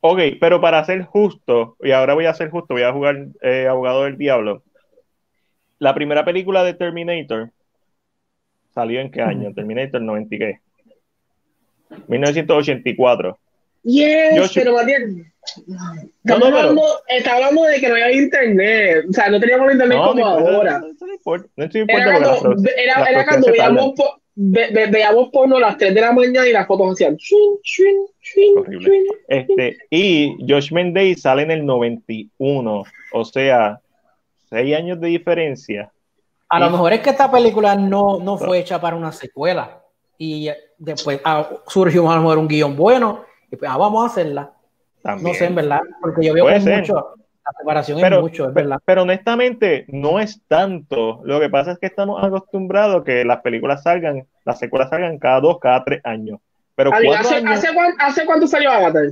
Ok, 0.00 0.20
pero 0.40 0.60
para 0.60 0.82
ser 0.84 1.02
justo, 1.02 1.76
y 1.82 1.90
ahora 1.90 2.14
voy 2.14 2.24
a 2.24 2.32
ser 2.32 2.50
justo, 2.50 2.72
voy 2.72 2.84
a 2.84 2.92
jugar 2.92 3.26
eh, 3.42 3.66
abogado 3.68 4.04
del 4.04 4.16
diablo 4.16 4.62
la 5.80 5.94
primera 5.94 6.24
película 6.24 6.62
de 6.62 6.74
Terminator 6.74 7.50
salió 8.72 9.00
en 9.00 9.10
qué 9.10 9.22
año? 9.22 9.52
Terminator 9.54 10.00
90 10.00 10.36
qué? 10.36 10.60
1984. 12.06 13.38
Yes, 13.82 14.52
pero 14.54 14.78
estamos 14.78 16.48
hablando, 16.48 16.82
está 17.08 17.34
hablando 17.34 17.62
de 17.62 17.80
que 17.80 17.88
no 17.88 17.94
había 17.94 18.12
internet, 18.12 19.06
o 19.08 19.12
sea, 19.12 19.30
no 19.30 19.40
teníamos 19.40 19.72
internet 19.72 19.98
como 20.04 20.26
ahora. 20.26 20.80
No, 20.80 21.12
importa, 21.12 21.48
no 21.56 21.64
estoy 21.64 21.86
era 21.88 22.20
cuando, 22.20 22.70
era, 22.76 23.04
era 23.06 23.26
cuando 23.26 23.50
veíamos, 23.50 23.94
po, 23.96 24.20
ve, 24.34 24.86
veíamos 24.90 25.30
porno 25.30 25.56
a 25.56 25.60
las 25.60 25.78
3 25.78 25.94
de 25.94 26.00
la 26.00 26.12
mañana 26.12 26.46
y 26.46 26.52
las 26.52 26.66
fotos 26.66 26.92
hacían 26.92 27.16
este, 29.28 29.78
y 29.88 30.36
Josh 30.46 30.72
Mendez 30.72 31.22
sale 31.22 31.42
en 31.42 31.50
el 31.50 31.64
91, 31.64 32.84
o 33.12 33.24
sea, 33.24 33.80
seis 34.50 34.76
años 34.76 35.00
de 35.00 35.08
diferencia. 35.08 35.92
A 36.48 36.58
lo 36.58 36.70
mejor 36.70 36.92
es 36.92 37.00
que 37.00 37.10
esta 37.10 37.30
película 37.30 37.76
no, 37.76 38.18
no 38.18 38.36
fue 38.36 38.58
hecha 38.58 38.80
para 38.80 38.96
una 38.96 39.12
secuela 39.12 39.80
y 40.18 40.50
después 40.76 41.20
ah, 41.24 41.48
surgió 41.66 42.10
a 42.10 42.16
lo 42.16 42.22
mejor 42.22 42.38
un 42.38 42.48
guion 42.48 42.76
bueno 42.76 43.24
y 43.50 43.56
pues 43.56 43.70
ah, 43.70 43.76
vamos 43.76 44.02
a 44.02 44.06
hacerla. 44.06 44.50
No 45.02 45.32
sé, 45.32 45.46
en 45.46 45.54
verdad, 45.54 45.80
porque 46.00 46.26
yo 46.26 46.34
veo 46.34 46.46
que 46.46 46.58
mucho, 46.60 47.14
la 47.44 47.52
separación 47.58 48.04
es 48.04 48.20
mucho, 48.20 48.48
es 48.48 48.54
verdad. 48.54 48.78
Pero 48.84 49.02
honestamente, 49.02 49.86
no 49.88 50.20
es 50.20 50.42
tanto. 50.46 51.20
Lo 51.24 51.40
que 51.40 51.48
pasa 51.48 51.72
es 51.72 51.78
que 51.78 51.86
estamos 51.86 52.22
acostumbrados 52.22 53.02
que 53.02 53.24
las 53.24 53.40
películas 53.40 53.82
salgan, 53.82 54.26
las 54.44 54.58
secuelas 54.58 54.90
salgan 54.90 55.18
cada 55.18 55.40
dos, 55.40 55.58
cada 55.58 55.82
tres 55.84 56.00
años. 56.04 56.38
Pero 56.74 56.92
¿hace, 56.92 57.36
¿hace, 57.46 57.68
¿hace, 57.98 58.26
cuánto 58.26 58.46
salió 58.46 58.70
Avatar? 58.70 59.04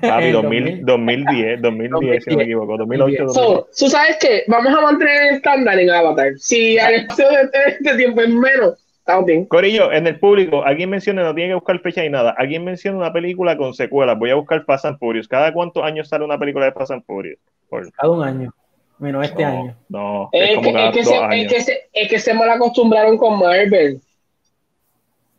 Papi, 0.00 0.30
2000, 0.30 0.84
2010, 0.84 1.62
2010, 1.62 2.24
si 2.24 2.30
no 2.30 2.36
me 2.36 2.42
equivoco, 2.44 2.76
2008. 2.76 3.28
So, 3.28 3.68
¿Tú 3.78 3.88
sabes 3.88 4.16
qué? 4.20 4.44
Vamos 4.46 4.72
a 4.72 4.80
mantener 4.80 5.28
el 5.28 5.36
estándar 5.36 5.78
en 5.78 5.90
Avatar. 5.90 6.32
Si 6.38 6.78
al 6.78 6.94
espacio 6.94 7.28
de 7.28 7.50
este 7.66 7.96
tiempo 7.96 8.20
es 8.20 8.28
menos, 8.28 8.78
estamos 8.98 9.26
bien. 9.26 9.44
Corillo, 9.46 9.92
en 9.92 10.06
el 10.06 10.18
público, 10.18 10.64
alguien 10.64 10.90
menciona, 10.90 11.22
no 11.22 11.34
tiene 11.34 11.50
que 11.50 11.54
buscar 11.54 11.78
fecha 11.80 12.02
ni 12.02 12.10
nada. 12.10 12.34
Alguien 12.36 12.64
menciona 12.64 12.98
una 12.98 13.12
película 13.12 13.56
con 13.56 13.74
secuelas. 13.74 14.18
Voy 14.18 14.30
a 14.30 14.34
buscar 14.34 14.64
Fast 14.64 14.84
and 14.84 14.98
Furious. 14.98 15.28
¿Cada 15.28 15.52
cuántos 15.52 15.82
años 15.82 16.08
sale 16.08 16.24
una 16.24 16.38
película 16.38 16.66
de 16.66 16.72
Fast 16.72 16.92
and 16.92 17.04
Furious? 17.04 17.38
Cada 17.96 18.10
un 18.10 18.22
año. 18.22 18.52
Menos 18.98 19.24
este 19.24 19.44
año. 19.44 19.74
No, 19.88 20.28
es, 20.30 20.56
como 20.56 20.72
que, 20.74 20.88
es, 20.88 20.94
que 20.94 21.04
se, 21.04 21.16
es, 21.16 21.52
que 21.52 21.60
se, 21.62 21.88
es 21.92 22.08
que 22.08 22.18
se 22.18 22.34
mal 22.34 22.50
acostumbraron 22.50 23.16
con 23.16 23.38
Marvel. 23.38 24.00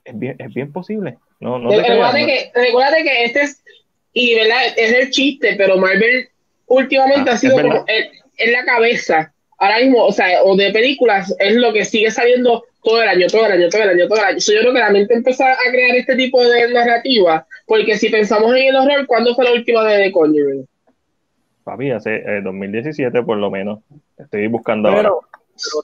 Es 0.03 0.17
bien, 0.17 0.35
es 0.39 0.51
bien 0.51 0.71
posible. 0.71 1.17
No, 1.39 1.59
no 1.59 1.69
recuerda, 1.71 2.13
que, 2.13 2.51
recuerda 2.53 2.97
que 3.03 3.25
este 3.25 3.41
es 3.41 3.60
y 4.13 4.35
¿verdad? 4.35 4.59
es 4.75 4.93
el 4.93 5.09
chiste, 5.11 5.55
pero 5.57 5.77
Marvel 5.77 6.27
últimamente 6.67 7.29
ah, 7.29 7.33
ha 7.33 7.37
sido 7.37 7.55
como 7.55 7.85
en, 7.87 8.51
la 8.51 8.65
cabeza. 8.65 9.33
Ahora 9.57 9.79
mismo, 9.79 10.05
o 10.05 10.11
sea, 10.11 10.43
o 10.43 10.55
de 10.55 10.71
películas, 10.71 11.35
es 11.39 11.55
lo 11.55 11.71
que 11.71 11.85
sigue 11.85 12.09
saliendo 12.09 12.63
todo 12.83 13.01
el 13.01 13.09
año, 13.09 13.27
todo 13.27 13.45
el 13.45 13.51
año, 13.51 13.69
todo 13.69 13.83
el 13.83 13.89
año, 13.89 14.07
todo 14.07 14.17
el 14.17 14.25
año. 14.25 14.37
yo 14.39 14.59
creo 14.61 14.73
que 14.73 14.79
la 14.79 14.89
mente 14.89 15.13
empezó 15.13 15.45
a 15.45 15.55
crear 15.69 15.95
este 15.95 16.15
tipo 16.15 16.43
de 16.43 16.73
narrativa, 16.73 17.45
porque 17.67 17.97
si 17.97 18.09
pensamos 18.09 18.55
en 18.55 18.69
el 18.69 18.75
horror, 18.75 19.05
¿cuándo 19.05 19.35
fue 19.35 19.45
la 19.45 19.53
última 19.53 19.83
de 19.85 20.05
The 20.05 20.11
Conjuring? 20.11 20.65
Papi, 21.63 21.91
hace 21.91 22.41
2017 22.41 23.15
eh, 23.15 23.23
por 23.23 23.37
lo 23.37 23.51
menos. 23.51 23.79
Estoy 24.17 24.47
buscando 24.47 24.91
pero, 24.95 25.21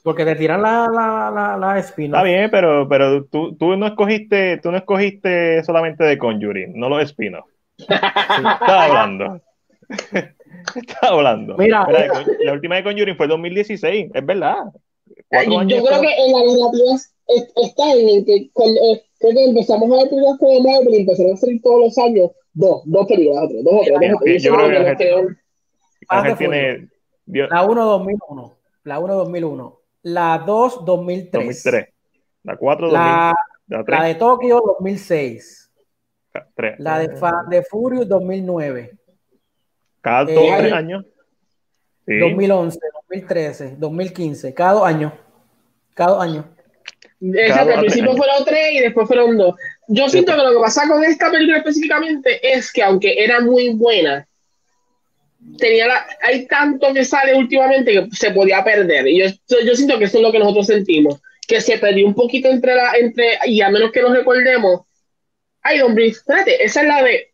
porque 0.02 0.24
te 0.24 0.34
tiran 0.34 0.62
la, 0.62 0.88
la, 0.92 1.56
la, 1.56 1.78
Está 1.78 2.22
bien, 2.22 2.50
pero, 2.50 2.88
pero 2.88 3.24
tú, 3.24 3.54
tú, 3.56 3.76
no 3.76 3.86
escogiste, 3.86 4.58
tú 4.58 4.72
no 4.72 4.78
escogiste 4.78 5.62
solamente 5.62 6.04
The 6.04 6.18
Conjuring, 6.18 6.78
no 6.78 6.88
los 6.88 7.02
espinos. 7.02 7.44
Estaba 7.78 8.84
hablando. 8.84 9.40
Estaba 10.74 11.16
hablando. 11.16 11.56
Mira, 11.56 11.86
la 12.44 12.52
última 12.52 12.76
de 12.76 12.84
Conjuring 12.84 13.16
fue 13.16 13.28
2016, 13.28 14.10
es 14.14 14.26
verdad. 14.26 14.64
Yo 15.30 15.84
creo 15.84 16.00
que 16.00 16.14
en 16.16 16.32
la 16.32 16.38
narrativa 16.38 16.96
está 17.28 17.92
en 17.92 18.24
que 18.24 18.50
cuando, 18.52 18.80
eh, 18.80 19.04
empezamos 19.20 19.90
a 19.90 19.96
ver 19.96 20.08
películas 20.08 20.38
como 20.38 20.60
Marvel 20.60 20.94
y 20.94 20.96
empezaron 21.00 21.32
a 21.32 21.36
salir 21.36 21.62
todos 21.62 21.80
los 21.80 21.98
años 21.98 22.30
dos, 22.52 22.82
dos 22.84 23.06
películas, 23.06 23.48
dos 23.62 23.74
o 23.74 23.80
tres. 23.84 24.12
Dos, 24.12 24.42
yo 24.42 24.54
creo 24.54 24.68
que 26.24 26.34
tiene 26.36 26.88
la 27.26 27.62
1 27.64 27.84
2001, 27.84 28.58
la 28.84 28.98
1 28.98 29.14
2001, 29.14 29.80
la 30.02 30.42
2 30.46 30.84
2003, 30.84 31.32
2003. 31.32 31.88
la 32.44 32.56
4 32.56 32.90
la, 32.90 33.34
la 33.66 34.04
de 34.04 34.14
Tokio 34.14 34.62
2006. 34.78 35.67
La 36.78 36.98
de, 36.98 37.08
de 37.50 37.62
Furious 37.62 38.08
2009. 38.08 38.92
Cada 40.00 40.24
dos 40.24 40.44
eh, 40.44 40.72
años. 40.72 41.04
2011, 42.06 42.78
2013, 43.10 43.76
2015, 43.78 44.54
cada 44.54 44.72
dos 44.72 44.86
años. 44.86 45.12
Cada 45.94 46.12
dos 46.12 46.22
años. 46.22 46.44
Exacto, 47.20 47.74
al 47.74 47.80
principio 47.80 48.16
fueron 48.16 48.44
tres 48.44 48.72
y 48.72 48.80
después 48.80 49.06
fueron 49.06 49.36
dos. 49.36 49.56
Yo 49.88 50.08
siento 50.08 50.32
que 50.34 50.42
lo 50.42 50.52
que 50.52 50.60
pasa 50.60 50.88
con 50.88 51.04
esta 51.04 51.30
película 51.30 51.58
específicamente 51.58 52.40
es 52.42 52.72
que 52.72 52.82
aunque 52.82 53.22
era 53.22 53.40
muy 53.40 53.70
buena, 53.70 54.26
tenía 55.58 55.88
la, 55.88 56.06
hay 56.22 56.46
tanto 56.46 56.92
que 56.94 57.04
sale 57.04 57.34
últimamente 57.34 57.92
que 57.92 58.08
se 58.12 58.30
podía 58.30 58.62
perder. 58.62 59.08
Y 59.08 59.18
yo, 59.18 59.26
yo 59.64 59.74
siento 59.74 59.98
que 59.98 60.04
eso 60.04 60.18
es 60.18 60.22
lo 60.22 60.32
que 60.32 60.38
nosotros 60.38 60.66
sentimos, 60.66 61.20
que 61.46 61.60
se 61.60 61.78
perdió 61.78 62.06
un 62.06 62.14
poquito 62.14 62.48
entre 62.48 62.74
la, 62.74 62.92
entre, 62.94 63.38
y 63.46 63.60
a 63.60 63.70
menos 63.70 63.90
que 63.90 64.02
nos 64.02 64.16
recordemos, 64.16 64.82
Ay, 65.62 65.80
hombre, 65.80 66.06
espérate, 66.06 66.62
esa 66.62 66.82
es 66.82 66.88
la 66.88 67.02
de. 67.02 67.32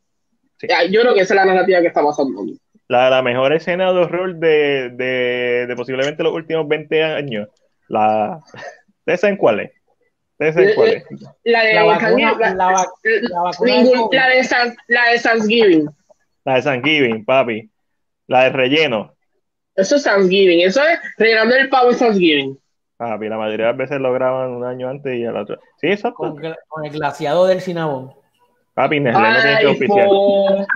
Yo 0.90 1.00
creo 1.02 1.14
que 1.14 1.20
esa 1.20 1.34
es 1.34 1.36
la 1.36 1.44
narrativa 1.44 1.80
que 1.80 1.88
está 1.88 2.02
pasando. 2.02 2.44
La, 2.88 3.10
la 3.10 3.22
mejor 3.22 3.52
escena 3.52 3.92
de 3.92 3.98
horror 3.98 4.36
de, 4.36 4.90
de, 4.90 5.66
de 5.66 5.76
posiblemente 5.76 6.22
los 6.22 6.34
últimos 6.34 6.66
20 6.68 7.02
años. 7.02 7.48
La. 7.88 8.40
¿De 9.06 9.14
esa 9.14 9.28
en 9.28 9.36
cuál 9.36 9.60
es? 9.60 9.72
¿De 10.38 10.48
esa 10.48 10.62
en 10.62 10.74
cuál 10.74 10.88
es? 10.90 11.04
La 11.44 11.64
de 11.64 11.74
la 11.74 11.84
vacuna, 11.84 12.36
la, 12.38 12.54
la, 12.54 12.86
la, 14.10 14.28
de 14.28 14.44
San, 14.44 14.74
la 14.88 15.10
de 15.10 15.18
Thanksgiving. 15.18 15.88
La 16.44 16.54
de 16.56 16.62
Thanksgiving, 16.62 17.24
papi. 17.24 17.70
La 18.26 18.44
de 18.44 18.50
relleno. 18.50 19.14
Eso 19.76 19.96
es 19.96 20.04
Thanksgiving. 20.04 20.60
Eso 20.60 20.82
es 20.86 20.98
rellenando 21.18 21.56
el 21.56 21.68
pavo 21.68 21.90
en 21.90 21.98
Thanksgiving. 21.98 22.58
Papi, 22.96 23.28
la 23.28 23.36
mayoría 23.36 23.66
de 23.66 23.72
las 23.72 23.78
veces 23.78 24.00
lo 24.00 24.12
graban 24.12 24.50
un 24.50 24.64
año 24.64 24.88
antes 24.88 25.16
y 25.16 25.24
al 25.24 25.36
otro. 25.36 25.58
Sí, 25.80 25.88
exacto. 25.88 26.16
Con, 26.16 26.36
con 26.68 26.84
el 26.84 26.92
glaciado 26.92 27.46
del 27.46 27.60
Cinnabon. 27.60 28.12
Papi, 28.74 29.00
Nestlé 29.00 29.28
no 29.28 29.40
tiene 29.40 29.60
que 29.60 29.66
oficial. 29.66 30.66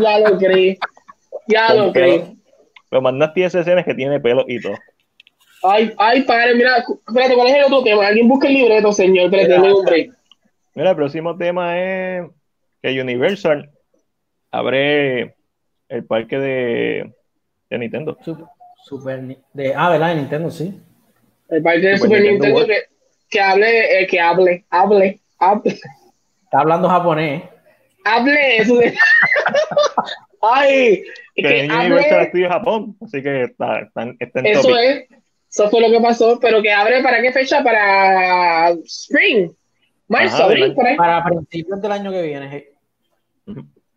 Ya 0.00 0.18
lo 0.18 0.38
creí. 0.38 0.78
Ya 1.46 1.74
lo 1.74 1.92
creí. 1.92 2.38
Lo 2.90 3.02
mandaste 3.02 3.44
esa 3.44 3.60
escena 3.60 3.82
que 3.82 3.94
tiene 3.94 4.20
pelo 4.20 4.44
y 4.46 4.60
todo. 4.60 4.74
Ay, 5.62 5.94
ay, 5.96 6.22
padre, 6.22 6.54
mira, 6.54 6.76
espérate, 6.76 7.34
¿cuál 7.34 7.48
es 7.48 7.54
el 7.54 7.64
otro 7.64 7.82
tema? 7.82 8.06
Alguien 8.06 8.28
busca 8.28 8.48
el 8.48 8.54
libreto, 8.54 8.92
señor, 8.92 9.34
espérate, 9.34 9.72
un 9.72 9.84
break. 9.84 10.12
Mira, 10.74 10.90
el 10.90 10.96
próximo 10.96 11.36
tema 11.38 11.78
es 11.78 12.26
que 12.82 13.00
Universal 13.00 13.70
abre 14.50 15.36
el 15.88 16.04
parque 16.04 16.38
de, 16.38 17.14
de 17.70 17.78
Nintendo. 17.78 18.18
Super, 18.84 19.38
de, 19.54 19.74
ah, 19.74 19.88
¿verdad? 19.88 20.08
De 20.08 20.16
Nintendo, 20.16 20.50
sí. 20.50 20.78
El 21.48 21.62
parque 21.62 21.80
de 21.80 21.98
Super, 21.98 22.22
Nintendo, 22.22 22.66
que, 22.66 22.82
que, 23.30 23.40
hable, 23.40 24.02
eh, 24.02 24.06
que 24.06 24.20
hable, 24.20 24.64
hable, 24.70 25.20
hable. 25.38 25.70
Está 25.70 26.60
hablando 26.60 26.88
japonés. 26.88 27.42
Hable 28.04 28.56
eso 28.58 28.76
de... 28.76 28.94
Ay, 30.42 31.02
que, 31.34 31.42
que 31.42 31.68
Universal 31.70 32.22
estudia 32.22 32.48
Japón, 32.50 32.96
así 33.02 33.22
que 33.22 33.44
está, 33.44 33.80
está, 33.80 34.14
está 34.20 34.40
en 34.40 34.46
Eso 34.46 34.76
es, 34.76 35.04
eso 35.54 35.70
fue 35.70 35.80
lo 35.80 35.90
que 35.90 36.00
pasó, 36.00 36.38
pero 36.40 36.60
que 36.60 36.72
abre 36.72 37.02
para 37.02 37.22
qué 37.22 37.32
fecha? 37.32 37.62
Para 37.62 38.70
Spring. 38.84 39.50
Marzo, 40.08 40.44
abril, 40.44 40.74
por 40.74 40.86
ahí. 40.86 40.96
Para 40.96 41.24
principios 41.24 41.80
del 41.80 41.92
año 41.92 42.10
que 42.10 42.22
viene. 42.22 42.68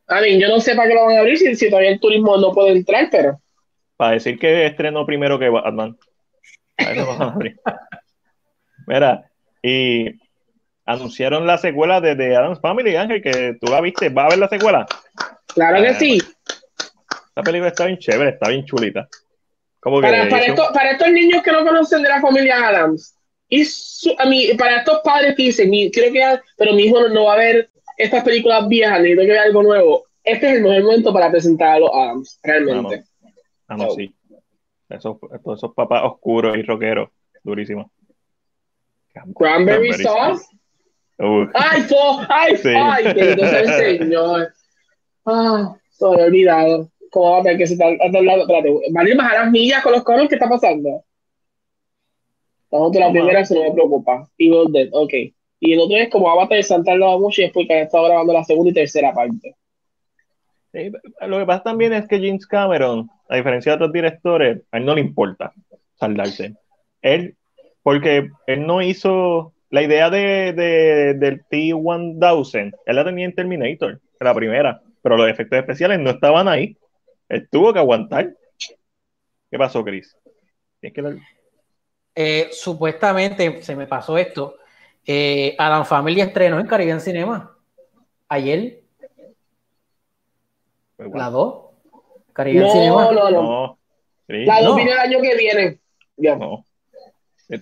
A 0.07 0.21
mí, 0.21 0.39
yo 0.39 0.47
no 0.47 0.59
sé 0.59 0.75
para 0.75 0.87
qué 0.87 0.95
lo 0.95 1.05
van 1.05 1.17
a 1.17 1.19
abrir 1.19 1.37
si, 1.37 1.55
si, 1.55 1.69
todavía 1.69 1.89
el 1.89 1.99
turismo 1.99 2.37
no 2.37 2.53
puede 2.53 2.71
entrar, 2.71 3.09
pero. 3.11 3.39
Para 3.97 4.11
decir 4.13 4.37
que 4.37 4.67
estrenó 4.67 5.05
primero 5.05 5.39
que 5.39 5.49
Batman. 5.49 5.97
Mira, 8.87 9.29
y 9.61 10.05
anunciaron 10.85 11.45
la 11.45 11.57
secuela 11.57 11.99
de, 11.99 12.15
The 12.15 12.35
Adams 12.35 12.59
Family, 12.61 12.95
Ángel, 12.95 13.21
que 13.21 13.57
tú 13.59 13.71
la 13.71 13.81
viste. 13.81 14.09
¿Va 14.09 14.25
a 14.25 14.29
ver 14.29 14.39
la 14.39 14.47
secuela? 14.47 14.85
Claro 15.53 15.81
que 15.83 15.93
sí. 15.95 16.21
Esta 17.27 17.43
película 17.43 17.69
está 17.69 17.85
bien 17.85 17.99
chévere, 17.99 18.31
está 18.31 18.49
bien 18.49 18.65
chulita. 18.65 19.07
para, 19.81 20.29
para, 20.29 20.55
para, 20.73 20.91
estos 20.91 21.11
niños 21.11 21.43
que 21.43 21.51
no 21.51 21.65
conocen 21.65 22.01
de 22.01 22.09
la 22.09 22.21
familia 22.21 22.67
Adams, 22.67 23.17
y 23.49 23.63
a 24.17 24.25
mí, 24.25 24.49
para 24.57 24.77
estos 24.77 24.99
padres 25.03 25.35
que 25.35 25.43
dicen, 25.43 25.71
creo 25.91 26.11
que, 26.11 26.41
pero 26.57 26.73
mi 26.73 26.83
hijo 26.83 27.07
no, 27.09 27.25
va 27.25 27.33
a 27.33 27.37
ver 27.37 27.69
estas 27.97 28.23
películas 28.23 28.67
viejas, 28.67 28.99
necesito 28.99 29.21
que 29.21 29.31
vea 29.31 29.43
algo 29.43 29.63
nuevo. 29.63 30.05
Este 30.23 30.47
es 30.47 30.53
el 30.55 30.63
mejor 30.63 30.83
momento 30.83 31.13
para 31.13 31.31
presentar 31.31 31.75
a 31.75 31.79
los 31.79 31.89
Adams, 31.93 32.39
realmente. 32.43 33.03
Ah, 33.67 33.77
no, 33.77 33.91
sí. 33.91 34.13
Esos, 34.89 35.17
todos 35.43 35.59
esos 35.59 35.73
papás 35.73 36.03
oscuros 36.05 36.57
y 36.57 36.61
rockeros, 36.61 37.09
durísimos. 37.43 37.87
Cranberry, 39.35 39.93
sauce. 39.93 40.45
Ay, 41.53 41.81
fo, 41.81 42.21
ay, 42.29 42.57
sí. 42.57 42.69
ay, 42.75 43.05
el 43.05 43.97
señor. 43.97 44.53
Ah, 45.25 45.75
me 45.99 46.23
olvidado. 46.23 46.91
¿Cómo 47.09 47.31
va 47.31 47.51
a 47.51 47.57
que 47.57 47.65
se 47.65 47.83
al 47.83 48.25
lado? 48.25 48.41
Espérate, 48.41 48.69
¿van 48.91 49.07
a 49.07 49.09
ir 49.09 49.15
las 49.15 49.51
millas 49.51 49.81
con 49.81 49.93
los 49.93 50.03
coros? 50.03 50.27
¿Qué 50.27 50.35
está 50.35 50.47
pasando? 50.47 51.03
Estamos 52.65 52.95
la 52.95 53.11
primera, 53.11 53.45
se 53.45 53.55
no 53.55 53.63
me 53.63 53.71
preocupa. 53.71 54.29
Evil 54.37 54.71
Dead, 54.71 54.89
ok. 54.91 55.13
Y 55.59 55.73
el 55.73 55.79
otro 55.79 55.97
es 55.97 56.09
como 56.09 56.29
Avatar 56.29 56.57
de 56.57 56.63
Santa 56.63 56.95
mucho 56.95 57.41
y 57.41 57.45
después 57.45 57.67
que 57.67 57.73
han 57.73 57.85
estado 57.85 58.05
grabando 58.05 58.33
la 58.33 58.43
segunda 58.43 58.69
y 58.69 58.73
tercera 58.73 59.13
parte. 59.13 59.55
lo 60.73 61.39
que 61.39 61.45
pasa 61.45 61.63
también 61.63 61.93
es 61.93 62.07
que 62.07 62.19
James 62.19 62.45
Cameron, 62.45 63.09
a 63.29 63.35
diferencia 63.35 63.71
de 63.71 63.75
otros 63.75 63.93
directores, 63.93 64.61
a 64.71 64.77
él 64.77 64.85
no 64.85 64.95
le 64.95 65.01
importa 65.01 65.53
saldarse. 65.95 66.55
Él, 67.01 67.35
porque 67.83 68.29
él 68.47 68.65
no 68.65 68.81
hizo 68.81 69.53
la 69.69 69.81
idea 69.81 70.09
de, 70.09 70.53
de 70.53 71.13
del 71.15 71.43
T-1000, 71.49 72.73
él 72.85 72.95
la 72.95 73.05
tenía 73.05 73.25
en 73.25 73.35
Terminator, 73.35 73.99
la 74.19 74.33
primera, 74.33 74.81
pero 75.01 75.17
los 75.17 75.29
efectos 75.29 75.59
especiales 75.59 75.99
no 75.99 76.11
estaban 76.11 76.47
ahí. 76.47 76.77
Él 77.29 77.47
tuvo 77.49 77.73
que 77.73 77.79
aguantar. 77.79 78.33
¿Qué 79.49 79.57
pasó, 79.57 79.83
Chris? 79.83 80.15
Es 80.81 80.93
que 80.93 81.19
eh, 82.15 82.49
supuestamente, 82.51 83.61
se 83.61 83.75
me 83.75 83.85
pasó 83.85 84.17
esto, 84.17 84.55
eh, 85.05 85.55
Adam 85.57 85.85
Family 85.85 86.21
estrenó 86.21 86.59
en 86.59 86.65
Caribbean 86.65 86.99
Cinema 86.99 87.55
ayer. 88.27 88.81
La 90.97 91.29
2. 91.29 91.66
Caribbean 92.37 92.65
no, 92.65 92.71
Cinema. 92.71 93.11
No, 93.11 93.31
no, 93.31 93.79
La 94.27 94.61
2 94.61 94.75
viene 94.75 94.91
el 94.91 94.99
año 94.99 95.21
que 95.21 95.35
viene. 95.35 95.79
Ya. 96.17 96.35
No. 96.35 96.63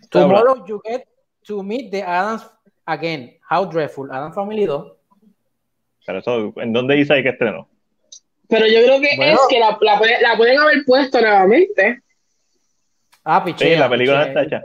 Tomorrow 0.10 0.66
you 0.66 0.82
get 0.84 1.08
to 1.44 1.64
meet 1.64 1.92
the 1.92 2.04
Adams 2.04 2.46
again. 2.86 3.38
How 3.50 3.66
dreadful. 3.66 4.12
Adam 4.12 4.34
Family 4.34 4.66
2. 4.66 4.92
Pero 6.06 6.20
eso, 6.20 6.54
¿en 6.58 6.74
dónde 6.74 6.96
dice 6.96 7.14
ahí 7.14 7.24
que 7.24 7.30
estrenó? 7.30 7.70
Pero 8.50 8.68
yo 8.68 8.84
creo 8.84 9.00
que 9.00 9.32
es 9.32 9.40
que 9.50 9.60
la, 9.60 9.78
la, 9.80 10.00
la, 10.22 10.38
pueden 10.38 10.60
haber 10.60 10.84
puesto 10.86 11.22
nuevamente. 11.22 12.02
Ah, 13.24 13.44
piché. 13.44 13.74
Sí, 13.74 13.76
la 13.80 13.90
película 13.90 14.28
está 14.28 14.44
hecha. 14.44 14.62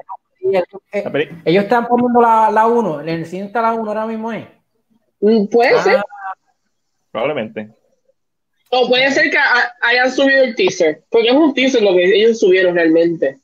Eh, 0.92 1.30
ellos 1.44 1.64
están 1.64 1.86
poniendo 1.86 2.20
la, 2.20 2.50
la 2.50 2.66
1. 2.66 3.02
¿El 3.02 3.26
cine 3.26 3.46
está 3.46 3.62
la 3.62 3.72
1 3.74 3.88
ahora 3.88 4.06
mismo? 4.06 4.32
¿eh? 4.32 4.48
Mm, 5.20 5.46
puede 5.46 5.76
ah. 5.76 5.82
ser. 5.82 6.02
Probablemente. 7.12 7.70
O 8.70 8.88
puede 8.88 9.10
ser 9.10 9.30
que 9.30 9.38
hayan 9.82 10.10
subido 10.10 10.44
el 10.44 10.54
teaser. 10.54 11.02
Porque 11.10 11.28
es 11.28 11.34
un 11.34 11.54
teaser 11.54 11.82
lo 11.82 11.94
que 11.94 12.04
ellos 12.04 12.38
subieron 12.38 12.74
realmente. 12.74 13.38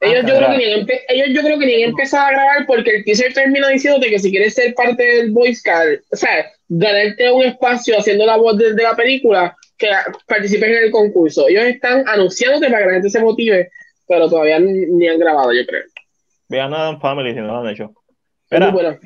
Ellos, 0.00 0.24
ah, 0.24 0.28
yo, 0.28 0.36
creo 0.36 0.50
que 0.50 0.56
ni 0.58 0.64
ellos 0.64 1.28
yo 1.30 1.42
creo 1.42 1.58
que 1.58 1.66
ni 1.66 1.82
han 1.82 1.90
empezado 1.90 2.26
a 2.26 2.30
grabar 2.32 2.66
porque 2.66 2.96
el 2.96 3.04
teaser 3.04 3.32
termina 3.32 3.68
diciéndote 3.68 4.10
que 4.10 4.18
si 4.18 4.30
quieres 4.30 4.54
ser 4.54 4.74
parte 4.74 5.02
del 5.02 5.30
Boy 5.30 5.54
Scout, 5.54 6.00
o 6.10 6.16
sea, 6.16 6.50
ganarte 6.68 7.30
un 7.30 7.44
espacio 7.44 7.98
haciendo 7.98 8.26
la 8.26 8.36
voz 8.36 8.58
de, 8.58 8.74
de 8.74 8.82
la 8.82 8.96
película, 8.96 9.56
que 9.78 9.88
participes 10.26 10.68
en 10.68 10.84
el 10.84 10.90
concurso. 10.90 11.48
Ellos 11.48 11.64
están 11.64 12.02
anunciándote 12.08 12.68
para 12.68 12.80
que 12.80 12.86
la 12.86 12.92
gente 12.94 13.10
se 13.10 13.20
motive 13.20 13.70
pero 14.12 14.28
todavía 14.28 14.58
ni, 14.60 15.08
han 15.08 15.18
grabado, 15.18 15.52
yo 15.52 15.64
creo. 15.66 15.84
Vean 16.48 16.74
Adam 16.74 17.00
Family 17.00 17.32
si 17.32 17.40
no 17.40 17.46
lo 17.46 17.58
han 17.58 17.68
hecho. 17.68 17.92
Espera, 18.50 18.98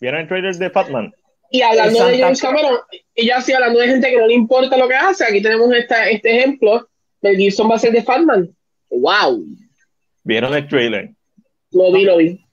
¿vieron 0.00 0.20
el 0.20 0.28
trailer 0.28 0.54
de 0.54 0.70
Fatman? 0.70 1.12
Y 1.54 1.62
hablando 1.62 2.06
de 2.06 2.18
James 2.18 2.42
Cameron, 2.42 2.78
y 3.14 3.26
ya 3.26 3.40
sí, 3.40 3.52
hablando 3.52 3.78
de 3.78 3.86
gente 3.86 4.10
que 4.10 4.18
no 4.18 4.26
le 4.26 4.34
importa 4.34 4.76
lo 4.76 4.88
que 4.88 4.96
hace, 4.96 5.24
aquí 5.24 5.40
tenemos 5.40 5.72
esta, 5.72 6.10
este 6.10 6.36
ejemplo. 6.36 6.88
Mel 7.22 7.36
Gibson 7.36 7.70
va 7.70 7.76
a 7.76 7.78
ser 7.78 7.92
de 7.92 8.02
Fatman. 8.02 8.52
¡Wow! 8.90 9.46
¿Vieron 10.24 10.52
el 10.52 10.66
trailer? 10.66 11.10
Lo 11.70 11.92
vi, 11.92 12.02
lo 12.02 12.16
vi. 12.16 12.44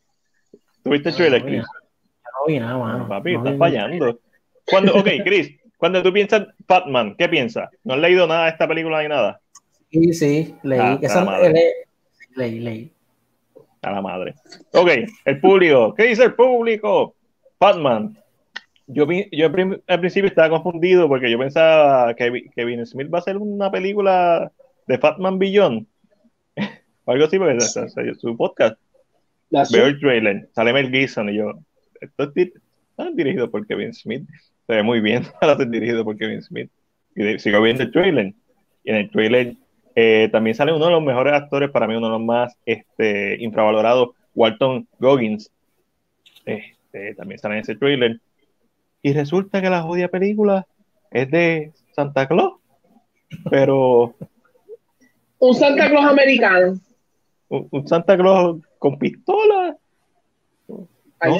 ¿Tuviste 0.83 1.09
el 1.09 1.15
trailer, 1.15 1.43
Chris? 1.43 1.63
No 1.63 2.45
vi 2.45 2.59
nada, 2.59 2.77
mano. 2.77 3.07
Papi, 3.07 3.33
estás 3.33 3.57
fallando. 3.57 4.19
Cuando, 4.65 4.93
ok, 4.93 5.07
Chris, 5.25 5.49
cuando 5.77 6.03
tú 6.03 6.13
piensas 6.13 6.49
Fatman, 6.67 7.15
¿qué 7.17 7.27
piensas? 7.27 7.71
¿No 7.83 7.95
has 7.95 7.99
leído 8.01 8.27
nada 8.27 8.43
de 8.43 8.51
esta 8.51 8.67
película 8.67 9.01
ni 9.01 9.09
nada? 9.09 9.41
Sí, 9.89 10.13
sí, 10.13 10.55
leí. 10.61 10.79
Ah, 10.79 10.99
Esa, 11.01 11.25
Leí, 12.35 12.59
leí. 12.59 12.91
A 13.81 13.93
la 13.93 14.01
madre. 14.03 14.35
Ok, 14.73 14.91
el 15.25 15.39
público. 15.39 15.95
¿Qué 15.95 16.03
dice 16.03 16.25
el 16.25 16.35
público? 16.35 17.15
Batman. 17.59 18.20
Yo, 18.93 19.07
yo 19.31 19.51
al 19.87 19.99
principio 19.99 20.27
estaba 20.27 20.49
confundido 20.49 21.07
porque 21.07 21.31
yo 21.31 21.37
pensaba 21.39 22.13
que 22.13 22.49
Kevin 22.55 22.85
Smith 22.85 23.13
va 23.13 23.19
a 23.19 23.21
hacer 23.21 23.37
una 23.37 23.71
película 23.71 24.51
de 24.87 24.97
Batman 24.97 25.39
Beyond. 25.39 25.87
o 27.05 27.11
algo 27.11 27.25
así, 27.25 27.37
porque 27.37 27.57
es 27.57 28.19
su 28.19 28.35
podcast. 28.37 28.77
Veo 29.49 29.85
el 29.85 29.99
trailer, 29.99 30.49
sale 30.53 30.71
Mel 30.71 30.89
Gibson 30.89 31.29
y 31.29 31.35
yo, 31.35 31.51
esto 31.99 32.31
es 32.35 32.51
dirigido 33.15 33.49
por 33.49 33.65
Kevin 33.67 33.93
Smith. 33.93 34.27
Se 34.67 34.75
ve 34.75 34.83
muy 34.83 35.01
bien 35.01 35.23
para 35.39 35.57
ser 35.57 35.69
dirigido 35.69 36.03
por 36.03 36.17
Kevin 36.17 36.41
Smith. 36.41 36.69
Y 37.15 37.39
sigo 37.39 37.61
viendo 37.61 37.83
el 37.83 37.91
trailer. 37.91 38.33
Y 38.83 38.89
en 38.89 38.95
el 38.95 39.11
trailer 39.11 39.55
eh, 39.95 40.29
también 40.31 40.55
sale 40.55 40.73
uno 40.73 40.85
de 40.85 40.91
los 40.91 41.03
mejores 41.03 41.33
actores, 41.33 41.69
para 41.69 41.87
mí 41.87 41.95
uno 41.95 42.07
de 42.07 42.13
los 42.13 42.21
más 42.21 42.55
este, 42.65 43.37
infravalorados, 43.41 44.09
Walton 44.33 44.87
Goggins. 44.99 45.51
Este, 46.45 47.15
también 47.15 47.39
sale 47.39 47.55
en 47.55 47.61
ese 47.61 47.75
trailer. 47.75 48.19
Y 49.01 49.13
resulta 49.13 49.61
que 49.61 49.69
la 49.69 49.81
jodida 49.81 50.07
película 50.07 50.67
es 51.09 51.29
de 51.31 51.71
Santa 51.95 52.27
Claus, 52.27 52.53
pero... 53.49 54.15
Un 55.39 55.55
Santa 55.55 55.89
Claus 55.89 56.05
americano. 56.05 56.79
Un, 57.49 57.87
Santa 57.87 58.15
Claus 58.15 58.61
con 58.77 58.97
pistola. 58.99 59.75
Un, 60.67 61.39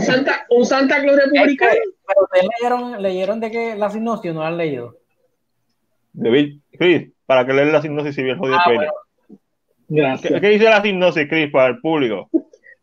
Santa, 0.00 0.46
un 0.48 0.64
Santa 0.64 1.02
Claus 1.02 1.16
republicano. 1.16 1.72
pero 2.06 2.22
ustedes 2.22 2.46
leyeron, 2.58 3.02
leyeron 3.02 3.40
de 3.40 3.50
que 3.50 3.76
la 3.76 3.90
sinopsis 3.90 4.32
no 4.32 4.40
la 4.40 4.48
han 4.48 4.56
leído. 4.56 4.96
David, 6.12 6.58
Chris, 6.72 7.10
para 7.26 7.44
que 7.44 7.52
leer 7.52 7.68
la 7.68 7.82
sinopsis 7.82 8.14
si 8.14 8.22
bien 8.22 8.38
jodido 8.38 8.58
ah, 8.58 8.92
Gracias. 9.88 10.40
¿Qué, 10.40 10.48
dice 10.48 10.64
la 10.64 10.82
sinopsis, 10.82 11.28
Chris, 11.28 11.50
para 11.50 11.68
el 11.68 11.80
público? 11.80 12.30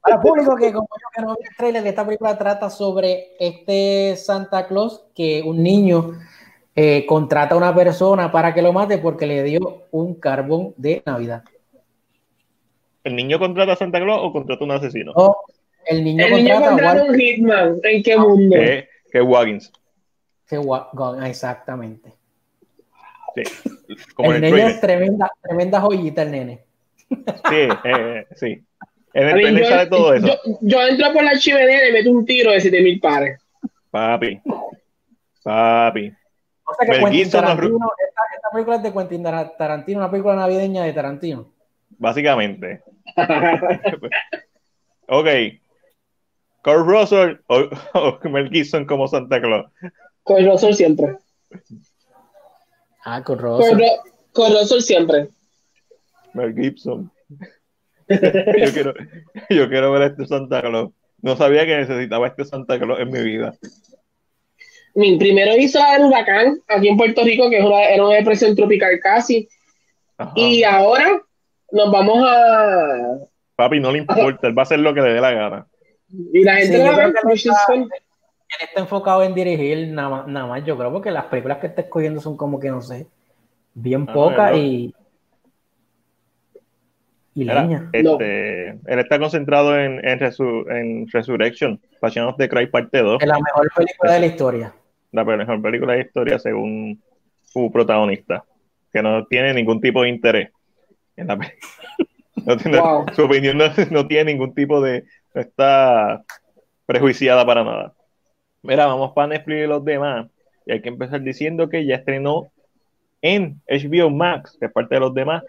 Para 0.10 0.22
el 0.22 0.28
público 0.28 0.56
que 0.56 0.74
como 0.74 0.88
yo 0.88 1.08
que 1.16 1.22
no 1.22 1.36
vi 1.36 1.48
el 1.48 1.56
trailer 1.56 1.84
de 1.84 1.90
esta 1.90 2.04
película 2.04 2.38
trata 2.38 2.70
sobre 2.72 3.34
este 3.40 4.16
Santa 4.16 4.68
Claus 4.68 5.06
que 5.14 5.44
un 5.46 5.62
niño 5.62 6.14
eh, 6.76 7.06
contrata 7.06 7.54
a 7.54 7.58
una 7.58 7.76
persona 7.76 8.32
para 8.32 8.54
que 8.54 8.64
lo 8.64 8.74
mate 8.74 8.98
porque 8.98 9.28
le 9.28 9.44
dio 9.44 9.84
un 9.92 10.16
carbón 10.16 10.74
de 10.78 11.04
Navidad. 11.06 11.44
¿El 13.04 13.16
niño 13.16 13.38
contrata 13.38 13.74
a 13.74 13.76
Santa 13.76 14.00
Claus 14.00 14.20
o 14.24 14.34
contrata 14.34 14.64
a 14.64 14.66
un 14.66 14.72
asesino? 14.72 15.14
No, 15.16 15.36
el 15.86 16.04
niño 16.04 16.26
el 16.26 16.32
contrata, 16.32 16.74
niño 16.74 16.90
a 16.90 17.04
un 17.04 17.20
hitman. 17.20 17.80
¿En 17.84 18.04
qué 18.04 18.18
mundo? 18.18 18.56
¿Qué, 18.56 18.90
qué 19.12 19.22
Waggins? 19.22 19.72
Que 20.48 20.60
exactamente. 21.26 22.14
Sí. 23.36 23.44
el, 24.18 24.42
nene 24.42 24.66
es 24.66 24.82
tremenda, 24.82 25.32
tremenda 25.40 25.80
joyita, 25.82 26.24
el 26.24 26.32
nene. 26.32 26.66
Sí, 27.10 27.68
eh, 27.84 28.26
sí. 28.36 28.64
En 29.14 29.28
el 29.28 29.32
trailer 29.34 29.66
sale 29.66 29.88
todo 29.88 30.14
eso. 30.14 30.40
Yo, 30.62 30.82
entro 30.82 31.14
por 31.14 31.24
la 31.24 31.38
chimenea 31.38 31.84
y 31.84 31.92
le 31.92 32.00
meto 32.00 32.12
un 32.12 32.26
tiro 32.26 32.52
de 32.52 32.62
7000 32.62 33.00
pares. 33.00 33.42
Papi. 33.90 34.42
Papi. 35.44 36.14
O 36.64 36.74
sea 36.76 36.88
que 36.88 37.00
Quentin 37.00 37.30
Tarantino, 37.32 37.92
esta, 38.08 38.22
esta, 38.36 38.50
película 38.52 38.76
es 38.76 38.84
de 38.84 38.94
Quentin 38.94 39.24
Tarantino, 39.24 40.00
una 40.00 40.12
película 40.12 40.36
navideña 40.36 40.84
de 40.84 40.94
Tarantino. 40.94 41.52
Básicamente. 41.98 42.82
ok. 45.08 45.28
Kurt 46.62 46.86
Russell 46.86 47.38
o, 47.48 48.20
Mel 48.30 48.50
Gibson 48.50 48.86
como 48.86 49.08
Santa 49.08 49.42
Claus. 49.42 49.66
Kurt 50.24 50.46
Russell 50.46 50.74
siempre. 50.74 51.18
Ah, 53.06 53.24
Kurt 53.24 53.42
Russell. 53.42 53.82
Kurt, 54.34 54.52
Russell 54.52 54.82
siempre. 54.82 55.30
Mel 56.34 56.54
Gibson. 56.54 57.12
yo, 58.66 58.74
quiero, 58.74 58.94
yo 59.50 59.70
quiero 59.70 59.92
ver 59.92 60.02
a 60.02 60.06
este 60.08 60.26
Santa 60.26 60.62
Claus. 60.62 60.92
No 61.22 61.36
sabía 61.36 61.66
que 61.66 61.78
necesitaba 61.78 62.28
este 62.28 62.46
Santa 62.46 62.80
Claus 62.80 63.00
en 63.00 63.12
mi 63.12 63.22
vida. 63.22 63.56
Mi 64.96 65.18
primero 65.18 65.56
hizo 65.56 65.80
el 65.96 66.06
huracán 66.06 66.60
aquí 66.68 66.88
en 66.88 66.98
Puerto 66.98 67.24
Rico, 67.24 67.50
que 67.50 67.58
era 67.58 68.04
una 68.04 68.16
depresión 68.16 68.56
tropical 68.56 69.00
casi. 69.02 69.48
Y 70.36 70.64
ahora 70.64 71.22
nos 71.72 71.92
vamos 71.92 72.18
a. 72.28 73.20
Papi, 73.56 73.80
no 73.80 73.92
le 73.92 74.00
importa, 74.00 74.48
él 74.48 74.58
va 74.58 74.62
a 74.62 74.64
hacer 74.64 74.80
lo 74.80 74.94
que 74.94 75.02
le 75.02 75.14
dé 75.14 75.22
la 75.22 75.32
gana. 75.32 75.68
Y 76.34 76.44
la 76.44 76.56
gente 76.56 76.80
va 76.80 76.94
a 76.94 76.98
ver, 76.98 77.14
él 78.50 78.66
está 78.68 78.80
enfocado 78.80 79.22
en 79.22 79.36
dirigir 79.36 79.90
nada 79.90 80.10
más, 80.10 80.28
nada 80.28 80.48
más, 80.48 80.66
yo 80.66 80.76
creo, 80.78 80.92
porque 80.92 81.12
las 81.12 81.26
películas 81.26 81.60
que 81.60 81.68
está 81.68 81.82
escogiendo 81.82 82.20
son 82.20 82.36
como 82.36 82.60
que 82.60 82.70
no 82.70 82.82
sé, 82.82 83.08
bien 83.74 84.08
ah, 84.10 84.14
pocas 84.14 84.56
y. 84.56 84.60
Y 84.60 84.96
Este, 87.94 88.70
Él 88.70 89.00
está 89.00 89.20
concentrado 89.20 89.80
en, 89.80 90.06
en, 90.08 90.20
en 90.70 91.08
Resurrection, 91.08 91.80
Passion 92.00 92.28
of 92.28 92.38
the 92.38 92.50
Christ 92.50 92.72
parte 92.72 92.98
2. 93.00 93.22
Es 93.22 93.28
la 93.28 93.40
mejor 93.40 93.70
película 93.76 94.14
de 94.14 94.20
la 94.20 94.26
historia. 94.26 94.74
La 95.12 95.24
mejor 95.24 95.62
película 95.62 95.94
de 95.94 96.00
la 96.00 96.06
historia 96.06 96.40
según 96.40 97.02
su 97.42 97.72
protagonista, 97.72 98.44
que 98.92 99.02
no 99.02 99.26
tiene 99.26 99.54
ningún 99.54 99.82
tipo 99.82 100.04
de 100.04 100.10
interés 100.10 100.50
en 101.16 101.28
la 101.28 101.38
película. 101.38 101.70
Su 103.16 103.24
opinión 103.24 103.58
no, 103.58 104.08
tiene 104.08 104.34
ningún 104.34 104.54
tipo 104.54 104.82
de. 104.82 105.06
está 105.34 106.24
prejuiciada 106.86 107.46
para 107.46 107.64
nada. 107.64 107.94
Mira, 108.62 108.88
vamos 108.88 109.12
para 109.14 109.28
Netflix 109.28 109.64
y 109.64 109.68
los 109.68 109.84
demás. 109.84 110.28
Y 110.66 110.72
hay 110.72 110.82
que 110.82 110.90
empezar 110.90 111.22
diciendo 111.22 111.70
que 111.70 111.86
ya 111.86 111.96
estrenó 111.96 112.52
en 113.22 113.62
HBO 113.68 114.10
Max, 114.10 114.58
que 114.60 114.68
es 114.68 114.72
parte 114.72 114.96
de 114.96 115.02
los 115.02 115.14
demás, 115.14 115.44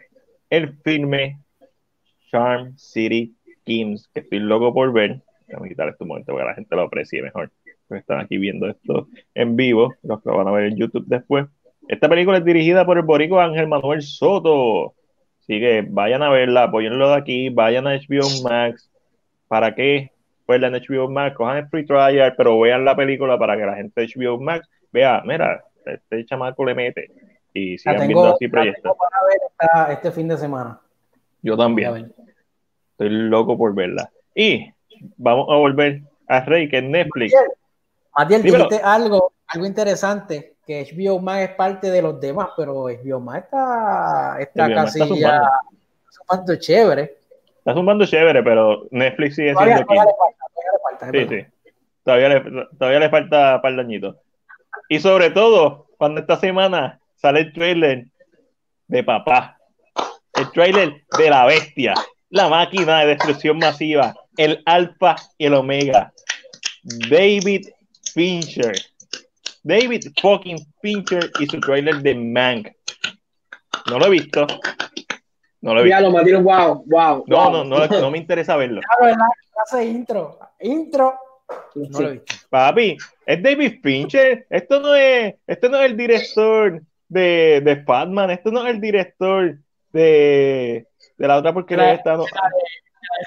el 0.49 0.77
filme 0.83 1.39
Charm 2.31 2.77
City 2.77 3.35
Kings, 3.65 4.09
que 4.12 4.20
estoy 4.20 4.40
loco 4.40 4.73
por 4.73 4.93
ver. 4.93 5.23
A 5.52 5.69
quitar 5.69 5.89
este 5.89 6.05
momento 6.05 6.32
para 6.32 6.44
que 6.44 6.48
la 6.48 6.55
gente 6.55 6.77
lo 6.77 6.82
aprecie 6.82 7.23
mejor. 7.23 7.51
Están 7.90 8.20
aquí 8.20 8.39
viendo 8.39 8.69
esto 8.69 9.09
en 9.35 9.57
vivo, 9.57 9.94
los 10.02 10.23
que 10.23 10.31
lo 10.31 10.36
van 10.36 10.47
a 10.47 10.52
ver 10.52 10.66
en 10.66 10.77
YouTube 10.77 11.07
después. 11.09 11.47
Esta 11.89 12.09
película 12.09 12.39
es 12.39 12.44
dirigida 12.44 12.86
por 12.86 12.98
el 12.98 13.02
borico 13.02 13.40
Ángel 13.40 13.66
Manuel 13.66 14.02
Soto. 14.02 14.94
Así 15.40 15.59
que 15.59 15.85
vayan 15.89 16.23
a 16.23 16.31
verla, 16.31 16.65
apoyenlo 16.65 17.09
de 17.09 17.16
aquí, 17.16 17.48
vayan 17.48 17.89
a 17.89 17.97
HBO 17.97 18.43
Max. 18.44 18.93
¿Para 19.48 19.74
qué? 19.74 20.12
Pues 20.47 20.62
en 20.62 20.73
HBO 20.73 21.11
Max, 21.11 21.35
cojan 21.35 21.57
el 21.57 21.69
free 21.69 21.85
trial, 21.85 22.35
pero 22.36 22.61
vean 22.61 22.85
la 22.85 22.94
película 22.94 23.36
para 23.36 23.57
que 23.57 23.66
la 23.66 23.74
gente 23.74 24.01
de 24.01 24.07
HBO 24.07 24.40
Max 24.40 24.69
vea, 24.93 25.23
mira, 25.24 25.65
este 25.85 26.24
chamaco 26.24 26.65
le 26.65 26.74
mete. 26.77 27.11
Y 27.52 27.77
sigan 27.78 28.07
viendo 28.07 28.35
así 28.35 28.47
proyectos. 28.47 28.97
para 28.97 29.89
ver 29.89 29.93
este 29.97 30.12
fin 30.12 30.28
de 30.28 30.36
semana. 30.36 30.81
Yo 31.43 31.57
también. 31.57 32.12
Estoy 32.93 33.09
loco 33.09 33.57
por 33.57 33.75
verla. 33.75 34.11
Y 34.35 34.73
vamos 35.17 35.49
a 35.51 35.57
volver 35.57 36.03
a 36.29 36.41
Rey, 36.41 36.69
que 36.69 36.79
es 36.79 36.85
Netflix. 36.85 37.35
Matiel, 38.17 38.43
dijiste 38.43 38.81
algo, 38.83 39.33
algo 39.47 39.67
interesante, 39.67 40.57
que 40.67 40.85
HBO 40.85 41.19
Max 41.21 41.51
es 41.51 41.57
parte 41.57 41.91
de 41.91 42.03
los 42.03 42.21
demás, 42.21 42.49
pero 42.57 42.85
HBO 42.85 43.21
Max 43.21 43.45
está, 43.45 44.37
está 44.41 44.75
casi 44.75 45.03
está 45.03 45.15
ya 45.15 45.43
sumando 46.11 46.57
chévere. 46.57 47.17
Está 47.59 47.75
sumando 47.75 48.07
chévere, 48.07 48.43
pero 48.43 48.87
Netflix 48.91 49.37
sigue 49.37 49.55
siendo 49.55 49.85
todavía 49.85 50.05
le 50.05 50.15
falta, 50.17 50.45
todavía 50.55 50.73
le 50.73 50.79
falta, 50.83 51.11
sí, 51.12 51.27
sí. 51.29 51.73
Todavía 52.03 52.29
le, 52.29 52.67
todavía 52.79 53.01
le 53.01 53.11
falta 53.11 53.62
par 53.62 53.77
de 53.77 54.15
Y 54.89 55.01
sobre 55.01 55.31
todo, 55.31 55.87
cuando 55.99 56.21
esta 56.21 56.37
semana 56.37 57.01
sale 57.17 57.41
el 57.41 57.53
trailer 57.53 58.07
de 58.89 59.05
papá, 59.05 59.60
el 60.41 60.51
trailer 60.53 61.03
de 61.19 61.31
la 61.31 61.45
bestia, 61.45 61.95
la 62.31 62.49
máquina 62.49 63.01
de 63.01 63.09
destrucción 63.09 63.59
masiva, 63.59 64.15
el 64.37 64.62
alfa 64.65 65.17
y 65.37 65.47
el 65.47 65.55
omega. 65.55 66.12
David 67.11 67.69
Fincher. 68.15 68.75
David 69.62 70.07
fucking 70.21 70.59
Fincher 70.81 71.31
y 71.39 71.47
su 71.47 71.61
trailer 71.61 72.01
de 72.01 72.15
Mank. 72.15 72.69
No 73.91 73.99
lo 73.99 74.07
he 74.07 74.11
visto. 74.11 74.47
No 75.61 75.75
lo 75.75 75.81
he 75.81 75.85
visto. 75.85 76.01
lo 76.01 76.41
wow, 76.41 76.85
wow. 76.87 77.25
No, 77.27 77.51
no, 77.51 77.65
no, 77.65 77.87
no 77.87 78.11
me 78.11 78.19
interesa 78.19 78.57
verlo. 78.57 78.81
Claro, 78.99 79.17
hace 79.62 79.85
intro. 79.85 80.39
Intro. 80.61 81.19
No 81.75 82.01
lo 82.01 82.09
he 82.09 82.12
visto. 82.12 82.35
Papi, 82.49 82.97
es 83.27 83.43
David 83.43 83.81
Fincher. 83.83 84.47
Esto 84.49 84.81
no 84.81 84.95
es, 84.95 85.35
esto 85.47 85.69
no 85.69 85.79
es 85.81 85.91
el 85.91 85.97
director 85.97 86.83
de, 87.09 87.61
de 87.62 87.85
Fatman. 87.85 88.31
Esto 88.31 88.51
no 88.51 88.67
es 88.67 88.75
el 88.75 88.81
director 88.81 89.59
de, 89.93 90.87
de 91.17 91.29
la 91.29 91.39
otra 91.39 91.53
porque 91.53 91.77
le 91.77 91.95
está. 91.95 92.19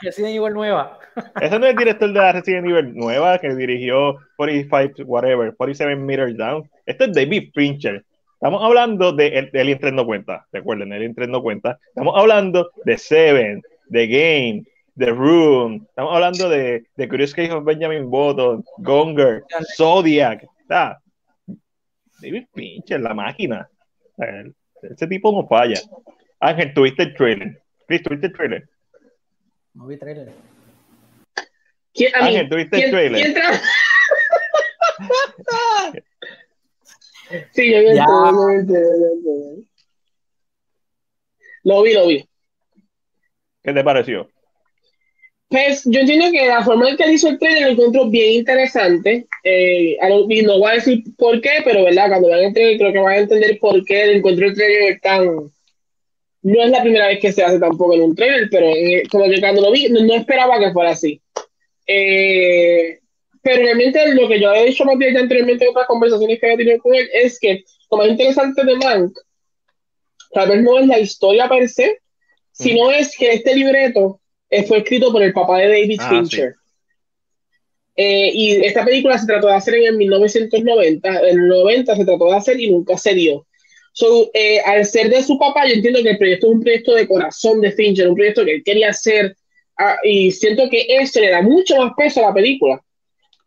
Resident 0.02 0.36
Evil 0.36 0.54
nueva. 0.54 1.00
Ese 1.42 1.60
no 1.60 1.66
es 1.66 1.72
el 1.72 1.78
director 1.78 2.12
de 2.12 2.20
la 2.20 2.32
Resident 2.32 2.68
Evil 2.68 2.96
nueva 2.96 3.38
que 3.38 3.54
dirigió 3.54 4.18
45, 4.38 5.04
whatever, 5.04 5.56
47 5.56 5.96
Meters 5.96 6.38
Down. 6.38 6.70
Este 6.86 7.06
es 7.06 7.14
David 7.14 7.52
Fincher. 7.54 8.04
Estamos 8.34 8.62
hablando 8.64 9.14
de 9.14 9.28
el, 9.28 9.50
el 9.54 9.70
Intres 9.70 9.94
no 9.94 10.06
cuenta, 10.06 10.46
recuerden, 10.52 10.92
el 10.92 11.04
Intres 11.04 11.30
no 11.30 11.42
cuenta. 11.42 11.80
Estamos 11.88 12.14
hablando 12.18 12.72
de 12.84 12.98
Seven, 12.98 13.62
The 13.90 14.08
Game, 14.08 14.64
The 14.98 15.12
Room. 15.12 15.86
Estamos 15.88 16.14
hablando 16.14 16.50
de, 16.50 16.84
de 16.96 17.08
Curious 17.08 17.34
Case 17.34 17.52
of 17.52 17.64
Benjamin 17.64 18.10
Button, 18.10 18.64
Gonger, 18.80 19.44
Zodiac. 19.78 20.46
David 20.68 22.46
Fincher, 22.54 23.00
la 23.00 23.14
máquina. 23.14 23.70
Ese 24.82 25.08
tipo 25.08 25.32
no 25.32 25.48
falla. 25.48 25.80
Ángel, 26.44 26.74
tuviste 26.74 27.04
el 27.04 27.14
trailer. 27.14 27.62
Chris, 27.88 28.04
tuviste 28.04 28.28
el 28.28 28.34
trailer. 28.34 28.68
No 29.74 29.88
vi 29.88 29.96
trailer. 29.98 30.34
¿Quién, 31.94 32.14
Ángel, 32.16 32.50
¿tuviste 32.50 32.84
el 32.84 32.92
trailer? 32.92 33.22
¿quién 33.22 33.34
sí, 37.54 37.72
yo 37.72 37.80
vi 37.80 37.86
el 37.88 37.96
trailer. 37.96 38.66
Lo 41.64 41.82
vi, 41.82 41.94
lo 41.94 42.08
vi. 42.08 42.28
¿Qué 43.64 43.72
te 43.72 43.84
pareció? 43.84 44.30
Pues 45.48 45.84
yo 45.86 46.02
entiendo 46.02 46.30
que 46.30 46.46
la 46.46 46.62
forma 46.62 46.90
en 46.90 46.98
que 46.98 47.04
él 47.04 47.12
hizo 47.12 47.30
el 47.30 47.40
trailer 47.40 47.62
lo 47.62 47.70
encuentro 47.70 48.10
bien 48.10 48.40
interesante. 48.40 49.28
Eh, 49.46 49.96
y 50.30 50.42
no 50.42 50.60
voy 50.60 50.72
a 50.72 50.76
decir 50.76 51.06
por 51.18 51.40
qué, 51.40 51.62
pero 51.64 51.86
verdad, 51.86 52.10
cuando 52.10 52.28
vean 52.28 52.44
el 52.44 52.54
trailer 52.54 52.80
creo 52.80 52.92
que 52.92 53.00
van 53.00 53.14
a 53.14 53.20
entender 53.20 53.58
por 53.60 53.82
qué 53.86 54.12
encuentro 54.12 54.48
el 54.48 54.56
trailer 54.56 55.00
tan, 55.00 55.54
no 56.44 56.62
es 56.62 56.72
la 56.72 56.82
primera 56.82 57.08
vez 57.08 57.20
que 57.20 57.32
se 57.32 57.44
hace 57.44 57.58
tampoco 57.58 57.94
en 57.94 58.02
un 58.02 58.16
trailer, 58.16 58.50
pero 58.52 58.68
eh, 58.68 59.04
como 59.10 59.26
que 59.30 59.40
cuando 59.40 59.62
lo 59.62 59.72
vi, 59.72 59.90
no, 59.90 60.14
esperaba 60.14 60.60
que 60.60 60.74
fuera 60.74 60.92
así. 60.92 61.22
Eh, 61.88 63.00
pero 63.42 63.64
realmente 63.64 64.14
lo 64.14 64.28
que 64.28 64.40
yo 64.40 64.54
he 64.54 64.66
dicho 64.66 64.86
más 64.86 64.98
bien 64.98 65.18
anteriormente 65.18 65.64
en 65.64 65.72
otras 65.72 65.88
conversaciones 65.88 66.40
que 66.40 66.54
he 66.54 66.58
tenido 66.58 66.80
con 66.80 66.94
él 66.96 67.10
es 67.14 67.40
que 67.40 67.64
lo 67.90 67.98
más 67.98 68.08
interesante 68.08 68.64
de 68.64 68.76
Mank 68.76 69.18
tal 70.32 70.50
vez 70.50 70.64
no 70.64 70.80
es 70.80 70.88
la 70.88 71.00
historia 71.00 71.48
per 71.48 71.70
se, 71.70 72.00
sino 72.52 72.92
es 72.92 73.16
que 73.18 73.34
este 73.34 73.56
libreto 73.56 74.20
eh, 74.50 74.64
fue 74.64 74.80
escrito 74.80 75.12
por 75.12 75.24
el 75.24 75.34
papá 75.34 75.60
de 75.60 75.68
David 75.70 76.00
ah, 76.02 76.10
Fincher. 76.10 76.56
y 77.96 78.66
esta 78.66 78.84
película 78.84 79.18
se 79.18 79.28
trató 79.28 79.48
de 79.48 79.56
hacer 79.56 79.76
en 79.76 79.86
el 79.86 79.98
1990, 79.98 81.20
en 81.30 81.40
el 81.40 81.48
90 81.48 81.96
se 81.96 82.06
trató 82.06 82.26
de 82.26 82.36
hacer 82.36 82.60
y 82.60 82.70
nunca 82.70 82.98
se 82.98 83.14
dio. 83.14 83.46
So, 83.94 84.32
eh, 84.34 84.60
al 84.66 84.86
ser 84.86 85.10
de 85.10 85.22
su 85.22 85.38
papá, 85.38 85.68
yo 85.68 85.76
entiendo 85.76 86.02
que 86.02 86.10
el 86.10 86.18
proyecto 86.18 86.48
es 86.48 86.54
un 86.54 86.62
proyecto 86.62 86.96
de 86.96 87.08
corazón 87.08 87.62
de 87.62 87.72
Fincher, 87.72 88.10
un 88.10 88.16
proyecto 88.16 88.44
que 88.44 88.56
él 88.56 88.64
quería 88.66 88.90
hacer, 88.90 89.36
ah, 89.78 89.98
y 90.04 90.32
siento 90.32 90.68
que 90.68 90.88
eso 90.90 91.20
le 91.20 91.30
da 91.30 91.44
mucho 91.44 91.78
más 91.78 91.94
peso 91.96 92.20
a 92.20 92.30
la 92.30 92.34
película. 92.34 92.82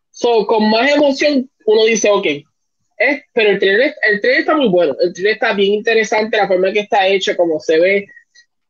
So, 0.09 0.47
con 0.47 0.69
más 0.69 0.89
emoción, 0.89 1.49
uno 1.65 1.85
dice, 1.85 2.09
ok, 2.09 2.25
eh, 2.25 3.23
pero 3.33 3.49
el 3.51 3.59
trailer, 3.59 3.93
el 4.09 4.21
trailer 4.21 4.39
está 4.39 4.55
muy 4.55 4.69
bueno, 4.69 4.95
el 5.01 5.11
trailer 5.11 5.33
está 5.33 5.53
bien 5.53 5.73
interesante, 5.73 6.37
la 6.37 6.47
forma 6.47 6.69
en 6.69 6.73
que 6.75 6.79
está 6.79 7.05
hecho, 7.07 7.35
como 7.35 7.59
se 7.59 7.77
ve, 7.77 8.07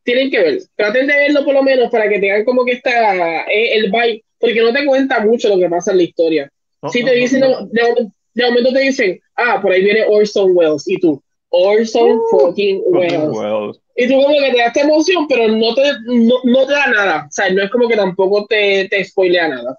tienen 0.02 0.32
que 0.32 0.40
ver, 0.40 0.60
traten 0.76 1.06
de 1.06 1.16
verlo 1.16 1.46
por 1.46 1.54
lo 1.54 1.62
menos 1.62 1.92
para 1.92 2.10
que 2.10 2.20
tengan 2.20 2.44
como 2.44 2.66
que 2.66 2.72
está 2.72 3.46
eh, 3.52 3.76
el 3.76 3.92
vibe, 3.92 4.24
porque 4.40 4.62
no 4.62 4.74
te 4.74 4.84
cuenta 4.84 5.20
mucho 5.20 5.48
lo 5.48 5.60
que 5.60 5.70
pasa 5.70 5.92
en 5.92 5.98
la 5.98 6.04
historia. 6.04 6.52
si 6.92 7.04
te 7.04 7.14
dicen, 7.14 7.42
de, 7.42 8.10
de 8.34 8.46
momento 8.46 8.74
te 8.74 8.80
dicen, 8.80 9.20
ah, 9.36 9.60
por 9.62 9.72
ahí 9.72 9.84
viene 9.84 10.06
Orson 10.10 10.52
Welles, 10.56 10.88
y 10.88 11.00
tú, 11.00 11.22
Orson 11.50 12.20
fucking 12.30 12.84
Welles. 12.88 13.80
Y 13.96 14.08
tú 14.08 14.14
como 14.14 14.28
que 14.30 14.52
te 14.52 14.58
da 14.58 14.66
esta 14.66 14.82
emoción, 14.82 15.28
pero 15.28 15.48
no 15.48 15.74
te, 15.74 15.82
no, 16.06 16.68
te 16.68 16.74
da 16.74 16.88
nada. 16.88 17.26
O 17.28 17.32
sea, 17.32 17.50
no 17.52 17.64
es 17.64 17.72
como 17.72 17.88
que 17.88 17.96
tampoco 17.96 18.46
te, 18.46 18.88
te 18.90 19.04
spoilea 19.04 19.48
nada. 19.48 19.78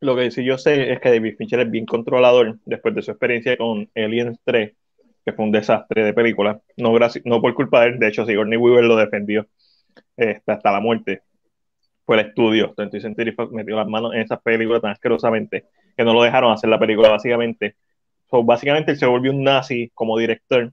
Lo 0.00 0.16
que 0.16 0.30
sí 0.30 0.44
yo 0.44 0.58
sé 0.58 0.92
es 0.92 1.00
que 1.00 1.10
David 1.10 1.36
Fincher 1.38 1.60
es 1.60 1.70
bien 1.70 1.86
controlador 1.86 2.58
después 2.64 2.94
de 2.94 3.02
su 3.02 3.10
experiencia 3.12 3.56
con 3.56 3.88
Aliens 3.94 4.38
3, 4.44 4.72
que 5.24 5.32
fue 5.32 5.44
un 5.44 5.52
desastre 5.52 6.04
de 6.04 6.12
película. 6.12 6.60
No, 6.76 6.92
no 7.24 7.40
por 7.40 7.54
culpa 7.54 7.82
de 7.82 7.88
él, 7.88 7.98
de 7.98 8.08
hecho, 8.08 8.26
Sigourney 8.26 8.58
Weaver 8.58 8.84
lo 8.84 8.96
defendió 8.96 9.46
eh, 10.16 10.40
hasta 10.46 10.72
la 10.72 10.80
muerte. 10.80 11.22
Fue 12.04 12.20
el 12.20 12.26
estudio, 12.26 12.74
20th 12.74 13.00
Century 13.00 13.34
metió 13.52 13.76
las 13.76 13.88
manos 13.88 14.12
en 14.14 14.20
esas 14.20 14.42
películas 14.42 14.82
tan 14.82 14.90
asquerosamente 14.90 15.64
que 15.96 16.04
no 16.04 16.12
lo 16.12 16.22
dejaron 16.22 16.52
hacer 16.52 16.68
la 16.68 16.78
película, 16.78 17.08
básicamente. 17.08 17.76
Básicamente 18.42 18.92
él 18.92 18.98
se 18.98 19.06
volvió 19.06 19.30
un 19.32 19.44
nazi 19.44 19.90
como 19.94 20.18
director 20.18 20.72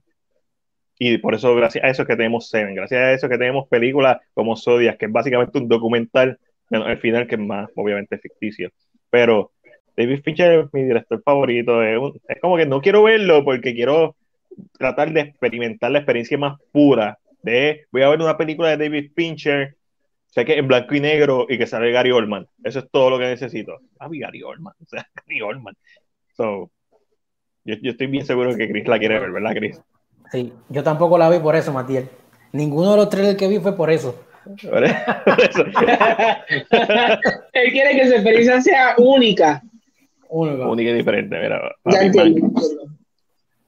y 1.04 1.18
por 1.18 1.34
eso, 1.34 1.54
gracias 1.56 1.84
a 1.84 1.88
eso 1.88 2.06
que 2.06 2.14
tenemos 2.14 2.48
Seven, 2.48 2.76
gracias 2.76 3.00
a 3.00 3.12
eso 3.12 3.28
que 3.28 3.36
tenemos 3.36 3.66
películas 3.68 4.18
como 4.34 4.56
Zodiac, 4.56 4.98
que 4.98 5.06
es 5.06 5.12
básicamente 5.12 5.58
un 5.58 5.66
documental, 5.66 6.38
el 6.70 6.98
final 6.98 7.26
que 7.26 7.34
es 7.34 7.40
más, 7.40 7.68
obviamente, 7.74 8.18
ficticio. 8.18 8.70
Pero 9.10 9.50
David 9.96 10.20
Fincher 10.22 10.60
es 10.60 10.66
mi 10.72 10.84
director 10.84 11.20
favorito. 11.24 11.82
Es, 11.82 11.98
como 12.40 12.56
que 12.56 12.66
no 12.66 12.80
quiero 12.80 13.02
verlo 13.02 13.44
porque 13.44 13.74
quiero 13.74 14.14
tratar 14.78 15.12
de 15.12 15.22
experimentar 15.22 15.90
la 15.90 15.98
experiencia 15.98 16.38
más 16.38 16.60
pura 16.70 17.18
de 17.42 17.86
voy 17.90 18.02
a 18.02 18.08
ver 18.10 18.20
una 18.20 18.36
película 18.36 18.68
de 18.68 18.76
David 18.76 19.10
Fincher, 19.16 19.76
sé 20.26 20.44
que 20.44 20.54
en 20.56 20.68
blanco 20.68 20.94
y 20.94 21.00
negro 21.00 21.46
y 21.48 21.58
que 21.58 21.66
sale 21.66 21.90
Gary 21.90 22.12
Oldman. 22.12 22.46
Eso 22.62 22.78
es 22.78 22.90
todo 22.92 23.10
lo 23.10 23.18
que 23.18 23.26
necesito. 23.26 23.80
Ah, 23.98 24.08
Gary 24.08 24.44
Oldman, 24.44 24.74
o 24.80 24.86
sea, 24.86 25.04
Gary 25.16 25.42
Oldman. 25.42 25.74
So, 26.36 26.70
yo, 27.64 27.74
yo, 27.82 27.90
estoy 27.92 28.06
bien 28.08 28.24
seguro 28.26 28.56
que 28.56 28.68
Chris 28.68 28.86
la 28.86 28.98
quiere 28.98 29.18
ver, 29.18 29.32
¿verdad, 29.32 29.54
Chris? 29.54 29.80
Sí, 30.30 30.52
yo 30.68 30.82
tampoco 30.82 31.18
la 31.18 31.28
vi 31.28 31.38
por 31.38 31.56
eso, 31.56 31.72
Matías. 31.72 32.04
Ninguno 32.52 32.92
de 32.92 32.96
los 32.98 33.08
trailers 33.08 33.36
que 33.36 33.48
vi 33.48 33.58
fue 33.58 33.76
por 33.76 33.90
eso. 33.90 34.14
Él 37.52 37.72
quiere 37.72 37.94
que 37.94 38.08
su 38.08 38.14
experiencia 38.14 38.60
sea 38.60 38.94
única. 38.98 39.62
Única, 40.28 40.90
y 40.90 40.94
diferente, 40.94 41.38
mira. 41.38 41.76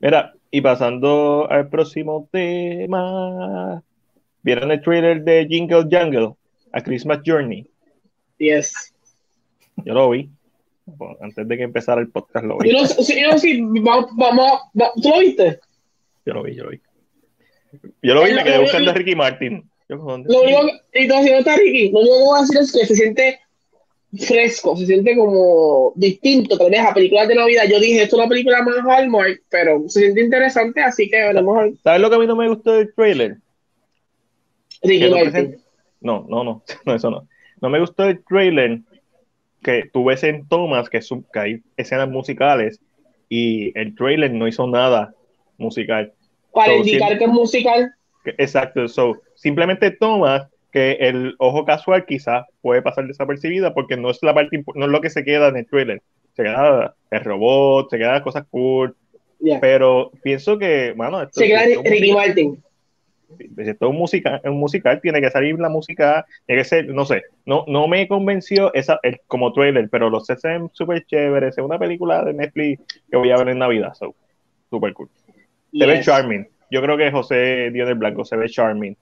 Mira, 0.01 0.33
y 0.51 0.61
pasando 0.61 1.47
al 1.51 1.69
próximo 1.69 2.29
tema. 2.33 3.83
¿Vieron 4.43 4.71
el 4.71 4.81
trailer 4.83 5.23
de 5.23 5.47
Jingle 5.49 5.83
Jungle? 5.91 6.35
A 6.73 6.81
Christmas 6.81 7.21
Journey. 7.25 7.67
Yes. 8.39 8.95
Yo 9.77 9.95
lo 9.95 10.11
vi. 10.11 10.29
Antes 11.21 11.49
de 11.49 11.57
que 11.57 11.63
empezara 11.63 12.01
el 12.01 12.11
podcast 12.11 12.47
lo 12.47 12.59
vi. 12.59 12.73
Yo 12.73 12.83
no, 12.83 12.87
sí, 12.87 13.21
yo 13.21 13.39
sí, 13.39 13.61
vamos, 13.61 14.11
vamos, 14.15 14.61
¿tú 15.03 15.09
lo 15.09 15.19
viste? 15.19 15.61
Yo 16.27 16.35
lo 16.35 16.43
vi, 16.43 16.55
yo 16.55 16.65
lo 16.65 16.71
vi. 16.71 16.81
Yo 18.03 18.15
lo 18.15 18.25
vi 18.25 18.33
me 18.33 18.45
quedé 18.45 18.59
buscando 18.61 18.91
a 18.91 18.95
Ricky 18.95 19.17
Martin. 19.17 19.69
lo 19.89 20.05
único 20.05 20.67
que, 20.93 21.03
entonces, 21.03 21.33
no 21.33 21.39
está 21.39 21.57
Ricky, 21.57 21.91
lo 21.91 22.01
único 22.01 22.17
que 22.17 22.25
voy 22.25 22.39
a 22.39 22.41
decir 22.43 22.59
es 22.59 22.73
que 22.73 22.87
se 22.87 22.95
siente 22.95 23.41
fresco, 24.19 24.77
se 24.77 24.87
siente 24.87 25.17
como 25.17 25.93
distinto, 25.97 26.57
tal 26.57 26.71
vez 26.71 26.81
a 26.81 26.95
películas 26.95 27.29
de 27.29 27.35
Navidad. 27.35 27.65
Yo 27.69 27.81
dije, 27.81 28.03
esto 28.03 28.17
es 28.17 28.21
una 28.21 28.29
película 28.29 28.63
más 28.63 28.77
Hallmark, 28.87 29.43
pero 29.49 29.89
se 29.89 30.01
siente 30.01 30.21
interesante, 30.21 30.81
así 30.81 31.09
que 31.09 31.17
veremos. 31.17 31.71
¿Sabes 31.83 32.01
lo 32.01 32.11
que 32.11 32.17
a 32.17 32.19
mí 32.19 32.27
no 32.27 32.37
me 32.37 32.49
gustó 32.49 32.73
del 32.73 32.95
trailer? 32.95 33.39
Ricky 34.83 35.11
Martin. 35.11 35.57
No, 36.01 36.27
no, 36.29 36.45
no, 36.45 36.63
no, 36.85 36.95
eso 36.95 37.11
no. 37.11 37.27
No 37.61 37.71
me 37.71 37.81
gustó 37.81 38.05
el 38.05 38.23
trailer 38.25 38.81
que 39.65 39.91
tú 39.93 40.05
ves 40.05 40.23
en 40.23 40.47
Thomas 40.47 40.89
que, 40.89 41.01
que 41.01 41.39
hay 41.41 41.63
escenas 41.77 42.09
musicales 42.09 42.81
y 43.29 43.77
el 43.77 43.97
trailer 43.97 44.33
no 44.33 44.47
hizo 44.47 44.69
nada 44.69 45.13
musical. 45.59 46.13
Para 46.53 46.77
indicar 46.77 47.19
que 47.19 47.25
es 47.25 47.31
musical. 47.31 47.93
exacto, 48.25 48.87
so, 48.87 49.21
simplemente 49.35 49.91
toma 49.91 50.49
que 50.71 50.93
el 51.01 51.35
ojo 51.39 51.65
casual 51.65 52.05
quizás 52.05 52.47
puede 52.61 52.83
pasar 52.83 53.07
desapercibida 53.07 53.75
porque 53.75 53.97
no 53.97 54.11
es 54.11 54.23
la 54.23 54.35
parte 54.35 54.63
no 54.75 54.85
es 54.85 54.91
lo 54.91 55.01
que 55.01 55.11
se 55.11 55.25
queda 55.25 55.49
en 55.49 55.57
el 55.57 55.67
trailer. 55.67 56.03
Se 56.37 56.43
queda 56.43 56.95
el 57.11 57.21
robot, 57.21 57.91
se 57.91 57.99
quedan 57.99 58.23
cosas 58.23 58.45
cool. 58.51 58.95
Pero 59.61 60.11
pienso 60.23 60.59
que, 60.59 60.95
mano, 60.97 61.29
se 61.31 61.47
queda 61.47 61.63
Ricky 61.85 62.13
Martin. 62.13 62.64
Si 63.39 63.71
es 63.71 63.77
un 63.81 63.97
musical, 63.97 64.41
un 64.45 64.59
musical, 64.59 65.01
tiene 65.01 65.21
que 65.21 65.31
salir 65.31 65.59
la 65.59 65.69
música, 65.69 66.27
tiene 66.47 66.63
que 66.63 66.69
ser, 66.69 66.89
no 66.89 67.05
sé, 67.05 67.23
no, 67.47 67.65
no 67.69 67.89
me 67.89 68.07
convenció 68.09 68.73
esa, 68.75 68.99
el, 69.03 69.21
como 69.27 69.53
trailer, 69.53 69.89
pero 69.91 70.11
los 70.11 70.27
CSM 70.27 70.69
súper 70.73 71.05
chéveres, 71.07 71.59
es 71.59 71.65
una 71.65 71.79
película 71.79 72.25
de 72.25 72.35
Netflix 72.35 72.83
que 73.11 73.17
voy 73.17 73.31
a 73.31 73.37
ver 73.37 73.49
en 73.49 73.59
Navidad, 73.59 73.95
so, 73.95 74.15
super 74.71 74.93
cool. 74.95 75.09
Se 75.73 75.87
ve 75.87 76.01
charming. 76.01 76.49
Yo 76.71 76.81
creo 76.83 76.97
que 76.97 77.11
José 77.11 77.71
Dios 77.73 77.99
Blanco 77.99 78.25
se 78.25 78.37
ve 78.37 78.49
charming. 78.49 78.97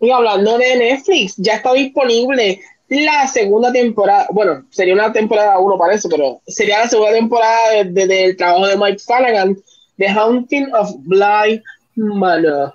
Y 0.00 0.10
hablando 0.10 0.58
de 0.58 0.76
Netflix, 0.76 1.36
ya 1.36 1.54
está 1.54 1.72
disponible 1.72 2.60
la 2.88 3.26
segunda 3.26 3.72
temporada. 3.72 4.26
Bueno, 4.30 4.64
sería 4.70 4.94
una 4.94 5.12
temporada 5.12 5.58
uno 5.58 5.78
para 5.78 5.94
eso, 5.94 6.08
pero 6.08 6.40
sería 6.46 6.80
la 6.80 6.88
segunda 6.88 7.12
temporada 7.12 7.84
del 7.84 8.36
trabajo 8.36 8.66
de 8.66 8.76
Mike 8.76 8.98
Flanagan, 8.98 9.56
The 9.96 10.08
Haunting 10.08 10.74
of 10.74 10.90
Bly 11.04 11.62
Manor. 11.96 12.74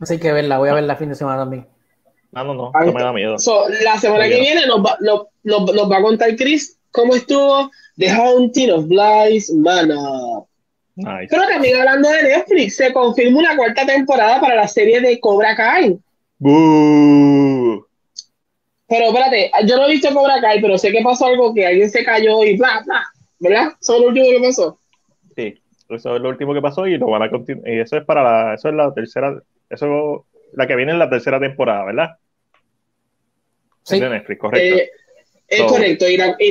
Así 0.00 0.18
que 0.18 0.32
verla, 0.32 0.58
voy 0.58 0.68
a 0.68 0.74
verla 0.74 0.96
fin 0.96 1.08
de 1.08 1.14
semana 1.14 1.38
también. 1.38 1.66
No, 2.32 2.44
no, 2.44 2.54
no, 2.54 2.72
no 2.72 2.92
me 2.92 3.02
da 3.02 3.12
miedo. 3.12 3.36
la 3.82 3.98
semana 3.98 4.28
que 4.28 4.40
viene 4.40 4.66
nos 4.66 4.84
va, 4.84 4.98
nos, 5.00 5.90
va 5.90 5.96
a 5.96 6.02
contar 6.02 6.36
Chris 6.36 6.78
cómo 6.92 7.14
estuvo 7.14 7.70
The 7.96 8.10
Haunting 8.10 8.70
of 8.70 8.86
Bly 8.86 9.42
Manor. 9.56 10.44
Pero 10.96 11.42
también 11.48 11.78
hablando 11.78 12.10
de 12.10 12.22
Netflix, 12.24 12.76
se 12.76 12.92
confirma 12.92 13.38
una 13.38 13.56
cuarta 13.56 13.86
temporada 13.86 14.40
para 14.40 14.56
la 14.56 14.68
serie 14.68 15.00
de 15.00 15.18
Cobra 15.20 15.54
Kai. 15.56 15.98
Pero 18.88 19.04
espérate, 19.06 19.50
yo 19.64 19.76
no 19.76 19.86
he 19.86 19.92
visto 19.92 20.12
Cobra 20.12 20.40
Kai, 20.40 20.60
pero 20.60 20.76
sé 20.76 20.90
que 20.90 21.02
pasó 21.02 21.26
algo 21.26 21.54
que 21.54 21.66
alguien 21.66 21.88
se 21.88 22.04
cayó 22.04 22.42
y 22.44 22.56
bla, 22.56 22.82
bla, 22.84 23.04
¿verdad? 23.38 23.72
Eso 23.80 23.94
es 23.94 24.00
lo 24.00 24.08
último 24.08 24.26
que 24.30 24.40
pasó. 24.40 24.78
Sí, 25.36 25.62
eso 25.88 26.16
es 26.16 26.22
lo 26.22 26.28
último 26.28 26.52
que 26.52 26.62
pasó 26.62 26.86
y 26.86 26.98
lo 26.98 27.06
van 27.06 27.22
a 27.22 27.30
continuar. 27.30 27.68
Y 27.68 27.80
eso 27.80 27.96
es 27.96 28.04
para 28.04 28.22
la, 28.22 28.54
eso 28.54 28.68
es 28.68 28.74
la 28.74 28.92
tercera, 28.92 29.40
eso 29.70 30.26
la 30.54 30.66
que 30.66 30.76
viene 30.76 30.92
en 30.92 30.98
la 30.98 31.10
tercera 31.10 31.38
temporada, 31.38 31.84
¿verdad? 31.84 32.16
Sí. 33.82 34.00
de 34.00 34.08
Netflix, 34.08 34.38
correcto. 34.38 34.76
Eh, 34.76 34.90
es 35.48 35.62
correcto, 35.62 36.04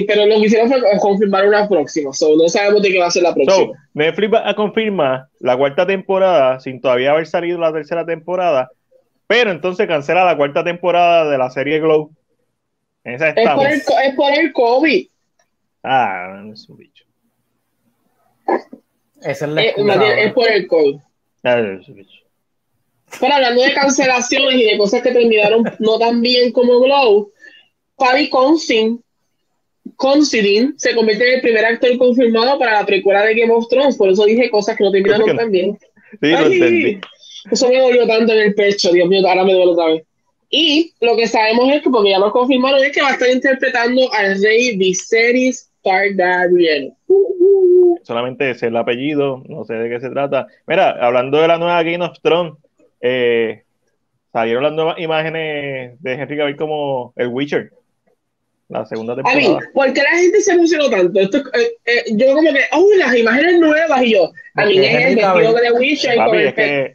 pero 0.07 0.25
lo 0.25 0.35
que 0.39 0.47
hicieron 0.47 0.69
fue 0.69 0.81
confirmar 0.99 1.47
una 1.47 1.69
próxima. 1.69 2.09
no 2.09 2.49
sabemos 2.49 2.81
de 2.81 2.91
qué 2.91 2.99
va 2.99 3.05
a 3.05 3.11
ser 3.11 3.23
la 3.23 3.33
próxima. 3.33 3.73
Netflix 3.93 4.33
va 4.33 4.49
a 4.49 4.55
confirmar 4.55 5.27
la 5.39 5.55
cuarta 5.55 5.85
temporada 5.85 6.59
sin 6.59 6.81
todavía 6.81 7.11
haber 7.11 7.27
salido 7.27 7.59
la 7.59 7.71
tercera 7.71 8.05
temporada, 8.05 8.71
pero 9.27 9.51
entonces 9.51 9.85
cancela 9.87 10.25
la 10.25 10.35
cuarta 10.35 10.63
temporada 10.63 11.29
de 11.29 11.37
la 11.37 11.51
serie 11.51 11.79
Glow. 11.79 12.09
es, 13.03 13.19
por 13.19 13.67
el, 13.67 13.73
es 13.75 14.15
por 14.15 14.33
el 14.33 14.51
COVID. 14.51 15.07
Ah, 15.83 16.41
no 16.43 16.53
es 16.53 16.67
un 16.67 16.77
bicho. 16.77 17.05
es, 19.21 19.41
la 19.43 19.61
eh, 19.61 20.25
es, 20.25 20.33
por 20.33 20.49
el 20.49 20.67
COVID. 20.67 20.97
Ah, 21.43 21.59
es 21.59 21.87
un 21.87 21.95
bicho. 21.95 22.26
Pero 23.19 23.33
hablando 23.33 23.61
de 23.61 23.73
cancelaciones 23.73 24.55
y 24.55 24.63
de 24.63 24.77
cosas 24.77 25.01
que 25.01 25.11
terminaron 25.11 25.63
no 25.79 25.97
tan 25.97 26.21
bien 26.21 26.51
como 26.51 26.79
Glow, 26.79 27.31
Paddy 27.95 28.29
Considine, 28.29 28.99
Considine 29.95 30.73
se 30.77 30.93
convierte 30.93 31.27
en 31.27 31.35
el 31.35 31.41
primer 31.41 31.65
actor 31.65 31.97
confirmado 31.97 32.59
para 32.59 32.73
la 32.73 32.85
precuela 32.85 33.23
de 33.23 33.35
Game 33.35 33.53
of 33.53 33.67
Thrones. 33.69 33.95
Por 33.95 34.09
eso 34.09 34.25
dije 34.25 34.49
cosas 34.49 34.77
que 34.77 34.83
no 34.83 34.91
terminaron 34.91 35.35
tan 35.35 35.51
bien. 35.51 35.77
Sí, 36.21 36.31
lo 36.31 36.45
entendí. 36.45 36.99
Eso 37.51 37.69
me 37.69 37.79
dolió 37.79 38.05
tanto 38.05 38.33
en 38.33 38.39
el 38.39 38.55
pecho, 38.55 38.91
Dios 38.91 39.07
mío, 39.07 39.25
ahora 39.27 39.45
me 39.45 39.53
duele 39.53 39.71
otra 39.71 39.85
vez. 39.85 40.03
Y 40.49 40.93
lo 41.01 41.15
que 41.15 41.27
sabemos 41.27 41.71
es 41.73 41.81
que, 41.81 41.89
porque 41.89 42.11
ya 42.11 42.19
lo 42.19 42.31
confirmaron, 42.31 42.83
es 42.83 42.91
que 42.91 43.01
va 43.01 43.09
a 43.09 43.13
estar 43.13 43.29
interpretando 43.29 44.13
al 44.13 44.41
rey 44.41 44.77
Viserys 44.77 45.69
Targaryen. 45.83 46.93
Solamente 48.03 48.51
es 48.51 48.63
el 48.63 48.75
apellido, 48.77 49.43
no 49.47 49.65
sé 49.65 49.73
de 49.73 49.89
qué 49.89 49.99
se 49.99 50.09
trata. 50.09 50.47
Mira, 50.65 50.91
hablando 50.91 51.41
de 51.41 51.47
la 51.47 51.57
nueva 51.57 51.83
Game 51.83 52.03
of 52.03 52.17
Thrones, 52.21 52.53
eh, 53.07 53.63
salieron 54.31 54.63
las 54.63 54.73
nuevas 54.73 54.99
imágenes 54.99 56.01
de 56.01 56.13
Henry 56.13 56.37
Cavill 56.37 56.57
como 56.57 57.13
el 57.15 57.27
Witcher 57.27 57.71
la 58.69 58.85
segunda 58.85 59.15
temporada. 59.15 59.39
A 59.39 59.41
mí, 59.41 59.57
¿por 59.73 59.93
qué 59.93 60.01
la 60.01 60.09
gente 60.09 60.41
se 60.41 60.51
emocionó 60.51 60.89
tanto? 60.89 61.19
Esto, 61.19 61.37
eh, 61.37 61.71
eh, 61.85 62.03
yo 62.11 62.33
como 62.33 62.51
que, 62.51 62.61
oh, 62.73 62.85
las 62.97 63.15
imágenes 63.15 63.59
nuevas 63.59 64.03
y 64.03 64.13
yo, 64.13 64.29
a 64.55 64.65
mí 64.65 64.77
es 64.77 65.05
el 65.05 65.15
vestido 65.15 65.53
de 65.53 65.71
Witcher. 65.71 66.17
Papi, 66.17 66.37
es 66.37 66.53
que 66.53 66.93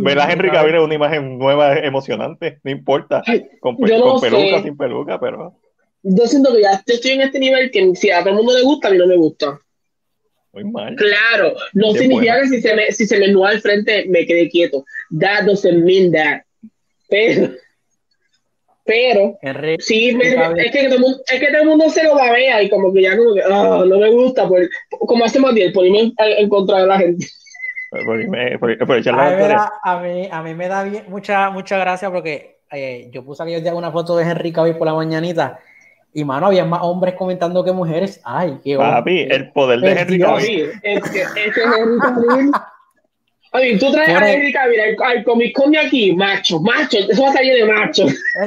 ver 0.00 0.18
a 0.18 0.32
Henry 0.32 0.50
Cavill 0.50 0.76
es 0.76 0.80
una 0.80 0.94
imagen 0.94 1.38
nueva, 1.38 1.78
emocionante, 1.78 2.58
no 2.62 2.70
importa, 2.70 3.22
con, 3.60 3.76
peluca, 3.76 4.62
sin 4.62 4.76
peluca, 4.76 5.20
pero... 5.20 5.54
Yo 6.02 6.26
siento 6.26 6.54
que 6.54 6.62
ya 6.62 6.82
estoy 6.86 7.10
en 7.10 7.20
este 7.20 7.38
nivel 7.38 7.70
que 7.70 7.94
si 7.94 8.10
a 8.10 8.20
todo 8.20 8.30
el 8.30 8.36
mundo 8.36 8.54
le 8.54 8.62
gusta, 8.62 8.88
a 8.88 8.90
mí 8.90 8.96
no 8.96 9.06
me 9.06 9.16
gusta. 9.16 9.60
Muy 10.52 10.64
mal. 10.64 10.96
Claro, 10.96 11.54
no 11.74 11.92
significa 11.92 12.40
que 12.40 12.48
si 12.48 12.60
se, 12.60 12.74
me, 12.74 12.90
si 12.92 13.06
se 13.06 13.18
me 13.18 13.28
nueva 13.28 13.50
al 13.50 13.60
frente 13.60 14.06
me 14.08 14.26
quede 14.26 14.48
quieto. 14.48 14.84
That 15.18 15.44
doesn't 15.44 15.84
mean 15.84 16.12
that. 16.12 16.42
Pero... 17.08 17.54
Pero 18.84 19.38
sí, 19.78 20.18
es, 20.20 20.72
que 20.72 20.84
todo 20.84 20.94
el 20.96 21.00
mundo, 21.00 21.18
es 21.32 21.38
que 21.38 21.46
todo 21.46 21.62
el 21.62 21.68
mundo 21.68 21.90
se 21.90 22.02
lo 22.02 22.16
babea 22.16 22.60
y 22.60 22.68
como 22.68 22.92
que 22.92 23.02
ya 23.02 23.16
como 23.16 23.34
que 23.34 23.42
ah, 23.42 23.84
no 23.86 23.98
me 23.98 24.10
gusta, 24.10 24.48
por, 24.48 24.68
como 24.90 25.24
hace 25.24 25.38
más 25.38 25.54
bien, 25.54 25.72
ponerme 25.72 26.00
en, 26.00 26.14
en, 26.18 26.48
contra 26.48 26.80
de 26.80 26.86
la 26.88 26.98
gente. 26.98 27.24
a, 29.84 30.00
mí, 30.00 30.28
a 30.32 30.42
mí 30.42 30.54
me 30.54 30.66
da 30.66 30.84
mucha, 31.06 31.50
mucha 31.50 31.78
gracia 31.78 32.10
porque 32.10 32.56
eh, 32.72 33.08
yo 33.12 33.24
puse 33.24 33.44
aquellos 33.44 33.62
días 33.62 33.74
una 33.74 33.92
foto 33.92 34.16
de 34.16 34.24
Henry 34.24 34.50
Cavill 34.50 34.76
por 34.76 34.88
la 34.88 34.94
mañanita 34.94 35.60
y 36.12 36.24
mano, 36.24 36.46
había 36.46 36.64
más 36.64 36.80
hombres 36.82 37.14
comentando 37.14 37.64
que 37.64 37.72
mujeres. 37.72 38.20
Ay, 38.24 38.58
qué 38.62 38.76
Papi, 38.76 39.28
el 39.30 39.52
poder 39.52 39.80
de 39.80 39.92
Henry 39.92 40.18
Cavill. 40.18 40.70
Este, 40.82 41.22
es 41.22 41.28
Henry 41.36 41.98
Cavill. 42.00 42.50
Oye, 43.52 43.78
tú 43.78 43.90
traes 43.90 44.10
a 44.10 44.32
Henry 44.32 44.52
Cavill 44.52 44.80
al, 45.02 45.24
Comic 45.24 45.56
Con 45.56 45.72
de 45.72 45.78
aquí, 45.78 46.12
macho, 46.14 46.60
macho, 46.60 46.98
eso 46.98 47.22
va 47.22 47.30
a 47.30 47.32
salir 47.32 47.54
de 47.54 47.64
macho. 47.64 48.06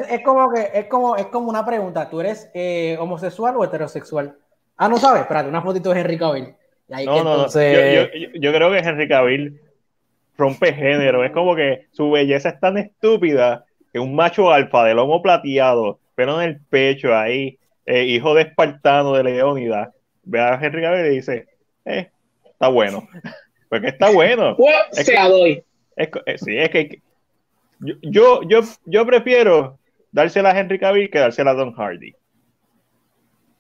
Es, 0.10 0.22
como 0.23 0.52
que, 0.52 0.69
es 0.73 0.85
como, 0.85 1.15
es 1.18 1.26
como 1.26 1.49
una 1.49 1.65
pregunta, 1.65 2.10
¿tú 2.10 2.22
eres 2.22 2.49
eh, 2.53 2.95
homosexual 2.99 3.56
o 3.57 3.65
heterosexual? 3.65 4.38
Ah, 4.77 4.88
no 4.88 4.98
sabes, 4.98 5.22
espérate, 5.22 5.49
una 5.49 5.61
fotito 5.61 5.94
de 5.94 5.99
Henry 5.99 6.18
Cavill. 6.18 6.56
no, 6.88 7.23
no, 7.23 7.48
yo, 7.48 8.07
yo, 8.34 8.53
creo 8.53 8.72
que 8.72 8.77
Henry 8.77 9.07
Cavill 9.10 9.60
rompe 10.38 10.73
género, 10.73 11.23
es 11.26 11.31
como 11.31 11.56
que 11.56 11.88
su 11.91 12.10
belleza 12.10 12.49
es 12.49 12.60
tan 12.60 12.77
estúpida 12.77 13.65
que 13.91 13.99
un 13.99 14.15
macho 14.15 14.52
alfa 14.52 14.85
de 14.85 14.94
lomo 14.94 15.22
plateado, 15.22 15.99
pero 16.15 16.41
en 16.41 16.49
el 16.49 16.60
pecho 16.61 17.15
ahí, 17.15 17.57
eh, 17.85 18.03
hijo 18.06 18.34
de 18.34 18.44
espartano 18.44 19.14
de 19.14 19.23
Leónidas, 19.23 19.90
ve 20.23 20.40
a 20.40 20.60
Henry 20.61 20.81
Cavill 20.81 21.06
y 21.06 21.15
dice, 21.15 21.48
eh, 21.85 22.10
está 22.45 22.68
bueno. 22.68 23.07
Porque 23.69 23.88
está 23.88 24.11
bueno. 24.11 24.56
Pues, 24.57 25.06
se 25.06 25.15
doy. 25.15 25.64
Es, 25.95 26.10
eh, 26.26 26.38
sí, 26.38 26.57
es 26.57 26.69
que 26.69 27.02
yo, 28.02 28.41
yo, 28.44 28.61
yo 28.85 29.06
prefiero 29.06 29.77
dársela 30.11 30.52
a 30.52 30.60
Henry 30.60 30.80
Cavill 30.80 31.10
que 31.10 31.19
dársela 31.19 31.52
a 31.52 31.56
Don 31.56 31.73
Hardy. 31.73 32.15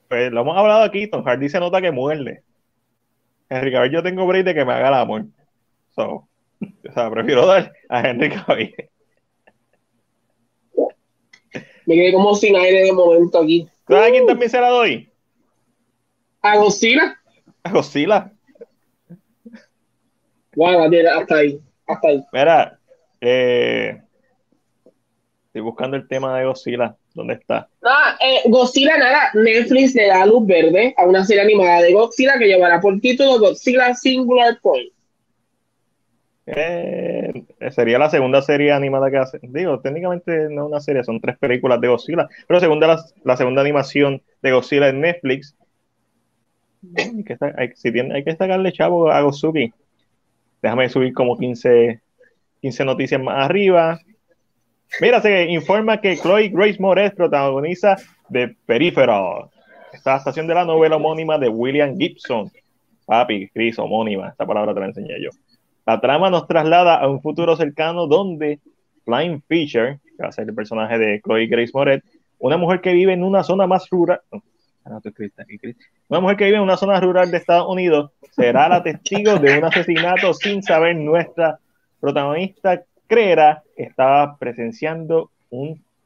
Pues 0.07 0.31
lo 0.31 0.41
hemos 0.41 0.57
hablado 0.57 0.83
aquí, 0.83 1.07
Don 1.07 1.23
Hardy 1.23 1.49
se 1.49 1.59
nota 1.59 1.81
que 1.81 1.91
muerde. 1.91 2.43
Henry 3.49 3.71
Cavill 3.71 3.91
yo 3.91 4.03
tengo 4.03 4.25
break 4.25 4.45
de 4.45 4.53
que 4.53 4.65
me 4.65 4.73
haga 4.73 4.89
el 4.89 4.93
amor. 4.93 5.25
So, 5.95 6.03
o 6.89 6.91
sea, 6.93 7.09
prefiero 7.09 7.45
dar 7.45 7.73
a 7.89 8.07
Henry 8.07 8.29
Cavill. 8.29 8.75
Me 11.85 11.95
quedé 11.95 12.13
como 12.13 12.35
sin 12.35 12.55
aire 12.55 12.83
de 12.83 12.93
momento 12.93 13.39
aquí. 13.39 13.67
¿Sabes 13.87 14.07
a 14.07 14.11
quién 14.11 14.25
también 14.25 14.49
se 14.49 14.61
la 14.61 14.69
doy? 14.69 15.09
¿A 16.41 16.57
Godzilla? 16.57 17.19
A 17.63 17.71
Godzilla. 17.71 18.31
Wow, 20.55 20.89
hasta 21.19 21.35
ahí. 21.35 21.59
Hasta 21.87 22.07
ahí. 22.07 22.23
Mira, 22.31 22.79
eh, 23.21 24.01
estoy 25.47 25.61
buscando 25.61 25.97
el 25.97 26.07
tema 26.07 26.37
de 26.37 26.45
Godzilla. 26.45 26.95
¿Dónde 27.13 27.35
está? 27.35 27.69
Ah, 27.83 28.17
eh, 28.19 28.41
Godzilla, 28.45 28.97
nada. 28.97 29.29
Netflix 29.35 29.93
le 29.93 30.07
da 30.07 30.25
luz 30.25 30.45
verde 30.47 30.95
a 30.97 31.05
una 31.05 31.23
serie 31.23 31.43
animada 31.43 31.81
de 31.81 31.93
Godzilla 31.93 32.39
que 32.39 32.47
llevará 32.47 32.81
por 32.81 32.99
título 32.99 33.39
Godzilla 33.39 33.93
Singular 33.93 34.57
Point. 34.61 34.91
Eh, 36.45 37.31
sería 37.71 37.97
la 37.97 38.09
segunda 38.09 38.41
serie 38.41 38.71
animada 38.71 39.09
que 39.09 39.17
hace. 39.17 39.39
Digo, 39.41 39.79
técnicamente 39.79 40.49
no 40.49 40.65
es 40.65 40.71
una 40.71 40.79
serie, 40.81 41.03
son 41.03 41.21
tres 41.21 41.37
películas 41.37 41.79
de 41.79 41.87
Godzilla, 41.87 42.27
pero 42.47 42.59
segunda 42.59 42.87
la, 42.87 43.03
la 43.23 43.37
segunda 43.37 43.61
animación 43.61 44.21
de 44.41 44.51
Godzilla 44.51 44.89
en 44.89 45.01
Netflix. 45.01 45.55
Hay 46.97 47.23
que, 47.23 47.37
hay, 47.57 47.69
si 47.75 47.91
tiene, 47.91 48.13
hay 48.13 48.23
que 48.23 48.35
sacarle 48.35 48.73
chavo 48.73 49.09
a 49.09 49.21
Gozuki. 49.21 49.71
Déjame 50.61 50.89
subir 50.89 51.13
como 51.13 51.37
15, 51.37 52.01
15 52.61 52.85
noticias 52.85 53.21
más 53.21 53.45
arriba. 53.45 53.99
Mira, 55.01 55.21
se 55.21 55.45
informa 55.45 56.01
que 56.01 56.17
Chloe 56.17 56.49
Grace 56.49 56.77
Moretz 56.79 57.15
protagoniza 57.15 57.97
The 58.31 58.55
Peripheral, 58.65 59.49
esta 59.91 60.11
adaptación 60.11 60.47
de 60.47 60.53
la 60.53 60.65
novela 60.65 60.97
homónima 60.97 61.37
de 61.37 61.49
William 61.49 61.97
Gibson. 61.97 62.51
Papi, 63.05 63.49
Chris, 63.49 63.79
homónima, 63.79 64.29
esta 64.29 64.45
palabra 64.45 64.73
te 64.73 64.79
la 64.79 64.85
enseñé 64.87 65.21
yo. 65.21 65.29
La 65.85 65.99
trama 65.99 66.29
nos 66.29 66.47
traslada 66.47 66.95
a 66.95 67.07
un 67.09 67.21
futuro 67.21 67.55
cercano 67.55 68.07
donde 68.07 68.59
Flying 69.05 69.41
Fisher, 69.47 69.99
que 70.17 70.23
va 70.23 70.29
a 70.29 70.31
ser 70.31 70.47
el 70.47 70.55
personaje 70.55 70.97
de 70.97 71.21
Chloe 71.21 71.47
Grace 71.47 71.71
Moretz, 71.73 72.05
una 72.39 72.57
mujer 72.57 72.81
que 72.81 72.93
vive 72.93 73.13
en 73.13 73.23
una 73.23 73.43
zona 73.43 73.67
más 73.67 73.89
rural, 73.89 74.21
una 74.85 76.19
mujer 76.19 76.37
que 76.37 76.45
vive 76.45 76.57
en 76.57 76.63
una 76.63 76.77
zona 76.77 76.99
rural 76.99 77.31
de 77.31 77.37
Estados 77.37 77.67
Unidos, 77.69 78.11
será 78.31 78.67
la 78.69 78.83
testigo 78.83 79.37
de 79.39 79.57
un 79.57 79.65
asesinato 79.65 80.33
sin 80.33 80.61
saber 80.63 80.95
nuestra 80.95 81.59
protagonista 81.99 82.83
creerá 83.07 83.63
que 83.75 83.83
estaba 83.83 84.37
presenciando 84.37 85.31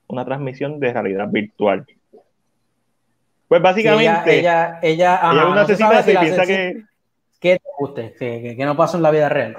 una 0.07 0.25
transmisión 0.25 0.79
de 0.79 0.93
realidad 0.93 1.27
virtual. 1.29 1.85
Pues 3.47 3.61
básicamente, 3.61 4.39
ella, 4.39 4.79
ella, 4.81 5.21
ella, 5.23 5.47
una 5.47 5.61
asesina 5.61 6.03
piensa 6.03 6.45
que 6.45 6.83
que 7.39 7.57
te 7.57 7.69
guste, 7.77 8.13
que, 8.17 8.55
no 8.65 8.75
pasó 8.75 8.97
en 8.97 9.03
la 9.03 9.11
vida 9.11 9.29
real. 9.29 9.55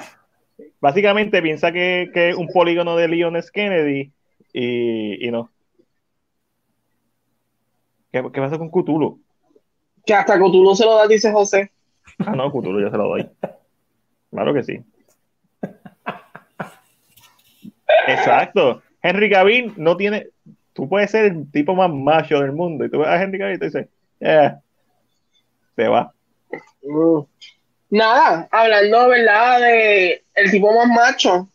Básicamente 0.80 1.42
piensa 1.42 1.72
que, 1.72 2.10
es 2.14 2.36
un 2.36 2.48
polígono 2.48 2.96
de 2.96 3.09
Leon 3.09 3.36
S. 3.36 3.50
Kennedy 3.52 4.12
y, 4.52 5.30
no. 5.30 5.50
¿Qué, 8.10 8.22
pasa 8.22 8.59
con 8.59 8.70
Cthulhu? 8.70 9.20
Que 10.05 10.14
hasta 10.14 10.36
Cthulhu 10.36 10.74
se 10.74 10.84
lo 10.84 10.96
da, 10.96 11.06
dice 11.06 11.30
José. 11.30 11.70
Ah, 12.18 12.34
no, 12.34 12.50
Cthulhu 12.50 12.80
yo 12.80 12.90
se 12.90 12.96
lo 12.96 13.09
doy. 13.09 13.28
Claro 14.30 14.55
que 14.55 14.62
sí. 14.62 14.80
Exacto. 18.09 18.82
Henry 19.02 19.30
Cavill 19.30 19.74
no 19.76 19.96
tiene. 19.96 20.28
Tú 20.72 20.88
puedes 20.88 21.10
ser 21.10 21.26
el 21.26 21.50
tipo 21.50 21.74
más 21.74 21.90
macho 21.90 22.40
del 22.40 22.52
mundo 22.52 22.84
y 22.84 22.90
tú 22.90 22.98
ves 22.98 23.09
a 23.09 23.22
Henry 23.22 23.38
Cavill 23.38 23.56
y 23.56 23.59
te 23.59 23.64
dices, 23.66 23.88
eh, 24.20 24.52
se 25.76 25.88
va. 25.88 26.12
Mm. 26.82 27.20
Nada, 27.90 28.48
hablando, 28.51 29.09
¿verdad? 29.09 29.60
De 29.60 30.23
el 30.35 30.51
tipo 30.51 30.73
más 30.73 30.89
macho, 30.89 31.48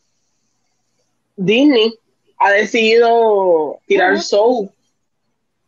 Disney 1.36 1.94
ha 2.40 2.52
decidido 2.52 3.80
tirar 3.88 4.20
Soul. 4.20 4.70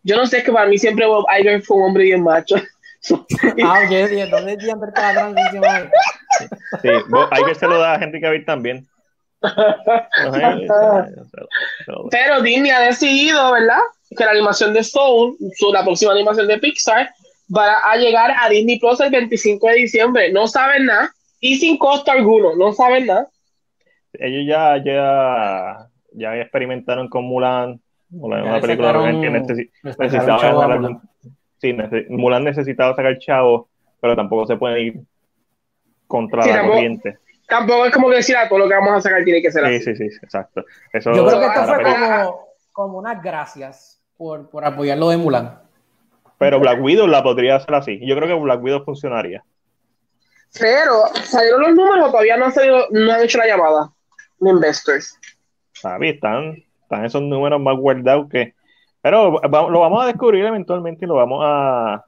Yo 0.04 0.18
no 0.18 0.26
sé, 0.26 0.40
es 0.40 0.44
que 0.44 0.52
para 0.52 0.68
mí 0.68 0.78
siempre 0.78 1.06
Bob 1.06 1.26
Iger 1.40 1.62
fue 1.62 1.78
un 1.78 1.84
hombre 1.84 2.06
bien 2.06 2.24
macho. 2.24 2.56
ah, 3.64 3.80
oye, 3.88 4.28
¿dónde 4.28 4.54
está 4.54 5.14
la 5.14 5.34
transición? 5.34 5.92
Sí, 6.82 6.90
Bob 7.10 7.30
Iger 7.32 7.56
se 7.56 7.68
lo 7.68 7.80
da 7.80 7.94
a 7.94 8.04
Henry 8.04 8.22
Cavill 8.22 8.46
también. 8.46 8.88
Pero 12.12 12.42
Disney 12.42 12.72
ha 12.72 12.82
decidido, 12.82 13.52
¿verdad? 13.52 13.80
Que 14.16 14.26
la 14.26 14.32
animación 14.32 14.74
de 14.74 14.84
Soul, 14.84 15.38
la 15.72 15.84
próxima 15.84 16.14
animación 16.14 16.48
de 16.48 16.58
Pixar, 16.58 17.14
va 17.56 17.80
a 17.80 17.96
llegar 17.98 18.34
a 18.40 18.50
Disney 18.50 18.80
Plus 18.80 19.00
el 19.02 19.12
25 19.12 19.68
de 19.68 19.74
diciembre. 19.76 20.32
No 20.32 20.48
saben 20.48 20.86
nada 20.86 21.12
y 21.40 21.58
sin 21.58 21.78
costo 21.78 22.12
alguno, 22.12 22.56
no 22.56 22.74
saben 22.74 23.06
nada. 23.06 23.30
Ellos 24.14 24.46
ya, 24.48 24.82
ya, 24.84 25.90
ya 26.14 26.36
experimentaron 26.42 27.10
con 27.10 27.26
Mulan. 27.26 27.80
Mulan 28.10 28.44
es 28.44 28.50
una 28.50 28.62
película 28.62 28.94
que 28.94 29.30
necesitaba 29.30 31.02
sí, 31.58 31.76
Mulan 32.10 32.44
necesitaba 32.44 32.96
sacar 32.96 33.18
chavo, 33.20 33.70
pero 34.00 34.16
tampoco 34.16 34.48
se 34.48 34.56
puede 34.56 34.82
ir 34.82 35.02
contra 36.08 36.46
la 36.46 36.68
corriente. 36.68 37.18
Tampoco 37.48 37.86
es 37.86 37.94
como 37.94 38.10
que 38.10 38.16
decir, 38.16 38.36
a 38.36 38.42
ah, 38.42 38.50
todo 38.50 38.60
lo 38.60 38.68
que 38.68 38.74
vamos 38.74 38.94
a 38.94 39.02
sacar 39.02 39.24
tiene 39.24 39.42
que 39.42 39.52
ser 39.52 39.66
así. 39.66 39.80
Sí, 39.80 39.96
sí, 39.96 40.10
sí, 40.10 40.18
exacto. 40.22 40.66
Eso, 40.92 41.14
Yo 41.14 41.28
creo 41.28 41.40
que 41.40 41.46
esto 41.46 41.64
fue 41.64 41.84
como, 41.84 42.48
como 42.72 42.98
unas 42.98 43.22
gracias 43.22 44.02
por, 44.18 44.50
por 44.50 44.66
apoyar 44.66 44.98
lo 44.98 45.10
de 45.10 45.18
Mulan. 45.18 45.65
Pero 46.38 46.60
Black 46.60 46.82
Widow 46.82 47.08
la 47.08 47.24
podría 47.24 47.56
hacer 47.56 47.74
así. 47.76 48.00
Yo 48.06 48.16
creo 48.16 48.28
que 48.28 48.44
Black 48.44 48.62
Widow 48.62 48.84
funcionaría. 48.84 49.44
Pero, 50.60 51.08
¿salieron 51.24 51.62
los 51.62 51.76
números 51.76 52.12
todavía 52.12 52.38
no 52.38 52.46
han, 52.46 52.54
salido, 52.54 52.88
no 52.92 53.12
han 53.12 53.22
hecho 53.22 53.38
la 53.38 53.48
llamada 53.48 53.92
de 54.40 54.50
investors? 54.50 55.20
¿Sabes? 55.74 56.16
Están, 56.16 56.64
están 56.82 57.06
esos 57.06 57.22
números 57.22 57.60
más 57.60 57.78
guardados 57.78 58.30
que. 58.30 58.54
Pero 59.02 59.40
lo 59.44 59.80
vamos 59.80 60.04
a 60.04 60.08
descubrir 60.08 60.46
eventualmente 60.46 61.06
y 61.06 61.08
lo 61.08 61.16
vamos 61.16 61.42
a, 61.44 62.06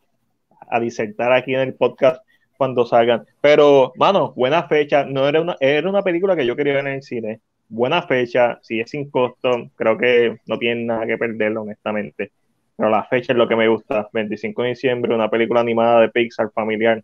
a 0.70 0.80
disertar 0.80 1.32
aquí 1.32 1.54
en 1.54 1.62
el 1.62 1.76
podcast 1.76 2.22
cuando 2.58 2.86
salgan. 2.86 3.26
Pero, 3.42 3.94
mano, 3.96 4.34
buena 4.36 4.68
fecha. 4.68 5.06
No 5.06 5.28
era 5.28 5.42
una, 5.42 5.56
era 5.60 5.88
una 5.90 6.02
película 6.02 6.36
que 6.36 6.46
yo 6.46 6.56
quería 6.56 6.74
ver 6.74 6.88
en 6.88 6.94
el 6.94 7.04
cine. 7.04 7.42
Buena 7.70 8.02
fecha, 8.02 8.60
si 8.62 8.80
es 8.80 8.90
sin 8.90 9.10
costo, 9.12 9.70
creo 9.76 9.98
que 9.98 10.38
no 10.48 10.58
tienen 10.58 10.88
nada 10.88 11.06
que 11.06 11.18
perder, 11.18 11.56
honestamente. 11.58 12.32
Pero 12.78 12.90
la 12.90 13.04
fecha 13.06 13.34
es 13.34 13.38
lo 13.38 13.48
que 13.48 13.56
me 13.56 13.68
gusta. 13.68 14.08
25 14.14 14.62
de 14.62 14.70
diciembre, 14.70 15.14
una 15.14 15.30
película 15.30 15.62
animada 15.62 16.02
de 16.02 16.10
Pixar 16.10 16.52
familiar. 16.52 17.04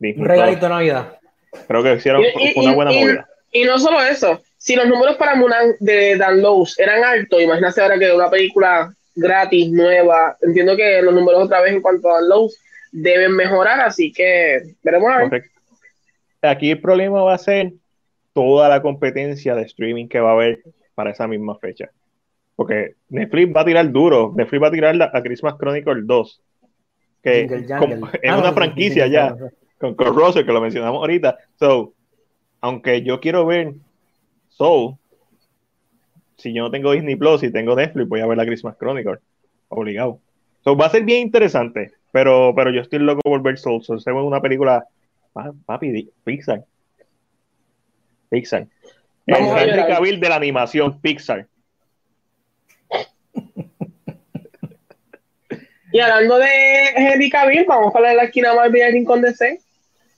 Un 0.00 0.24
regalito 0.24 0.66
de 0.66 0.68
Navidad. 0.68 1.18
Creo 1.66 1.82
que 1.82 1.94
hicieron 1.94 2.22
una 2.56 2.72
buena 2.72 2.92
movida. 2.92 3.28
Y, 3.52 3.64
no 3.64 3.78
solo 3.78 4.00
eso, 4.00 4.40
si 4.56 4.76
los 4.76 4.86
números 4.86 5.16
para 5.16 5.34
Mulan 5.34 5.74
de 5.80 6.16
Dan 6.16 6.40
Lowe's 6.40 6.78
eran 6.78 7.02
altos, 7.02 7.42
imagínate 7.42 7.80
ahora 7.80 7.98
que 7.98 8.12
una 8.12 8.30
película 8.30 8.94
gratis, 9.16 9.70
nueva, 9.72 10.36
entiendo 10.40 10.76
que 10.76 11.02
los 11.02 11.12
números 11.12 11.42
otra 11.42 11.60
vez 11.60 11.72
en 11.72 11.82
cuanto 11.82 12.08
a 12.08 12.20
Dan 12.20 12.28
Lowe's 12.28 12.56
deben 12.92 13.32
mejorar, 13.32 13.80
así 13.80 14.12
que 14.12 14.62
veremos 14.84 15.10
a 15.10 15.28
ver. 15.28 15.42
Aquí 16.42 16.70
el 16.70 16.80
problema 16.80 17.22
va 17.22 17.34
a 17.34 17.38
ser 17.38 17.72
toda 18.32 18.68
la 18.68 18.80
competencia 18.80 19.56
de 19.56 19.62
streaming 19.62 20.06
que 20.06 20.20
va 20.20 20.30
a 20.30 20.34
haber 20.34 20.60
para 20.94 21.10
esa 21.10 21.26
misma 21.26 21.58
fecha. 21.58 21.90
Porque 22.60 22.96
Netflix 23.08 23.56
va 23.56 23.62
a 23.62 23.64
tirar 23.64 23.90
duro. 23.90 24.34
Netflix 24.36 24.62
va 24.62 24.66
a 24.66 24.70
tirar 24.70 25.10
a 25.14 25.22
Christmas 25.22 25.54
Chronicle 25.54 26.02
2. 26.02 26.42
Que 27.22 27.44
es 27.44 27.70
ah, 27.70 28.36
una 28.36 28.52
franquicia 28.52 29.06
ya. 29.06 29.34
Con, 29.78 29.94
con 29.94 30.14
Russell, 30.14 30.44
que 30.44 30.52
lo 30.52 30.60
mencionamos 30.60 31.00
ahorita. 31.00 31.38
So, 31.58 31.94
aunque 32.60 33.00
yo 33.00 33.18
quiero 33.18 33.46
ver 33.46 33.72
Soul, 34.50 34.96
si 36.36 36.52
yo 36.52 36.64
no 36.64 36.70
tengo 36.70 36.92
Disney 36.92 37.16
Plus 37.16 37.44
y 37.44 37.50
tengo 37.50 37.74
Netflix, 37.74 38.06
voy 38.06 38.20
a 38.20 38.26
ver 38.26 38.36
la 38.36 38.44
Christmas 38.44 38.76
Chronicle, 38.76 39.20
obligado. 39.70 40.18
So, 40.62 40.76
va 40.76 40.84
a 40.84 40.90
ser 40.90 41.04
bien 41.04 41.20
interesante, 41.20 41.92
pero, 42.12 42.52
pero 42.54 42.70
yo 42.70 42.82
estoy 42.82 42.98
loco 42.98 43.22
por 43.22 43.40
ver 43.40 43.56
Soul. 43.56 43.82
So, 43.82 43.94
es 43.94 44.06
una 44.06 44.42
película, 44.42 44.84
papi, 45.64 46.10
Pixar. 46.24 46.62
Pixar. 48.28 48.66
el 49.24 49.34
Henry 49.34 49.86
Cavill 49.88 50.20
de 50.20 50.28
la 50.28 50.36
animación 50.36 51.00
Pixar. 51.00 51.46
Y 55.92 56.00
hablando 56.00 56.38
de 56.38 56.46
Henry 56.96 57.30
Cavill, 57.30 57.64
vamos 57.66 57.94
a 57.94 57.98
hablar 57.98 58.12
de 58.12 58.16
la 58.16 58.24
esquina 58.24 58.54
más 58.54 58.70
bien 58.70 58.92
Rincón 58.92 59.22
de 59.22 59.34
C. 59.34 59.60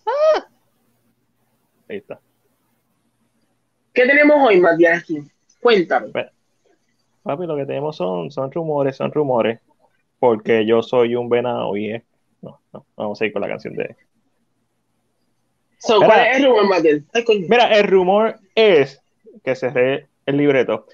Ah. 0.07 0.47
Ahí 1.89 1.97
está. 1.97 2.20
¿Qué 3.93 4.07
tenemos 4.07 4.36
hoy, 4.47 4.61
Matías? 4.61 5.05
Cuéntame. 5.61 6.11
Papi, 7.23 7.47
lo 7.47 7.57
que 7.57 7.66
tenemos 7.66 7.97
son, 7.97 8.31
son 8.31 8.51
rumores, 8.51 8.97
son 8.97 9.12
rumores. 9.12 9.61
Porque 10.19 10.65
yo 10.66 10.82
soy 10.82 11.15
un 11.15 11.28
venado 11.28 11.77
y 11.77 11.93
es. 11.93 12.03
No, 12.40 12.61
no, 12.73 12.86
vamos 12.97 13.20
a 13.20 13.27
ir 13.27 13.32
con 13.32 13.43
la 13.43 13.49
canción 13.49 13.74
de. 13.74 13.97
¿Cuál 15.85 16.28
es 16.28 16.36
el 16.39 16.44
rumor, 16.44 16.69
Matías? 16.69 17.03
Mira, 17.49 17.77
el 17.77 17.85
rumor 17.85 18.39
es 18.55 19.03
que 19.44 19.55
cerré 19.57 20.09
el 20.27 20.36
libreto. 20.36 20.86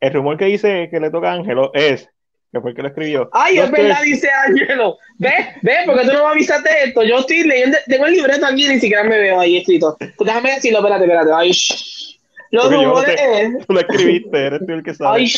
El 0.00 0.12
rumor 0.12 0.36
que 0.36 0.46
dice 0.46 0.88
que 0.90 1.00
le 1.00 1.10
toca 1.10 1.30
a 1.30 1.34
Ángelo 1.34 1.72
es 1.74 2.10
que 2.52 2.60
fue 2.60 2.70
el 2.70 2.76
que 2.76 2.82
lo 2.82 2.88
escribió. 2.88 3.30
Ay, 3.32 3.58
es 3.58 3.70
verdad, 3.70 4.02
dice 4.04 4.28
Ángelo. 4.30 4.98
Ve, 5.18 5.32
ve, 5.62 5.72
porque 5.86 6.04
tú 6.04 6.12
no 6.12 6.24
me 6.24 6.32
avisaste 6.32 6.68
esto. 6.84 7.02
Yo 7.02 7.20
estoy 7.20 7.44
leyendo, 7.44 7.78
tengo 7.86 8.06
el 8.06 8.12
libreto 8.12 8.44
aquí, 8.44 8.68
ni 8.68 8.78
siquiera 8.78 9.04
me 9.04 9.18
veo 9.18 9.40
ahí 9.40 9.56
escrito. 9.56 9.96
Déjame 10.20 10.54
decirlo, 10.54 10.78
espérate, 10.78 11.04
espérate. 11.04 11.30
Ay, 11.34 11.52
los 12.50 12.72
rumores. 12.72 13.16
tú 13.66 13.72
lo 13.72 13.80
escribiste, 13.80 14.38
eres 14.38 14.60
tú 14.66 14.72
el 14.72 14.82
que 14.82 14.94
sabe. 14.94 15.20
Ay, 15.20 15.32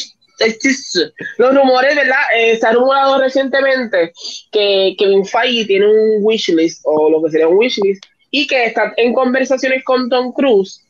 los 1.39 1.55
rumores, 1.55 1.95
¿verdad? 1.95 2.17
Eh, 2.37 2.57
se 2.57 2.67
ha 2.67 2.73
rumorado 2.73 3.21
recientemente 3.21 4.13
que 4.51 4.97
Kevin 4.99 5.25
Feige 5.25 5.67
tiene 5.67 5.87
un 5.87 6.25
wishlist, 6.25 6.81
o 6.85 7.09
lo 7.09 7.23
que 7.23 7.31
sería 7.31 7.47
un 7.47 7.57
wishlist, 7.57 8.05
y 8.33 8.49
que 8.49 8.67
está 8.67 8.93
en 8.97 9.15
conversaciones 9.15 9.85
con 9.85 10.09
Tom 10.09 10.33
Cruise 10.33 10.81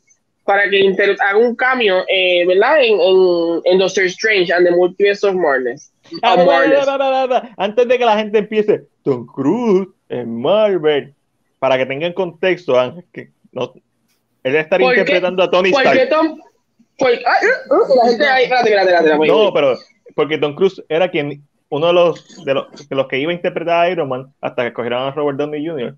para 0.45 0.71
que 0.71 0.95
haga 1.21 1.39
un 1.39 1.55
cambio, 1.55 2.05
eh, 2.09 2.47
¿verdad? 2.47 2.83
En, 2.83 2.99
en, 2.99 3.61
en, 3.65 3.79
Doctor 3.79 4.05
Strange 4.05 4.51
and 4.51 4.67
the 4.67 4.73
Multiverse 4.73 5.27
of 5.27 5.35
Antes 7.57 7.89
de 7.89 7.99
que 7.99 8.05
la 8.05 8.19
gente 8.19 8.39
empiece, 8.39 8.85
Tom 9.03 9.27
Cruise 9.27 9.89
en 10.09 10.41
Marvel, 10.41 11.15
para 11.59 11.79
que 11.79 11.87
tengan 11.87 12.13
contexto, 12.13 12.79
Ángel, 12.79 13.05
que 13.13 13.31
no, 13.53 13.73
él 14.43 14.57
estaría 14.57 14.89
interpretando 14.89 15.43
a 15.43 15.51
Tony 15.51 15.71
Stark. 15.71 16.09
Tom, 16.11 16.39
no, 19.27 19.53
pero 19.53 19.77
porque 20.15 20.39
Tom 20.39 20.55
Cruise 20.55 20.83
era 20.89 21.11
quien 21.11 21.43
uno 21.71 21.89
de 21.89 21.93
los, 21.93 22.45
de 22.45 22.55
los, 22.55 23.09
que 23.09 23.19
iba 23.19 23.33
a 23.33 23.35
interpretar 23.35 23.87
a 23.87 23.91
Iron 23.91 24.09
Man 24.09 24.33
hasta 24.41 24.63
que 24.63 24.69
escogieron 24.69 25.03
a 25.03 25.11
Robert 25.11 25.39
Downey 25.39 25.67
Jr. 25.67 25.97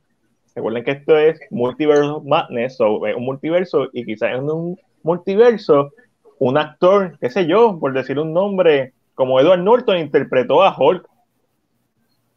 Recuerden 0.54 0.84
que 0.84 0.92
esto 0.92 1.18
es 1.18 1.38
Multiverse 1.50 2.22
Madness, 2.24 2.80
o 2.80 2.98
un 2.98 3.24
multiverso, 3.24 3.88
y 3.92 4.06
quizás 4.06 4.32
en 4.32 4.48
un 4.48 4.80
multiverso, 5.02 5.92
un 6.38 6.56
actor, 6.56 7.18
qué 7.20 7.28
sé 7.28 7.46
yo, 7.46 7.78
por 7.78 7.92
decir 7.92 8.18
un 8.18 8.32
nombre, 8.32 8.94
como 9.16 9.40
Edward 9.40 9.60
Norton 9.60 9.98
interpretó 9.98 10.62
a 10.62 10.76
Hulk, 10.78 11.08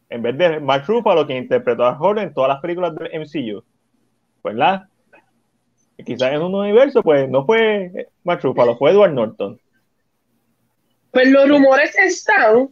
en 0.08 0.22
vez 0.22 0.36
de 0.36 0.58
Mark 0.58 0.84
Ruffalo, 0.88 1.26
quien 1.26 1.44
interpretó 1.44 1.84
a 1.84 1.96
Hulk 2.00 2.18
en 2.18 2.34
todas 2.34 2.48
las 2.48 2.60
películas 2.60 2.92
del 2.96 3.20
MCU. 3.20 3.62
¿Verdad? 4.42 4.86
quizás 6.04 6.32
en 6.32 6.40
un 6.40 6.54
universo, 6.54 7.02
pues 7.02 7.28
no 7.28 7.44
fue 7.44 8.08
Mark 8.24 8.40
Ruffalo, 8.42 8.76
fue 8.78 8.90
Edward 8.90 9.12
Norton. 9.12 9.60
Pues 11.10 11.28
los 11.28 11.46
rumores 11.46 11.94
están 11.98 12.70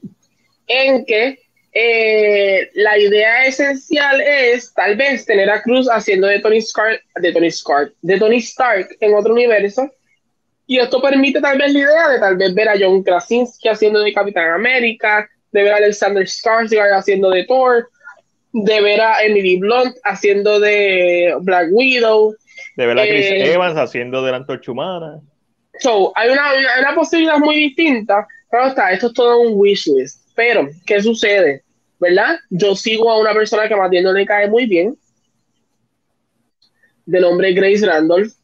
en 0.66 1.04
que 1.04 1.38
eh, 1.72 2.70
la 2.74 2.96
idea 2.98 3.44
esencial 3.44 4.20
es 4.22 4.72
tal 4.72 4.96
vez 4.96 5.26
tener 5.26 5.50
a 5.50 5.62
Cruz 5.62 5.88
haciendo 5.88 6.26
de 6.26 6.40
Tony 6.40 6.58
Stark, 6.58 7.02
de 7.16 7.32
Tony 7.32 7.48
Stark, 7.48 7.94
de 8.00 8.18
Tony 8.18 8.36
Stark 8.38 8.88
en 9.00 9.14
otro 9.14 9.34
universo. 9.34 9.90
Y 10.68 10.78
esto 10.78 11.00
permite 11.00 11.40
tal 11.40 11.56
vez 11.56 11.72
la 11.72 11.78
idea 11.78 12.08
de 12.08 12.18
tal 12.20 12.36
vez 12.36 12.54
ver 12.54 12.68
a 12.68 12.74
John 12.78 13.02
Krasinski 13.02 13.68
haciendo 13.68 14.00
de 14.00 14.12
Capitán 14.12 14.50
América, 14.50 15.26
de 15.50 15.62
ver 15.62 15.72
a 15.72 15.76
Alexander 15.76 16.24
Skarsgård 16.24 16.94
haciendo 16.94 17.30
de 17.30 17.44
Thor, 17.44 17.88
de 18.52 18.80
ver 18.82 19.00
a 19.00 19.22
Emily 19.24 19.58
Blunt 19.58 19.96
haciendo 20.04 20.60
de 20.60 21.34
Black 21.40 21.68
Widow, 21.72 22.36
de 22.76 22.86
ver 22.86 22.98
a 22.98 23.02
Chris 23.02 23.24
eh, 23.24 23.54
Evans 23.54 23.78
haciendo 23.78 24.22
de 24.22 24.30
la 24.30 24.36
antorcha 24.36 24.70
humana. 24.70 25.20
So, 25.80 26.12
hay 26.14 26.28
una, 26.28 26.50
una, 26.80 26.94
posibilidad 26.94 27.38
muy 27.38 27.56
distinta. 27.56 28.26
Pero 28.50 28.66
está, 28.66 28.92
esto 28.92 29.06
es 29.06 29.14
todo 29.14 29.40
un 29.40 29.54
wishlist. 29.54 30.28
Pero, 30.34 30.68
¿qué 30.84 31.00
sucede? 31.00 31.62
¿Verdad? 31.98 32.38
Yo 32.50 32.74
sigo 32.74 33.10
a 33.10 33.18
una 33.18 33.32
persona 33.32 33.68
que 33.68 33.76
más 33.76 33.88
bien 33.88 34.04
no 34.04 34.12
le 34.12 34.26
cae 34.26 34.48
muy 34.48 34.66
bien. 34.66 34.98
De 37.06 37.20
nombre 37.20 37.54
Grace 37.54 37.86
Randolph. 37.86 38.37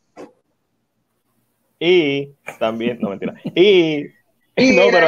Y 1.87 2.31
también, 2.59 2.99
no 2.99 3.11
mentira. 3.11 3.35
Y, 3.55 4.05
no, 4.57 4.83
pero 4.91 5.07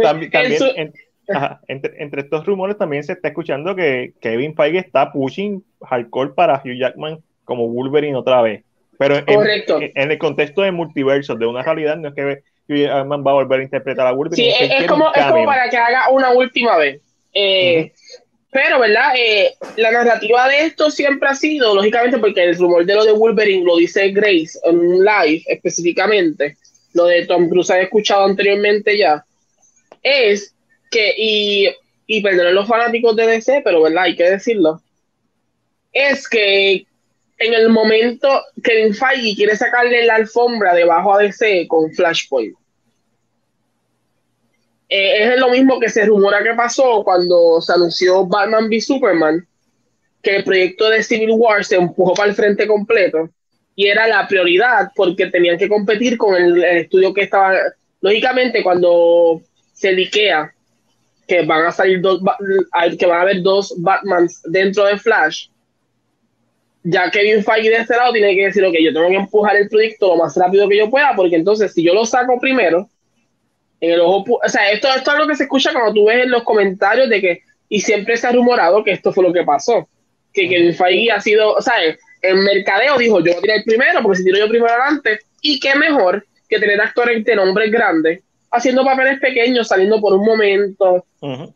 también, 0.00 0.30
también 0.30 0.92
entre, 1.66 2.02
entre, 2.02 2.22
estos 2.22 2.46
rumores 2.46 2.78
también 2.78 3.02
se 3.02 3.14
está 3.14 3.28
escuchando 3.28 3.74
que 3.74 4.12
Kevin 4.20 4.54
Feige 4.54 4.78
está 4.78 5.10
pushing 5.10 5.64
hardcore 5.80 6.34
para 6.34 6.62
Hugh 6.64 6.78
Jackman 6.78 7.18
como 7.44 7.66
Wolverine 7.68 8.14
otra 8.14 8.42
vez. 8.42 8.62
Pero 8.96 9.16
en, 9.26 10.10
el 10.10 10.18
contexto 10.18 10.62
de 10.62 10.70
multiverso, 10.70 11.34
de 11.34 11.46
una 11.46 11.62
realidad, 11.62 11.96
no 11.96 12.08
es 12.08 12.14
que 12.14 12.42
Hugh 12.68 12.88
va 12.88 13.30
a 13.30 13.34
volver 13.34 13.60
a 13.60 13.62
interpretar 13.64 14.06
a 14.06 14.12
Wolverine. 14.12 14.52
Sí, 14.52 14.64
es, 14.64 14.86
como, 14.86 15.12
es 15.12 15.24
como 15.24 15.46
para 15.46 15.68
que 15.68 15.76
haga 15.76 16.10
una 16.10 16.30
última 16.30 16.76
vez. 16.76 17.00
Eh, 17.34 17.92
pero, 18.52 18.78
¿verdad? 18.78 19.14
Eh, 19.16 19.54
la 19.76 19.90
narrativa 19.90 20.46
de 20.46 20.66
esto 20.66 20.90
siempre 20.90 21.26
ha 21.26 21.34
sido, 21.34 21.74
lógicamente, 21.74 22.18
porque 22.18 22.44
el 22.44 22.58
rumor 22.58 22.84
de 22.84 22.94
lo 22.94 23.04
de 23.06 23.12
Wolverine 23.12 23.64
lo 23.64 23.78
dice 23.78 24.10
Grace 24.10 24.58
en 24.64 24.78
un 24.78 25.02
live 25.02 25.42
específicamente, 25.46 26.58
lo 26.92 27.06
de 27.06 27.24
Tom 27.24 27.48
Cruise 27.48 27.70
ha 27.70 27.80
escuchado 27.80 28.26
anteriormente 28.26 28.98
ya, 28.98 29.24
es 30.02 30.54
que, 30.90 31.14
y, 31.16 31.70
y 32.06 32.20
perdonen 32.20 32.54
los 32.54 32.68
fanáticos 32.68 33.16
de 33.16 33.26
DC, 33.26 33.62
pero, 33.64 33.80
¿verdad? 33.80 34.04
Hay 34.04 34.16
que 34.16 34.30
decirlo, 34.30 34.82
es 35.90 36.28
que 36.28 36.86
en 37.38 37.54
el 37.54 37.70
momento 37.70 38.44
que 38.62 38.92
Feige 38.92 39.34
quiere 39.34 39.56
sacarle 39.56 40.04
la 40.04 40.16
alfombra 40.16 40.74
debajo 40.74 41.14
a 41.14 41.22
DC 41.22 41.66
con 41.68 41.90
Flashpoint. 41.90 42.54
Eh, 44.94 45.32
es 45.32 45.40
lo 45.40 45.48
mismo 45.48 45.80
que 45.80 45.88
se 45.88 46.04
rumora 46.04 46.42
que 46.42 46.52
pasó 46.52 47.02
cuando 47.02 47.62
se 47.62 47.72
anunció 47.72 48.26
Batman 48.26 48.66
v 48.66 48.78
Superman, 48.78 49.48
que 50.22 50.36
el 50.36 50.44
proyecto 50.44 50.90
de 50.90 51.02
Civil 51.02 51.30
War 51.30 51.64
se 51.64 51.76
empujó 51.76 52.12
para 52.12 52.28
el 52.28 52.34
frente 52.34 52.66
completo 52.66 53.30
y 53.74 53.86
era 53.86 54.06
la 54.06 54.28
prioridad 54.28 54.90
porque 54.94 55.28
tenían 55.28 55.56
que 55.56 55.66
competir 55.66 56.18
con 56.18 56.34
el, 56.34 56.62
estudio 56.62 57.14
que 57.14 57.22
estaba. 57.22 57.54
Lógicamente, 58.02 58.62
cuando 58.62 59.40
se 59.72 59.92
liquea 59.92 60.52
que 61.26 61.40
van 61.46 61.64
a 61.64 61.72
salir 61.72 62.02
dos, 62.02 62.20
que 62.98 63.06
van 63.06 63.20
a 63.20 63.22
haber 63.22 63.40
dos 63.40 63.74
Batmans 63.78 64.42
dentro 64.44 64.84
de 64.84 64.98
Flash, 64.98 65.46
ya 66.82 67.10
Kevin 67.10 67.42
Feige 67.42 67.70
de 67.70 67.76
este 67.76 67.96
lado 67.96 68.12
tiene 68.12 68.36
que 68.36 68.44
decir, 68.44 68.62
ok, 68.62 68.74
yo 68.78 68.92
tengo 68.92 69.08
que 69.08 69.16
empujar 69.16 69.56
el 69.56 69.70
proyecto 69.70 70.08
lo 70.08 70.16
más 70.16 70.36
rápido 70.36 70.68
que 70.68 70.76
yo 70.76 70.90
pueda, 70.90 71.14
porque 71.16 71.36
entonces 71.36 71.72
si 71.72 71.82
yo 71.82 71.94
lo 71.94 72.04
saco 72.04 72.38
primero, 72.38 72.90
en 73.82 73.90
el 73.90 74.00
ojo, 74.00 74.38
o 74.42 74.48
sea, 74.48 74.70
esto, 74.70 74.88
esto 74.96 75.10
es 75.12 75.18
lo 75.18 75.26
que 75.26 75.34
se 75.34 75.42
escucha 75.42 75.72
cuando 75.72 75.92
tú 75.92 76.06
ves 76.06 76.22
en 76.22 76.30
los 76.30 76.44
comentarios 76.44 77.10
de 77.10 77.20
que, 77.20 77.42
y 77.68 77.80
siempre 77.80 78.16
se 78.16 78.28
ha 78.28 78.32
rumorado 78.32 78.84
que 78.84 78.92
esto 78.92 79.12
fue 79.12 79.24
lo 79.24 79.32
que 79.32 79.42
pasó, 79.42 79.88
que 80.32 80.48
Kevin 80.48 80.72
Feige 80.72 81.10
ha 81.10 81.20
sido, 81.20 81.54
o 81.54 81.60
sea, 81.60 81.74
en 82.22 82.44
mercadeo 82.44 82.96
dijo, 82.96 83.18
yo 83.18 83.32
voy 83.32 83.38
a 83.38 83.40
tirar 83.40 83.56
el 83.58 83.64
primero, 83.64 84.00
porque 84.00 84.18
si 84.18 84.24
tiro 84.24 84.38
yo 84.38 84.48
primero 84.48 84.72
adelante, 84.72 85.18
y 85.40 85.58
qué 85.58 85.74
mejor 85.74 86.24
que 86.48 86.60
tener 86.60 86.80
actores 86.80 87.24
de 87.24 87.34
nombres 87.34 87.72
grandes, 87.72 88.20
haciendo 88.52 88.84
papeles 88.84 89.18
pequeños, 89.18 89.66
saliendo 89.66 90.00
por 90.00 90.14
un 90.14 90.24
momento, 90.24 91.04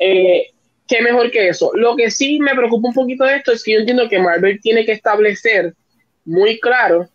eh, 0.01 0.51
qué 0.89 1.03
mejor 1.03 1.31
que 1.31 1.47
eso. 1.47 1.71
Lo 1.75 1.95
que 1.95 2.11
sí 2.11 2.41
me 2.41 2.57
preocupa 2.57 2.89
un 2.89 2.95
poquito 2.95 3.23
de 3.23 3.37
esto 3.37 3.53
es 3.53 3.63
que 3.63 3.75
yo 3.75 3.79
entiendo 3.79 4.09
que 4.09 4.19
Marvel 4.19 4.61
tiene 4.61 4.85
que 4.85 4.93
establecer 4.93 5.75
muy 6.25 6.59
claro 6.59 7.09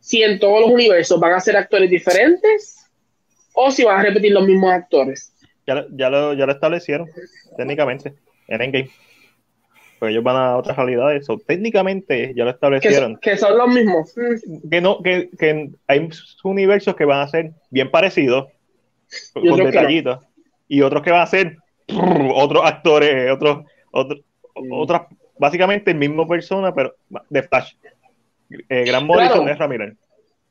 si 0.00 0.22
en 0.22 0.38
todos 0.38 0.62
los 0.62 0.70
universos 0.70 1.20
van 1.20 1.34
a 1.34 1.40
ser 1.40 1.58
actores 1.58 1.90
diferentes 1.90 2.75
o 3.56 3.70
si 3.70 3.84
van 3.84 4.00
a 4.00 4.02
repetir 4.02 4.32
los 4.32 4.46
mismos 4.46 4.70
actores. 4.70 5.32
Ya, 5.66 5.84
ya, 5.90 6.10
lo, 6.10 6.34
ya 6.34 6.46
lo 6.46 6.52
establecieron 6.52 7.08
técnicamente 7.56 8.14
en 8.46 8.62
Endgame. 8.62 8.90
Pues 9.98 10.10
ellos 10.10 10.22
van 10.22 10.36
a 10.36 10.56
otras 10.56 10.76
realidades. 10.76 11.28
O 11.30 11.38
técnicamente 11.38 12.34
ya 12.36 12.44
lo 12.44 12.50
establecieron. 12.50 13.16
Que, 13.16 13.36
son 13.36 13.56
los 13.56 13.68
mismos. 13.68 14.14
Que 14.70 14.80
no, 14.80 15.02
que, 15.02 15.30
que, 15.38 15.70
hay 15.88 16.08
universos 16.44 16.94
que 16.94 17.06
van 17.06 17.20
a 17.20 17.28
ser 17.28 17.52
bien 17.70 17.90
parecidos, 17.90 18.48
con 19.32 19.56
detallitos, 19.56 20.20
y 20.68 20.82
otros 20.82 21.02
que 21.02 21.10
van 21.10 21.22
a 21.22 21.26
ser 21.26 21.56
otros 22.34 22.62
actores, 22.64 23.32
otros, 23.32 23.64
otros, 23.90 24.20
otras, 24.70 25.02
básicamente 25.38 25.92
el 25.92 25.96
mismo 25.96 26.28
persona, 26.28 26.74
pero 26.74 26.94
de 27.30 27.42
Flash. 27.42 27.72
eh, 28.68 28.84
Gran 28.84 29.06
Morrison 29.06 29.46
de 29.46 29.54
Ramírez. 29.54 29.94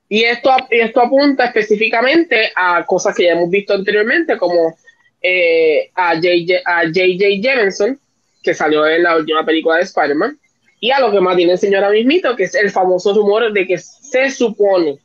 Y 0.07 0.23
esto, 0.23 0.51
esto 0.69 1.01
apunta 1.01 1.45
específicamente 1.45 2.51
a 2.55 2.85
cosas 2.85 3.15
que 3.15 3.23
ya 3.23 3.31
hemos 3.31 3.49
visto 3.49 3.73
anteriormente, 3.73 4.37
como 4.37 4.75
eh, 5.21 5.89
a 5.95 6.15
J.J. 6.15 6.61
A 6.65 6.83
Jameson, 6.91 7.99
que 8.43 8.53
salió 8.53 8.85
en 8.85 9.03
la 9.03 9.17
última 9.17 9.43
película 9.43 9.77
de 9.77 9.83
Spider-Man, 9.83 10.39
y 10.79 10.91
a 10.91 10.99
lo 10.99 11.11
que 11.11 11.19
más 11.19 11.35
tiene 11.35 11.53
el 11.53 11.57
señor 11.57 11.91
mismito, 11.91 12.35
que 12.35 12.43
es 12.43 12.53
el 12.53 12.69
famoso 12.69 13.13
rumor 13.13 13.51
de 13.51 13.65
que 13.65 13.77
se 13.79 14.29
supone 14.29 14.99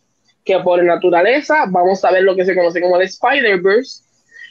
que 0.45 0.59
por 0.59 0.83
naturaleza 0.85 1.65
vamos 1.69 2.05
a 2.05 2.11
ver 2.11 2.23
lo 2.25 2.37
que 2.37 2.45
se 2.45 2.55
conoce 2.55 2.81
como 2.83 2.97
el 3.01 3.07
Spider-Verse, 3.07 4.03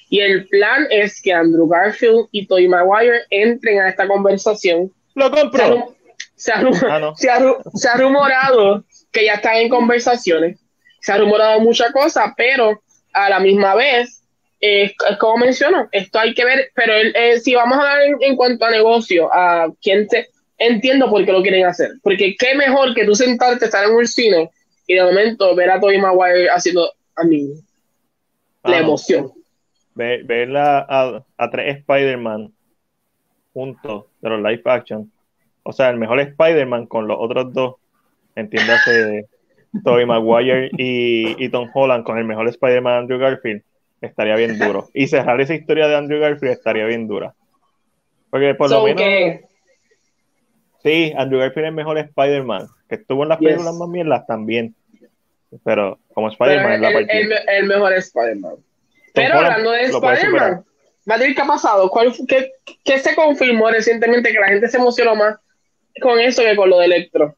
y 0.09 0.21
el 0.21 0.47
plan 0.47 0.87
es 0.89 1.21
que 1.21 1.31
Andrew 1.31 1.67
Garfield 1.67 2.27
y 2.31 2.47
Tobey 2.47 2.67
Maguire 2.67 3.21
entren 3.29 3.79
a 3.79 3.89
esta 3.89 4.07
conversación. 4.07 4.91
¡Lo 5.13 5.29
compro! 5.29 5.95
Se 6.35 6.51
ha, 6.51 6.61
ah, 6.61 7.13
se 7.15 7.89
ha 7.89 7.97
rumorado 7.97 8.83
que 9.11 9.25
ya 9.25 9.35
están 9.35 9.57
en 9.57 9.69
conversaciones, 9.69 10.59
se 11.01 11.11
ha 11.11 11.17
rumorado 11.17 11.59
muchas 11.61 11.91
cosas, 11.91 12.33
pero 12.37 12.81
a 13.13 13.29
la 13.29 13.39
misma 13.39 13.75
vez, 13.75 14.23
es 14.59 14.93
como 15.19 15.37
menciono, 15.37 15.87
esto 15.91 16.19
hay 16.19 16.33
que 16.33 16.45
ver, 16.45 16.71
pero 16.75 16.93
eh, 16.93 17.39
si 17.39 17.55
vamos 17.55 17.77
a 17.77 17.91
hablar 17.91 18.17
en, 18.19 18.35
cuanto 18.35 18.65
a 18.65 18.71
negocio, 18.71 19.29
a 19.33 19.71
quién 19.81 20.07
te 20.07 20.27
entiendo 20.57 21.09
por 21.09 21.25
qué 21.25 21.31
lo 21.31 21.41
quieren 21.41 21.65
hacer, 21.65 21.91
porque 22.03 22.35
qué 22.37 22.55
mejor 22.55 22.93
que 22.93 23.05
tú 23.05 23.15
sentarte, 23.15 23.65
estar 23.65 23.85
en 23.85 23.95
un 23.95 24.05
cine 24.05 24.49
y 24.85 24.95
de 24.95 25.03
momento 25.03 25.55
ver 25.55 25.71
a 25.71 25.79
Tobey 25.79 25.99
Maguire 25.99 26.49
haciendo 26.49 26.91
a 27.15 27.23
mí 27.23 27.53
la 28.63 28.79
emoción. 28.79 29.31
Ver, 29.95 30.55
a, 30.55 31.23
a, 31.37 31.49
tres 31.49 31.77
Spider-Man 31.77 32.53
juntos 33.53 34.05
de 34.21 34.29
los 34.29 34.41
live 34.41 34.61
action, 34.65 35.11
o 35.63 35.71
sea, 35.71 35.89
el 35.89 35.97
mejor 35.97 36.19
Spider-Man 36.19 36.87
con 36.87 37.07
los 37.07 37.17
otros 37.19 37.53
dos 37.53 37.75
entiéndase 38.39 39.27
Tobey 39.83 40.05
Maguire 40.05 40.69
y, 40.77 41.43
y, 41.43 41.49
Tom 41.49 41.69
Holland 41.73 42.03
con 42.03 42.17
el 42.17 42.25
mejor 42.25 42.47
Spider-Man 42.47 43.03
Andrew 43.03 43.19
Garfield, 43.19 43.61
estaría 44.01 44.35
bien 44.35 44.57
duro. 44.57 44.89
Y 44.93 45.07
cerrar 45.07 45.39
esa 45.41 45.53
historia 45.53 45.87
de 45.87 45.95
Andrew 45.95 46.19
Garfield 46.19 46.53
estaría 46.53 46.85
bien 46.85 47.07
dura. 47.07 47.33
Porque 48.29 48.55
por 48.55 48.69
lo 48.69 48.83
menos. 48.83 49.41
Sí, 50.81 51.13
Andrew 51.17 51.39
Garfield 51.39 51.65
es 51.65 51.69
el 51.69 51.75
mejor 51.75 51.97
Spider-Man, 51.97 52.67
que 52.87 52.95
estuvo 52.95 53.23
en 53.23 53.29
las 53.29 53.37
películas 53.37 53.75
más 53.75 53.89
mierdas 53.89 54.25
también. 54.25 54.75
Pero 55.63 55.99
como 56.13 56.29
Spider-Man 56.29 56.73
es 56.73 56.81
la 56.81 56.93
partida. 56.93 57.19
El, 57.19 57.33
el, 57.49 57.65
mejor 57.65 57.93
Spider-Man. 57.93 58.55
Pero 59.13 59.35
hablando 59.35 59.71
de 59.71 59.83
Spider-Man, 59.83 60.63
Madrid, 61.05 61.33
¿qué 61.35 61.41
ha 61.41 61.47
pasado? 61.47 61.89
¿Cuál, 61.89 62.13
qué, 62.27 62.51
¿Qué 62.83 62.99
se 62.99 63.15
confirmó 63.15 63.69
recientemente 63.69 64.31
que 64.31 64.39
la 64.39 64.47
gente 64.47 64.67
se 64.67 64.77
emocionó 64.77 65.15
más 65.15 65.37
con 66.01 66.19
eso 66.19 66.43
que 66.43 66.55
con 66.55 66.69
lo 66.69 66.79
de 66.79 66.85
Electro? 66.85 67.35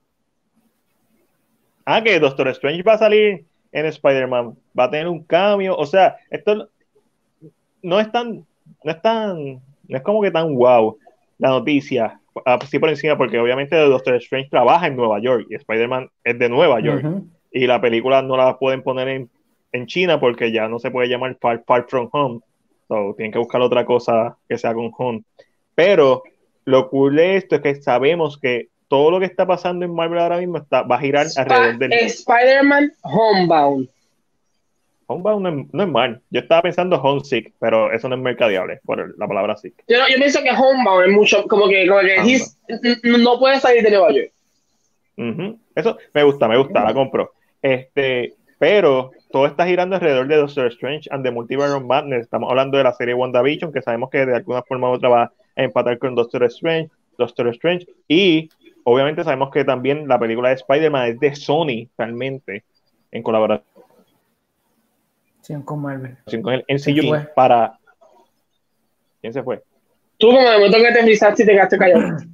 Ah, 1.86 2.04
que 2.04 2.20
Doctor 2.20 2.48
Strange 2.50 2.84
va 2.84 2.94
a 2.94 2.98
salir 2.98 3.46
en 3.72 3.86
Spider-Man, 3.86 4.56
va 4.78 4.86
a 4.86 4.90
tener 4.92 5.08
un 5.08 5.24
cambio, 5.24 5.76
o 5.76 5.86
sea, 5.86 6.18
esto 6.30 6.70
no 7.82 8.00
es 8.00 8.12
tan, 8.12 8.46
no 8.84 8.92
es 8.92 9.02
tan, 9.02 9.54
no 9.88 9.98
es 9.98 10.02
como 10.02 10.22
que 10.22 10.32
tan 10.32 10.54
wow 10.56 10.98
la 11.38 11.50
noticia, 11.50 12.20
así 12.46 12.80
por 12.80 12.90
encima, 12.90 13.18
porque 13.18 13.40
obviamente 13.40 13.76
Doctor 13.76 14.16
Strange 14.16 14.50
trabaja 14.50 14.88
en 14.88 14.96
Nueva 14.96 15.20
York 15.20 15.48
y 15.50 15.56
Spider-Man 15.56 16.10
es 16.24 16.38
de 16.38 16.50
Nueva 16.50 16.80
York. 16.82 17.04
Y 17.52 17.68
la 17.68 17.82
película 17.82 18.22
no 18.22 18.38
la 18.38 18.58
pueden 18.58 18.84
poner 18.84 19.08
en, 19.10 19.30
en, 19.72 19.88
China 19.88 20.20
porque 20.20 20.52
ya 20.52 20.68
no 20.68 20.80
se 20.80 20.92
puede 20.92 21.10
llamar 21.10 21.38
Far, 21.42 21.64
Far 21.66 21.86
From 21.90 22.10
Home, 22.12 22.40
so, 22.88 23.14
tienen 23.18 23.32
que 23.32 23.40
buscar 23.40 23.62
otra 23.62 23.86
cosa 23.86 24.38
que 24.48 24.58
sea 24.58 24.74
con 24.74 24.92
Home, 24.98 25.24
pero 25.76 26.24
lo 26.66 26.90
cool 26.90 27.16
de 27.16 27.38
esto 27.38 27.56
es 27.56 27.62
que 27.62 27.76
sabemos 27.76 28.38
que 28.38 28.70
todo 28.92 29.10
lo 29.10 29.20
que 29.22 29.26
está 29.26 29.48
pasando 29.48 29.86
en 29.86 29.96
Marvel 29.96 30.20
ahora 30.20 30.38
mismo 30.38 30.58
está, 30.58 30.82
va 30.82 30.98
a 30.98 31.00
girar 31.00 31.26
alrededor 31.38 31.78
del. 31.78 31.94
Spider-Man 31.94 32.92
Homebound. 33.04 33.88
Homebound 35.08 35.70
no 35.72 35.84
es, 35.84 35.90
mal. 35.90 36.22
Yo 36.30 36.42
estaba 36.42 36.64
pensando 36.64 37.02
Homesick, 37.02 37.54
pero 37.58 37.90
eso 37.94 38.10
no 38.10 38.16
es 38.16 38.22
mercadeable 38.22 38.82
por 38.84 39.18
la 39.18 39.28
palabra 39.30 39.56
sick. 39.56 39.76
Yo, 39.88 39.98
yo 40.10 40.18
pienso 40.18 40.44
que 40.44 40.52
Homebound 40.52 41.06
es 41.06 41.14
mucho, 41.14 41.44
como 41.48 41.70
que, 41.70 41.88
como 41.88 42.02
que 42.02 42.42
no 43.04 43.40
puede 43.40 43.62
salir 43.62 43.82
de 43.82 43.92
Nueva 43.92 44.12
York. 44.12 44.34
Eso 45.74 45.98
me 46.14 46.24
gusta, 46.24 46.50
me 46.50 46.58
gusta, 46.58 46.84
la 46.84 46.94
compro. 46.94 47.32
Este, 47.62 48.34
pero 48.60 49.12
todo 49.32 49.46
está 49.46 49.66
girando 49.68 49.96
alrededor 49.96 50.28
de 50.28 50.36
Doctor 50.36 50.68
Strange 50.68 51.08
and 51.12 51.24
the 51.24 51.32
Multiverse 51.32 51.76
of 51.76 51.84
Madness. 51.84 52.24
Estamos 52.24 52.50
hablando 52.50 52.78
de 52.78 52.84
la 52.84 52.92
serie 52.92 53.14
WandaVision, 53.14 53.72
que 53.72 53.82
sabemos 53.82 54.10
que 54.10 54.26
de 54.26 54.36
alguna 54.36 54.64
forma 54.64 54.90
u 54.90 54.96
otra 54.96 55.08
va 55.08 55.24
a 55.56 55.64
empatar 55.64 55.98
con 55.98 56.14
Doctor 56.14 56.44
Strange, 56.44 56.90
Doctor 57.18 57.48
Strange, 57.48 57.88
y 58.10 58.50
obviamente 58.84 59.24
sabemos 59.24 59.52
que 59.52 59.64
también 59.64 60.08
la 60.08 60.20
película 60.20 60.50
de 60.50 60.56
Spider-Man 60.56 61.10
es 61.10 61.20
de 61.20 61.36
Sony 61.36 61.90
realmente, 61.98 62.64
en 63.12 63.24
colaboración 63.24 63.66
con 65.66 65.82
Marvel. 65.82 66.18
Con 66.42 66.54
el 66.54 66.66
MCU 66.68 67.34
para... 67.36 67.78
¿Quién 69.20 69.34
se 69.34 69.44
fue? 69.44 69.62
Tú 70.18 70.28
como 70.28 70.40
de 70.40 70.58
momento 70.58 70.78
que 70.78 70.94
te 70.94 71.04
frisaste 71.04 71.44
y 71.44 71.46
te 71.46 71.52
quedaste 71.54 71.78
callado. 71.78 72.18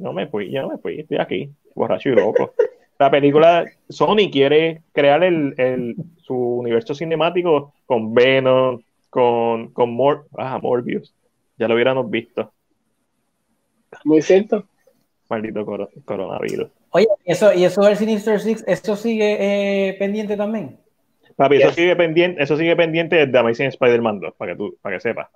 No 0.00 0.12
me 0.12 0.28
fui, 0.28 0.48
yo 0.52 0.62
no 0.62 0.68
me 0.68 0.78
fui, 0.78 1.00
estoy 1.00 1.18
aquí, 1.18 1.50
borracho 1.74 2.10
y 2.10 2.14
loco. 2.14 2.54
La 3.00 3.10
película, 3.10 3.66
Sony 3.88 4.30
quiere 4.30 4.82
crear 4.92 5.24
el, 5.24 5.54
el, 5.58 5.96
su 6.18 6.36
universo 6.36 6.94
cinemático 6.94 7.74
con 7.84 8.14
Venom, 8.14 8.80
con, 9.10 9.72
con 9.72 9.90
Mor 9.90 10.28
ah, 10.38 10.60
Morbius. 10.62 11.12
Ya 11.58 11.66
lo 11.66 11.74
hubiéramos 11.74 12.08
visto. 12.08 12.52
Muy 14.04 14.22
cierto 14.22 14.68
maldito 15.28 15.64
coronavirus. 16.04 16.68
Oye, 16.90 17.06
eso, 17.24 17.52
¿y 17.52 17.64
eso 17.64 17.82
del 17.82 17.96
Sinister 17.96 18.40
Six, 18.40 18.64
eso 18.66 18.96
sigue 18.96 19.36
eh, 19.90 19.94
pendiente 19.98 20.36
también? 20.36 20.78
Papi, 21.36 21.56
eso 21.56 21.72
sigue 21.72 21.94
pendiente, 21.94 22.42
eso 22.42 22.56
sigue 22.56 22.74
pendiente 22.74 23.26
de 23.26 23.38
Amazing 23.38 23.68
Spider-Man 23.68 24.20
2, 24.20 24.34
para 24.36 24.52
que 24.52 24.58
tú, 24.58 24.76
para 24.82 24.96
que 24.96 25.00
sepas. 25.00 25.28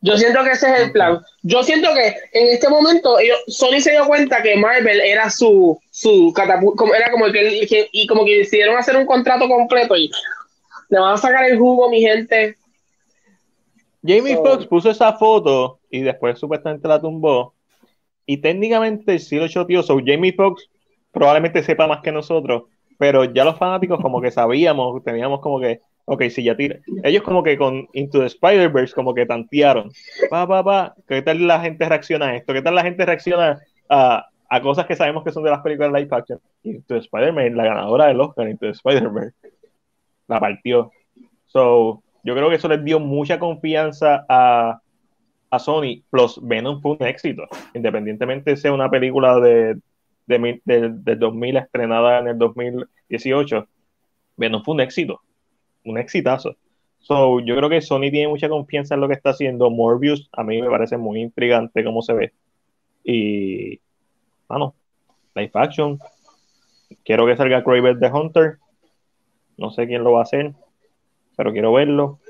Yo 0.00 0.18
siento 0.18 0.44
que 0.44 0.50
ese 0.50 0.68
es 0.68 0.80
el 0.80 0.92
plan. 0.92 1.18
Yo 1.42 1.62
siento 1.62 1.88
que 1.94 2.08
en 2.32 2.52
este 2.52 2.68
momento 2.68 3.16
Sony 3.46 3.80
se 3.80 3.92
dio 3.92 4.06
cuenta 4.06 4.42
que 4.42 4.56
Marvel 4.56 5.00
era 5.00 5.30
su, 5.30 5.78
su 5.90 6.30
catapulta, 6.34 6.84
era 6.94 7.10
como 7.10 7.32
que, 7.32 7.88
y 7.90 8.06
como 8.06 8.24
que 8.24 8.38
decidieron 8.38 8.76
hacer 8.76 8.96
un 8.96 9.06
contrato 9.06 9.48
completo 9.48 9.96
y 9.96 10.10
le 10.90 10.98
van 10.98 11.14
a 11.14 11.16
sacar 11.16 11.46
el 11.46 11.58
jugo, 11.58 11.88
mi 11.88 12.02
gente. 12.02 12.56
Jamie 14.06 14.36
Foxx 14.36 14.66
puso 14.66 14.90
esa 14.90 15.14
foto 15.14 15.78
y 15.88 16.02
después 16.02 16.38
supuestamente 16.38 16.86
la 16.86 17.00
tumbó 17.00 17.53
y 18.26 18.38
técnicamente 18.38 19.18
sí 19.18 19.36
lo 19.36 19.66
tío. 19.66 19.82
So 19.82 19.98
Jamie 20.04 20.32
Foxx 20.32 20.68
probablemente 21.12 21.62
sepa 21.62 21.86
más 21.86 22.00
que 22.00 22.12
nosotros, 22.12 22.64
pero 22.98 23.24
ya 23.24 23.44
los 23.44 23.58
fanáticos 23.58 24.00
como 24.00 24.20
que 24.20 24.30
sabíamos, 24.30 25.02
teníamos 25.04 25.40
como 25.40 25.60
que, 25.60 25.80
ok, 26.04 26.22
si 26.24 26.42
ya 26.42 26.56
tira. 26.56 26.78
Ellos 27.02 27.22
como 27.22 27.42
que 27.42 27.56
con 27.56 27.88
Into 27.92 28.20
the 28.20 28.26
Spider-Verse 28.26 28.94
como 28.94 29.14
que 29.14 29.26
tantearon. 29.26 29.90
Pa, 30.30 30.46
pa, 30.46 30.64
pa, 30.64 30.94
¿qué 31.08 31.22
tal 31.22 31.46
la 31.46 31.60
gente 31.60 31.88
reacciona 31.88 32.28
a 32.28 32.36
esto? 32.36 32.52
¿Qué 32.52 32.62
tal 32.62 32.74
la 32.74 32.82
gente 32.82 33.06
reacciona 33.06 33.60
a, 33.88 34.26
a 34.48 34.60
cosas 34.60 34.86
que 34.86 34.96
sabemos 34.96 35.24
que 35.24 35.32
son 35.32 35.44
de 35.44 35.50
las 35.50 35.60
películas 35.60 35.92
live 35.92 36.08
action? 36.10 36.40
Into 36.62 36.96
Spider-Man, 36.96 37.56
la 37.56 37.64
ganadora 37.64 38.06
del 38.06 38.20
Oscar, 38.20 38.48
Into 38.48 38.66
the 38.66 38.72
Spider-Man, 38.72 39.32
la 40.28 40.40
partió. 40.40 40.90
So, 41.46 42.02
yo 42.24 42.34
creo 42.34 42.48
que 42.48 42.56
eso 42.56 42.68
les 42.68 42.82
dio 42.84 42.98
mucha 42.98 43.38
confianza 43.38 44.24
a, 44.28 44.80
a 45.54 45.58
Sony, 45.58 46.02
plus 46.10 46.40
Venom 46.42 46.80
fue 46.80 46.92
un 46.92 47.06
éxito, 47.06 47.44
independientemente 47.74 48.56
sea 48.56 48.72
una 48.72 48.90
película 48.90 49.38
de, 49.40 49.78
de, 50.26 51.16
2000 51.16 51.56
estrenada 51.56 52.18
en 52.20 52.28
el 52.28 52.38
2018, 52.38 53.66
Venom 54.36 54.62
fue 54.62 54.74
un 54.74 54.80
éxito, 54.80 55.20
un 55.84 55.98
exitazo. 55.98 56.56
So, 56.98 57.40
yo 57.40 57.54
creo 57.54 57.68
que 57.68 57.82
Sony 57.82 58.10
tiene 58.10 58.28
mucha 58.28 58.48
confianza 58.48 58.94
en 58.94 59.02
lo 59.02 59.08
que 59.08 59.14
está 59.14 59.30
haciendo. 59.30 59.68
Morbius 59.68 60.30
a 60.32 60.42
mí 60.42 60.62
me 60.62 60.70
parece 60.70 60.96
muy 60.96 61.20
intrigante 61.20 61.84
cómo 61.84 62.00
se 62.00 62.14
ve. 62.14 62.32
Y, 63.04 63.78
bueno, 64.48 64.74
Life 65.34 65.52
Action. 65.52 65.98
Quiero 67.04 67.26
que 67.26 67.36
salga 67.36 67.62
Craven 67.62 68.00
the 68.00 68.06
Hunter. 68.06 68.58
No 69.58 69.70
sé 69.70 69.86
quién 69.86 70.02
lo 70.02 70.12
va 70.12 70.20
a 70.20 70.22
hacer, 70.22 70.54
pero 71.36 71.52
quiero 71.52 71.74
verlo. 71.74 72.20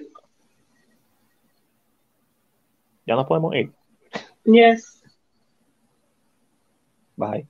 Ya 3.07 3.17
nos 3.17 3.27
podemos 3.27 3.55
ir. 3.55 3.73
Yes. 4.45 5.03
Bye. 7.17 7.47